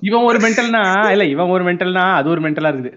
இவன் 0.07 0.27
ஒரு 0.29 0.39
மென்டல்னா 0.45 0.83
இல்ல 1.13 1.23
இவன் 1.33 1.53
ஒரு 1.55 1.63
மென்டல்னா 1.67 2.05
அது 2.17 2.27
ஒரு 2.33 2.41
மென்டலா 2.45 2.71
இருக்குது. 2.73 2.91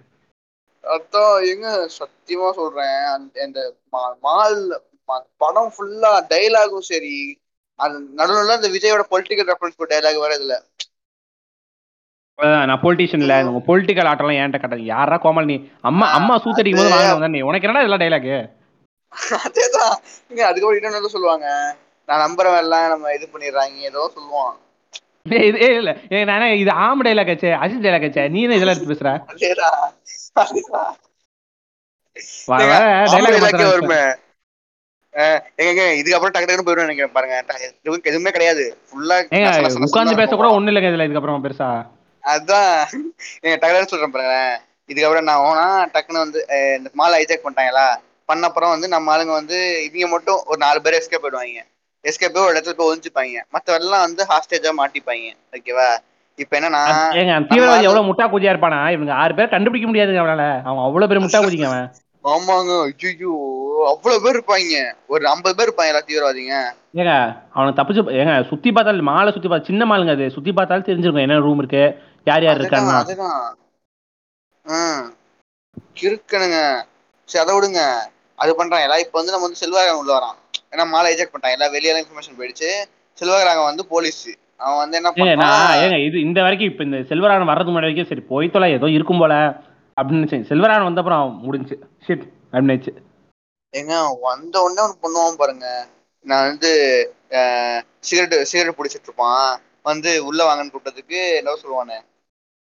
அதான் 0.85 1.37
எங்க? 1.53 1.69
சத்தியமா 1.99 2.49
சொல்றேன். 2.59 2.99
அந்த 3.45 3.61
மால் 4.27 4.59
படம் 5.43 5.73
ஃபுல்லா 5.75 6.13
டைலாகும் 6.33 6.89
சரி. 6.91 7.17
அது 7.79 7.97
நடுவுல 8.19 8.57
இந்த 8.61 8.69
விஜயோட 8.75 9.03
பொலிட்டிக்கல் 9.13 9.51
ரெஃபரன்ஸ் 9.53 9.93
டைலாக் 9.93 10.25
வர 10.25 10.35
இதுல. 10.41 10.57
நான் 12.69 12.83
பொலிட்டிஷியன் 12.85 13.25
இல்ல. 13.25 13.35
உங்க 13.51 13.61
பொலிட்டிக்கல் 13.69 14.09
ஆட்டம்லாம் 14.11 14.41
ஏன்ட்ட 14.43 14.59
கட்டாது? 14.61 14.85
யாரா 14.95 15.17
கோமல் 15.25 15.51
நீ? 15.51 15.57
அம்மா 15.91 16.07
அம்மா 16.19 16.37
சூத்தடிக்கும் 16.45 16.81
போது 16.83 16.95
வாங்க 16.95 17.29
நீ 17.35 17.41
உனக்கு 17.49 17.67
என்னடா 17.67 17.83
இதெல்லாம் 17.85 18.05
டைலாக் 18.05 18.31
அதேதான். 19.47 19.95
இங்க 20.31 20.43
அதுக்கப்புறம் 20.47 20.79
இன்னொன்னு 20.81 21.15
சொல்லுவாங்க. 21.17 21.49
நான் 22.09 22.25
நம்புறவன் 22.25 22.63
எல்லாம் 22.65 22.93
நம்ம 22.93 23.13
இது 23.17 23.27
பண்ணிடுறாங்க. 23.33 23.77
ஏதோ 23.91 24.03
சொல்லுவான். 24.17 24.55
இல்ல. 25.27 25.91
நானே 26.29 26.47
இது 26.59 26.71
ஆம் 26.83 27.05
டைலாக் 27.05 27.31
ஆச்சே 27.33 27.51
அஜித் 27.63 27.85
டைலாக் 27.85 28.07
ஆச்சே 28.09 28.25
நீ 28.29 28.41
என்ன 28.43 28.59
இதெல்லாம் 28.59 28.77
எடுத்து 28.77 28.93
பேசுற? 28.93 29.11
எங்க 35.15 35.35
எங்க, 35.65 35.83
இதுக்கப்புறம் 36.01 36.35
டக்கு 36.35 36.47
டக்குனு 36.47 36.67
போயிடும் 36.67 36.87
நினைக்கிறேன் 36.87 37.15
பாருங்க. 37.17 37.37
எதுவும் 38.07 38.37
கிடையாது. 38.37 38.65
ஃபுல்லா 38.89 39.17
உட்கார்ந்து 39.87 40.21
பேச 40.21 40.31
கூட 40.35 40.51
ஒண்ணு 40.57 40.71
இல்லைங்க 40.73 40.93
இதுல 40.93 41.07
இதுக்கப்புறம் 41.07 41.45
பெருசா 41.47 41.69
அதான். 42.25 42.75
ஏங்க 43.43 43.57
டக்குனு 43.57 43.91
சொல்றேன் 43.91 44.15
பாருங்க 44.15 44.37
இதுக்கப்புறம் 44.91 45.29
நான் 45.29 45.45
ஓனா 45.45 45.65
டக்குன்னு 45.95 46.25
வந்து 46.25 46.41
இந்த 46.79 46.89
மாலை 46.95 47.19
ஹைஜாக் 47.19 47.45
பண்ணிட்டாங்களா? 47.45 47.87
பண்ண 48.29 48.49
அப்புறம் 48.49 48.73
வந்து 48.75 48.89
நம்ம 48.93 49.13
ஆளுங்க 49.13 49.33
வந்து 49.35 49.57
இவங்க 49.87 50.09
மட்டும் 50.13 50.41
ஒரு 50.45 50.59
நாலு 50.59 50.79
பேர் 50.81 50.99
எஸ்கேப் 50.99 51.25
போயிடுவாங்க 51.25 51.63
எஸ்கேப் 52.05 52.41
ஒரு 52.41 52.55
இடத்துல 52.55 52.77
போய் 52.77 52.91
ஒழிஞ்சுப்பாங்க 52.91 53.43
மத்தவெல்லாம் 53.55 54.05
வந்து 54.07 54.23
ஹாஸ்டேஜா 54.31 54.73
மாட்டிப்பாங்க 54.81 55.29
ஓகேவா 55.57 55.89
இப்ப 56.39 56.57
என்னன்னா 56.59 56.83
தீவிரவாதி 57.51 57.87
எவ்வளவு 57.89 58.09
முட்டா 58.09 58.25
குதியா 58.31 58.53
இருப்பானா? 58.53 58.81
இவங்க 58.91 59.13
ஆறு 59.15 59.35
பேர் 59.35 59.53
கண்டுபிடிக்க 59.53 59.89
முடியாதுங்க 59.89 60.23
அவனால. 60.23 60.45
அவன் 60.69 60.87
அவ்வளவு 60.87 61.11
பேர் 61.11 61.25
முட்டா 61.25 61.41
குதிங்க 61.45 61.69
அவன். 61.71 61.87
ஆமாங்க 62.25 62.73
ஐயோ 63.03 63.33
அவ்வளவு 63.93 64.23
பேர் 64.25 64.37
இருப்பாங்க 64.39 64.81
ஒரு 65.07 65.25
ஐம்பது 65.29 65.57
பேர் 65.57 65.69
இருப்பாங்க 65.69 65.93
எல்லா 65.93 66.03
தீவிரவாதிங்க? 66.09 66.57
ஏங்க 67.01 67.13
அவனை 67.53 67.71
தப்பிச்சு 67.73 68.17
ஏங்க 68.21 68.35
சுத்தி 68.51 68.71
பார்த்தாலும் 68.71 69.11
மாலை 69.11 69.33
சுத்தி 69.33 69.49
பார்த்து 69.49 69.71
சின்ன 69.71 69.85
மாலுங்க 69.91 70.15
அது. 70.19 70.27
சுத்தி 70.31 70.53
பார்த்தாலும் 70.53 70.89
தெரிஞ்சிருக்கும் 70.89 71.27
என்ன 71.27 71.39
ரூம் 71.39 71.63
இருக்கு 71.63 71.85
யார் 72.27 72.47
யார் 72.47 72.61
இருக்கான்னா. 72.61 72.97
அதுதான். 73.03 73.41
ஹம் 74.67 75.07
கிறுக்கனுங்க. 75.99 76.59
சரி 77.29 77.43
அதை 77.45 77.55
விடுங்க. 77.57 77.81
அது 78.45 78.55
பண்றாங்க 78.61 78.87
எல்லாம் 78.87 79.03
இப்ப 79.05 79.17
வந்து 79.21 79.35
நம்ம 79.35 79.47
வந்து 79.49 79.63
செல்வாரகம் 79.65 80.01
உள்ள 80.03 80.13
வரான். 80.17 80.39
ஏன்னா 80.73 80.85
மாலை 80.95 81.11
எஜெக்ட் 81.15 81.33
பண்ணிட்டான். 81.33 81.57
எல்லாம் 81.57 81.75
வெளியே 81.77 81.93
இன்ஃபர்மேஷன் 82.01 82.39
போயிடுச்சு. 82.39 82.71
செல்வாரகம் 83.19 83.69
வந்து 83.71 83.85
போலீஸ் 83.93 84.25
அவன் 84.65 84.81
வந்து 84.83 84.97
என்ன 84.99 85.49
ஏங்க 85.85 85.97
இது 86.09 86.17
இந்த 86.27 86.39
வரைக்கும் 86.45 86.71
இப்ப 86.71 86.83
இந்த 86.89 86.99
செல்வராணன் 87.11 87.51
வர்றதுக்கு 87.51 87.73
முன்னாடி 87.73 87.89
வரைக்கும் 87.89 88.11
சரி 88.11 88.25
போய் 88.33 88.53
தொலை 88.55 88.69
ஏதோ 88.77 88.89
இருக்கும் 88.97 89.23
போல 89.23 89.35
அப்படின்னு 89.97 90.21
நினைச்சேன். 90.21 90.47
செல்வராணன் 90.51 90.89
வந்த 90.89 91.03
அப்புறம் 91.03 91.35
முடிஞ்சு 91.47 91.75
ஷிட் 92.07 92.25
அப்படின்னு 92.53 92.71
நினைச்சு. 92.71 92.93
ஏங்க 93.75 93.95
வந்த 94.29 94.55
உடனே 94.65 94.83
ஒன்று 94.87 95.03
பண்ணுவான் 95.05 95.41
பாருங்க. 95.43 95.67
நான் 96.31 96.49
வந்து 96.51 96.71
சிகரெட் 98.09 98.37
சிகரெட் 98.51 98.79
பிடிச்சிட்டு 98.79 99.09
இருப்பான். 99.09 99.47
வந்து 99.91 100.11
உள்ள 100.29 100.41
வாங்கன்னு 100.49 100.75
கூப்பிட்டதுக்கு 100.75 101.19
என்ன 101.41 101.57
சொல்லுவானே. 101.63 101.99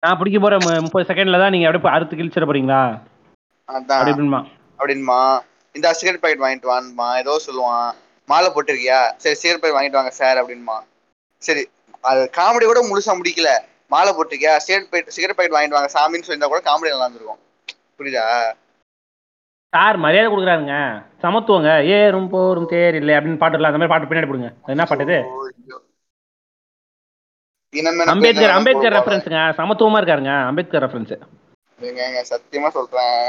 நான் 0.04 0.18
பிடிக்க 0.20 0.40
போற 0.42 0.56
முப்பது 0.86 1.10
செகண்ட்ல 1.12 1.40
தான் 1.44 1.54
நீங்க 1.54 1.68
அப்படியே 1.68 1.94
அறுத்து 1.96 2.18
கிழிச்சிட 2.20 2.48
போறீங்களா? 2.50 2.82
அதான். 3.70 4.00
அப்படி 4.00 4.14
இப்படிமா 4.16 4.42
அப்படின்மா 4.80 5.22
இந்த 5.78 5.94
சிகரெட் 6.00 6.22
பாக்கெட் 6.24 6.44
வாங்கிட்டு 6.46 6.70
வான்மா. 6.74 7.08
ஏதோ 7.24 7.34
சொல்லுவான். 7.48 7.90
மாலை 8.32 8.48
போட்டிருக்கியா? 8.56 9.00
சரி 9.24 9.36
சிகரெட் 9.42 9.62
பாக்கெட் 9.64 9.80
வாங்கிட்டு 9.80 10.00
வாங்க 10.00 10.14
சார் 10.22 10.40
அப்படின்மா. 10.44 10.78
சரி 11.48 11.64
அது 12.12 12.22
காமெடி 12.38 12.66
கூட 12.68 12.82
முழுசா 12.90 13.14
முடிக்கல. 13.20 13.52
மாலை 13.94 14.12
போட்டிருக்கியா? 14.14 14.54
சிகரெட் 14.66 14.90
பாக்கெட் 14.92 15.16
சிகரெட் 15.18 15.38
பாக்கெட் 15.38 15.58
வாங்கிட்டு 15.58 15.78
வாங்க 15.80 15.92
சாமின்னு 15.98 16.26
சொல்லியிருந்தா 16.28 16.54
கூட 16.54 16.62
காமெடி 16.70 16.94
நல்லா 16.94 17.08
இருந்திருக்கும். 17.08 17.42
புரியுதா? 18.00 18.26
சார் 19.74 19.98
மரியாதை 20.04 20.28
கொடுக்குறாருங்க. 20.32 20.76
சமத்துவங்க. 21.24 21.72
ஏறும் 21.96 22.30
போரும் 22.34 22.70
தேர் 22.74 22.98
இல்லை 23.00 23.14
அப்படின்னு 23.16 23.42
பாட்டு 23.42 23.58
இல்லை 23.58 23.70
அந்த 23.70 23.80
மாதிரி 23.80 23.94
பாட்டு 23.94 24.10
பின்னாடி 24.12 24.30
போடுங்க. 24.30 24.52
என்ன 24.74 24.86
பாட்டு 24.92 25.18
அம்பேத்கர் 28.12 28.54
அம்பேத்கர். 28.58 28.96
ரெஃபரன்ஸுங்க 28.98 29.42
சமத்துவமா 29.58 30.00
இருக்காருங்க 30.02 30.34
அம்பேத்கர் 30.50 30.86
ரெஃபரன்ஸ் 30.86 31.16
சத்தியமா 32.30 32.70
சொல்றேன். 32.78 33.26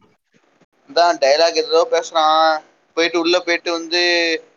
தான் 0.93 1.17
டைலாக் 1.17 1.53
ஏதோ 1.53 1.87
பேசுறான். 1.91 2.70
போயிட்டு 2.93 3.19
உள்ள 3.19 3.39
போயிட்டு 3.39 3.71
வந்து 3.71 4.01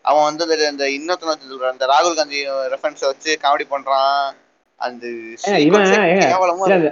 அவன் 0.03 0.23
வந்து 0.23 0.45
அந்த 0.45 0.85
இந்த 0.85 0.85
இன்னொருத்தன 0.85 1.69
அந்த 1.71 1.87
ராகுல் 1.87 2.17
காந்தி 2.17 2.49
ரெஃபரன்ஸை 2.49 3.07
வச்சு 3.07 3.39
காமெடி 3.43 3.63
பண்றான். 3.71 4.31
அந்த. 4.77 5.07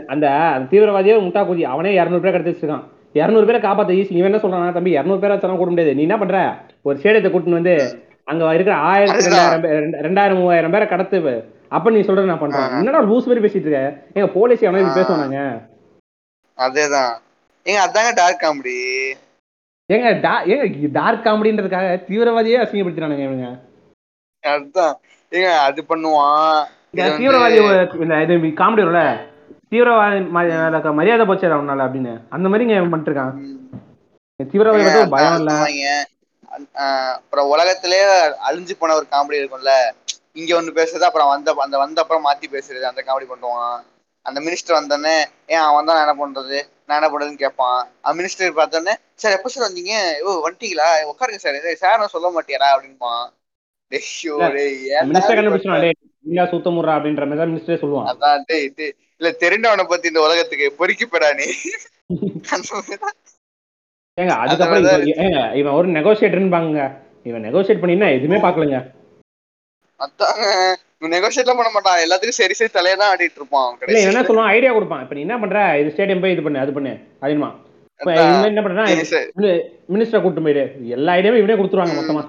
அந்த 0.07 0.28
தீவிரவாதியே 0.70 1.14
முட்டா 1.20 1.43
கூதி 1.43 1.62
அவனே 1.62 1.99
இரநூறு 1.99 2.20
பேர் 2.20 2.32
கடத்தி 2.32 2.51
வச்சிருக்கான். 2.51 2.84
இரநூறு 3.14 3.47
பேரை 3.47 3.61
காப்பாத்த 3.61 4.05
ஈஸி 4.05 4.12
இவன் 4.12 4.32
என்ன 4.32 4.36
சொல்றான் 4.36 4.72
தம்பி 4.72 4.99
இரநூறு 4.99 5.18
பேரை 5.18 5.36
வச்சாலும் 5.36 5.57
கூட 5.57 5.68
முடியாது. 5.68 5.95
நீ 5.95 6.01
என்ன 6.01 6.18
பண்ற? 6.18 6.64
ஒரு 6.82 6.99
சேடத்தை 6.99 7.30
கூட்டின்னு 7.30 7.51
வந்து 7.51 8.05
அங்க 8.24 8.55
இருக்கிற 8.55 8.76
ஆயிரத்தி. 8.76 9.26
ரெண்டாயிரம் 9.26 9.68
ரெண்டாயிரம் 10.07 10.34
மூவாயிரம் 10.34 10.70
பேரை 10.70 10.86
கடத்து. 10.86 11.45
அப்ப 11.68 11.90
நீ 11.90 12.01
சொல்ற 12.01 12.24
நான் 12.24 12.38
பண்றேன். 12.38 12.68
என்னடா 12.68 13.01
லூஸ் 13.01 13.26
மாதிரி 13.26 13.40
பேசிட்டு 13.40 13.66
இருக்க? 13.66 13.95
ஏங்க 14.14 14.32
போலீஸ் 14.32 14.64
ஆ. 14.64 14.68
பேசுவானாங்க? 14.68 15.62
அதேதான். 16.57 17.12
ஏங்க 17.64 17.78
அதாங்க 17.86 18.14
டார்க் 18.14 18.43
காமெடி 18.43 18.80
ஏங்க 19.89 20.11
டா- 20.24 20.45
ஏங்க 20.47 20.91
டார்க் 20.93 21.26
காமெடின்றதுக்காக 21.26 22.05
தீவிரவாதியே 22.05 22.59
அசிங்கப்படுத்துறானுங்க 22.61 23.24
இவங்க 23.24 23.59
அதுதான் 24.41 25.01
ஏங்க 25.30 25.59
அது 25.59 25.85
பண்ணுவான். 25.89 26.62
வந்து- 26.95 27.18
தீவிரவாதி 27.18 27.55
இது 28.22 28.37
காமெடி 28.37 28.83
வரும்ல? 28.83 29.03
தீவிரவாதி 29.70 30.28
மரியாதை 30.93 31.26
போச்சு 31.26 31.49
அவனால 31.49 31.83
அப்படின்னு. 31.85 32.20
அந்த 32.28 32.49
மாதிரி 32.49 32.70
இங்க 32.70 32.85
இவன் 32.85 33.03
ம். 33.35 33.59
தீவிரவாதி 34.53 35.01
ஒரு 35.01 35.09
பயம் 35.09 35.37
இல்ல. 35.37 36.07
அப்புறம் 37.14 37.49
உலகத்திலே 37.49 38.01
அழிஞ்சு 38.51 38.70
போன 38.78 38.95
ஒரு 38.95 39.07
காமெடி 39.11 39.41
இருக்கும்ல. 39.41 39.70
இங்க 40.33 40.62
ஒண்ணு 40.62 40.64
பேசுறது 40.64 41.03
அப்புறம் 41.03 41.28
வந்த 41.28 41.55
அந்த 41.59 41.78
வந்த 41.78 42.01
அப்புறம் 42.01 42.24
மாத்தி 42.24 42.55
பேசுறது 42.55 42.80
அந்த 42.80 43.05
காமெடி 43.07 43.26
பண்ணுவான். 43.33 43.80
அந்த 44.22 44.41
மினிஸ்டர் 44.41 44.72
வந்தோடனே 44.72 45.24
ஏன் 45.47 45.59
அவன் 45.59 45.85
தான் 45.85 46.09
என்ன 46.09 46.26
பண்றது? 46.26 46.59
நான் 46.93 47.03
என்ன 47.03 47.11
பண்றதுன்னு 47.11 47.43
கேட்பான். 47.43 47.82
மினிஸ்டர் 48.18 48.59
பார்த்தோன்னே 48.59 48.95
சார் 49.14 49.36
எப்ப 49.36 49.49
சார் 49.49 49.66
வந்தீங்க? 49.68 49.95
ஓ 50.22 50.30
வந்துட்டீங்களா? 50.49 50.88
உட்காருங்க 51.12 51.43
சார். 51.45 51.59
சார் 51.82 51.99
நான் 51.99 52.14
சொல்ல 52.14 52.30
மாட்டியாரா 52.30 52.68
அப்படின்பான். 52.74 53.24
இல்ல 59.20 59.30
தெரிந்தவனை 59.40 59.84
பத்தி 59.88 60.09
இந்த 60.09 60.20
உலகத்துக்கு 60.20 60.66
பொறுக்கி 60.78 61.07
போடா 61.07 61.28
நீ. 61.32 61.47
ஏங்க 64.18 64.32
அதுக்கப்புறம் 64.43 65.05
இவன் 65.55 65.76
ஒரு 65.78 65.88
நெகோசியேட்டர்னு 65.88 66.55
பாங்க 66.55 66.80
இவன் 67.24 67.45
நெகோசியேட் 67.45 67.82
பண்ணினா 67.82 68.09
எதுவுமே 68.16 68.38
பார்க்கலங்க 68.47 68.78
அதாங்க. 70.01 70.47
நெகோசியேட்லாம் 71.09 71.57
பண்ண 71.61 71.70
மாட்டான். 71.70 71.98
எல்லாத்துக்கும் 71.98 72.28
சரி 72.28 72.53
சரி 72.53 72.70
தலையை 72.70 72.98
தான் 72.98 73.16
ஆடிட்டு 73.16 73.36
இருப்பான் 73.36 73.78
இல்ல 73.86 74.00
என்ன 74.00 74.20
சொல்லுவான்? 74.22 74.46
ஐடியா 74.46 74.72
கொடுப்பான். 74.72 75.03
இப்ப 75.03 75.14
நீ 75.14 75.20
என்ன 75.20 75.38
பண்ற? 75.38 75.78
இது 75.78 75.92
ஸ்டேடியம் 75.96 76.20
போய் 76.20 76.32
இது 76.32 76.42
பண்ணு 76.42 76.59
அது 76.59 76.72
பண்ணு. 76.72 76.92
இவன் 78.00 78.44
என்ன 78.44 78.61
சரி- 79.03 79.62
மினிஸ்டரை 79.92 80.22
கூட்டு 80.22 80.42
போயிடு. 80.42 80.74
எல்லா 80.84 81.12
ஐடியாவும் 81.12 81.38
இவனே 81.38 81.62
கொடுத்துருவாங்க 81.62 81.96
மொத்தமா. 81.98 82.22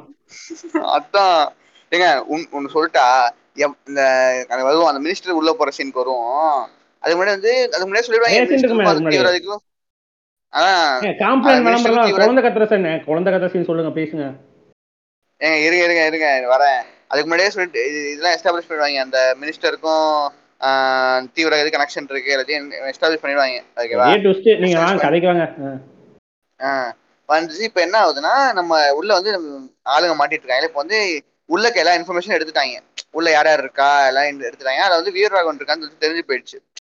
அதான். 0.76 1.48
ஏங்க 1.92 2.26
ஒன்னு 2.28 2.70
சொல்லிட்டா 2.74 3.30
இந்த 3.56 4.02
அந்த 4.50 4.64
வரும் 4.64 4.86
அந்த 4.86 5.10
மினிஸ்டர் 5.10 5.30
உள்ள 5.30 5.54
போற 5.54 5.72
சீனுக்கு 5.78 6.02
வரும் 6.04 6.72
அதுக்கு 7.00 7.24
முன்னாடி 7.24 7.28
வந்து 7.28 7.70
அதுக்கு 7.74 7.94
முன்னாடி? 7.94 8.06
சொல்லிடுவாங்க 8.08 8.36
காம்ப்ளைண்ட் 11.20 11.62
விளம்பரம் 11.62 12.12
குழந்தை 12.12 12.44
கத்துற 12.44 12.68
சீன் 12.68 13.04
குழந்தை 13.04 13.34
கத்துற 13.34 13.52
சீன் 13.52 13.66
சொல்லுங்க 13.66 14.02
பேசுங்க. 14.02 14.26
ஏங்க 15.40 15.66
இருங்க 15.66 15.84
இருங்க 15.84 16.06
இருங்க 16.06 16.58
வரேன். 16.58 16.82
அதுக்கு 17.14 17.30
முன்னாடியே 17.30 17.50
சொல்லிட்டு 17.50 17.90
இது- 17.90 18.12
இதெல்லாம் 18.12 18.34
எஸ்டாப்ளிஷ் 18.34 18.72
பண்ணிடுவாங்க. 18.72 18.96
அந்த 18.96 19.36
மினிஸ்டருக்கும் 19.42 20.28
தீவிரவாதி 21.36 21.74
கனெக்ஷன் 21.74 22.10
இருக்கு 22.10 22.38
எல்லாத்தையும் 22.38 22.90
எஸ்டாப்ளிஷ் 22.90 23.26
பண்ணிடுவாங்க. 23.26 23.62
ஓகேவா. 23.76 24.22
வந்துச்சு 27.28 27.62
இப்ப 27.62 27.82
என்ன 27.82 28.00
ஆகுதுன்னா 28.00 28.54
நம்ம 28.54 28.94
உள்ள 28.94 29.14
வந்து 29.14 29.40
ஆளுங்க 29.90 30.16
மாட்டிட்டு 30.20 30.42
இருக்காங்க. 30.44 30.66
இப்ப 30.66 30.72
வந்து 30.74 31.24
உள்ளக்க 31.50 31.76
எல்லா 31.76 31.96
இன்ஃபர்மேஷன் 31.96 32.42
எடுத்துட்டாங்க. 32.42 32.80
உள்ள 33.12 33.30
யார் 33.30 33.46
யார் 33.46 33.60
இருக்கா 33.60 34.08
எல்லாம் 34.08 34.24
எடுத்து- 34.24 34.44
எடுத்துட்டாங்க. 34.44 34.82
அதுல 34.82 35.02
வந்து 35.02 35.12
வீரராகவன் 35.12 35.58
இருக்கான்னு 35.58 36.04
தெரிஞ்சு 36.04 36.22
போயிடுச்சு. 36.28 36.82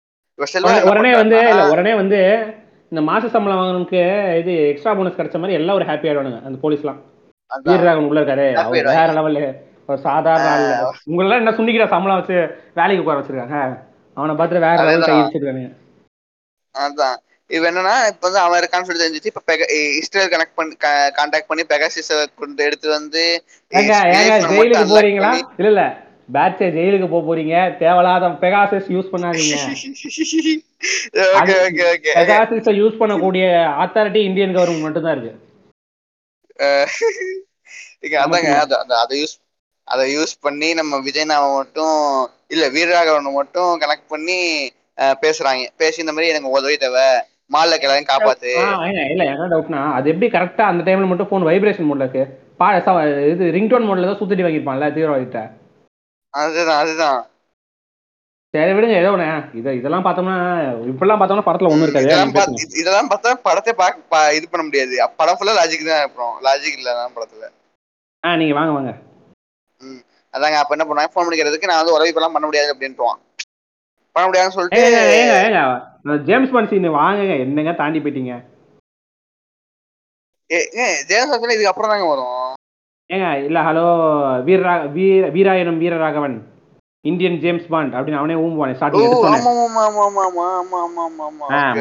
உடனே- 0.65 1.15
வந்து 1.15 1.39
இல்ல 1.39 1.69
உடனே 1.69 1.95
வந்து 1.95 2.45
இந்த 2.91 3.13
மாச 3.13 3.31
சம்பளம் 3.31 3.59
வாங்கணுக்கு 3.59 4.39
இது 4.39 4.69
எக்ஸ்ட்ரா 4.69 4.95
போனஸ் 4.95 5.13
கிடைச்ச 5.13 5.35
மாதிரி 5.35 5.53
எல்லாம் 5.53 5.75
ஒரு 5.75 5.85
ஹாப்பி 5.85 5.89
ஆயிடுவானுங்க 5.89 6.45
அந்த 6.45 6.69
போலீஸ்லாம். 6.69 7.01
வீரராகவன் 7.71 8.07
உள்ள 8.07 8.21
இருக்காரு. 8.21 8.69
வேற 8.81 9.07
லெவல்ல 9.07 9.37
ஒரு 9.37 9.72
சாதாரண 9.97 10.91
உங்களெல்லாம் 11.07 11.37
என்ன 11.37 11.51
சுண்டிக்கிற 11.51 11.89
சம்பளம் 11.89 12.19
வச்சு 12.19 12.57
வேலைக்கு 12.75 13.05
உட்கார 13.05 13.21
வச்சிருக்காங்க? 13.21 13.79
அவனை 14.15 14.35
பார்த்துட்டு 14.35 14.49
வேற 14.49 14.75
லெவல் 14.75 15.01
கை 15.01 15.15
அதேதான். 15.15 15.19
வச்சிருக்கானுங்க. 15.19 15.77
அதான். 16.79 17.17
இது 17.47 17.71
என்னன்னா 17.71 18.07
இப்ப 18.07 18.17
வந்து 18.21 18.39
அவன் 18.39 18.63
இருக்கான்னு 18.63 18.83
சொல்லி 18.83 19.05
தெரிஞ்சிச்சு. 19.05 19.27
இப்ப 19.27 19.41
பெக 19.45 19.73
இஸ்ரேல் 19.97 20.29
கனெக்ட் 20.29 20.55
பண்ணி 20.55 20.75
கான்டாக்ட் 20.81 21.47
பண்ணி 21.47 21.65
பெகாசிஸ 21.69 22.27
கொண்டு 22.37 22.65
எடுத்து 22.65 22.89
வந்து 22.89 23.45
ஜெயிலுக்கு 23.71 24.99
போறீங்களா? 24.99 25.33
இல்ல 25.57 25.69
இல்ல. 25.69 25.97
பேட்சே 26.33 26.69
ஜெயிலுக்கு 26.69 27.09
போக 27.09 27.35
போறீங்க. 27.35 27.77
தேவையில்லாத 27.79 28.27
பெகாசஸ் 28.27 28.89
யூஸ் 28.89 29.09
பண்ணாதீங்க. 29.13 29.59
பெகாசஸ் 32.15 32.77
யூஸ் 32.81 33.01
பண்ணக்கூடிய 33.01 33.45
அத்தாரிட்டி 33.83 34.17
இந்தியன் 34.17 34.57
கவர்மெண்ட் 34.57 34.81
மட்டும் 34.81 35.03
தான் 35.03 35.17
இருக்கு 35.17 35.51
அதாங்க 38.01 38.59
அத- 38.59 38.79
அத- 38.79 38.99
அதை 38.99 39.23
யூஸ் 39.23 39.42
அதை 39.85 40.17
யூஸ் 40.17 40.35
பண்ணி 40.41 40.75
நம்ம 40.75 40.99
விஜய்னாவை 40.99 41.55
மட்டும் 41.55 41.97
இல்ல 42.49 42.65
வீரராகவனை 42.69 43.33
மட்டும் 43.33 43.81
கனெக்ட் 43.81 44.09
பண்ணி 44.09 44.41
பேசுறாங்க. 45.01 45.67
பேசி 45.77 46.01
இந்த 46.01 46.13
மாதிரி 46.13 46.29
எனக்கு 46.29 46.51
உதவி 46.51 46.77
தேவை. 46.77 47.03
மால்ல 47.53 47.81
எல்லாரையும் 47.81 48.11
காப்பாத்து. 48.13 48.53
இல்ல 49.11 49.25
என்ன 49.25 49.49
டவுட்னா 49.51 49.93
அது 49.93 50.11
எப்படி 50.11 50.31
கரெக்டா 50.31 50.61
அந்த 50.61 50.83
டைம்ல 50.85 51.07
மட்டும் 51.07 51.29
போன் 51.29 51.43
வைப்ரேஷன் 51.43 51.89
மோட்ல 51.89 52.05
இருக்கு? 52.05 52.23
பா 52.59 52.75
இது 53.33 53.45
ரிங்டோன் 53.57 53.87
மோட்ல 53.87 54.07
தான் 54.07 54.19
சுத்திட்டு 54.19 54.47
வாங்கிருப்பான்ல 54.47 54.89
தீவிரவாதிட்ட 54.95 55.41
அதுதான் 56.35 56.79
அதுதான். 56.79 57.27
சரி 58.55 58.73
விடுங்க 58.73 58.99
ஏதோ 58.99 59.11
ஒண்ணு. 59.11 59.57
இத 59.57 59.75
இதெல்லாம் 59.75 60.05
பார்த்தோம்னா 60.05 60.37
இப்பெல்லாம் 60.91 61.21
பார்த்தோம்னா 61.21 61.47
படத்துல 61.47 61.69
ஒண்ணும் 61.69 61.83
இருக்காது. 61.83 62.57
இதெல்லாம். 62.79 63.09
பார்த்து- 63.09 63.43
படத்தை 63.43 63.73
பார்க்க 63.73 64.17
பா- 64.17 64.35
இது 64.35 64.49
பண்ண 64.49 64.67
முடியாது. 64.67 65.11
படம் 65.17 65.37
ஃபுல்லா 65.41 65.53
லாஜிக் 65.61 65.89
தான் 65.89 66.03
அப்புறம். 66.03 66.35
லாஜிக் 66.43 66.77
இல்ல 66.77 67.11
படத்துல. 67.17 67.45
ஆ 68.27 68.37
நீங்க 68.37 68.55
வாங்க 68.55 68.73
வாங்க. 68.73 68.93
அதாங்க 70.35 70.59
அப்ப 70.61 70.75
என்ன 70.77 70.85
பண்ண 70.89 71.09
ஃபோன் 71.13 71.27
பண்ணிக்கிறதுக்கு 71.27 71.71
நான் 71.71 71.81
வந்து 71.81 71.95
உறவு 71.97 72.13
பண்ண 72.37 72.47
முடியாது 72.49 72.73
அப்படின்ட்டுவான். 72.75 73.21
பண்ண 74.15 74.25
முடியாதுன்னு 74.29 74.57
சொல்லிட்டு 74.57 76.21
ஜேம்ஸ் 76.29 76.53
பாண்ட் 76.55 76.71
சீன் 76.71 76.97
வாங்குங்க. 77.01 77.35
என்னங்க 77.45 77.73
தாண்டி 77.83 78.01
போயிட்டீங்க? 78.05 78.35
ஜேம்ஸ் 81.11 81.31
பாண்ட் 81.33 81.55
இதுக்கு 81.55 81.73
அப்புறம் 81.73 81.93
தாங்க 81.93 82.07
வரும். 82.13 82.39
ஏங்க 83.11 83.29
இல்ல 83.47 83.59
ஹலோ 83.67 83.87
வீரராக 84.47 84.89
வீர 84.97 85.23
வீராயணம் 85.37 85.81
வீரராகவன். 85.83 86.37
இந்தியன் 87.11 87.39
ஜேம்ஸ் 87.45 87.71
பாண்ட் 87.73 87.95
அப்படின்னு 87.97 88.21
அவனே 88.21 88.37
ஊம்புவானே 88.43 88.75
ஸ்டார்டிங் 88.79 89.07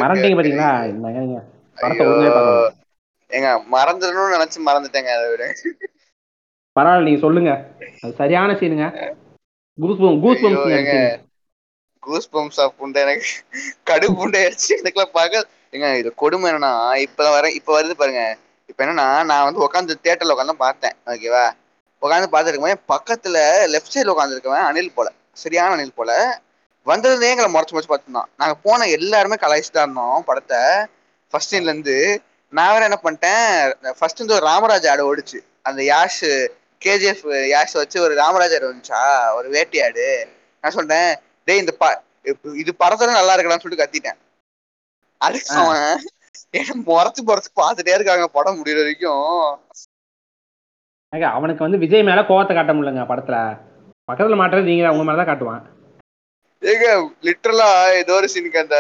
மறந்தீங்க 0.03 0.37
பாத்தீங்களா? 0.37 0.71
என்னங்க 0.91 1.19
நீங்க 1.25 1.39
படத்தை 1.81 2.03
ஒழுங்காவே 2.07 2.31
பார்க்கல. 2.37 2.69
ஏங்க 3.31 3.49
மறந்துடணும்னு 3.75 4.35
நினைச்சு 4.37 4.59
மறந்துட்டேங்க 4.69 5.11
அதை 5.17 5.27
விட. 5.33 5.43
பரவாயில்ல 6.76 7.07
நீங்க 7.07 7.19
சொல்லுங்க. 7.19 7.51
அது 8.01 8.13
சரியான 8.17 8.51
சீனுங்க. 8.53 8.86
கூஸ் 9.78 9.97
கூஸ் 10.24 10.43
ஐயோ, 10.45 10.61
ஏங்க. 10.78 10.93
கூஸ் 11.99 12.30
பம்ப்ஸ் 12.34 12.61
புண்டை 12.80 12.99
எனக்கு? 13.05 13.32
கடுப்பு 13.89 14.15
புண்டை 14.19 14.38
ஆயிடுச்சு 14.41 14.72
எனக்குலாம் 14.78 15.17
பார்க்க 15.17 15.47
ஏங்க 15.72 15.89
இது 15.97 16.09
கொடுமை 16.13 16.51
என்னன்னா 16.51 16.95
இப்ப 17.05 17.30
வர 17.30 17.51
இப்ப 17.51 17.69
வருது 17.78 17.93
பாருங்க. 18.01 18.24
இப்ப 18.67 18.86
என்னன்னா 18.86 19.07
நான் 19.24 19.45
வந்து 19.47 19.63
உட்காந்து 19.65 19.99
தியேட்டர்ல 20.03 20.36
உட்காந்து 20.36 20.63
பார்த்தேன். 20.65 20.95
ஓகேவா 21.05 21.43
உட்காந்து 22.01 22.30
பார்த்துருக்கேன் 22.34 22.82
பக்கத்துல 22.93 23.38
லெஃப்ட் 23.74 23.93
சைடுல 23.93 24.15
உட்காந்துருக்கவன் 24.15 24.67
அனில் 24.69 24.95
போல. 24.95 25.09
சரியான 25.34 25.76
அனில் 25.76 25.97
போல. 25.99 26.11
வந்ததுலேயே 26.86 27.32
எங்களை 27.34 27.49
முறைச்சு 27.53 27.74
முறைச்சு 27.74 27.91
பார்த்துருந்தான். 27.91 28.30
நாங்க 28.38 28.55
போன 28.63 28.88
எல்லாருமே 28.97 29.36
கலாய்ச்சிட்டு 29.36 29.78
தான் 29.78 29.88
இருந்தோம் 29.88 30.24
படத்தை. 30.24 30.61
ஃபர்ஸ்ட் 31.34 31.55
சீன்ல 31.55 31.74
இருந்து 31.74 31.97
நான் 32.53 32.74
வேற 32.74 32.84
என்ன 32.89 32.99
பண்ணிட்டேன் 33.03 33.93
ஃபர்ஸ்ட் 33.99 34.22
இந்த 34.22 34.34
ஒரு 34.39 34.45
ராமராஜ் 34.47 34.89
ஆடு 34.93 35.03
ஓடிச்சு. 35.09 35.39
அந்த 35.61 35.82
யாஷ் 35.93 36.24
கேஜிஎஃப் 36.82 37.23
யாஷ் 37.53 37.75
வச்சு 37.82 37.97
ஒரு 38.05 38.13
ராமராஜ் 38.21 38.55
ஆடு 38.57 38.69
வந்துச்சா? 38.69 39.01
ஒரு 39.38 39.47
வேட்டி 39.55 39.77
ஆடு 39.86 40.07
நான் 40.63 40.77
சொன்னேன் 40.77 41.11
டேய் 41.47 41.61
இந்த 41.63 41.73
ப 41.82 41.86
இது 42.61 42.71
படத்துல 42.82 43.17
நல்லா 43.19 43.36
இருக்கலாம்னு 43.36 43.63
சொல்லிட்டு 43.63 43.84
கத்திட்டேன். 43.84 44.19
அதுக்கு. 45.21 45.55
அவன் 45.61 45.84
என்ன 46.59 46.75
முறைச்சு 46.89 47.21
முறைச்சு 47.27 47.51
பார்த்துட்டே 47.61 47.95
இருக்காங்க 47.97 48.25
படம் 48.38 48.57
முடியற 48.59 48.79
வரைக்கும். 48.82 49.27
அவனுக்கு 51.36 51.65
வந்து 51.65 51.82
விஜய் 51.84 52.07
மேல 52.09 52.21
கோவத்தை 52.29 52.53
காட்ட 52.55 52.73
முடியலங்க 52.75 53.05
படத்துல. 53.11 53.38
பக்கத்துல 54.09 54.39
மாட்டுறது 54.41 54.69
நீங்க 54.69 54.91
உங்க 54.93 55.03
மேல 55.07 55.19
தான் 55.19 55.29
காட்டுவான். 55.29 55.63
ஏங்க 56.61 56.88
லிட்டரலா 57.27 57.67
ஏதோ 58.01 58.13
ஒரு 58.19 58.27
சீனுக்கு 58.34 58.63
அந்த 58.63 58.77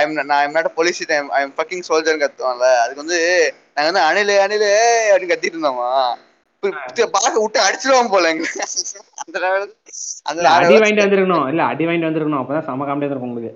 ஐம் 0.00 0.12
நான் 0.18 0.34
I'm 0.42 0.56
not 0.56 0.68
police 0.78 1.00
I'm 1.16 1.30
I'm 1.38 1.54
fucking 1.56 1.86
soldier 1.88 2.22
கத்துவான்ல. 2.22 2.68
அதுக்கு 2.82 3.04
வந்து 3.04 3.20
நாங்க 3.76 3.88
வந்து 3.90 4.04
அணிலு 4.08 4.34
அணிலு 4.44 4.70
அப்படின்னு 5.12 5.32
கத்திட்டு 5.32 5.56
இருந்தோமா? 5.56 5.90
பார்க்க 7.10 7.40
விட்டு 7.40 7.60
அடிச்சிடுவான் 7.60 8.10
போல 8.10 8.28
அந்த 10.22 10.48
அடி 10.50 10.74
வாங்கிட்டு 10.74 11.04
வந்திருக்கணும். 11.04 11.48
இல்ல 11.48 11.64
அடி 11.64 11.86
வாங்கிட்டு 11.86 12.08
வந்திருக்கணும். 12.08 12.40
அப்பதான் 12.42 12.64
செம 12.64 12.86
காமெடியா 12.86 13.10
இருக்கும் 13.10 13.28
உங்களுக்கு. 13.28 13.52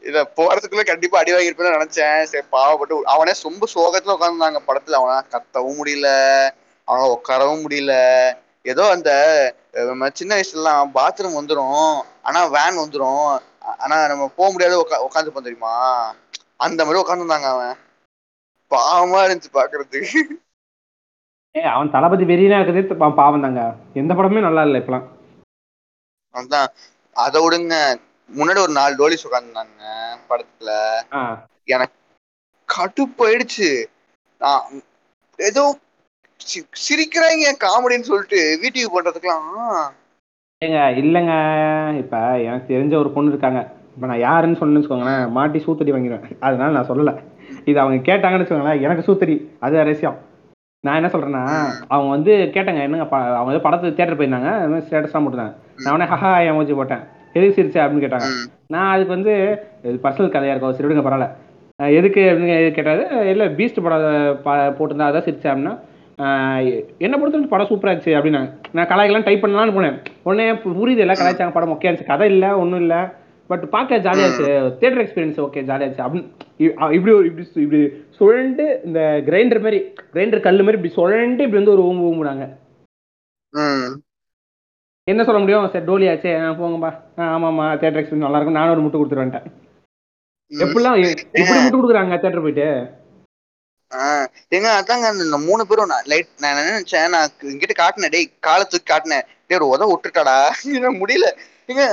இத 0.00 0.32
போறதுக்குள்ள 0.36 0.84
கண்டிப்பா 0.84 1.18
அடி 1.18 1.32
வாங்கிருப்பேன்னு 1.32 1.76
நினைச்சேன். 1.76 2.22
சரி 2.22 2.46
பாவப்பட்டு 2.52 3.00
அவனே 3.14 3.32
ரொம்ப 3.42 3.66
சோகத்துல 3.74 4.14
உட்காந்துருந்தாங்க 4.16 4.60
படத்துல. 4.66 4.92
அவனா 4.92 5.22
கத்தவும் 5.30 5.78
முடியல. 5.80 6.08
அவன 6.88 7.18
உட்காரவும் 7.18 7.64
முடியல. 7.66 7.94
ஏதோ 8.62 8.90
அந்த 8.90 9.10
சின்ன 10.12 10.34
வயசுலாம் 10.34 10.90
பாத்ரூம் 10.94 11.38
வந்துரும். 11.38 12.00
ஆனா 12.22 12.46
வேன் 12.46 12.78
வந்துரும். 12.78 13.38
ஆனா 13.78 14.06
நம்ம 14.08 14.30
போக 14.36 14.52
முடியாத 14.52 14.76
உட்கா 14.76 14.96
உட்காந்துப்போம் 15.08 15.46
தெரியுமா? 15.48 16.14
அந்த 16.56 16.84
மாதிரி 16.84 17.02
உட்காந்துருந்தாங்க 17.02 17.48
அவன். 17.54 17.76
பாவமா 18.70 19.20
இருந்துச்சு 19.26 19.50
பாக்குறதுக்கு. 19.54 20.20
ஏ 21.56 21.62
அவன் 21.62 21.90
தளபதி 21.90 22.24
வெறியனா 22.24 22.60
இருக்கிறது 22.60 22.94
பா- 22.94 23.14
பாவம் 23.14 23.40
தாங்க 23.40 23.62
எந்த 23.94 24.14
படமே 24.14 24.40
நல்லா 24.40 24.62
இல்ல 24.62 24.78
இப்பலாம் 24.78 25.06
அதான். 26.34 26.68
அதை 27.16 27.38
விடுங்க. 27.42 27.74
முன்னாடி 28.30 28.58
ஒரு 28.58 28.72
நாலு 28.72 28.94
டோலிஸ் 28.96 29.26
உட்காந்துருந்தாங்க 29.26 29.82
படத்துல. 30.28 30.70
ஆ. 31.12 31.46
கடுப்பாயிடுச்சு 32.68 33.84
நான் 34.38 34.62
ஏதோ 35.38 35.78
சி- 36.40 36.70
சிரிக்கிறாங்க 36.84 37.56
காமெடின்னு 37.60 38.00
சொல்லிட்டு 38.00 38.58
வீட்டுக்கு 38.60 38.88
போடுறதுக்கெல்லாம் 38.92 39.92
ஏங்க 40.62 40.80
இல்லைங்க. 40.96 41.34
இப்ப 41.98 42.16
எனக்கு 42.40 42.74
தெரிஞ்ச 42.74 42.96
ஒரு 42.96 43.10
பொண்ணு 43.10 43.30
இருக்காங்க. 43.30 43.60
இப்ப 43.94 44.06
நான் 44.06 44.18
யாருன்னு 44.18 44.58
சொன்னு 44.58 44.80
வச்சுக்கோங்களேன் 44.80 45.30
மாட்டி 45.30 45.58
சூத்தடி 45.58 45.92
வாங்கிடுவேன் 45.92 46.36
அதனால 46.40 46.72
நான் 46.72 46.88
சொல்லல. 46.88 47.12
இது 47.64 47.80
அவங்க 47.80 48.12
கேட்டாங்கன்னு 48.12 48.42
வச்சுக்கோங்களேன் 48.42 48.80
எனக்கு 48.80 49.12
சூத்தடி. 49.12 49.36
அது 49.60 49.84
விஷயம் 49.84 50.18
நான் 50.86 50.96
என்ன 50.96 51.08
சொல்றேன்னா 51.12 51.42
அவங்க 51.88 52.10
வந்து 52.10 52.32
கேட்டாங்க 52.54 52.80
என்னங்க 52.84 53.06
அவங்க 53.16 53.42
வந்து 53.42 53.60
படத்துக்கு 53.66 53.98
தேட்டர் 53.98 54.18
போயிருந்தாங்க 54.20 54.48
ஸ்டேட்டஸ்லாம் 54.86 55.24
போட்டுருந்தாங்க. 55.24 55.54
நான் 55.84 55.94
உடனே 55.94 56.08
ஹஹா 56.12 56.30
எமோஜி 56.50 56.74
போட்டேன். 56.78 57.02
எதுக்கு 57.32 57.56
சிரிச்ச? 57.58 57.76
அப்படின்னு 57.82 58.04
கேட்டாங்க. 58.04 58.28
நான் 58.74 58.90
அதுக்கு 58.94 59.14
வந்து 59.16 59.34
பர்சனல் 60.06 60.32
கதையா 60.34 60.52
இருக்கும் 60.52 60.74
சரி 60.78 60.88
விடுங்க 60.88 61.04
பரவாயில்ல. 61.06 61.28
எதுக்கு 61.98 62.20
அப்படின்னு 62.30 62.72
கேட்டாரு. 62.78 63.04
இல்லை 63.30 63.46
பீஸ்ட் 63.58 63.82
படம் 63.86 64.78
போட்டிருந்தா 64.78 65.08
அதான் 65.10 65.26
சிரிச்சேன் 65.28 65.52
அப்படின்னா 65.52 65.74
என்ன 67.04 67.14
பொறுத்தவரைக்கும் 67.20 67.54
படம் 67.54 67.70
சூப்பரா 67.70 67.92
இருந்துச்சு 67.92 68.18
அப்படின்னாங்க. 68.18 68.50
நான் 68.76 68.90
கலாய்க்கெல்லாம் 68.92 69.26
டைப் 69.28 69.44
பண்ணலாம்னு 69.46 69.76
போனேன். 69.78 69.96
உடனே 70.22 70.52
புரியுது 70.66 71.04
எல்லாம் 71.06 71.20
கலாய்ச்சாங்க 71.20 71.56
படம் 71.58 71.72
மொக்கையா 71.72 71.90
இருந்துச்சு. 71.90 72.10
கதை 72.12 72.28
இல்லை 72.34 72.48
ஒன்றும் 72.62 72.80
இல்லை. 72.80 73.00
பட் 73.52 73.64
பார்க்க 73.70 74.02
ஜாலியா 74.04 74.26
இருந்துச்சு. 74.26 74.52
தேட்டர் 74.82 75.02
எக்ஸ்பீரியன்ஸ் 75.04 75.40
ஓகே 75.44 75.62
ஜாலியா 75.68 75.86
இருந்துச்சு. 75.86 76.04
அப்படின்னு 76.04 76.28
இப்படி 76.96 77.12
ஒரு 77.12 77.26
இப்படி 77.26 77.46
இப்படி 77.56 77.80
சுழண்டு 78.18 78.64
இந்த 78.84 79.00
கிரைண்டர் 79.26 79.64
மாதிரி 79.64 79.78
கிரைண்டர் 80.12 80.44
கல் 80.44 80.62
மாதிரி 80.62 80.78
இப்படி 80.78 80.94
சுழண்டு 80.98 81.44
இப்படி 81.46 81.60
வந்து 81.60 81.74
ஒரு 81.76 81.82
ஊம்பு 81.82 82.06
ஊம்புனாங்க 82.10 82.46
ம். 83.52 83.90
என்ன 85.06 85.24
சொல்ல 85.24 85.40
முடியும்? 85.40 85.70
சரி 85.72 85.86
டோலியாச்சே 85.86 86.32
ஆ, 86.40 86.50
போங்கப்பா. 86.52 86.90
ஆமாம்மா 87.28 87.66
தேட்டர் 87.80 88.00
எக்ஸ்பீரியன்ஸ் 88.00 88.24
நல்லா 88.24 88.38
இருக்கும். 88.38 88.58
நானும் 88.58 88.72
ஒரு 88.74 88.82
முட்டு 88.84 89.00
கொடுத்துருவேன்ட்டேன். 89.00 89.46
எப்படிலாம் 90.50 90.98
எப்படி 91.34 91.58
முட்டு 91.58 91.78
கொடுக்குறாங்க 91.78 92.18
தேட்டர் 92.22 92.44
போயிட்டு? 92.44 92.68
ஏங்க 94.54 94.68
அதாங்க 94.76 95.08
இந்த 95.24 95.38
மூணு 95.46 95.66
பேரும் 95.66 95.86
நான் 95.86 96.06
லைட் 96.06 96.30
நான் 96.40 96.60
நினைச்சேன் 96.60 97.08
நான் 97.08 97.34
இங்கிட்ட 97.52 97.74
காட்டினேன் 97.76 98.14
டேய் 98.14 98.28
காலை 98.40 98.64
தூக்கி 98.64 98.88
காட்டினேன். 98.92 99.26
டேய் 99.46 99.58
ஒரு 99.58 99.68
உதவ 99.68 99.88
விட்டுட்டாடா. 99.92 100.36
முடியல. 101.00 101.28
ஏங்க 101.68 101.84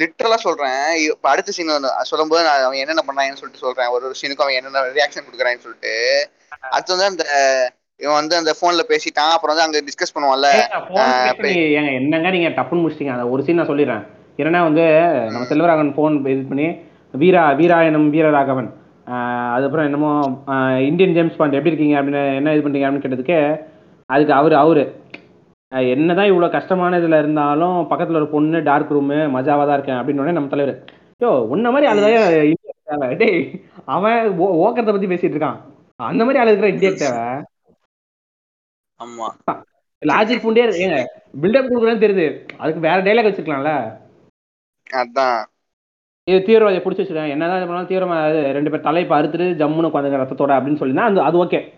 லிட்டரலா 0.00 0.38
சொல்றேன். 0.46 0.80
இப்ப 1.12 1.28
அடுத்த 1.32 1.52
சீன் 1.56 1.72
சொல்லும்போது 2.10 2.42
நான் 2.46 2.64
அவன் 2.66 2.82
என்னென்ன 2.82 3.02
பண்ணாங்கன்னு 3.08 3.40
சொல்லிட்டு 3.40 3.64
சொல்றேன். 3.66 3.90
ஒரு 3.94 4.04
ஒரு 4.08 4.16
சீனுக்கும் 4.20 4.44
அவன் 4.46 4.58
என்னென்ன 4.58 4.84
ரியாக்ஷன் 4.98 5.26
கொடுக்குறான்னு 5.26 5.64
சொல்லிட்டு. 5.66 5.94
அடுத்து 6.74 6.96
வந்து 6.96 7.08
அந்த 7.12 7.24
இவன் 8.04 8.18
வந்து 8.20 8.36
அந்த 8.40 8.52
போன்ல 8.60 8.82
பேசிட்டான். 8.92 9.32
அப்புறம் 9.36 9.56
வந்து 9.56 9.66
அங்க 9.66 9.78
டிஸ்கஸ் 9.88 10.14
பண்ணுவான்ல 10.16 10.48
என்னங்க 11.98 12.30
நீங்க 12.36 12.50
டப்புன்னு 12.58 12.82
முடிச்சிட்டீங்க? 12.82 13.14
அந்த 13.16 13.26
ஒரு 13.34 13.42
சீன் 13.46 13.58
நான் 13.60 13.70
சொல்லிடுறேன். 13.72 14.04
ஏன்னா 14.42 14.60
வந்து 14.68 14.84
நம்ம 15.32 15.46
செல்வராகவன் 15.52 15.94
ஃபோன் 15.96 16.16
இது 16.34 16.44
பண்ணி 16.50 16.68
வீரா 17.22 17.42
வீராயணம் 17.60 18.08
வீரராகவன். 18.14 18.68
ஆஹ் 19.12 19.48
அதுக்கப்புறம் 19.54 19.86
என்னமோ 19.88 20.10
இந்தியன் 20.90 21.14
ஜேம்ஸ் 21.16 21.38
பாண்ட் 21.40 21.56
எப்படி 21.58 21.72
இருக்கீங்க 21.72 21.96
அப்படின்னு 22.00 22.22
என்ன 22.38 22.54
இது 22.54 22.64
பண்றீங்க 22.66 22.86
அப்படின்னு 22.88 23.04
கேட்டதுக்கு 23.06 23.38
அதுக்கு 24.14 24.32
அவரு 24.40 24.56
அவரு. 24.64 24.84
என்னதான் 25.70 26.26
இவ்வளவு 26.26 26.52
கஷ்டமான 26.52 26.98
இதுல 26.98 27.18
இருந்தாலும் 27.18 27.90
பக்கத்துல 27.90 28.14
ஒரு 28.14 28.28
பொண்ணு 28.28 28.62
டார்க் 28.62 28.92
ரூமு 28.92 29.16
மஜாவா 29.34 29.66
தான் 29.66 29.72
இருக்கேன் 29.72 29.94
அப்படின்னு 29.94 30.20
உடனே 30.20 30.32
நம்ம 30.32 30.48
தலைவர் 30.48 30.84
யோ 31.20 31.26
உன்ன 31.26 31.70
மாதிரி 31.70 32.00
தேவை. 32.86 33.14
டேய் 33.14 33.60
அவன் 33.84 34.36
ஓ- 34.38 34.68
ஓக்கறத 34.68 34.84
பத்தி 34.84 35.06
பேசிட்டு 35.06 35.30
இருக்கான். 35.30 35.56
அந்த 35.96 36.24
மாதிரி 36.24 36.44
இருக்கிற 36.44 36.68
இந்தியா 36.68 36.92
தேவை. 36.96 37.24
ஆமா. 39.00 39.54
லாஜிக் 40.06 40.44
புண்டே 40.44 40.62
ஏங்க 40.84 41.04
பில்டப் 41.42 41.68
கொடுக்குறேன்னு 41.70 42.04
தெரியுது. 42.04 42.48
அதுக்கு 42.58 42.80
வேற 42.80 43.02
டைலாக் 43.02 43.26
வச்சிருக்கலாம்ல 43.26 43.96
அதான். 44.90 45.44
இது 46.24 46.38
தீவிரவாதியை 46.38 46.80
பிடிச்சி 46.80 47.02
வச்சிருக்காங்க 47.02 47.28
என்னதான் 47.28 47.66
பண்ணாலும் 47.66 47.88
தீவிரவாதி 47.88 48.52
ரெண்டு 48.52 48.70
பேர் 48.70 48.80
தலையை 48.80 49.10
அறுத்துட்டு 49.10 49.60
ஜம்முன்னு 49.60 49.88
உட்காந்துங்க 49.88 50.20
ரத்தத்தோட 50.22 50.52
அப்படின்னு 50.52 50.80
சொல்லினா 50.82 50.96
அது 50.96 51.20
அது 51.20 51.44
ஓகே 51.44 51.72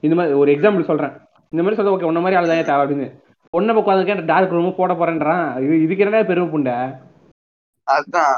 இந்த 0.00 0.16
மாதிரி 0.16 0.34
ஒரு 0.34 0.52
எக்ஸாம்பிள் 0.52 0.84
சொல்றேன். 0.84 1.12
இந்த 1.50 1.62
மாதிரி 1.64 1.74
சொல்ல 1.74 1.96
ஓகே 1.96 2.02
உன்ன 2.02 2.20
மாதிரி 2.20 2.40
ஆள் 2.40 2.64
தான் 2.64 2.88
தேவை 2.88 3.06
அப்படின்னு. 3.06 3.23
பொண்ணை 3.54 3.72
உட்காந்துருக்கேன் 3.80 4.28
டார்க் 4.30 4.54
ரூம் 4.56 4.78
போட 4.78 4.92
போறேன்றான். 4.92 5.48
இது 5.64 5.74
இதுக்கு 5.84 6.04
என்ன 6.04 6.22
பெருமை 6.30 6.48
புண்டை? 6.52 6.76
அதுதான் 7.86 8.34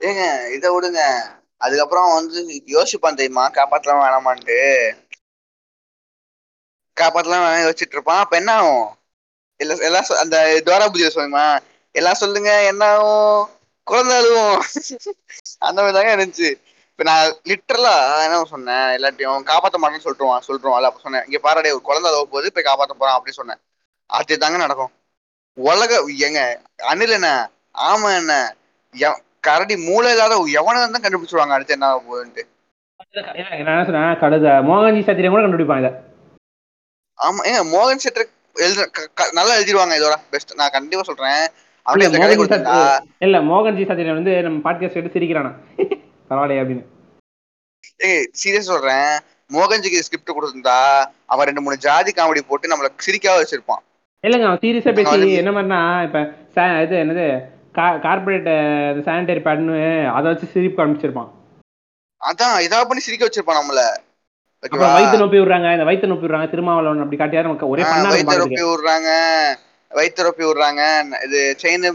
ஏங்க 0.00 0.22
இதை 0.56 0.68
விடுங்க. 0.74 1.02
அதுக்கப்புறம் 1.64 2.12
வந்து 2.18 2.40
யோசிப்பான் 2.74 3.18
தெரியுமா? 3.20 3.44
காப்பாத்தலாம் 3.56 4.02
வேணாமான்ட்டு. 4.02 4.58
காப்பாத்தலாம் 7.00 7.42
வேணாம் 7.44 7.64
யோசிச்சுட்டு 7.64 7.96
இருப்பான். 7.96 8.22
அப்ப 8.24 8.36
என்ன 8.40 8.52
ஆகும்? 8.60 8.86
எல்லா 9.60 9.74
எல்லாம் 9.88 10.20
அந்த 10.24 10.36
துவாரா 10.66 10.86
பூஜை 10.92 11.10
சொல்லுமா 11.14 11.44
எல்லாம் 11.94 12.20
சொல்லுங்க 12.22 12.50
என்ன 12.72 12.84
ஆகும்? 12.94 13.40
குழந்தை 13.90 14.14
அழுவும். 14.20 14.60
அந்த 15.68 15.78
மாதிரி 15.82 15.96
தாங்க 15.96 16.12
இருந்துச்சு. 16.16 16.50
இப்போ 16.90 17.04
நான் 17.10 17.34
லிட்டரலா 17.50 17.94
என்ன 18.26 18.44
சொன்னேன்? 18.54 18.88
எல்லாத்தையும் 18.98 19.48
காப்பாற்ற 19.50 19.78
மாட்டேன்னு 19.82 20.04
சொல்லிட்டுருவான் 20.06 20.46
சொல்லிட்டுருவான்ல. 20.48 20.90
அப்போ 20.90 21.04
சொன்னேன் 21.06 21.26
இங்கே 21.28 21.40
பாராடே 21.46 21.74
ஒரு 21.76 21.84
குழந்தை 21.88 22.08
அழுவ 22.10 22.24
போகுது 22.34 22.54
போய் 22.56 22.68
காப்பாற்ற 22.70 22.94
போறான் 22.94 23.18
அப்படின்னு 23.18 23.40
சொன்னேன். 23.42 23.60
அது 24.10 24.38
தாங்க 24.42 24.58
நடக்கும். 24.64 24.92
உலக 25.56 25.92
ஏங்க 26.26 26.40
அணில் 26.90 27.16
என்ன 27.18 27.30
ஆமா 27.88 28.08
என்ன 28.20 28.32
கரடி 29.44 29.74
மூளை 29.88 30.10
இல்லாத 30.14 30.34
எவனை 30.60 30.78
தான் 30.84 31.04
கண்டுபிடிச்சிருவாங்க 31.04 31.56
அடுத்து 31.56 31.76
என்ன 31.76 31.88
போகுதுன்ட்டு. 32.08 32.42
என்ன 33.60 33.84
சொன்னேன் 33.88 34.66
மோகன்ஜி 34.70 35.02
சத்திரியம் 35.06 35.34
கூட 35.34 35.42
கண்டுபிடிப்பான் 35.44 35.82
இதை 35.82 35.90
ஆமா 37.18 37.40
ஏங்க 37.48 37.62
மோகன் 37.74 38.04
செட்டர் 38.04 38.28
எழுத 38.64 38.84
நல்லா 39.38 39.56
எழுதிருவாங்க 39.58 39.96
இதோட 39.98 40.16
பெஸ்ட் 40.32 40.58
நான் 40.60 40.74
கண்டிப்பா 40.76 41.04
சொல்றேன். 41.10 41.42
இல்ல 41.86 42.08
மோகன்ஜி 42.14 42.36
கொடுத்தா? 42.40 42.58
சத்திரி 42.60 43.26
இல்ல 43.26 43.36
மோகன்ஜி 43.50 43.84
சத்திரியம் 43.90 44.18
வந்து 44.20 44.34
நம்ம 44.46 44.62
பாட்காஸ்ட் 44.66 44.98
எடுத்து 45.00 45.16
சிரிக்கிறானா? 45.18 45.52
பரவாயில்லையே 46.30 46.62
அப்படின்னு. 46.62 46.84
ஏய் 48.08 48.26
சீரியஸ் 48.40 48.70
சொல்றேன். 48.72 49.12
மோகன்ஜிக்கு 49.50 50.04
ஸ்கிரிப்ட் 50.06 50.34
கொடுத்திருந்தா 50.36 50.78
அவன் 51.32 51.48
ரெண்டு 51.48 51.62
மூணு 51.64 51.76
ஜாதி 51.86 52.12
காமெடி 52.18 52.42
போட்டு 52.50 52.70
நம்மள 52.72 52.90
சிரிக்காம 53.06 53.40
வச்சிருப்பான். 53.42 53.82
இல்லைங்க 54.24 54.46
அவன் 54.48 54.62
சீரியஸா 54.64 54.92
பேசி 54.96 55.38
என்ன 55.42 55.50
மாதிரினா 55.56 55.80
இப்ப 56.06 56.18
இது 56.84 56.94
என்னது 57.04 57.26
கார்பரேட் 58.06 58.48
சானிடரி 59.06 59.42
பேட்னு 59.46 59.76
அதை 60.16 60.26
வச்சு 60.30 60.46
சிரிப்பு 60.54 60.78
காமிச்சிருப்பான். 60.80 61.30
அதான் 62.20 62.56
இதா 62.66 62.78
பண்ணி 62.88 63.02
சிரிக்க 63.04 63.24
வச்சிருப்பான் 63.26 63.60
நம்மள. 63.60 63.82
அப்புறம் 64.62 64.94
வயிற்று 64.96 65.20
நோப்பி 65.20 65.38
விடுறாங்க 65.40 65.68
இந்த 65.76 65.86
வயிற்று 65.88 66.10
நோப்பி 66.10 66.26
விடுறாங்க 66.26 66.48
திருமாவளவன் 66.54 67.02
அப்படி 67.04 67.18
காட்டியாரு 67.20 67.48
நமக்கு 67.48 67.70
ஒரே 67.72 67.84
பண்ணா 67.84 68.10
இருக்கும் 68.14 68.42
ரொப்பி 68.44 68.64
விடுறாங்க 68.70 69.10
வயிற்று 69.90 70.26
ரொப்பி 70.28 70.44
விடுறாங்க 70.48 70.82
இது 71.26 71.40
செயின் 71.62 71.86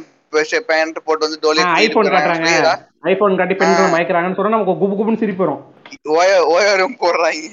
பேண்ட் 0.70 0.98
போட்டு 1.08 1.26
வந்து 1.26 1.40
ஐபோன் 1.84 2.10
காட்டுறாங்க. 2.14 2.50
ஐபோன் 3.12 3.40
காட்டி 3.40 3.56
பெண்கள் 3.62 3.94
மயக்கிறாங்கன்னு 3.94 4.38
சொன்னா 4.40 4.56
நமக்கு 4.56 4.82
குபு 4.82 4.96
குபுன்னு 5.00 5.22
சிரிப்பு 5.24 5.44
வரும். 5.46 5.62
ஓய 6.14 6.32
ஓயாரும் 6.52 6.98
போடுறாங்க? 7.02 7.44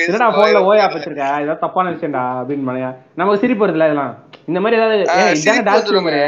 என்னடா 0.00 0.26
போன்ல 0.36 0.60
ஓயா 0.68 0.84
வச்சிருக்க? 0.88 1.24
ஏதாவது 1.38 1.62
தப்பான 1.62 1.92
விஷயம்டா 1.94 2.24
அப்படின்னு 2.38 2.90
நமக்கு 3.16 3.42
சிரிப்பு 3.42 3.64
வருதுல 3.64 3.88
இதெல்லாம்? 3.88 4.14
இந்த 4.48 4.60
மாதிரி 4.60 4.78
ஏதாவது 4.80 4.96
இதாங்க 5.36 5.64
டார்க். 5.68 5.90
ஹியூமர் 5.90 6.18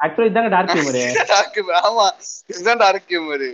ஆக்சுவலி 0.00 0.30
இதாங்க 0.30 0.50
டார்க் 0.54 0.72
ஹியூமர் 0.76 1.00
டார்க் 1.32 1.58
ஆமா. 1.82 2.06
இதுதான் 2.50 2.80
டார்க் 2.84 3.10
ஹியூமர் 3.10 3.48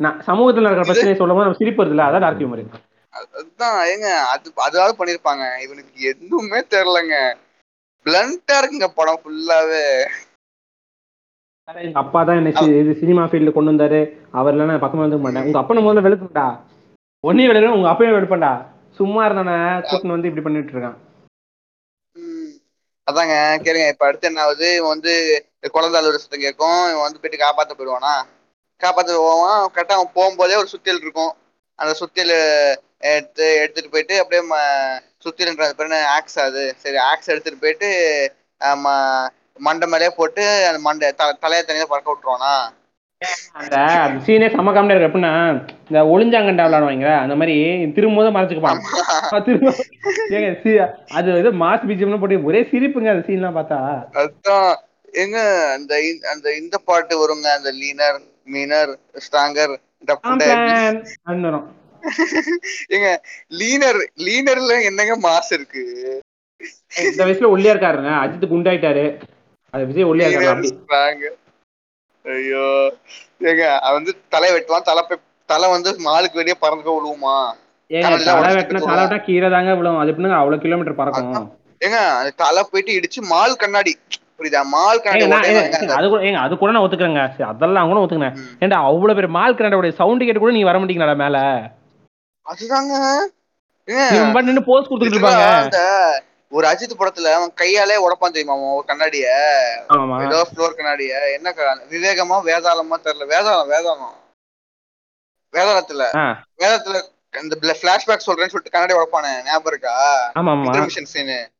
நான் 0.00 0.18
சமூகத்துல 0.26 0.66
நடக்கிற 0.66 0.86
பிரச்சனையை 0.88 1.16
சொல்லும் 1.16 1.36
போது 1.36 1.46
நம்ம 1.46 1.60
சிரிப்பு 1.60 1.82
வருதுல 1.82 2.06
அதான் 2.08 2.24
டார்க் 2.26 2.42
ஹியூமர் 2.42 2.64
அதுதான். 3.12 3.78
ஏங்க 3.92 4.08
அது 4.32 4.48
அதாவது 4.66 4.94
பண்ணிருப்பாங்க 4.98 5.44
இவனுக்கு 5.64 5.94
எதுவுமே 6.10 6.60
தெரியலங்க. 6.72 7.16
பிளண்டா 8.06 8.56
இருக்குங்க 8.58 8.88
படம் 8.94 9.20
ஃபுல்லாவே 9.22 9.84
எங்க 11.68 11.98
அப்பா 12.02 12.20
தான் 12.26 12.38
என்ன 12.40 12.50
இது 12.80 12.92
சினிமா 13.00 13.22
ஃபீல்டு 13.30 13.54
கொண்டு 13.54 13.72
வந்தாரு. 13.72 14.00
அவர் 14.38 14.54
இல்லைன்னா 14.54 14.74
நான் 14.74 14.84
பக்கமே 14.84 15.04
வந்துக்க 15.04 15.24
மாட்டேன். 15.24 15.46
உங்க 15.48 15.58
அப்பா 15.60 15.82
முதல்ல 15.86 16.04
வெளுத்துட்டா 16.06 16.46
ஒன்னையும் 17.24 17.50
வெளுக்கணும் 17.50 17.78
உங்க 17.78 17.88
அப்பையும் 17.92 18.16
வெளுப்பண்டா 18.16 18.52
சும்மா 18.98 19.22
இருந்தானே 19.26 19.56
கூட்டின்னு 19.88 20.16
வந்து 20.16 20.28
இப்படி 20.30 20.44
பண்ணிட்டு 20.44 20.74
இருக்கான். 20.74 20.98
அதாங்க 23.06 23.34
கேளுங்க 23.64 23.86
இப்ப 23.92 24.06
அடுத்து 24.08 24.28
என்ன 24.30 24.40
ஆகுது? 24.44 24.68
இவன் 24.78 24.94
வந்து 24.94 25.12
குழந்தை 25.74 25.96
அலுவலக 25.98 26.20
சத்தம் 26.22 26.44
கேட்கும். 26.46 26.80
இவன் 26.92 27.06
வந்து 27.06 27.20
போயிட்டு 27.20 27.44
காப்பாத்த 27.44 27.74
போயிடுவானா? 27.78 28.14
காப்பாத்த 28.80 29.16
போவான்? 29.26 29.60
கரெக்டா 29.74 29.96
அவன் 29.98 30.16
போகும்போதே 30.18 30.58
ஒரு 30.62 30.68
சுத்தியல் 30.74 31.02
இருக்கும். 31.04 31.32
அந்த 31.78 31.92
சுத்தியல் 32.00 32.34
எடுத்து 33.12 33.46
எடுத்துட்டு 33.62 33.92
போயிட்டு 33.94 34.14
அப்படியே 34.22 34.42
சுத்தியல்ன்ற 35.24 35.66
பேர் 35.80 35.96
ஆக்ஸ் 36.16 36.38
அது. 36.48 36.64
சரி 36.82 36.98
ஆக்ஸ் 37.10 37.32
எடுத்துட்டு 37.34 37.62
போயிட்டு 37.64 37.90
ஆமா, 38.60 38.94
மண்டை 39.60 39.86
மேலே 39.88 40.08
போட்டு 40.16 40.42
அந்த 40.68 40.80
மண்டை 40.84 41.08
தலையை 41.42 41.62
தனியாக 41.62 41.88
பறக்க 41.90 42.10
விட்டுருவானா? 42.10 42.52
அந்த 43.58 43.76
சீனே 44.24 44.48
செம்ம 44.50 44.72
காமெடியா 44.72 44.94
இருக்கு 44.94 45.08
எப்படின்னா 45.08 45.32
இந்த 45.84 46.00
ஒளிஞ்சாங்கண்டா 46.10 46.66
விளையாடுவாங்க 46.66 47.08
அந்த 47.22 47.34
மாதிரி 47.38 47.54
திரும்ப 47.96 48.18
போது 48.18 48.34
மறைச்சுக்குப்பான் 48.34 48.82
அது 49.30 49.44
திரும்ப 49.48 49.70
ஏங்க 50.34 50.50
சி- 50.60 50.76
அது 51.16 51.38
இது 51.40 51.50
மாஸ் 51.62 51.86
பிஜிஎம்னு 51.88 52.20
போட்டு 52.20 52.46
ஒரே 52.48 52.60
சிரிப்புங்க 52.70 53.12
அந்த 53.12 53.24
சீன்லாம் 53.28 53.58
பார்த்தா. 53.58 53.78
அதுதான் 54.20 54.68
எங்க 55.14 55.38
அந்த 55.74 55.92
அந்த 56.32 56.48
இந்த 56.60 56.76
பாட்டு 56.86 57.14
வருங்க 57.20 57.48
அந்த 57.54 57.72
லீனர் 57.78 58.20
மீனர் 58.48 58.92
ஸ்ட்ராங்கர் 59.22 59.74
ஏங்க 62.90 63.08
லீனர் 63.58 63.98
லீனர்ல 64.24 64.74
என்னங்க 64.88 65.14
மாஸ் 65.22 65.50
இருக்கு? 65.52 65.82
இந்த 67.04 67.22
வயசுல 67.24 67.50
ஒல்லியா 67.52 67.72
இருக்காருங்க. 67.74 68.12
அஜித் 68.22 68.52
குண்டாயிட்டாரு 68.52 69.04
அது 69.74 69.82
விஜய் 69.88 70.08
ஒல்லியா 70.10 70.28
ஐயோ. 72.24 72.64
ஏங்க 73.48 73.64
வந்து 73.96 74.12
தலை 74.34 74.48
வெட்டுவான் 74.54 74.88
தலை 74.88 75.02
தலை 75.48 75.66
வந்து 75.74 75.90
மாலுக்கு 76.06 76.40
வெளியே 76.40 76.56
பறந்து 76.64 76.90
விழுவுமா? 76.96 77.36
ஏங்க 77.90 78.16
தலை 78.30 78.50
வெட்டினா. 78.56 78.80
தலை 78.82 79.02
வெட்டினா 79.02 79.20
கீழே 79.28 79.48
தாங்க 79.54 79.76
விழும் 79.78 80.00
அது 80.00 80.10
எப்படிங்க 80.12 80.40
அவ்வளவு 80.40 80.64
கிலோமீட்டர் 80.64 81.00
பறக்கும்? 81.00 81.46
ஏங்க 81.80 81.98
தலை 82.42 82.62
போயிட்டு 82.70 82.92
இடிச்சு 82.98 83.20
மால் 83.32 83.60
கண்ணாடி. 83.62 83.92
புரியுதா? 84.38 84.62
மால் 84.74 85.02
கண்ணாடி. 85.04 85.52
அது 85.98 86.06
கூட 86.10 86.20
ஏங்க 86.28 86.40
அது 86.44 86.58
கூட 86.60 86.72
நான் 86.74 86.84
ஒத்துக்கிறேங்க. 86.86 87.22
அதெல்லாம் 87.52 87.90
கூட 87.92 88.00
ஒத்துக்கிறேன். 88.02 88.36
ஏன்டா 88.62 88.80
அவ்வளவு 88.90 89.18
பெரிய 89.18 89.32
மால் 89.38 89.56
கிராண்டோட 89.58 89.90
சவுண்ட் 90.02 90.26
கேட்டு 90.26 90.42
கூட 90.44 90.54
நீங்க 90.56 90.70
வர 90.70 90.78
மாட்டீங்களா 90.82 91.16
மேல? 91.24 91.38
அதுதாங்க. 92.46 92.94
நின்னு 94.48 94.68
போஸ் 94.68 94.88
கொடுத்துட்டு 94.88 95.16
இருப்பாங்க. 95.16 95.46
ஒரு 96.50 96.68
அஜித் 96.68 97.00
படத்துல 97.00 97.32
அவன் 97.32 97.54
கையாலே 97.54 98.08
உடைப்பான் 98.08 98.30
தெரியுமா 98.30 98.54
ஒரு 98.54 98.84
கண்ணாடிய? 98.86 99.26
ஏதோ 100.24 100.46
ஃப்ளோர் 100.54 100.80
கண்ணாடிய. 100.80 101.32
என்ன 101.32 101.50
விவேகமா 101.90 102.36
வேதாளமா 102.48 103.04
தெரியல. 103.04 103.32
வேதாளம் 103.32 103.70
வேதாளம். 103.70 104.16
வேதாளத்துல. 105.52 106.16
வேதாளத்துல 106.58 107.02
இந்த 107.42 107.58
பிளாஷ்பேக் 107.60 108.26
சொல்றேன்னு 108.26 108.48
சொல்லிட்டு 108.48 108.70
கண்ணாடி 108.70 108.92
உடைப்பானே. 108.92 109.44
ஞாபகம் 109.44 109.62
இருக்கா? 109.64 110.30
இன்டர்மிஷன் 110.64 111.02
சீனு 111.02 111.50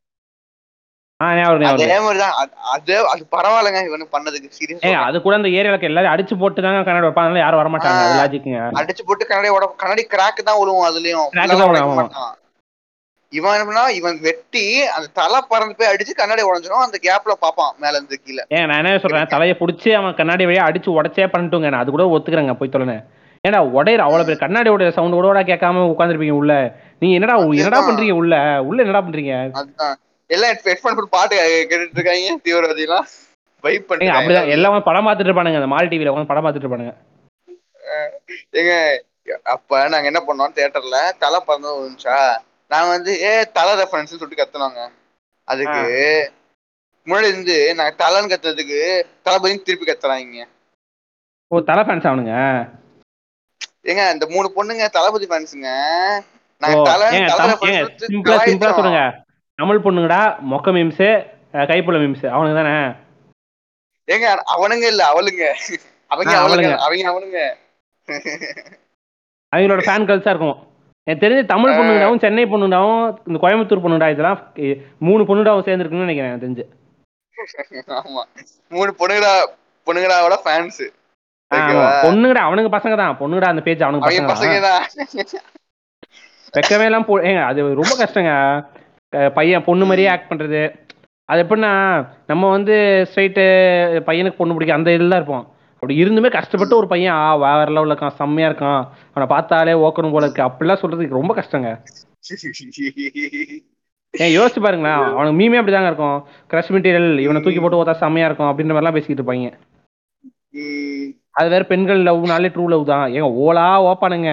அதே. 1.65 1.99
மாதிரிதான். 1.99 2.49
அது- 2.49 3.03
அது 3.03 3.27
பரவாயில்லைங்க 3.31 3.85
இவனுக்கு 3.85 4.19
பண்ணதுக்கு. 4.19 4.51
சீரியஸ் 4.59 5.05
அது 5.05 5.21
கூட 5.21 5.35
அந்த 5.35 5.47
ஏரியால 5.47 5.67
இருக்க 5.67 5.87
எல்லாரும் 5.87 6.11
அடிச்சு 6.11 6.39
போட்டு 6.39 6.61
தாங்க 6.61 6.83
கண்ணாடி 6.83 7.07
வைப்பாங்க 7.07 7.37
யாரும் 7.37 7.71
வர 7.71 7.77
மாட்டாங்க. 7.77 8.01
லாஜிக்குங்க 8.21 8.69
அடிச்சு 8.71 8.99
போட்டு 9.05 9.25
கண்ணாடி 9.25 9.65
கண்ணாடி 9.75 10.07
கிராக் 10.09 10.43
தான் 10.43 10.57
விழுவும் 10.57 10.87
அதுலயும். 10.87 11.27
இவன் 13.31 13.75
இவன் 13.99 14.17
வெட்டி 14.21 14.63
அந்த 14.87 15.07
தலை 15.13 15.39
பறந்து 15.49 15.75
போய் 15.79 15.91
அடிச்சு 15.93 16.13
கண்ணாடி 16.15 16.41
உடஞ்சிரும் 16.41 16.85
அந்த 16.85 16.97
கேப்ல 17.07 17.33
பாப்பான் 17.43 17.73
மேல 17.81 17.93
இருந்து 17.95 18.21
கீழே. 18.23 18.43
ஏங்க 18.53 18.65
நான் 18.65 18.81
என்ன 18.81 18.99
சொல்றேன்? 18.99 19.31
தலையை 19.33 19.55
புடிச்சு 19.59 19.89
அவன் 19.93 20.15
கண்ணாடி 20.15 20.45
வழியா 20.45 20.63
அடிச்சு 20.69 20.89
உடச்சே 20.97 21.25
பண்ணிட்டுங்க. 21.33 21.69
நான் 21.69 21.83
அது 21.83 21.91
கூட 21.91 22.05
ஒத்துக்கிறேங்க 22.15 22.53
போய் 22.53 22.73
தொலைனே. 22.75 22.97
ஏன்னா 23.47 23.59
உடையிற 23.77 24.01
அவ்வளவு 24.05 24.27
பெரிய 24.27 24.39
கண்ணாடியோட 24.45 24.87
சவுண்ட் 24.95 25.17
கூட 25.17 25.27
கூட 25.27 25.43
கேட்காம 25.51 25.83
உட்காந்துருப்பீங்க 25.93 26.35
உள்ள. 26.41 26.53
நீங்க 26.99 27.15
என்னடா 27.19 27.37
என்னடா. 27.61 27.81
பண்றீங்க 27.89 28.15
உள்ள? 28.21 28.35
உள்ள 28.69 28.79
என்னடா 28.83 29.03
பண்றீங்க? 29.05 29.35
எல்லாம் 30.29 30.57
ஹெட்ஃபோன் 30.65 30.95
போட்டு 30.97 31.15
பாட்டு 31.17 31.35
கேட்டுட்டு 31.71 31.99
இருக்காங்க 31.99 32.35
தீவிரவாதிலாம். 32.47 33.07
வைப் 33.63 33.87
பண்ணிட்டு 33.87 34.17
அப்படிதான். 34.17 34.51
எல்லாம் 34.55 34.83
படம் 34.83 35.07
பார்த்துட்டு 35.07 35.29
இருப்பானுங்க. 35.29 35.61
அந்த 35.61 35.71
மால் 35.75 35.91
டிவில 35.93 36.11
உட்காந்து 36.11 36.31
படம் 36.33 36.45
பார்த்துட்டு 36.45 36.67
இருப்பானுங்க. 36.67 36.93
ஏங்க 38.59 38.73
அப்ப 39.53 39.87
நாங்க 39.93 40.07
என்ன 40.11 40.21
பண்ணோம்? 40.27 40.53
தியேட்டர்ல 40.57 40.99
தலை 41.23 41.39
பறந்து 41.45 41.71
வந்துச்சா 41.79 42.17
நாங்க 42.71 42.89
வந்து 42.95 43.11
ஏ 43.27 43.31
தலை 43.57 43.71
ரெஃபரன்ஸ் 43.81 44.11
சொல்லிட்டு 44.11 44.41
கத்துனாங்க. 44.41 44.81
அதுக்கு 45.47 45.83
முன்னாடி 47.07 47.29
இருந்து 47.31 47.55
நாங்க 47.77 47.93
தலைன்னு 48.01 48.31
கத்துறதுக்கு 48.31 48.79
தளபதினு 49.27 49.65
திருப்பி 49.67 49.85
கத்துறாங்க. 49.87 50.43
ஓ 51.51 51.61
தலை 51.69 51.83
ஃபேன்ஸ் 51.85 52.09
அவனுங்க 52.09 52.35
ஏங்க 53.89 54.03
இந்த 54.15 54.25
மூணு 54.33 54.47
பொண்ணுங்க 54.55 54.85
தளபதி 54.97 55.27
ஃபேன்ஸுங்க 55.31 55.69
நாங்க 56.61 56.77
தலை 56.89 57.07
சிம்பிளா 58.03 58.37
சிம்பிளா. 58.47 58.77
சொல்லுங்க. 58.79 59.01
தமிழ் 59.59 59.83
பொண்ணுங்கடா 59.85 60.21
மொக்க 60.51 60.73
மீம்ஸ் 60.77 61.05
கைப்புள்ள 61.69 61.99
மீம்ஸ் 62.01 62.25
அவனுங்க 62.33 62.57
தானே? 62.59 62.75
ஏங்க 64.07 64.27
அவனுங்க 64.55 64.85
இல்ல 64.93 65.01
அவளுங்க. 65.11 65.43
அவங்க 66.11 66.33
அவளுங்க. 66.43 66.75
அவங்க 66.85 67.09
அவனுங்க. 67.11 67.39
அவங்களோட 69.53 69.81
ஃபேன் 69.87 70.07
கேர்ள்ஸா 70.09 70.33
இருக்கும். 70.33 70.57
எனக்கு 71.09 71.23
தெரிஞ்சு 71.23 71.43
தமிழ் 71.51 71.75
பொண்ணுங்கடாவும் 71.77 72.21
சென்னை 72.23 72.43
பொண்ணுங்கடாவும் 72.45 72.99
இந்த 73.27 73.37
கோயம்புத்தூர் 73.43 73.83
பொண்ணுங்கடா 73.83 74.11
இதெல்லாம் 74.13 74.39
மூணு 75.07 75.21
பொண்ணுடாவும் 75.29 75.67
சேர்ந்துருக்குன்னு 75.67 76.07
நினைக்கிறேன் 76.07 76.31
எனக்கு 76.31 76.45
தெரிஞ்சு. 76.45 76.65
ஆமா. 77.99 78.21
மூணு 78.71 78.91
பொண்ணுங்கடா 78.99 79.33
பொண்ணுங்கடாவோட 79.87 80.35
ஃபேன்ஸ் 80.43 80.81
பொண்ணுங்கடா 82.03 82.41
அவனுங்க 82.47 82.71
பசங்க 82.75 82.95
தான் 82.97 83.17
பொண்ணுங்கடா 83.21 83.51
அந்த 83.51 83.63
பேஜ் 83.67 83.85
அவனுங்க 83.85 84.27
பசங்க 84.33 84.57
தான் 84.67 84.83
வெக்கவே 86.53 86.85
எல்லாம் 86.89 87.07
போ 87.07 87.15
ஏங்க 87.29 87.41
அது 87.49 87.61
ரொம்ப 87.79 87.93
கஷ்டங்க. 87.97 88.31
பையன் 89.35 89.65
பொண்ணு 89.67 89.83
மாதிரியே 89.85 90.11
ஆக்ட் 90.11 90.29
பண்றது. 90.31 90.61
அது 91.29 91.39
எப்படின்னா 91.43 91.71
நம்ம 92.29 92.49
வந்து 92.55 92.75
ஸ்ட்ரைட்டு 93.09 93.43
பையனுக்கு 94.07 94.39
பொண்ணு 94.39 94.55
பிடிக்கும் 94.55 94.77
அந்த 94.77 94.95
இதில் 94.95 95.13
தான் 95.13 95.21
இருப்போம். 95.21 95.45
அப்படி 95.79 95.95
இருந்துமே 96.03 96.29
கஷ்டப்பட்டு 96.31 96.77
ஒரு 96.77 96.87
பையன் 96.93 97.13
ஆ 97.13 97.35
வேற 97.43 97.67
லெவலில் 97.75 97.93
இருக்கான் 97.93 98.17
செம்மையா 98.19 98.47
இருக்கான். 98.49 98.81
அவனை 99.13 99.27
பார்த்தாலே 99.33 99.73
ஓக்கணும் 99.85 100.15
போல 100.15 100.27
இருக்கு. 100.27 100.41
அப்படிலாம் 100.47 100.81
சொல்றதுக்கு 100.81 101.19
ரொம்ப 101.19 101.31
கஷ்டங்க. 101.39 101.69
ஏன் 104.23 104.33
யோசிச்சு 104.35 104.61
பாருங்களேன். 104.65 105.01
அவனுக்கு 105.15 105.37
மீமே 105.39 105.59
அப்படிதாங்க 105.59 105.89
இருக்கும். 105.91 106.17
கிரஷ் 106.51 106.71
மெட்டீரியல் 106.75 107.09
இவனை 107.25 107.41
தூக்கி 107.41 107.59
போட்டு 107.59 107.79
ஓத்தா 107.81 107.95
செம்மையா 108.03 108.27
இருக்கும் 108.29 108.49
அப்படின்ற 108.49 108.75
மாதிரிலாம் 108.75 108.97
பேசிக்கிட்டு 108.97 109.23
இருப்பாங்க. 109.23 109.51
அது 111.39 111.49
வேற 111.53 111.63
பெண்கள் 111.71 112.01
லவ்னாலே 112.09 112.49
ட்ரூ 112.53 112.65
லவ் 112.73 112.85
தான். 112.91 113.05
ஏங்க 113.15 113.29
ஓலா 113.45 113.67
ஓப்பானுங்க. 113.89 114.31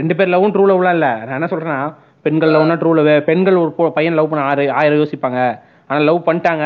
ரெண்டு 0.00 0.14
பேர் 0.18 0.32
லவ்வும் 0.34 0.54
ட்ரூ 0.54 0.66
லவ்லாம் 0.72 0.96
இல்ல. 0.98 1.08
நான் 1.24 1.38
என்ன 1.40 1.48
சொல்றேன்னா 1.52 1.80
பெண்கள் 2.26 2.54
லவ்னா 2.54 2.76
ட்ரூ 2.82 2.92
லவ் 2.98 3.10
பெண்கள் 3.30 3.62
ஒரு 3.62 3.92
பையன் 3.98 4.18
லவ் 4.18 4.30
பண்ண 4.30 4.44
ஆறு 4.50 4.64
ஆயிரம் 4.80 5.00
யோசிப்பாங்க. 5.02 5.40
ஆனா 5.88 5.98
லவ் 6.08 6.26
பண்ணிட்டாங்க. 6.28 6.64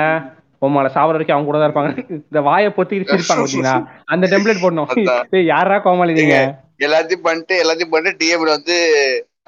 உமால 0.67 0.89
சாவர 0.95 1.15
வரைக்கும் 1.17 1.37
அவங்க 1.37 1.49
கூட 1.49 1.59
தான் 1.61 1.71
இருப்பாங்க. 1.71 2.11
இந்த 2.11 2.41
வாயை 2.49 2.71
பொத்திக்கிட்டு 2.77 3.13
சிரிப்பாங்க 3.13 3.45
பாத்தீங்களா? 3.45 3.75
அந்த 4.15 4.25
டெம்ப்ளேட் 4.33 4.63
போடணும். 4.65 5.45
யாரா 5.53 5.79
கோமாளி 5.79 6.19
நீங்க? 6.19 6.39
எல்லாத்தையும் 6.87 7.25
பண்ணிட்டு 7.27 7.55
எல்லாத்தையும் 7.63 7.95
பண்ணிட்டு 7.95 8.21
டிஎம்ல 8.23 8.55
வந்து 8.57 8.77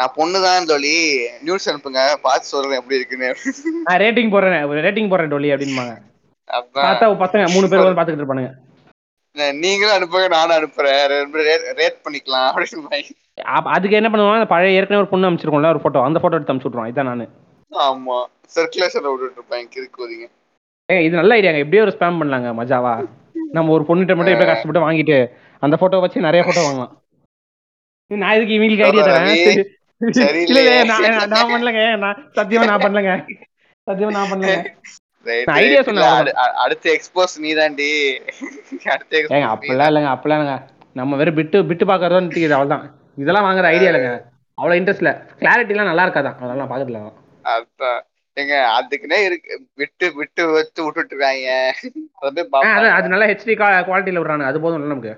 நான் 0.01 0.15
பொண்ணுதான் 0.17 0.69
தோழி. 0.71 0.95
நியூஸ் 1.43 1.69
அனுப்புங்க. 1.71 2.03
பார்த்து 2.27 2.53
சொல்றேன் 2.53 2.79
எப்படி 2.81 2.99
இருக்குன்னு. 3.01 3.31
நான் 3.87 4.03
ரேட்டிங் 4.05 4.33
போடுறேன். 4.35 4.67
ரேட்டிங் 4.87 5.11
போடுறேன் 5.13 5.33
டொல்லி 5.35 5.53
அப்படின்பாங்க. 5.55 5.95
பார்த்தா 6.75 7.09
பசங்க 7.25 7.53
மூணு 7.55 7.69
பேர் 7.69 7.85
வந்து 7.85 7.99
பாத்துக்கிட்டு 7.99 8.25
இருப்பானுங்க. 8.25 8.53
நீங்களும் 9.63 9.97
அனுப்புங்க 9.97 10.27
நானும் 10.37 10.57
அனுப்புறேன். 10.57 11.03
ரேட் 11.81 12.03
பண்ணிக்கலாம் 12.07 12.49
அப்படின்னு 12.49 13.21
அதுக்கு 13.75 13.99
என்ன 14.01 14.09
பண்ணுவாங்க? 14.13 14.39
அந்த 14.41 14.51
பழைய 14.55 14.79
ஏற்கனவே 14.79 15.03
ஒரு 15.03 15.13
பொண்ணு 15.13 15.29
அமைச்சிருக்கோம்ல 15.29 15.73
ஒரு 15.75 15.81
போட்டோ 15.85 16.01
அந்த 16.09 16.19
போட்டோ 16.23 16.37
எடுத்து 16.37 16.55
அனுப்பிச்சு 16.55 16.71
விட்ருவோம் 16.71 16.91
இதான் 16.93 17.11
நானு. 17.11 17.27
ஆமா. 17.89 18.19
சர்க்குலேஷன் 18.55 19.07
விட்டுட்டு 19.11 19.39
இருப்பேன் 19.39 19.69
கிறுக்குவதிங்க 19.75 20.27
ஏய் 20.89 21.05
இது 21.07 21.15
நல்ல 21.21 21.37
ஐடியாங்க. 21.39 21.63
எப்படியோ 21.65 21.83
ஒரு 21.87 21.95
ஸ்பேம் 21.97 22.19
பண்ணலாங்க 22.21 22.49
மஜாவா? 22.61 22.95
நம்ம 23.57 23.73
ஒரு 23.77 23.85
பொண்ணுகிட்ட 23.89 24.15
மட்டும் 24.17 24.35
எப்படியோ 24.35 24.51
கஷ்டப்பட்டு 24.51 24.85
வாங்கிட்டு 24.87 25.17
அந்த 25.63 25.75
போட்டோ 25.81 26.01
வச்சு 26.05 26.27
நிறைய 26.27 26.43
போட்டோ 26.47 26.63
வாங்கலாம். 26.67 26.93
நான் 28.11 28.35
இதுக்கு 28.37 28.57
இவங்களுக்கு 28.59 28.87
ஐடியா 28.89 29.05
தரேன்? 29.09 29.29
இல்ல 30.49 30.61
இல்ல. 30.63 30.73
நான் 31.35 31.51
பண்ணலங்க. 31.53 31.83
நான் 32.05 32.19
சத்தியமா 32.39 32.67
நான் 32.71 32.85
பண்ணலங்க. 32.87 33.13
சத்தியமா 33.87 34.15
நான் 34.19 34.31
பண்ணலங்க. 34.33 34.59
Right. 35.27 35.75
சொன்னேன், 35.89 36.29
அடுத்த 36.63 36.87
எக்ஸ்போஸ் 36.95 37.35
ஏங்க 37.43 37.67
expose 37.73 39.51
அப்பெல்லாம் 39.55 39.91
இல்லைங்க 39.91 40.09
அப்பெல்லாம் 40.15 40.39
இல்லைங்க. 40.39 40.57
நம்ம 41.01 41.17
வெறும் 41.21 41.37
பிட்டு 41.39 41.59
பிட்டு 41.69 41.85
பாக்குறதோன்னு 41.91 42.41
அவ்வளவுதான். 42.57 42.85
இதெல்லாம் 43.23 43.47
வாங்குற 43.49 43.69
ஐடியா 43.75 43.91
இல்லைங்க. 43.91 44.11
அவ்வளவு 44.59 44.79
இன்ட்ரெஸ்ட் 44.81 45.03
இல்ல. 45.05 45.13
கிளாரிட்டி 45.43 45.75
எல்லாம் 45.75 45.91
நல்லா 45.91 46.07
இருக்காதான். 46.07 46.37
அதெல்லாம் 46.41 46.63
நான் 46.63 46.73
பாக்குறதுல 46.73 47.03
ஏங்க 48.37 48.55
அதுக்குன்னே 48.77 49.19
இருக்கு. 49.27 49.53
விட்டு 49.81 50.07
விட்டு 50.19 50.43
வச்சு 50.53 50.81
விட்டுட்டு 50.85 51.15
இருக்காங்க 51.15 51.51
அதை 52.95 53.09
நல்லா 53.13 53.29
ஹெச்டி 53.31 53.55
குவாலிட்டியில 53.59 54.23
விடுறாங்க 54.23 54.49
அது 54.51 54.63
போதும் 54.65 54.79
இல்ல 54.79 54.93
நமக்கு. 54.95 55.15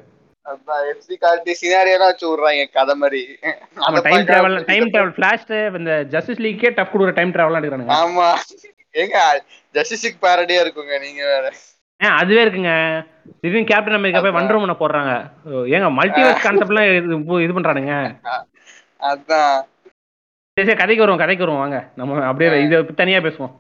எஃப்சி 0.93 1.15
கார்டி 1.21 1.53
சினாரியெல்லாம் 1.61 2.11
வச்சு 2.11 2.27
விடுறாங்க 2.31 2.65
கதை 2.73 2.95
மாதிரி. 3.03 3.21
Time 4.07 4.27
travel 4.31 4.57
time 4.71 4.91
travel 4.95 5.15
flash 5.17 5.47
இந்த 5.81 5.93
ஜஸ்டிஸ் 6.15 6.43
லீக்கே 6.47 6.73
டஃப் 6.79 6.93
கொடுக்குற 6.95 7.15
டைம் 7.19 7.35
டிராவல்லாம் 7.37 7.63
எடுக்கிறானுங்க. 7.63 7.97
ஆமா. 8.01 8.29
ஏங்க 8.95 9.21
ஜஸ்டிஸுக்கு 9.75 10.19
பேரடியா 10.27 10.61
இருக்குங்க 10.65 10.99
நீங்க 11.07 11.23
வேற. 11.33 11.47
அதுவே 12.01 12.43
இருக்குங்க. 12.45 12.73
திடீர்னு 13.41 13.71
கேப்டன் 13.71 13.99
அமெரிக்கா 13.99 14.21
போய். 14.25 14.37
வண்டர் 14.37 14.59
உமனை 14.59 14.77
போடுறாங்க. 14.81 15.13
ஏங்க 15.77 15.89
மல்டிவர்ஸ் 15.99 16.45
கான்செப்ட்லாம் 16.47 16.91
இது 17.47 17.57
பண்றானுங்க. 17.59 17.95
அதான். 19.11 19.57
சரி 20.57 20.67
சரி 20.67 20.81
கதைக்கு 20.81 21.03
வருவோம் 21.03 21.21
கதைக்கு 21.21 21.45
வருவோம் 21.45 21.63
வாங்க. 21.63 21.79
நம்ம 22.01 22.19
அப்படியே 22.27 22.65
இதை 22.65 22.79
தனியா 23.01 23.19
பேசுவோம். 23.25 23.55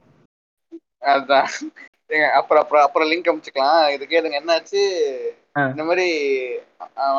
அதான். 1.12 1.48
அப்புறம் 2.38 2.62
அப்புறம் 2.62 2.84
அப்புறம் 2.86 3.08
லிங்க் 3.10 3.30
அமைச்சுக்கலாம். 3.30 3.80
இது 3.94 4.04
கேளுங்க 4.12 4.36
என்னாச்சு. 4.40 4.82
இந்த 5.72 5.82
மாதிரி 5.88 6.06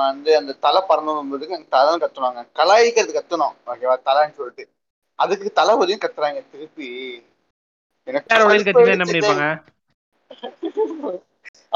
வந்து 0.03 0.31
அந்த 0.39 0.53
தலை 0.65 0.81
பறந்ததுக்கு 0.89 1.57
தலை 1.76 1.91
கத்துனாங்க. 2.03 2.41
கலாய்க்கிறது 2.60 3.18
கத்தணும் 3.18 3.56
ஓகேவா 3.72 3.95
தலைன்னு 4.07 4.38
சொல்லிட்டு. 4.39 4.65
அதுக்கு 5.19 5.52
தளபதியும் 5.61 6.03
கத்துறாங்க 6.06 6.41
திருப்பி. 6.53 6.89
எனக்கு 8.07 8.34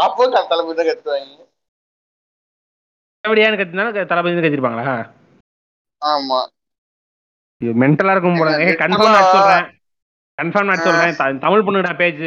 அப்போ 0.05 0.27
தளபதி 0.51 0.76
தான் 0.80 0.89
கத்துவாங்க. 0.89 1.27
எப்படியான்னு 3.23 3.59
கத்தினாலும் 3.61 4.09
தளபதி 4.11 4.47
கத்திருப்பாங்களா? 4.47 4.95
ஆமா. 6.01 6.39
மென்டலா 7.61 8.14
இருக்கும் 8.15 8.40
போல. 8.41 8.52
கன்ஃபார்ம் 8.81 9.15
நான் 9.18 9.34
சொல்றேன். 9.36 9.65
கன்ஃபார்ம் 10.38 10.69
நான் 10.72 10.86
சொல்றேன். 10.86 11.41
தமிழ் 11.45 11.65
பொண்ணுடா 11.68 11.91
பேஜ் 12.02 12.22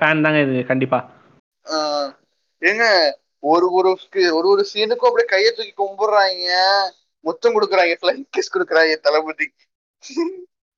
ஃபேன் 0.00 0.24
தாங்க 0.26 0.40
இது 0.46 0.56
கண்டிப்பா. 0.72 0.98
ஏங்க 2.62 2.84
ஒரு 3.52 3.66
ஒரு 3.78 3.90
ஒரு 4.38 4.46
ஒரு 4.52 4.62
சீனுக்கும் 4.70 5.08
அப்படியே 5.08 5.28
கையை 5.32 5.50
தூக்கி 5.56 5.74
கும்பிடுறாங்க. 5.82 6.50
முத்தம் 7.24 7.54
கொடுக்குறாங்க 7.56 7.94
ஃபிளைங் 8.00 8.24
கிஸ் 8.36 8.54
கொடுக்குறாங்க 8.54 8.94
தளபதி. 9.06 9.46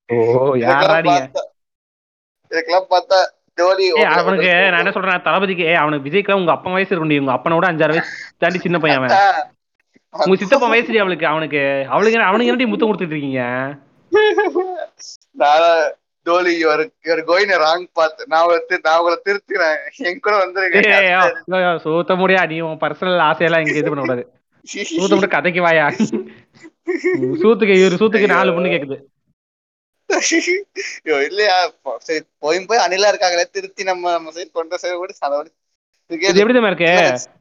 ஓ 0.09 0.17
யாரா 0.65 0.97
இதுக்கெல்லாம் 0.99 1.07
நீங்க? 1.07 2.79
பார்த்தா 2.95 3.19
ஜோலி 3.59 3.87
அவனுக்கு 4.19 4.51
நான் 4.73 4.83
என்ன 4.83 4.93
சொல்றேன் 4.97 5.25
தளபதிக்கு 5.27 5.67
அவனுக்கு 5.81 6.07
விஜய்க்கு 6.09 6.39
உங்க 6.41 6.53
அப்பா 6.55 6.75
வயசு 6.77 6.93
இருக்கும் 6.93 7.23
உங்க 7.25 7.35
அப்பனோட 7.37 7.67
அஞ்சாறு 7.71 7.95
வயசு 7.97 8.13
தாண்டி 8.43 8.61
சின்ன 8.67 8.79
பையன் 8.83 9.01
அவன். 9.01 9.15
உங்க 10.15 10.37
சித்தப்பா 10.39 10.69
வயசுடி 10.71 10.99
அவளுக்கு? 11.03 11.27
அவனுக்கு 11.27 11.61
அவளுக்கு 11.91 12.29
அவனுக்கு 12.29 12.51
என்னடி 12.51 12.67
முத்தம் 12.71 12.89
கொடுத்துட்டு 12.89 13.17
இருக்கீங்க? 13.17 13.43
நான் 15.35 15.67
Dolly 16.27 16.53
your 16.63 16.83
your 17.07 17.23
going 17.29 17.53
wrong 17.63 17.85
path 17.93 18.25
நான் 18.27 18.49
நான் 18.87 18.99
உங்களை 19.01 19.69
என் 20.09 20.21
கூட 20.21 20.35
ஏய், 20.81 21.09
ஏய், 21.11 21.79
சூத்த 21.85 22.17
முடியா? 22.23 22.43
நீ 22.51 22.59
உன் 22.67 22.83
பர்சனல் 22.83 23.25
ஆசையெல்லாம் 23.29 23.63
இங்க 23.65 23.79
இது 23.81 23.93
பண்ண 23.93 24.05
கூடாது 24.05 24.25
சூத்த 24.97 25.29
கதைக்கு 25.29 25.63
வாயா? 25.67 25.87
சூத்துக்கு 27.43 27.75
இவரு 27.79 28.01
சூத்துக்கு 28.01 28.35
நாலு 28.35 28.55
பொண்ணு 28.55 28.73
கேக்குது. 28.75 28.99
இல்லையா? 31.27 31.57
சரி 32.07 32.21
போய் 32.39 32.59
போய் 32.69 32.85
அணிலா 32.85 33.11
இருக்காங்களே 33.13 33.45
திருத்தி 33.51 33.83
நம்ம 33.85 34.13
நம்ம 34.13 34.33
சைடு 34.37 34.51
கொண்ட 34.53 34.79
சைடு 34.83 34.97
கூட 34.97 35.13
இது 36.11 36.41
எப்படி 36.43 36.61
இருக்கு? 36.71 36.93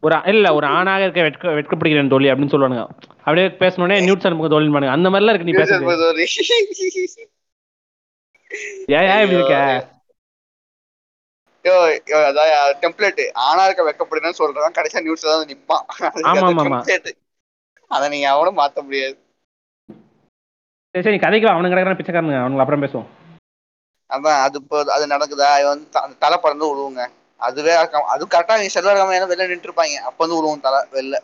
ஒரு 0.05 0.15
இல்ல 0.31 0.47
ஒரு 0.57 0.67
ஆணாக 0.77 1.05
இருக்க 1.05 1.21
வெட்க 1.27 1.53
வெட்கப்படுகிறேன் 1.57 2.11
தோழி 2.13 2.27
அப்படின்னு 2.31 2.53
சொல்லுவானுங்க. 2.53 2.83
அப்படியே 3.25 3.47
பேசணுனே 3.61 3.97
நியூட்ஸ் 4.05 4.27
அனுப்புங்க 4.27 4.51
தோழி 4.53 4.73
பாருங்க. 4.75 4.95
அந்த 4.97 5.09
மாதிரிலாம் 5.09 5.33
இருக்கு 5.33 5.49
நீ 5.49 5.55
பேசுறது. 5.59 7.25
ஏன் 8.97 9.07
ஏன் 9.13 9.23
இப்படி 9.23 9.39
இருக்க? 9.39 9.57
டெம்ப்ளேட் 12.83 13.21
ஆனா 13.47 13.61
இருக்க 13.67 13.81
வெக்கப்படுதுன்னு 13.89 14.39
சொல்றவன் 14.41 14.77
கடைசியா 14.77 15.01
நியூஸ்ல 15.05 15.31
தான் 15.31 15.51
நிப்பான். 15.53 15.85
ஆமா, 16.29 16.79
அத 17.91 18.07
நீங்க 18.13 18.27
அவனும் 18.29 18.59
மாத்த 18.59 18.81
முடியாது. 18.81 19.15
சரி 20.95 21.05
சரி 21.05 21.19
கதைக்கு 21.23 21.47
அவனுங்க 21.51 21.73
கிடக்குறான் 21.73 21.99
பிச்சைக்காரனுங்க. 21.99 22.41
அவனுங்க 22.43 22.63
அப்புறம் 22.63 22.83
பேசுவோம். 22.83 23.09
அதான் 24.09 24.39
அது 24.45 24.57
இப்போ 24.61 24.77
அது 24.95 25.05
நடக்குதா? 25.07 25.49
இவன் 25.63 25.81
தலை 26.23 26.37
பறந்து 26.43 26.69
விழுவுங்க. 26.69 27.03
அதுவே 27.41 27.73
அது 28.13 28.23
கரெக்டா 28.27 28.55
நீ 28.61 28.67
செல்வராம 28.73 29.15
ஏன்னா 29.17 29.29
வெளில 29.31 29.49
நின்று 29.49 29.69
இருப்பாங்க 29.69 29.97
அப்ப 30.07 30.19
வந்து 30.19 30.37
விழுவும் 30.37 30.65
தலை 30.65 30.79
வெளில. 30.95 31.15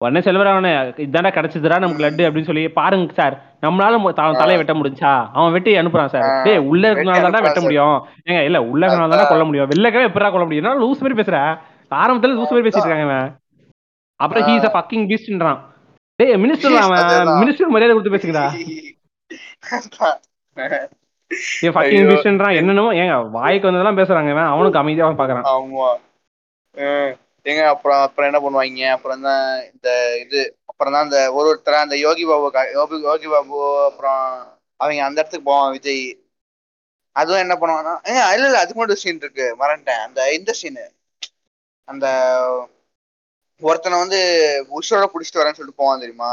உடனே 0.00 0.20
செல்வராவனே 0.26 0.70
இதாண்டா 1.04 1.30
கிடைச்சதுடா 1.32 1.78
நமக்கு 1.80 2.04
லட்டு 2.04 2.26
அப்படின்னு 2.26 2.48
சொல்லி 2.48 2.62
பாருங்க 2.76 3.16
சார் 3.18 3.34
நம்மளால 3.64 3.96
தலையை 4.38 4.58
வெட்ட 4.60 4.74
முடிஞ்சா 4.74 5.10
அவன் 5.34 5.54
வெட்டி 5.56 5.72
அனுப்புறான் 5.80 6.12
சார். 6.14 6.28
டேய் 6.46 6.62
உள்ள 6.70 6.84
இருக்கனால 6.90 7.18
வெட்டி 7.38 7.62
முடியும். 7.66 7.96
ஏங்க 8.28 8.40
இல்ல 8.48 8.60
உள்ள 8.70 8.82
இருக்கனால 8.86 9.26
கொல்ல 9.26 9.44
முடியும். 9.48 9.68
வெளிலக்கவே 9.72 10.08
எப்படா 10.10 10.30
கொல்ல 10.30 10.46
முடியும்? 10.46 10.80
லூஸ் 10.82 11.02
மாதிரி 11.02 11.18
பேசுற? 11.20 11.38
ஆரம்பத்துல 11.90 12.34
லூஸ் 12.34 12.52
மாதிரி 12.52 12.66
பேசிட்டு 12.66 12.86
இருக்காங்க 12.86 13.18
அப்புறம் 14.20 14.44
ஹீஸ் 14.48 14.66
அ 14.66 14.72
ஃபக்கிங் 14.74 15.04
பீஸ்ட்ன்றான் 15.10 15.60
டேய் 16.18 16.34
மினிஸ்டர் 16.42 16.74
அவன். 16.80 17.04
மினிஸ்டர் 17.40 17.74
மரியாதை 17.74 17.94
கொடுத்து 17.94 18.16
அதான். 20.56 20.90
ஏன் 21.66 21.74
ஃபக்கிங். 21.74 22.06
பீஸ்ட்ன்றான் 22.10 22.56
என்னென்னமோ 22.60 22.92
ஏங்க 23.00 23.16
வாய்க்கு 23.38 23.68
வந்ததெல்லாம் 23.68 24.00
பேசுறாங்க 24.00 24.32
இவன் 24.34 24.52
அவனுக்கு 24.52 24.80
அமைதியாக 24.82 25.18
பாக்குறான். 25.20 25.46
ஆமா. 25.54 25.88
ஏங்க 27.46 27.62
அப்புறம் 27.74 28.00
அப்புறம் 28.06 28.28
என்ன 28.30 28.40
பண்ணுவாங்க? 28.44 28.88
அப்புறம் 28.96 29.22
தான் 29.28 29.44
இந்த 29.72 29.88
இது 30.24 30.40
அப்புறம் 30.70 30.94
தான் 30.94 31.06
இந்த 31.08 31.20
ஒரு 31.36 31.46
ஒருத்தரா 31.50 31.78
அந்த 31.86 31.96
யோகி 32.06 32.24
பாபு 32.30 32.48
யோகி 32.78 32.98
யோகி 33.10 33.28
பாபு 33.34 33.60
அப்புறம் 33.90 34.24
அவங்க 34.80 35.06
அந்த 35.06 35.20
இடத்துக்கு 35.20 35.48
போவான் 35.50 35.72
விஜய். 35.76 36.04
அதுவும் 37.16 37.42
என்ன 37.44 37.54
பண்ணுவான்னா 37.60 37.94
ஏங்க 38.08 38.24
இல்ல 38.34 38.48
இல்ல 38.48 38.60
அதுக்கு 38.62 38.80
மட்டும் 38.80 39.02
சீன் 39.02 39.22
இருக்கு 39.24 39.46
மறந்துட்டேன். 39.62 40.02
அந்த 40.06 40.20
இந்த 40.38 40.52
சீனு 40.60 40.84
அந்த 41.88 42.06
ஒருத்தனை 43.62 43.96
வந்து 44.02 44.18
உஷோட 44.78 45.06
புடிச்சிட்டு 45.12 45.40
வரேன்னு 45.40 45.58
சொல்லிட்டு 45.58 45.80
போவான் 45.82 46.02
தெரியுமா? 46.04 46.32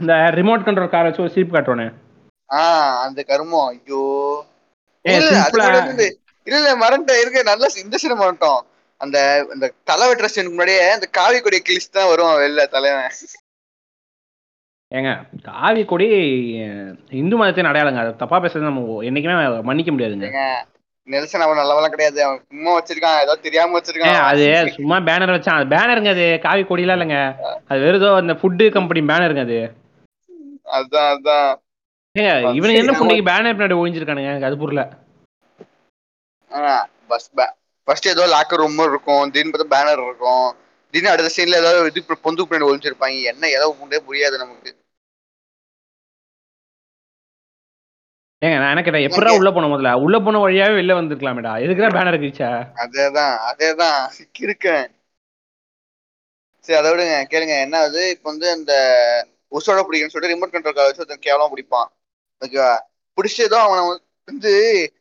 இந்த 0.00 0.14
ரிமோட் 0.38 0.66
கண்ட்ரோல் 0.66 0.92
கார் 0.94 1.08
வச்சு 1.08 1.24
ஒரு 1.24 1.34
சீப் 1.36 1.54
காட்டுவானே. 1.54 1.86
ஆஹ் 2.50 2.96
அந்த 3.04 3.20
கருமம். 3.22 3.66
ஐயோ. 3.66 4.02
இல்ல 5.04 5.30
இல்ல 6.46 6.70
மறந்துட்டேன். 6.82 7.20
இருக்க 7.22 7.42
நல்ல 7.42 7.68
இந்த 7.84 7.96
சீன் 7.96 8.20
மறந்துட்டோம் 8.20 8.60
அந்த 9.00 9.16
இந்த 9.54 9.66
தலை 9.84 10.04
வெட்டுற 10.08 10.28
சீனுக்கு 10.34 10.54
முன்னாடியே 10.54 10.84
அந்த 10.90 11.06
காவி 11.10 11.38
கொடியை 11.40 11.62
கிழிச்சு 11.64 11.90
தான் 11.90 12.08
வருவான் 12.08 12.40
வெளில 12.42 12.64
தலைவன். 12.66 13.10
ஏங்க 14.92 15.10
காவி 15.42 15.84
கொடி 15.84 16.06
இந்து 17.20 17.36
மதத்தின் 17.36 17.68
அடையாளங்க. 17.70 17.98
அது 17.98 18.12
தப்பா 18.16 18.36
பேசுறது 18.40 18.68
நம்ம 18.68 19.02
என்னைக்குமே 19.02 19.36
மன்னிக்க 19.62 19.92
முடியாதுங்க. 19.92 20.30
நெல்சன் 21.08 21.44
அவன் 21.44 21.58
நல்லவெல்லாம் 21.58 21.94
கிடையாது. 21.94 22.18
அவன் 22.24 22.40
சும்மா 22.48 22.70
வச்சிருக்கான் 22.76 23.20
ஏதோ 23.24 23.34
தெரியாம 23.36 23.78
வச்சிருக்கான். 23.78 24.22
அது 24.30 24.44
சும்மா 24.76 24.96
பேனர் 25.08 25.34
வச்சான். 25.34 25.68
பேனருங்க 25.74 26.10
அது. 26.16 26.26
காவி 26.42 26.62
கொடிலாம் 26.62 26.96
இல்லைங்க. 26.98 27.18
அது 27.68 27.78
வெறும் 27.80 28.00
ஏதோ 28.00 28.14
அந்த 28.14 28.34
ஃபுட்டு 28.40 28.70
கம்பெனி 28.70 29.02
பேனருங்க 29.10 29.40
அது. 29.40 29.58
அதான் 30.78 31.10
அதான். 31.14 31.52
இவனுக்கு 32.58 32.80
என்ன 32.82 32.94
புண்டைக்கு 32.98 33.28
பேனர் 33.30 33.56
பின்னாடி 33.56 33.78
ஒழிஞ்சிருக்கானுங்க 33.80 34.48
அது 34.48 34.62
புரியல. 34.62 34.84
பஸ் 37.10 37.28
ஃபர்ஸ்ட் 37.88 38.12
ஏதோ 38.12 38.24
லாக்கர் 38.34 38.60
ரூம் 38.62 38.80
இருக்கும். 38.92 39.24
திடீர்னு 39.32 39.52
பார்த்தா 39.52 39.74
பேனர் 39.74 40.02
இருக்கும். 40.06 40.46
திடீர்னு 40.94 41.12
அடுத்த 41.12 41.30
சீன்ல 41.36 41.60
ஏதாவது 41.62 41.92
இது 41.92 42.18
பொந்து 42.26 42.46
பின்னாடி 42.48 42.68
ஒழிச்சிருப்பாங்க 42.70 43.30
என்ன 43.32 43.50
ஏதோ 43.58 43.68
புரியாது 44.08 44.42
நமக்கு. 44.42 44.72
ஏங்க 48.42 48.56
நான் 48.60 48.72
என்ன 48.72 48.82
கேட்டேன்? 48.86 49.06
எப்படா 49.08 49.30
உள்ள 49.36 49.50
போன 49.56 49.68
முதல்ல? 49.72 49.92
உள்ள 50.04 50.16
போன 50.24 50.40
வழியாவே 50.42 50.74
வெளில 50.78 50.96
வந்திருக்கலாமேடா. 50.98 51.52
எதுக்குடா 51.64 51.90
பேனர் 51.96 52.22
கிச்சா 52.24 52.50
அதேதான் 52.84 53.34
அதேதான். 53.50 54.00
இருக்கேன் 54.44 54.84
சரி 56.68 56.78
அதை 56.80 56.88
விடுங்க. 56.92 57.16
கேளுங்க. 57.32 57.56
என்ன 57.66 57.76
ஆகுது 57.82 58.02
இப்போ 58.14 58.26
வந்து 58.32 58.46
அந்த 58.56 58.72
உசோட 59.56 59.80
பிடிக்குன்னு 59.86 60.14
சொல்லிட்டு 60.14 60.34
ரிமோட் 60.34 60.54
கண்ட்ரோல் 60.54 60.86
வச்சு 60.86 61.02
ஒருத்தன் 61.02 61.26
கேவலம் 61.26 61.52
பிடிப்பான். 61.52 61.88
ஓகேவா 62.42 62.72
பிடிச்சி 63.18 63.40
ஏதோ 63.40 63.58
அவனை 63.60 63.82
வந்து 64.28 64.52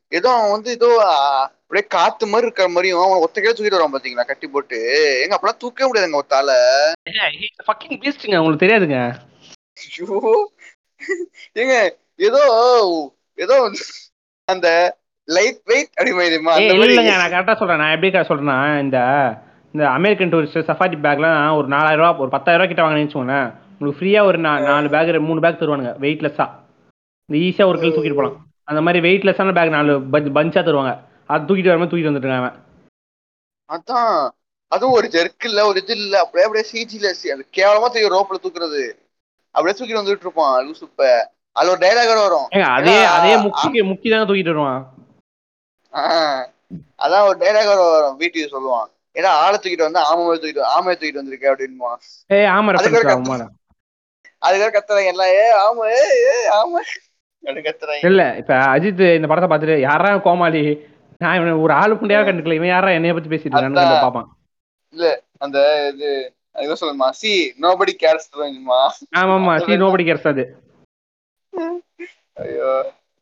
ஏதோ 0.10 0.30
அவன் 0.36 0.52
வந்து 0.52 0.70
ஏதோ 0.72 0.90
அப்படியே 1.62 1.86
காத்து 1.88 2.26
மாதிரி 2.26 2.48
இருக்கிற 2.48 2.68
மாதிரியும் 2.68 3.04
அவன் 3.04 3.24
ஒத்த 3.26 3.38
கையில 3.38 3.56
தூக்கிட்டு 3.56 3.78
வரான் 3.78 3.96
பாத்தீங்களா 3.96 4.26
கட்டி 4.26 4.48
போட்டு. 4.48 4.80
எங்க 5.24 5.36
அப்பெல்லாம் 5.36 5.62
தூக்கவே 5.62 5.88
முடியாதுங்க 5.90 6.22
ஒத்தால. 6.22 6.52
ஃபக்கிங் 7.68 8.00
பீஸ்ட்ங்க 8.04 8.40
உங்களுக்கு 8.42 8.64
தெரியாதுங்க. 8.66 9.00
ஐயோ. 9.78 10.20
ஏங்க 11.56 11.76
ஏதோ 12.20 12.42
ஏதோ 13.38 13.56
அந்த 14.48 14.68
லைட் 15.28 15.62
வெயிட் 15.68 15.92
மாதிரி. 16.48 16.68
இல்லைங்க 16.76 17.16
நான் 17.22 17.34
கரெக்டா 17.34 17.58
சொல்றேன் 17.60 17.82
நான் 17.84 17.94
எப்படி 17.96 18.28
சொல்றேன்னா 18.30 18.60
இந்த 18.80 19.00
இந்த 19.74 19.86
அமெரிக்கன் 19.90 20.32
டூரிஸ்ட் 20.32 20.68
சஃபாரி 20.70 20.98
பேக்லாம் 21.06 21.58
ஒரு 21.58 21.68
நாலாயிரம் 21.68 22.02
ரூபா 22.02 22.22
ஒரு 22.24 22.30
பத்தாயிரம் 22.30 22.62
ரூபா 22.62 22.70
கிட்ட 22.70 22.84
வாங்கினேன்னு 22.84 23.08
வச்சுக்கோங்களேன். 23.08 23.50
உங்களுக்கு 23.72 24.00
ஃப்ரீயா 24.00 24.22
ஒரு 24.26 24.38
நாலு 24.68 24.90
பேக் 24.90 25.28
மூணு 25.30 25.42
பேக் 25.42 25.60
தருவானுங்க 25.62 25.94
வெயிட்லெஸ்ஸா 26.00 26.46
இந்த 27.30 27.38
ஈஸியா 27.46 27.66
ஒரு 27.70 27.78
கிலோ 27.82 27.92
தூக்கிட்டு 27.94 28.20
போலாம். 28.20 28.38
அந்த 28.68 28.80
மாதிரி 28.86 29.00
வெயிட்லெஸ்ஸான 29.06 29.54
பேக் 29.58 29.76
நாலு 29.76 29.94
பஞ்சா 30.38 30.62
தருவாங்க. 30.62 30.92
அது 31.30 31.46
தூக்கிட்டு 31.48 31.72
வரமா 31.72 31.88
தூக்கிட்டு 31.90 32.12
வந்துட்டு 32.12 32.40
அவன். 32.40 32.58
அதான். 33.70 34.18
அதுவும் 34.72 34.96
ஒரு 34.98 35.08
ஜெர்க் 35.08 35.48
இல்ல 35.50 35.60
ஒரு 35.70 35.78
இது 35.82 35.94
இல்ல. 35.98 36.16
அப்படியே 36.24 36.46
அப்படியே 36.48 36.66
சிஜில 36.72 37.08
அந்த 37.36 37.46
கேவலமா 37.58 37.88
தெரியும் 37.88 38.16
ரோப்ல 38.16 38.38
தூக்குறது. 38.44 38.84
அப்படியே 39.56 39.76
தூக்கிட்டு 39.78 40.02
வந்துட்டு 40.02 40.28
இருப்பான். 40.28 40.56
லூசுப்ப 40.66 41.02
அதுல 41.56 41.74
ஒரு 41.74 41.82
டைலாக் 41.84 42.14
வரும். 42.22 42.48
அதே 42.78 42.96
அதே 43.16 43.34
முக்கி 43.46 43.82
முக்கி 43.92 44.08
தாங்க 44.10 44.26
தூக்கிட்டு 44.30 44.54
வருவான். 44.54 44.82
அதான் 47.04 47.26
ஒரு 47.30 47.38
டைலாக் 47.44 47.72
வரும். 47.74 48.18
வீட்டுக்கு 48.22 48.54
சொல்லுவான். 48.56 48.88
ஏன்னா 49.16 49.30
ஆளை 49.42 49.58
தூக்கிட்டு 49.58 49.88
வந்து 49.88 50.02
ஆமை 50.08 50.24
தூக்கிட்டு 50.34 50.64
ஆமையை 50.74 50.96
தூக்கிட்டு 50.96 51.22
வந்திருக்க 51.22 51.52
அப்படின்னுமா 51.52 51.92
ஏய் 52.30 52.50
ஆமா 52.56 52.74
அதுக்கு 52.74 53.00
அதுக்காக 54.42 54.72
கத்துறாங்க 54.74 55.12
எல்லாம் 55.14 55.32
ஏ 55.36 55.46
ஆமா 55.66 55.84
ஏ 55.94 56.02
ஏ 56.24 56.34
ஆமா. 56.58 56.80
இல்ல 58.10 58.22
இப்ப 58.42 58.54
அஜித் 58.74 59.04
இந்த 59.18 59.28
படத்தை 59.28 59.50
பார்த்துட்டு 59.50 59.78
யாரா 59.88 60.12
கோமாளி? 60.28 60.64
நான் 61.22 61.36
இவனை 61.38 61.54
ஒரு 61.66 61.74
ஆளு 61.74 61.94
புண்டையா 61.94 62.22
கண்டுக்கல. 62.28 62.58
இவன் 62.60 62.74
யாரா 62.74 62.96
என்னைய 62.98 63.14
பத்தி 63.14 63.32
பேசிட்டு 63.34 63.56
இருக்கான்னு 63.56 64.06
பாப்பான் 64.06 64.30
அந்த 65.46 65.60
இது 65.92 66.10
என்ன 66.56 66.76
சொல்லுமா 66.82 67.08
சி 67.22 67.32
நோபடி 67.64 67.94
கேர்ஸ் 68.04 68.28
ஆமா 69.20 69.34
ஆமா 69.38 69.54
சி 69.66 69.80
நோபடி 69.84 70.04
கேர்ஸ் 70.08 70.30
அது. 70.32 70.44
ஐயோ 72.44 72.70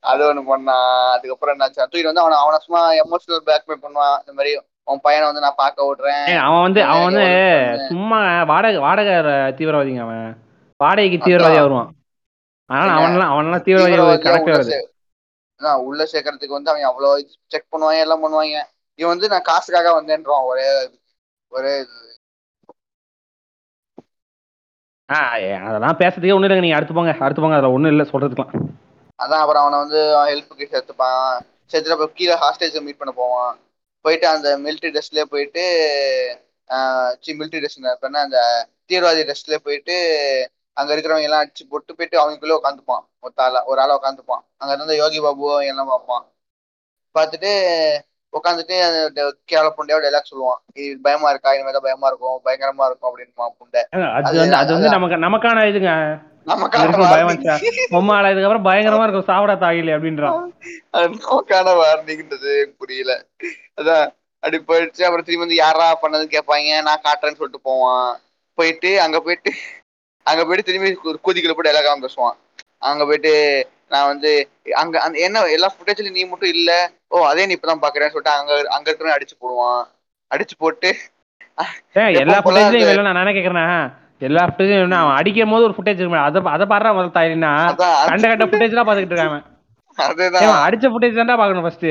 அது 0.04 0.22
ஒண்ணு 0.28 0.42
பண்ணான் 0.50 0.92
அதுக்கப்புறம் 1.16 1.54
என்னாச்சு? 1.56 1.80
தூக்கிட்டு 1.82 2.12
வந்து 2.12 2.24
அவன 2.24 2.38
அவன 2.44 2.60
சும்மா 2.66 2.82
எமோஷனல் 3.04 3.48
பேக்மெயில் 3.50 3.84
பண்ணுவான். 3.84 4.18
இந்த 4.22 4.34
மாதிரி 4.38 4.52
உன் 4.88 5.04
பையனை 5.06 5.26
வந்து 5.30 5.44
நான் 5.46 5.62
பார்க்க 5.62 5.88
விடுறேன் 5.90 6.26
அவன் 6.46 6.64
வந்து 6.68 6.82
அவன் 6.84 7.06
வந்து 7.10 7.28
சும்மா 7.90 8.20
வாடகை 8.52 8.80
வாடகை 8.88 9.14
தீவிரவாதிங்க 9.60 10.02
அவன். 10.06 10.26
வாடகைக்கு 10.80 11.20
தீவிரவாதியா 11.26 11.66
வருவான். 11.66 11.92
ஆனா 12.70 12.84
என்ன? 12.84 12.98
அவன்லாம் 13.00 13.32
அவன்லாம் 13.34 13.64
தீவிரவாதி 13.66 13.92
தீவிரவாதியா 13.92 14.24
கணக்கே 14.26 14.52
உள்ள 14.52 14.60
வருது 14.60 14.78
சேர்க்கறதுக்கு 16.12 16.58
வந்து 16.58 16.72
அவன் 16.72 16.90
அவ்வளவு 16.90 17.16
செக் 17.52 17.72
பண்ணுவாங்க 17.72 18.06
எல்லாம் 18.06 18.24
பண்ணுவாங்க 18.24 18.58
இவன் 19.00 19.14
வந்து 19.14 19.32
நான் 19.32 19.48
காசுக்காக 19.50 19.92
வந்தேன்றான் 19.96 20.48
ஒரே 20.52 20.68
ஒரே. 21.52 21.74
ஆ 25.10 25.18
அதெல்லாம் 25.64 26.00
பேசுறதுக்கே 26.00 26.36
ஒண்ணு 26.36 26.48
இல்லைங்க 26.48 26.66
நீங்க 26.66 26.78
அடுத்து 26.78 26.96
போங்க 26.98 27.14
அடுத்து 27.20 27.44
போங்க 27.44 27.58
அதுல 27.58 27.74
ஒண்ணும் 27.76 27.94
இல்ல 27.94 28.04
சொல்றதுக்கலாம் 28.12 28.54
அதான் 29.20 29.42
அப்புறம் 29.42 29.64
அவனை 29.64 29.78
வந்து 29.80 30.00
ஹெல்ப்புக்கு 30.22 30.72
சேர்த்துப்பான் 30.72 31.26
சேர்த்துட்டு 31.72 31.96
அப்புறம் 31.96 32.16
கீழே 32.16 32.36
ஹாஸ்டேஜ் 32.42 32.80
மீட் 32.86 33.02
பண்ண 33.02 33.14
போவான் 33.16 33.54
போயிட்டு 34.06 34.26
அந்த 34.28 34.50
மிலிட்ரி 34.64 34.90
ட்ரெஸ்லயே 34.94 35.26
போயிட்டு 35.34 35.64
சி 37.22 37.34
மிலிட்ரி 37.34 37.62
ட்ரெஸ் 37.62 37.78
அந்த 38.24 38.40
தீவிரவாதி 38.90 39.24
ட்ரெஸ்லயே 39.24 39.60
போயிட்டு 39.66 39.98
அங்க 40.78 40.90
இருக்கிறவங்க 40.94 41.28
எல்லாம் 41.28 41.44
அடிச்சு 41.44 41.64
போட்டு 41.70 41.96
போயிட்டு 41.96 42.18
அவங்களுக்குள்ள 42.22 42.56
உட்காந்துப்பான். 42.60 43.04
ஒரு 43.20 43.34
ஆளா 43.46 43.60
ஒரு 43.72 43.80
ஆளா 43.82 43.96
உட்காந்துப்பான். 44.00 44.44
அங்க 44.58 44.74
இருந்த 44.74 44.96
யோகி 44.96 45.20
பாபு 45.22 45.48
எல்லாம் 45.72 45.92
பார்ப்பான் 45.94 46.26
பார்த்துட்டு 47.16 47.52
உட்காந்துட்டு 48.34 48.76
அந்த 48.86 49.24
புண்டையோட 49.78 50.04
டைலாக் 50.06 50.32
சொல்லுவான். 50.32 50.60
இது 50.74 51.00
பயமா 51.08 51.30
இருக்கா? 51.30 51.54
இனிமேல் 51.54 51.76
தான் 51.78 51.88
பயமா 51.88 52.08
இருக்கும். 52.12 52.38
பயங்கரமா 52.46 52.86
இருக்கும் 52.90 53.10
அப்படின்னு 53.10 53.34
புண்டை. 53.60 53.82
அது 54.28 54.40
வந்து 54.40 54.56
அது 54.62 54.72
வந்து. 54.76 54.90
நமக்கு 54.96 55.18
நமக்கான 55.26 55.66
இதுங்க. 55.72 55.92
பயங்கரமா 58.70 59.06
இருக்கும் 59.06 59.30
சாவடா 59.30 59.56
தாயில 59.66 59.96
அப்படின்றான். 59.98 60.40
வார்னிங்ன்றது 61.82 62.54
புரியல. 62.80 63.12
அதான் 63.82 64.06
அப்படி 64.44 64.58
போயிடுச்சு. 64.70 65.04
அப்புறம் 65.08 65.26
திரும்பி 65.28 65.46
வந்து 65.46 65.62
யாரா 65.66 65.88
பண்ணதுன்னு 66.02 66.36
கேட்பாங்க. 66.36 66.82
நான் 66.88 67.06
காட்டுறேன்னு 67.08 67.40
சொல்லிட்டு 67.40 67.68
போவான். 67.70 68.10
போயிட்டு 68.58 68.90
அங்க 69.02 69.18
போயிட்டு 69.22 69.52
அங்க 70.26 70.42
போயிட்டு 70.46 70.68
திரும்பி 70.68 70.90
ஒரு 71.12 71.18
கூதிக்குள்ள 71.26 71.56
போய் 71.58 71.68
டைலாக் 71.68 72.06
பேசுவான். 72.06 72.36
அங்க 72.90 73.04
போயிட்டு 73.10 73.34
நான் 73.94 74.10
வந்து 74.12 74.30
அங்க 74.82 74.96
அந்த 75.06 75.18
என்ன 75.26 75.42
எல்லா 75.56 75.70
ஃபுட்டேஜ்லயும் 75.74 76.18
நீ 76.18 76.24
மட்டும் 76.30 76.54
இல்ல. 76.58 76.72
ஓ 77.14 77.26
அதே 77.32 77.46
நீ 77.48 77.56
இப்பதான் 77.58 77.84
பாக்குறேன்னு 77.84 78.14
சொல்லிட்டு 78.14 78.38
அங்க 78.40 78.54
அங்க 78.76 78.88
இருக்கிற 78.90 79.12
அடிச்சு 79.16 79.36
போடுவான். 79.44 79.82
அடிச்சு 80.32 80.56
போட்டு 80.64 80.90
எல்லா 82.22 82.38
ஃபுட்டேஜ்லயும் 82.46 83.08
நான் 83.08 83.24
என்ன 83.24 83.36
கேக்குறேன். 83.38 83.76
எல்லா 84.28 84.44
ஃபுட்டேஜும் 84.50 85.00
அவன் 85.00 85.18
அடிக்கும் 85.20 85.54
போது 85.54 85.66
ஒரு 85.68 85.76
ஃபுட்டேஜ் 85.78 86.02
இருக்கு 86.02 86.26
அதை 86.28 86.42
அதை 86.56 86.66
பாடுறா 86.72 86.92
முதல்ல 86.96 87.16
தாயினா 87.18 87.52
கண்ட 88.12 88.26
கண்ட 88.32 88.46
ஃபுட்டேஜ் 88.52 88.78
தான் 88.78 88.88
பாத்துக்கிட்டு 88.88 89.16
இருக்காங்க 89.16 89.40
அதுதான். 89.98 90.62
அடிச்ச 90.68 90.86
ஃபுட்டேஜ் 90.92 91.20
தான்டா 91.20 91.36
பாக்கணும் 91.42 91.66
ஃபர்ஸ்ட் 91.66 91.90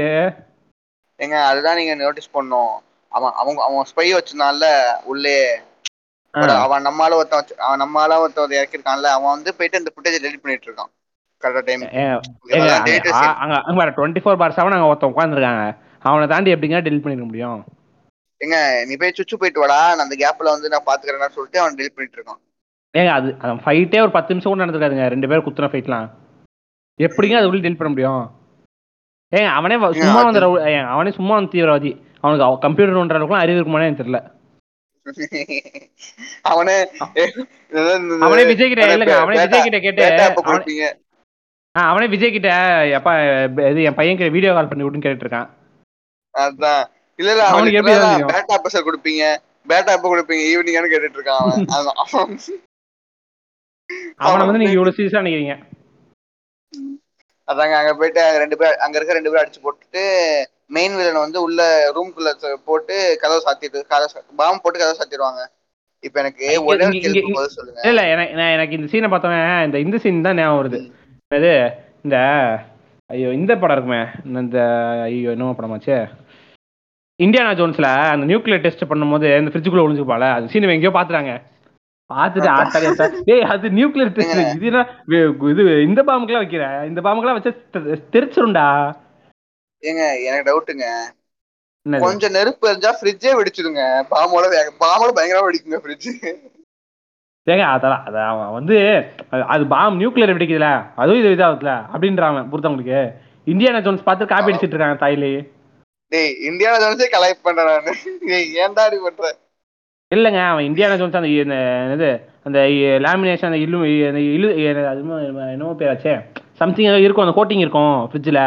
ஏங்க 1.21 1.37
அதுதான் 1.51 1.79
நீங்க 1.81 1.95
நோட்டீஸ் 2.01 2.35
பண்ணணும். 2.37 2.73
அவன் 3.13 3.35
அவங்க 3.41 3.61
அவன் 3.67 3.89
ஸ்பை 3.91 4.07
வச்சிருந்தான்ல 4.15 4.69
உள்ளே. 5.13 5.37
அவன் 6.35 6.87
நம்மால 6.89 7.17
ஒருத்தன் 7.21 7.61
அவன் 7.67 7.83
நம்மால 7.85 8.19
ஒருத்தன் 8.23 8.57
இறக்கிருக்கான்ல 8.59 9.09
அவன் 9.17 9.33
வந்து 9.35 9.51
போயிட்டு 9.57 9.81
இந்த 9.81 9.91
ஃபுட்டேஜ் 9.95 10.23
டெலிட் 10.25 10.43
பண்ணிட்டு 10.45 10.69
இருக்கான். 10.69 10.93
அவனை 16.11 16.27
தாண்டி 16.33 16.53
எப்படிங்க 16.55 16.79
டெலிட் 16.87 17.03
பண்ணிருக்க 17.05 17.27
முடியும்? 17.31 17.61
ஏங்க 18.41 18.59
நீ 18.89 18.95
போய் 19.01 19.17
சுச்சு 19.19 19.37
போயிட்டு 19.41 19.63
வாடா 19.63 19.81
நான் 19.89 20.07
அந்த 20.07 20.17
கேப்ல 20.23 20.53
வந்து 20.55 20.73
நான் 20.73 20.87
பாத்துக்கிறேன்னு 20.89 21.37
சொல்லிட்டு 21.37 21.61
அவன் 21.63 21.77
டெலிட் 21.81 21.97
பண்ணிட்டு 21.97 22.19
இருக்கான். 22.19 22.41
ஏங்க 22.95 23.11
அது 23.19 23.29
அந்த 23.43 23.55
ஃபைட்டே 23.65 24.01
ஒரு 24.05 24.13
பத்து 24.17 24.33
நிமிஷம் 24.33 24.53
கூட 24.53 24.65
நடந்திருக்காதுங்க 24.65 25.05
ரெண்டு 25.15 25.29
பேரும் 25.31 25.47
குத்துன 25.49 25.71
ஃபைட்லாம் 25.73 26.07
எப்படிங்க 27.07 27.37
அது 27.41 27.49
உள்ள 27.51 27.61
டெலிட் 27.65 27.81
பண்ண 27.81 27.93
முடியும்? 27.93 28.25
ஏங்க 29.33 29.51
அவனே 29.59 29.77
சும்மா 30.01 30.23
வந்து 30.29 30.43
அவனே 30.95 31.13
சும்மா 31.19 31.35
வந்து 31.39 31.53
தீவிரவாதி. 31.55 31.93
அவனுக்கு 32.25 32.65
கம்ப்யூட்டர் 32.65 33.01
ஒன்ற 33.03 33.19
அளவுக்குலாம் 33.19 33.45
அறிவு 33.45 33.59
இருக்குமானே 33.59 33.95
தெரியல. 34.01 34.21
அவனே 36.45 36.75
அவனே 38.23 38.43
விஜய் 38.51 38.71
கிட்ட 38.71 38.85
இல்லங்க 38.89 39.15
அவனே 39.19 39.39
விஜய் 39.43 39.67
கிட்ட 39.67 39.79
கேட்டு 39.81 40.05
அவனே- 40.09 40.47
கொடுப்பீங்க? 40.49 40.85
ஆ, 41.75 41.83
அவனே 41.91 42.07
விஜய் 42.13 42.35
கிட்ட 42.35 42.49
எப்பா 42.97 43.13
இது 43.71 43.87
என் 43.89 43.99
பையன் 43.99 44.19
கிட்ட 44.19 44.35
வீடியோ 44.35 44.53
கால் 44.53 44.69
பண்ணி 44.71 44.85
விட்டுன்னு 44.85 45.05
கேட்டுட்டு 45.05 45.27
இருக்கான் 45.27 45.49
அதான். 46.35 46.83
இல்ல 47.19 47.31
இல்ல 47.33 47.45
அவனுக்கு 47.49 47.79
எப்படி? 47.81 47.95
பேட்டா 48.31 48.57
பெசர் 48.65 48.87
கொடுப்பீங்க? 48.87 49.25
பேட்டா 49.67 49.97
எப்ப 49.97 50.09
கொடுப்பீங்க? 50.09 50.45
ஈவினிங்னு 50.51 50.93
கேட்டுட்டு 50.93 51.19
இருக்கான் 51.19 51.41
அவன் 51.77 51.99
அவன். 52.03 52.37
அவனை 54.23 54.43
வந்து 54.45 54.61
நீங்க 54.61 54.77
இவ்வளவு 54.77 54.97
சீரியஸா 54.97 55.23
நினைக்கிறீங்க. 55.23 55.55
அதாங்க 57.49 57.75
அங்க 57.79 57.93
போயிட்டு 57.95 58.21
அங்க 58.23 58.39
ரெண்டு 58.39 58.59
பேர் 58.59 58.77
அங்க 58.79 58.97
இருக்க 58.99 59.15
ரெண்டு 59.15 59.31
பேர் 59.31 59.43
அடிச்சு 59.43 59.63
போட்டுட்டு 59.63 60.03
மெயின் 60.77 60.95
வில்லன் 60.99 61.25
வந்து 61.25 61.39
உள்ள 61.47 61.61
ரூம்குள்ள 61.97 62.31
போட்டு 62.69 62.95
கதவை 63.23 63.41
சாத்திட்டு 63.47 63.81
பாம்பு 64.41 64.63
போட்டு 64.65 64.81
கதவை 64.83 64.97
சாத்திடுவாங்க. 65.01 65.43
இப்ப 66.07 66.17
எனக்கு 66.23 66.45
ஒரே 66.69 66.87
சொல்லுங்க. 67.57 67.81
இல்ல 67.89 68.01
எனக்கு 68.15 68.37
நான் 68.39 68.55
எனக்கு 68.57 68.77
இந்த 68.79 68.89
சீனை 68.93 69.11
பார்த்தவன் 69.13 69.45
இந்த 69.67 69.79
இந்த 69.87 69.97
சீன் 70.05 70.27
தான் 70.27 70.39
ஞாபகம் 70.41 70.61
வருது. 70.61 70.81
இது 71.31 71.53
இந்த 72.07 72.17
ஐயோ 73.11 73.31
இந்த 73.39 73.53
படம் 73.63 73.77
இருக்குமே 73.77 74.03
இந்த 74.41 74.59
ஐயோ 75.07 75.31
என்னமோ 75.35 75.55
படமாச்சே 75.59 75.99
இந்தியானா 77.21 77.53
ஜோன்ஸ்ல 77.59 77.89
அந்த 78.13 78.25
நியூக்ளியர் 78.31 78.65
டெஸ்ட் 78.65 78.89
பண்ணும்போது 78.91 79.29
இந்த 79.41 79.51
ஃப்ரிட்ஜுக்குள்ள 79.53 79.85
ஒளிஞ்சுப்பால 79.87 80.29
அந்த 80.37 80.51
சீன் 80.53 80.75
எங்கேயோ 80.77 80.95
பாத்துறாங்க 80.99 81.33
ஆத்தா 82.11 82.81
ஏய் 83.33 83.47
அது 83.53 83.67
நியூக்ளியர் 83.79 84.15
டெஸ்ட். 84.17 84.41
இது 84.59 85.21
இது 85.53 85.63
இந்த 85.89 86.01
பாம்புக்கெல்லாம் 86.09 86.45
வைக்கிற? 86.45 86.65
இந்த 86.91 87.01
பாம்புக்கெல்லாம் 87.05 87.39
வச்சா 87.39 87.53
தெரிச்சிரும்டா 88.15 88.67
ஏங்க 89.83 90.03
எனக்கு 90.23 90.49
டவுட்டுங்க? 90.49 90.87
கொஞ்சம் 91.87 92.31
நெருப்பு 92.31 92.73
எரிஞ்சா 92.73 92.91
ஃப்ரிட்ஜே 92.99 93.31
வெடிச்சிடுங்க. 93.39 93.83
பாம்போட 94.11 94.45
பாம்போட 94.81 95.11
பயங்கரமா 95.17 95.47
வெடிக்குங்க 95.47 95.81
ஃப்ரிட்ஜ் 95.85 96.09
ஏங்க 97.47 97.65
அதெல்லாம் 97.67 98.05
அத 98.05 98.17
அவன் 98.25 98.53
வந்து 98.53 98.77
அது- 99.49 99.67
பாம் 99.67 100.01
நியூக்ளியர் 100.01 100.35
வெடிக்குதுல 100.35 100.69
அதுவும் 100.95 101.21
இது 101.21 101.29
இதாகுதுல 101.29 101.73
அப்படின்றான் 101.93 102.51
புரித்தவங்களுக்கு 102.51 102.99
இந்தியானா 103.47 103.81
ஜோன்ஸ் 103.81 104.05
பார்த்து 104.05 104.27
காப்பி 104.27 104.51
அடிச்சிட்டு 104.51 104.77
இருக்காங்க 104.77 104.99
தாயிலே. 105.01 105.31
டேய் 106.13 106.33
இந்தியாவில 106.49 106.83
ஜோன்ஸே 106.83 107.07
கலெக்ட் 107.15 107.43
பண்றேன் 107.43 107.67
நானு. 107.67 107.93
டேய், 108.29 108.49
ஏன்டா 108.57 108.85
இப்படி 108.85 109.01
பண்ற? 109.03 109.31
இல்லைங்க 110.13 110.47
அவன் 110.47 110.65
இந்தியானா 110.65 110.97
ஜோன்ஸ் 110.97 111.17
அந்த 111.17 111.31
என்னது 111.43 112.11
அந்த 112.45 112.59
லேமினேஷன் 113.05 113.51
அந்த 113.51 113.61
இல்லு 114.27 114.49
அது 114.87 115.01
என்னமோ 115.53 115.73
பேராச்சே. 115.73 116.15
சம்திங் 116.53 116.87
ஏதோ 116.87 116.99
இருக்கும் 116.99 117.27
அந்த 117.27 117.37
கோட்டிங் 117.39 117.59
இருக்கும் 117.59 117.95
ஃப்ரிட்ஜில் 118.11 118.43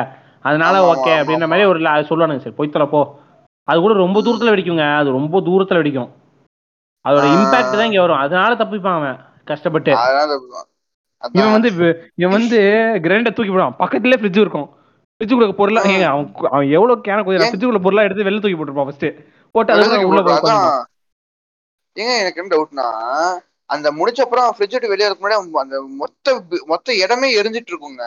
அதனால 0.46 0.76
ஓகே 0.92 1.14
அப்படின்ற. 1.20 1.48
மாதிரி 1.52 1.70
ஒரு 1.72 1.80
சொல்லுவானுங்க 2.10 2.44
சரி 2.46 2.58
போய் 2.60 2.74
தொலை 2.76 2.88
போ. 2.88 3.02
அது 3.68 3.78
கூட 3.84 3.94
ரொம்ப 4.04 4.18
தூரத்தில் 4.26 4.54
வெடிக்குங்க 4.54 4.86
அது 5.00 5.18
ரொம்ப 5.20 5.42
தூரத்தில் 5.48 5.80
வெடிக்கும். 5.82 6.10
அதோட. 7.06 7.26
இம்பாக்ட் 7.36 7.78
தான் 7.80 7.90
இங்கே 7.90 8.04
வரும். 8.06 8.22
அதனால 8.24 8.52
தப்பிப்பான் 8.62 8.98
அவன் 9.00 9.18
கஷ்டப்பட்டு. 9.52 9.92
இவன் 11.22 11.54
வந்து 11.56 11.70
இவன் 12.22 12.36
வந்து 12.38 12.58
கிரைண்டர் 13.06 13.36
தூக்கி 13.38 13.52
போடுவான். 13.52 13.78
பக்கத்துலேயே 13.82 14.20
ஃப்ரிட்ஜ் 14.22 14.44
இருக்கும். 14.44 14.68
ஃப்ரிட்ஜுக்குள்ள 15.22 15.56
பொருளா 15.60 15.82
அவன் 15.82 16.26
அவன் 16.54 16.70
எவ்வளோ 16.78 16.96
கேன 17.06 17.24
ஏன்? 17.34 17.52
ஃப்ரிட்ஜுக்குள்ள 17.52 17.82
பொருளா 17.86 18.06
எடுத்து 18.08 18.28
வெளில 18.28 18.42
தூக்கி 18.42 18.58
போட்டுருப்பான் 18.58 18.90
ஃபர்ஸ்ட் 18.90 19.08
போட்டு 19.56 19.74
அதுக்கு 19.74 19.94
தூக்கி 19.94 20.10
உள்ள. 20.12 20.72
ஏங்க 21.98 22.14
எனக்கு 22.22 22.42
என்ன 22.42 22.52
டவுட்னா 22.54 22.88
அந்த 23.70 23.88
முடிச்ச 23.92 24.20
அப்புறம் 24.22 24.48
ஃப்ரிட்ஜ் 24.56 24.76
விட்டு 24.76 24.90
வெளியே 24.90 25.08
இருக்க 25.08 25.24
முன்னாடி 25.24 25.60
அந்த 25.60 25.78
மொத்த 26.02 26.34
மொத்த 26.66 26.96
இடமே 27.04 27.28
எரிஞ்சிட்டு 27.42 27.72
இருக்குங்க. 27.72 28.06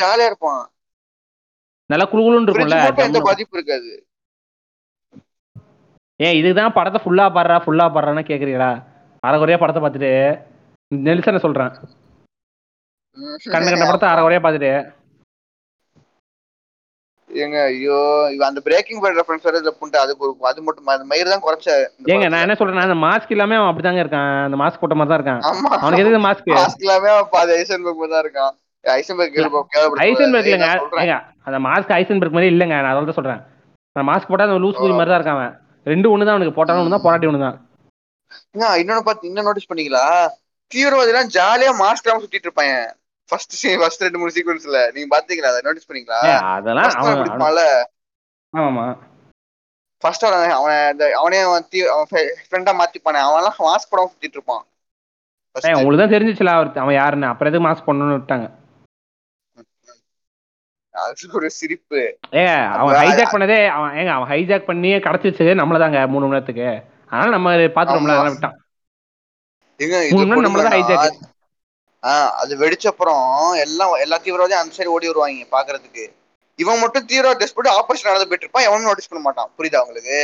ஜாலியா 0.00 0.28
இருப்பான். 0.30 0.62
நல்லா 1.90 2.06
ஃப்ரிட்ஜ் 2.10 2.46
இருக்கும்ல 2.48 2.78
எந்த. 3.06 3.20
பாதிப்பும் 3.28 3.58
இருக்காது. 3.58 3.90
ஏன் 6.20 6.38
இதுதான் 6.40 6.74
படத்தை 6.76 6.98
ஃபுல்லா 7.04 7.26
பாடுறா 7.36 7.56
ஃபுல்லா 7.64 7.86
பாடுறான்னு 7.94 8.30
கேக்குறீங்களா? 8.30 8.70
அரைகுறையா 9.22 9.58
படத்தை 9.60 9.80
பார்த்துட்டு 9.82 10.12
நெல்சனை 10.90 11.40
சொல்றேன். 11.44 11.72
ம். 13.16 13.38
கண்ட 13.54 13.70
படத்தை 13.82 14.08
அரைகுறையா 14.12 14.42
பார்த்துட்டு. 14.44 14.72
ஏங்க 17.30 17.58
ஐயோ 17.66 17.98
இவன் 18.34 18.48
அந்த 18.48 18.60
பிரேக்கிங் 18.64 18.98
பேட் 19.02 19.18
ரெஃபரன்ஸ் 19.18 19.46
வேற 19.46 19.60
இதுல 19.60 19.72
புண்டு 19.76 19.96
அதுக்கு 20.00 20.24
ஒரு 20.26 20.32
அது 20.50 20.64
மட்டும் 20.66 20.90
அந்த 20.94 21.04
மயிர் 21.12 21.30
தான் 21.32 21.44
குறைச்ச 21.44 21.68
ஏங்க 22.12 22.26
நான். 22.26 22.42
என்ன 22.46 22.56
சொல்றேன்னா 22.58 22.86
அந்த 22.88 22.98
மாஸ்க் 23.04 23.32
இல்லாம 23.34 23.56
அவன் 23.58 23.70
அப்படிதாங்க 23.70 24.02
இருக்கான். 24.04 24.32
அந்த 24.46 24.56
மாஸ்க் 24.62 24.82
போட்ட 24.82 24.96
மாதிரி 25.00 25.12
தான் 25.12 25.20
இருக்கான். 25.20 25.42
அவனுக்கு 25.78 26.04
எதுக்கு 26.04 26.20
மாஸ்க் 26.26 26.50
மாஸ்க் 26.58 26.84
எல்லாமே 26.86 27.10
அவன் 27.14 27.30
பாதி 27.36 27.52
தான் 28.14 28.24
இருக்கான். 28.24 28.52
ஐசன்பர்க் 28.84 29.36
இல்லைங்க. 29.38 31.16
அந்த 31.48 31.58
மாஸ்க் 31.66 31.92
ஐசன்பர்க் 31.98 32.36
மாதிரி 32.36 32.52
இல்லைங்க. 32.52 32.76
நான் 32.78 32.90
அதனால 32.92 33.08
தான் 33.10 33.18
சொல்றேன். 33.18 33.42
அந்த 33.96 34.04
மாஸ்க் 34.10 34.30
போட்டா 34.30 34.46
அந்த 34.48 34.62
லூஸ் 34.64 34.80
மாதிரி 34.98 35.10
தான் 35.12 35.20
இருக்கான் 35.20 35.38
அவன். 35.38 35.54
ரெண்டு 35.92 36.10
ஒன்று 36.12 36.26
தான் 36.26 36.36
அவனுக்கு. 36.36 36.56
போட்டாலும் 36.58 36.82
ஒன்று 36.82 36.94
தான் 36.96 37.06
போராட்டி 37.06 37.28
ஒன்று 37.30 37.46
தான் 37.46 37.58
இன்னொன்னு 38.80 39.06
பார்த்து 39.06 39.28
இன்னும் 39.28 39.46
நோட்டீஸ் 39.46 39.70
பண்ணீங்களா? 39.70 40.04
தீவிரவாதி 40.72 41.10
எல்லாம் 41.12 41.30
ஜாலியா 41.36 41.72
மாஸ்க் 41.82 42.04
இல்லாம 42.06 42.22
சுத்திட்டு 42.24 42.48
இருப்பாங்க. 42.48 42.74
ஃபர்ஸ்ட் 43.30 43.54
ஃபர்ஸ்ட் 43.80 44.04
ரெண்டு 44.04 44.20
மூணு 44.20 44.34
சீக்வன்ஸ்ல 44.36 44.80
நீங்க 44.94 45.08
பாத்தீங்களா? 45.14 45.50
அதை 45.52 45.60
நோட்டீஸ் 45.66 45.88
பண்ணீங்களா? 45.88 46.20
அதெல்லாம் 46.54 46.90
அவன் 47.02 47.60
ஆமாமா. 48.54 48.86
ஃபர்ஸ்ட் 50.02 50.24
அவன் 50.28 50.54
அவன் 50.58 50.78
அந்த 50.92 51.04
அவனே 51.20 51.40
அவன் 51.48 51.66
தீ 51.72 51.80
அவன் 51.94 52.08
ஃப்ரெண்டா 52.48 52.72
மாத்திப்பானே. 52.80 53.20
அவன்லாம் 53.28 53.68
மாஸ்க் 53.68 53.92
போடாம 53.92 54.10
சுத்திட்டு 54.12 54.38
இருப்பான். 54.38 54.64
உங்களுக்கு 55.78 56.02
தான் 56.02 56.14
தெரிஞ்சிச்சுல 56.14 56.52
அவர் 56.58 56.70
அவன் 56.84 56.98
யாருன்னு. 57.00 57.30
அப்புறம் 57.32 57.50
எதுக்கு 57.50 57.66
மாஸ்க் 57.68 57.88
பண்ணணும்னு 57.88 58.18
விட்டாங்க? 58.18 58.48
அது 60.94 61.28
ஒரு 61.38 61.48
சிரிப்பு. 61.58 62.00
ஏங்க 62.38 62.50
அவன் 62.78 62.96
ஹைஜாக் 63.00 63.34
பண்ணதே 63.34 63.58
அவன் 63.76 63.94
ஏங்க 64.00 64.12
அவன் 64.16 64.30
ஹைஜாக் 64.32 64.68
பண்ணி 64.70 64.90
கடத்திச்சு 65.06 65.60
நம்மள 65.60 65.78
தாங்க 65.78 66.00
மூணு 66.06 66.24
மணி 66.24 66.36
நேரத்துக்கு. 66.36 66.68
அதனால 67.10 67.34
நம்ம 67.36 67.50
பாத்துட்டோம்ல. 67.76 68.14
அதெல்லாம் 68.14 68.34
விட்டான் 68.34 68.58
எங்க 69.80 69.96
மூணு 69.96 70.08
இது 70.14 70.24
மணி 70.24 70.32
நேரம் 70.32 70.46
நம்மள 70.46 70.62
தான் 70.62 70.74
கொடுமைனா, 70.74 70.80
ஹைஜாக் 70.80 71.28
ஆஹ் 72.02 72.30
அது 72.42 72.52
வெடிச்ச 72.62 72.84
அப்புறம் 72.90 73.24
எல்லாம் 73.64 73.92
எல்லா 74.04 74.16
தீவிரவாதியும் 74.24 74.62
அந்த 74.62 74.74
சைடு 74.76 74.94
ஓடி 74.94 75.10
வருவாங்க 75.10 75.46
பாக்குறதுக்கு. 75.52 76.04
இவன் 76.58 76.80
மட்டும் 76.80 77.06
தீவிரவாத 77.06 77.38
டெஸ்ட் 77.38 77.56
போட்டு 77.56 77.76
ஆபரேஷன் 77.76 78.10
நடந்து 78.10 78.28
போயிட்டு 78.28 78.46
இருப்பான் 78.46 78.66
எவனும் 78.68 78.88
நோட்டீஸ் 78.88 79.10
பண்ண 79.10 79.22
மாட்டான். 79.22 79.50
புரியுதா 79.58 79.82
உங்களுக்கு? 79.84 80.18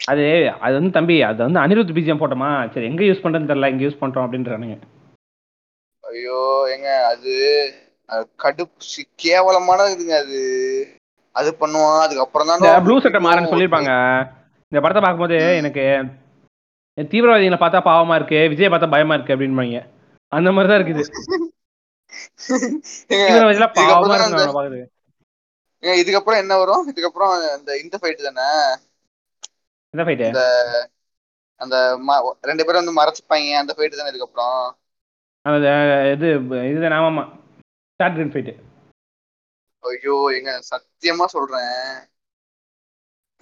அது 0.00 0.24
அது 0.60 0.72
வந்து 0.74 0.90
தம்பி 0.90 1.16
அது 1.22 1.40
வந்து 1.46 1.62
அனிருத் 1.62 1.96
பிஜிஎம் 1.96 2.20
போட்டோமா? 2.20 2.50
சரி 2.74 2.86
எங்க 2.86 3.02
யூஸ் 3.04 3.22
பண்றதுன்னு 3.24 3.50
தெரியல 3.50 3.70
எங்க 3.72 3.84
யூஸ் 3.86 4.00
பண்றோம் 4.02 4.26
அப்படின்றானுங்க. 4.26 4.76
ஐயோ 6.04 6.38
ஏங்க 6.74 6.88
அது 7.04 7.34
அது 7.72 7.89
கடுப்பு 8.42 8.86
கேவலமான 9.16 9.86
இதுங்க 9.94 10.14
அது. 10.24 10.38
அது 11.34 11.56
பண்ணுவான் 11.60 12.00
அதுக்கப்புறம் 12.00 12.48
தான் 12.48 12.84
ப்ளூ 12.84 13.00
சட்டை 13.00 13.20
மாறன்னு 13.24 13.50
சொல்லியிருப்பாங்க. 13.52 13.92
இந்த 14.72 14.80
படத்தை 14.80 15.02
பார்க்கும்போது 15.02 15.36
எனக்கு 15.56 15.84
தீவிரவாதிகளை 17.12 17.58
பார்த்தா 17.60 17.80
பாவமா 17.84 18.14
இருக்கு 18.14 18.48
விஜய் 18.48 18.68
பார்த்தா 18.68 18.90
பயமா 18.90 19.14
இருக்கு 19.14 19.34
அப்படின்பாங்க. 19.34 19.78
அந்த 20.32 20.52
மாதிரி 20.52 20.70
தான் 20.70 20.80
இருக்குது 20.80 21.04
இதுக்கப்புறம் 25.82 26.40
என்ன 26.42 26.56
வரும்? 26.58 26.82
இதுக்கப்புறம் 26.90 27.58
இந்த 27.58 27.76
இந்த 27.78 27.98
ஃபைட் 28.00 28.26
தானே? 28.26 28.48
இந்த 30.26 30.42
அந்த 31.60 31.76
ம- 32.08 32.36
ரெண்டு 32.40 32.64
பேரும் 32.64 32.84
வந்து 32.84 32.98
மறைச்சுப்பாங்க 32.98 33.56
அந்த 33.62 33.74
ஃபைட் 33.76 33.96
தானே 33.96 34.10
இதுக்கப்புறம்? 34.10 34.60
அது 35.46 35.66
இது 36.12 36.28
இது 36.72 36.88
ஆமாமா. 36.98 37.24
ஷார்ட் 38.00 38.18
கன் 38.20 38.32
ஃபைட்டு 38.34 38.54
ஐயோ 39.84 40.16
எங்க 40.38 40.50
சத்தியமா 40.70 41.26
சொல்றேன். 41.34 41.76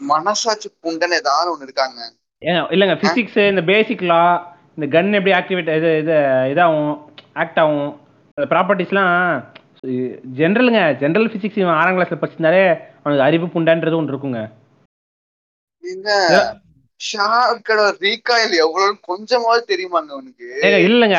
மனசாட்சி 0.01 0.69
புண்டன் 0.85 1.19
ஏதாவது 1.21 1.51
ஒண்ணு 1.53 1.67
இருக்காங்க. 1.69 2.01
இல்லைங்க 2.75 2.97
ஃபிசிக்ஸ் 3.01 3.39
இந்த 3.53 3.63
பேசிக் 3.71 4.05
லா 4.11 4.21
இந்த 4.77 4.87
கன் 4.95 5.17
எப்படி 5.19 5.33
ஆக்டிவேட் 5.39 5.71
இது 5.79 5.91
இது 6.03 6.17
இதாகும் 6.53 6.93
ஆக்ட் 7.43 7.59
ஆகும் 7.63 7.89
ப்ராப்பர்ட்டிஸ்லாம் 8.39 9.15
ஜென்ரலுங்க 10.39 10.83
ஜென்ரல் 11.03 11.29
ஃபிசிக்ஸ் 11.33 11.61
இவன் 11.63 11.79
ஆறாம் 11.81 11.97
கிளாஸ்ல 11.97 12.19
படிச்சிருந்தாலே 12.21 12.63
அவனுக்கு 13.03 13.27
அறிவு 13.27 13.47
புண்டான்றது 13.55 13.99
ஒன்று 14.01 14.13
இருக்குங்க. 14.15 14.41
எங்க 17.01 17.07
ஷார்க்கோட 17.09 17.81
ரீகாயில் 18.01 18.55
எவ்வளவு 18.63 18.93
கொஞ்சமாவது 19.09 19.63
தெரியுமாங்க 19.69 20.11
அவனுக்கு. 20.17 20.47
இல்லைங்க. 20.87 21.19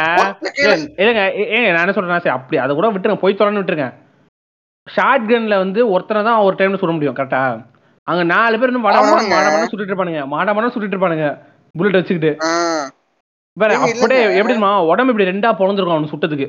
இல்லைங்க 0.99 1.21
ஏங்க 1.47 1.67
நான் 1.69 1.83
என்ன 1.83 1.93
சொல்றேன்னா 1.97 2.23
சரி 2.23 2.35
அப்படி 2.35 2.57
அதை 2.63 2.71
கூட 2.75 2.87
விட்டுருங்க. 2.89 3.21
போய் 3.21 3.39
தொடர்ந்து 3.39 3.61
விட்டுருங்க. 3.61 3.87
ஷார்ட் 4.87 5.29
கன்ல 5.29 5.55
வந்து 5.57 5.79
ஒருத்தனை 5.93 6.21
தான் 6.27 6.43
ஒரு 6.45 6.55
டைம்ல 6.59 6.79
சுட 6.81 6.93
முடியும் 6.93 7.17
கரெக்டா 7.17 7.41
அங்க 8.07 8.23
நாலு 8.31 8.59
பேர் 8.59 8.71
இன்னும் 8.71 8.87
வட. 8.87 8.99
மாட 9.05 9.23
மாட 9.31 9.63
சுட்டுட்டு 9.63 9.91
இருப்பானுங்க. 9.91 10.21
மாட 10.27 10.53
மாட 10.53 10.67
சுட்டுட்டு 10.67 10.95
இருப்பானுங்க. 10.95 11.27
புல்லட் 11.75 11.99
வச்சுக்கிட்டு. 11.99 12.31
வேற 13.57 13.71
அப்படியே. 13.85 14.21
எப்படிமா 14.39 14.69
உடம்பு 14.91 15.11
இப்படி 15.13 15.29
ரெண்டா 15.31 15.49
பொழந்திருக்கும் 15.59 15.97
அவனு 15.97 16.13
சுட்டதுக்கு. 16.13 16.47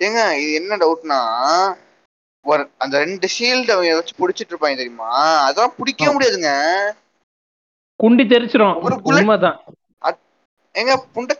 ஏங்க 0.00 0.20
இது 0.40 0.50
என்ன 0.58 0.74
டவுட்னா 0.76 1.20
ஒரு 2.44 2.62
அந்த 2.78 2.94
ரெண்டு 2.98 3.26
ஷீல்ட 3.34 3.72
வச்சு 3.78 4.18
புடிச்சிட்டு 4.18 4.52
இருப்பாங்க 4.52 4.76
தெரியுமா? 4.76 5.10
அதெல்லாம் 5.46 5.76
பிடிக்கவே 5.78 6.10
ஆ. 6.10 6.14
முடியாதுங்க. 6.16 6.52
குண்டி 8.00 8.24
தெரிச்சிரும். 8.32 8.76
உண்மைதான். 9.10 9.58
ஏங்க 10.74 10.94
புண்ட 11.14 11.32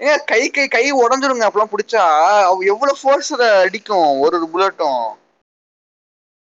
ஏங்க 0.00 0.14
கை 0.30 0.40
கை 0.56 0.64
கை 0.74 0.82
உடஞ்சிருங்க 1.02 1.44
அப்பெல்லாம் 1.46 1.72
பிடிச்சா. 1.72 2.02
அவ 2.48 2.58
எவ்வளவு 2.72 2.98
ஃபோர்ஸ் 3.02 3.32
அடிக்கும் 3.64 4.08
ஒரு 4.24 4.36
ஒரு 4.38 4.48
புல்லட்டும் 4.52 5.00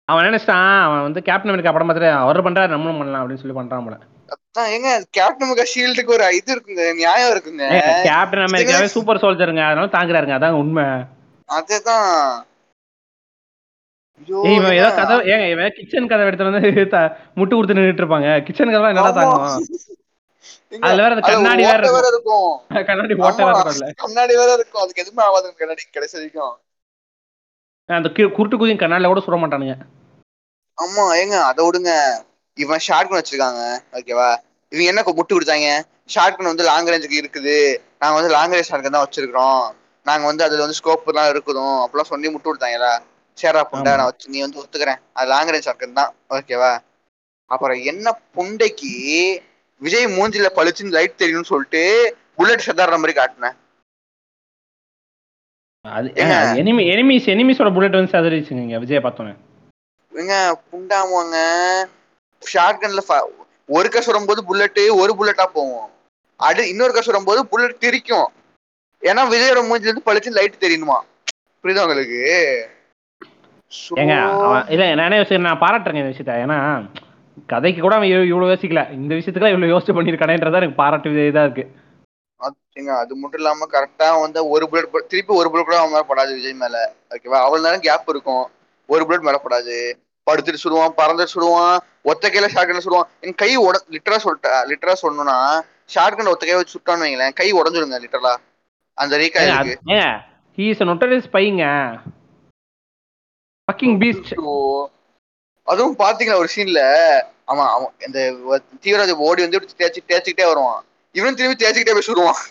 அவன் 0.08 0.26
நினைச்சிட்டான்? 0.28 0.72
அவன் 0.86 1.06
வந்து 1.08 1.20
கேப்டன் 1.28 1.52
அமெரிக்கா 1.52 1.72
படம் 1.74 1.90
பார்த்துட்டு 1.90 2.10
அவர் 2.24 2.46
பண்றாரு 2.46 2.74
நம்மளும் 2.74 3.00
பண்ணலாம் 3.02 3.22
அப்படின்னு 3.22 3.42
சொல்லி 3.42 3.58
பண்றான் 3.58 3.86
போல. 3.86 3.98
அதான் 4.34 4.72
ஏங்க 4.76 4.90
கேப்டன் 5.18 5.46
அமெரிக்கா 5.48 5.66
ஷீல்டுக்கு 5.74 6.16
ஒரு 6.16 6.26
இது 6.40 6.50
இருக்குங்க 6.56 6.86
நியாயம் 7.02 7.32
இருக்குங்க. 7.34 7.66
கேப்டன் 8.08 8.46
அமெரிக்காவே 8.48 8.94
சூப்பர் 8.96 9.22
சோல்ஜருங்க 9.24 9.64
அதனால 9.68 9.92
தாங்குறாருங்க 9.98 10.38
அதான் 10.40 10.60
உண்மை. 10.64 10.86
அதேதான். 11.50 12.10
இவன் 14.56 14.76
ஏதோ. 14.80 14.90
கதவை 15.00 15.22
ஏங்க 15.34 15.46
இவன் 15.54 15.76
கிச்சன் 15.78 16.10
கதை 16.12 16.26
எடுத்து 16.30 16.48
வந்து 16.50 16.62
முட்டு 17.40 17.54
கொடுத்து 17.56 17.78
நின்னுட்டு 17.78 18.04
இருப்பாங்க. 18.04 18.30
கிச்சன் 18.48 18.74
கதை 18.76 18.94
நல்லா 19.00 19.14
ஏங்க, 20.74 20.84
அதுல 20.88 21.04
வேற 21.06 21.14
கண்ணாடி 21.30 21.64
வேற 21.70 22.06
இருக்கும். 22.12 22.52
கண்ணாடி 22.90 23.16
ஓட்டை 23.28 23.44
வேற. 23.48 23.56
இருக்கும்ல 23.62 23.88
கண்ணாடி 24.04 24.34
வேற 24.42 24.52
இருக்கும். 24.58 24.84
அதுக்கு 24.84 25.04
எதுவுமே 25.04 25.24
ஆகாது 25.28 25.48
கண்ணாடி 25.62 25.82
கடைசி 25.98 26.16
வரைக்கும். 26.18 26.54
அந்த 27.90 28.10
குருட்டு 28.38 28.60
குதியும் 28.60 28.82
கண்ணாடில 28.84 29.10
கூட 29.12 29.22
சுட 29.26 29.38
மாட்டானுங்க. 29.42 29.76
ஆமா 30.78 31.04
ஏங்க 31.22 31.38
அதை 31.50 31.62
விடுங்க. 31.68 31.92
இவன் 32.58 32.84
ஷார்ட் 32.88 33.16
வச்சிருக்காங்க. 33.18 33.64
ஓகேவா 33.98 34.30
இவங்க 34.72 34.90
என்ன 34.92 35.04
முட்டு 35.20 35.36
கொடுத்தாங்க? 35.36 35.70
ஷார்ட் 36.14 36.50
வந்து 36.52 36.68
லாங் 36.70 36.90
ரேஞ்சுக்கு 36.92 37.22
இருக்குது. 37.22 37.58
நாங்க 38.02 38.16
வந்து 38.20 38.34
லாங் 38.36 38.54
ரேஞ்ச் 38.56 38.72
தான் 38.96 39.06
வச்சிருக்கிறோம். 39.06 39.62
நாங்க 40.06 40.24
வந்து 40.30 40.44
அதுல 40.46 40.64
வந்து 40.66 40.78
ஸ்கோப் 40.80 41.10
எல்லாம் 41.12 41.32
இருக்குதும். 41.34 41.78
அப்படிலாம் 41.84 42.12
சொல்லி 42.12 42.28
முட்டு 42.34 42.50
கொடுத்தாங்களா? 42.50 42.94
சேரா 43.38 43.62
புண்டை. 43.72 43.92
நான் 44.00 44.10
வச்சு 44.10 44.34
நீ 44.34 44.40
வந்து 44.46 44.62
ஒத்துக்கிறேன். 44.62 45.00
அது 45.18 45.30
லாங் 45.32 45.52
ரேஞ்ச் 45.54 45.68
ஷார்ட் 45.68 46.00
தான். 46.00 46.12
ஓகேவா 46.38 46.72
அப்புறம் 47.52 47.80
என்ன 47.92 48.08
புண்டைக்கு 48.36 48.92
விஜய் 49.82 50.14
மூஞ்சில 50.18 50.50
பளிச்சுன்னு 50.58 50.96
லைட் 50.98 51.22
தெரியும்னு 51.22 51.52
சொல்லிட்டு 51.52 51.82
புல்லட் 52.38 52.66
செதாடுற 52.68 52.98
மாதிரி 53.02 53.14
காட்டினேன். 53.20 53.56
அது. 55.86 56.10
எனிமி 56.62 56.84
எனிமிஸ் 56.94 57.32
எனிமிஸோட 57.34 57.70
புல்லட் 57.76 57.98
வந்து 57.98 58.14
சதறிச்சுங்க 58.16 58.80
விஜய 58.84 59.00
பார்த்தோன்னே. 59.06 59.34
ஏங்க 60.14 60.36
புண்டாமுவாங்க 60.72 61.38
ஷார்ட் 62.44 62.82
கன்ல 62.82 63.02
ஒரு 63.78 63.88
கை 63.90 64.02
சுடும் 64.02 64.28
போது 64.30 64.42
புல்லட்டு 64.50 64.84
ஒரு 65.02 65.12
புல்லட்டா 65.20 65.46
போகும். 65.58 65.90
அடு 66.40 66.62
இன்னொரு 66.72 66.94
கை 66.94 67.02
சுடும் 67.08 67.28
போது 67.30 67.42
புல்லட் 67.52 67.82
திரிக்கும். 67.84 68.30
ஏன்னா 69.10 69.22
விஜயோட 69.34 69.60
மூஞ்சில 69.68 69.90
இருந்து 69.90 70.08
பளிச்சு 70.10 70.38
லைட் 70.38 70.64
தெரியணுமா 70.66 70.98
புரியுதா 71.64 71.86
உங்களுக்கு? 71.86 72.22
ஏங்க 74.02 74.16
அவன் 74.46 74.70
இல்ல 74.74 74.86
நானே 75.02 75.18
யோசிக்கிறேன் 75.18 75.50
நான் 75.50 75.64
பாராட்டுறேங்க 75.64 76.02
இந்த 76.02 76.14
விஷயத்த. 76.14 76.36
ஏன்னா 76.46 76.58
கதைக்கு 77.52 77.82
கூட 77.82 77.96
அவன் 77.98 78.10
இவ்வளவு 78.32 78.52
யோசிக்கல. 78.52 78.82
இந்த 78.98 79.12
விஷயத்துக்குலாம் 79.16 79.54
இவ்வளவு 79.54 79.74
யோசிச்சு 79.74 79.96
பண்ணிருக்கானேன்றதா 79.98 80.62
எனக்கு 80.62 80.82
பாராட்டு 80.82 81.28
இதா 81.32 81.44
இருக்கு. 81.48 81.66
ஏங்க 82.80 82.92
அது 83.02 83.14
மட்டும் 83.22 83.40
இல்லாம 83.42 83.66
கரெக்டா 83.74 84.08
வந்து 84.22 84.40
ஒரு 84.54 84.66
புல்லட் 84.70 85.10
திருப்பி 85.12 85.34
ஒரு 85.40 85.48
புல்லட் 85.52 85.68
கூட 85.70 85.78
அவன் 85.80 85.94
மேல 85.96 86.06
படாது 86.10 86.32
விஜய் 86.38 86.62
மேல. 86.62 86.76
ஓகேவா 87.16 87.40
அவ்வளவு 87.46 87.66
நேரம் 87.66 87.86
கேப் 87.88 88.12
இருக்கும். 88.14 88.46
ஒரு 88.90 89.04
புல்லட் 89.08 89.28
மேல 89.28 89.40
படாது. 89.44 89.76
படுத்துட்டு 90.28 90.64
சுடுவான் 90.64 90.98
பறந்துட்டு 90.98 91.34
சுடுவான் 91.34 91.76
ஒத்த 92.12 92.30
கையில 92.30 92.48
ஷாட்கன் 92.54 92.86
சுடுவான். 92.86 93.10
என் 93.26 93.40
கை 93.42 93.52
உட 93.66 93.76
லிட்டரா 93.96 94.18
சொல்லிட்டா 94.26 94.54
லிட்டரா 94.72 94.96
சொல்லணும்னா 95.04 95.38
ஷாட்கன் 95.96 96.32
ஒத்த 96.34 96.44
கையை 96.44 96.58
வச்சு 96.58 96.76
சுட்டான்னு 96.76 97.06
வைங்களேன் 97.06 97.38
கை 97.40 97.48
உடஞ்சிருங்க 97.60 98.00
லிட்டரலா 98.04 98.34
அந்த 98.98 99.14
ரீகா 99.18 99.44
இருக்கு. 99.46 99.76
ஹீ 100.58 100.66
இஸ் 100.72 100.84
நொட்டரிஸ் 100.90 101.34
பையங்க 101.36 101.66
ஃபக்கிங் 103.72 103.98
பீஸ்ட் 104.02 104.32
ஐயோ. 104.36 104.56
அதுவும் 105.68 105.98
பாத்தீங்களா 105.98 106.38
ஒரு 106.38 106.50
சீன்ல 106.56 106.82
அவன் 107.46 107.70
அவன் 107.70 107.94
இந்த 108.08 108.20
தீவிரவாதி 108.84 109.16
ஓடி 109.28 109.42
வந்து 109.42 109.60
தேய்ச்சி 109.80 110.02
தேய்ச்சிக்கிட்டே 110.10 110.48
வருவான். 110.48 110.82
இவனும் 111.16 111.38
திரும்பி 111.38 111.60
தேய்ச்சிக்கிட்டே 111.62 111.96
போய் 111.98 112.10
சுடுவான் 112.10 112.42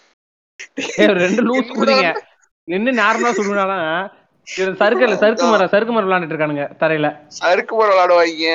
ரெண்டு 1.20 1.42
லூஸ் 1.42 1.70
குதிங்க 1.72 2.08
நின்னு 2.68 2.90
நார்மலா 2.98 3.30
சுடுனாலும் 3.36 3.84
சர்க்கிள் 4.80 5.12
சறுக்கு 5.22 5.44
மரம் 5.46 5.70
சறுக்கு 5.72 5.92
மரம் 5.92 6.06
விளையாண்டுட்டு 6.06 6.34
இருக்கானுங்க 6.34 6.64
தரையில. 6.80 7.08
சறுக்கு 7.38 7.72
போட 7.76 7.88
விளாடுவாங்க 7.90 8.46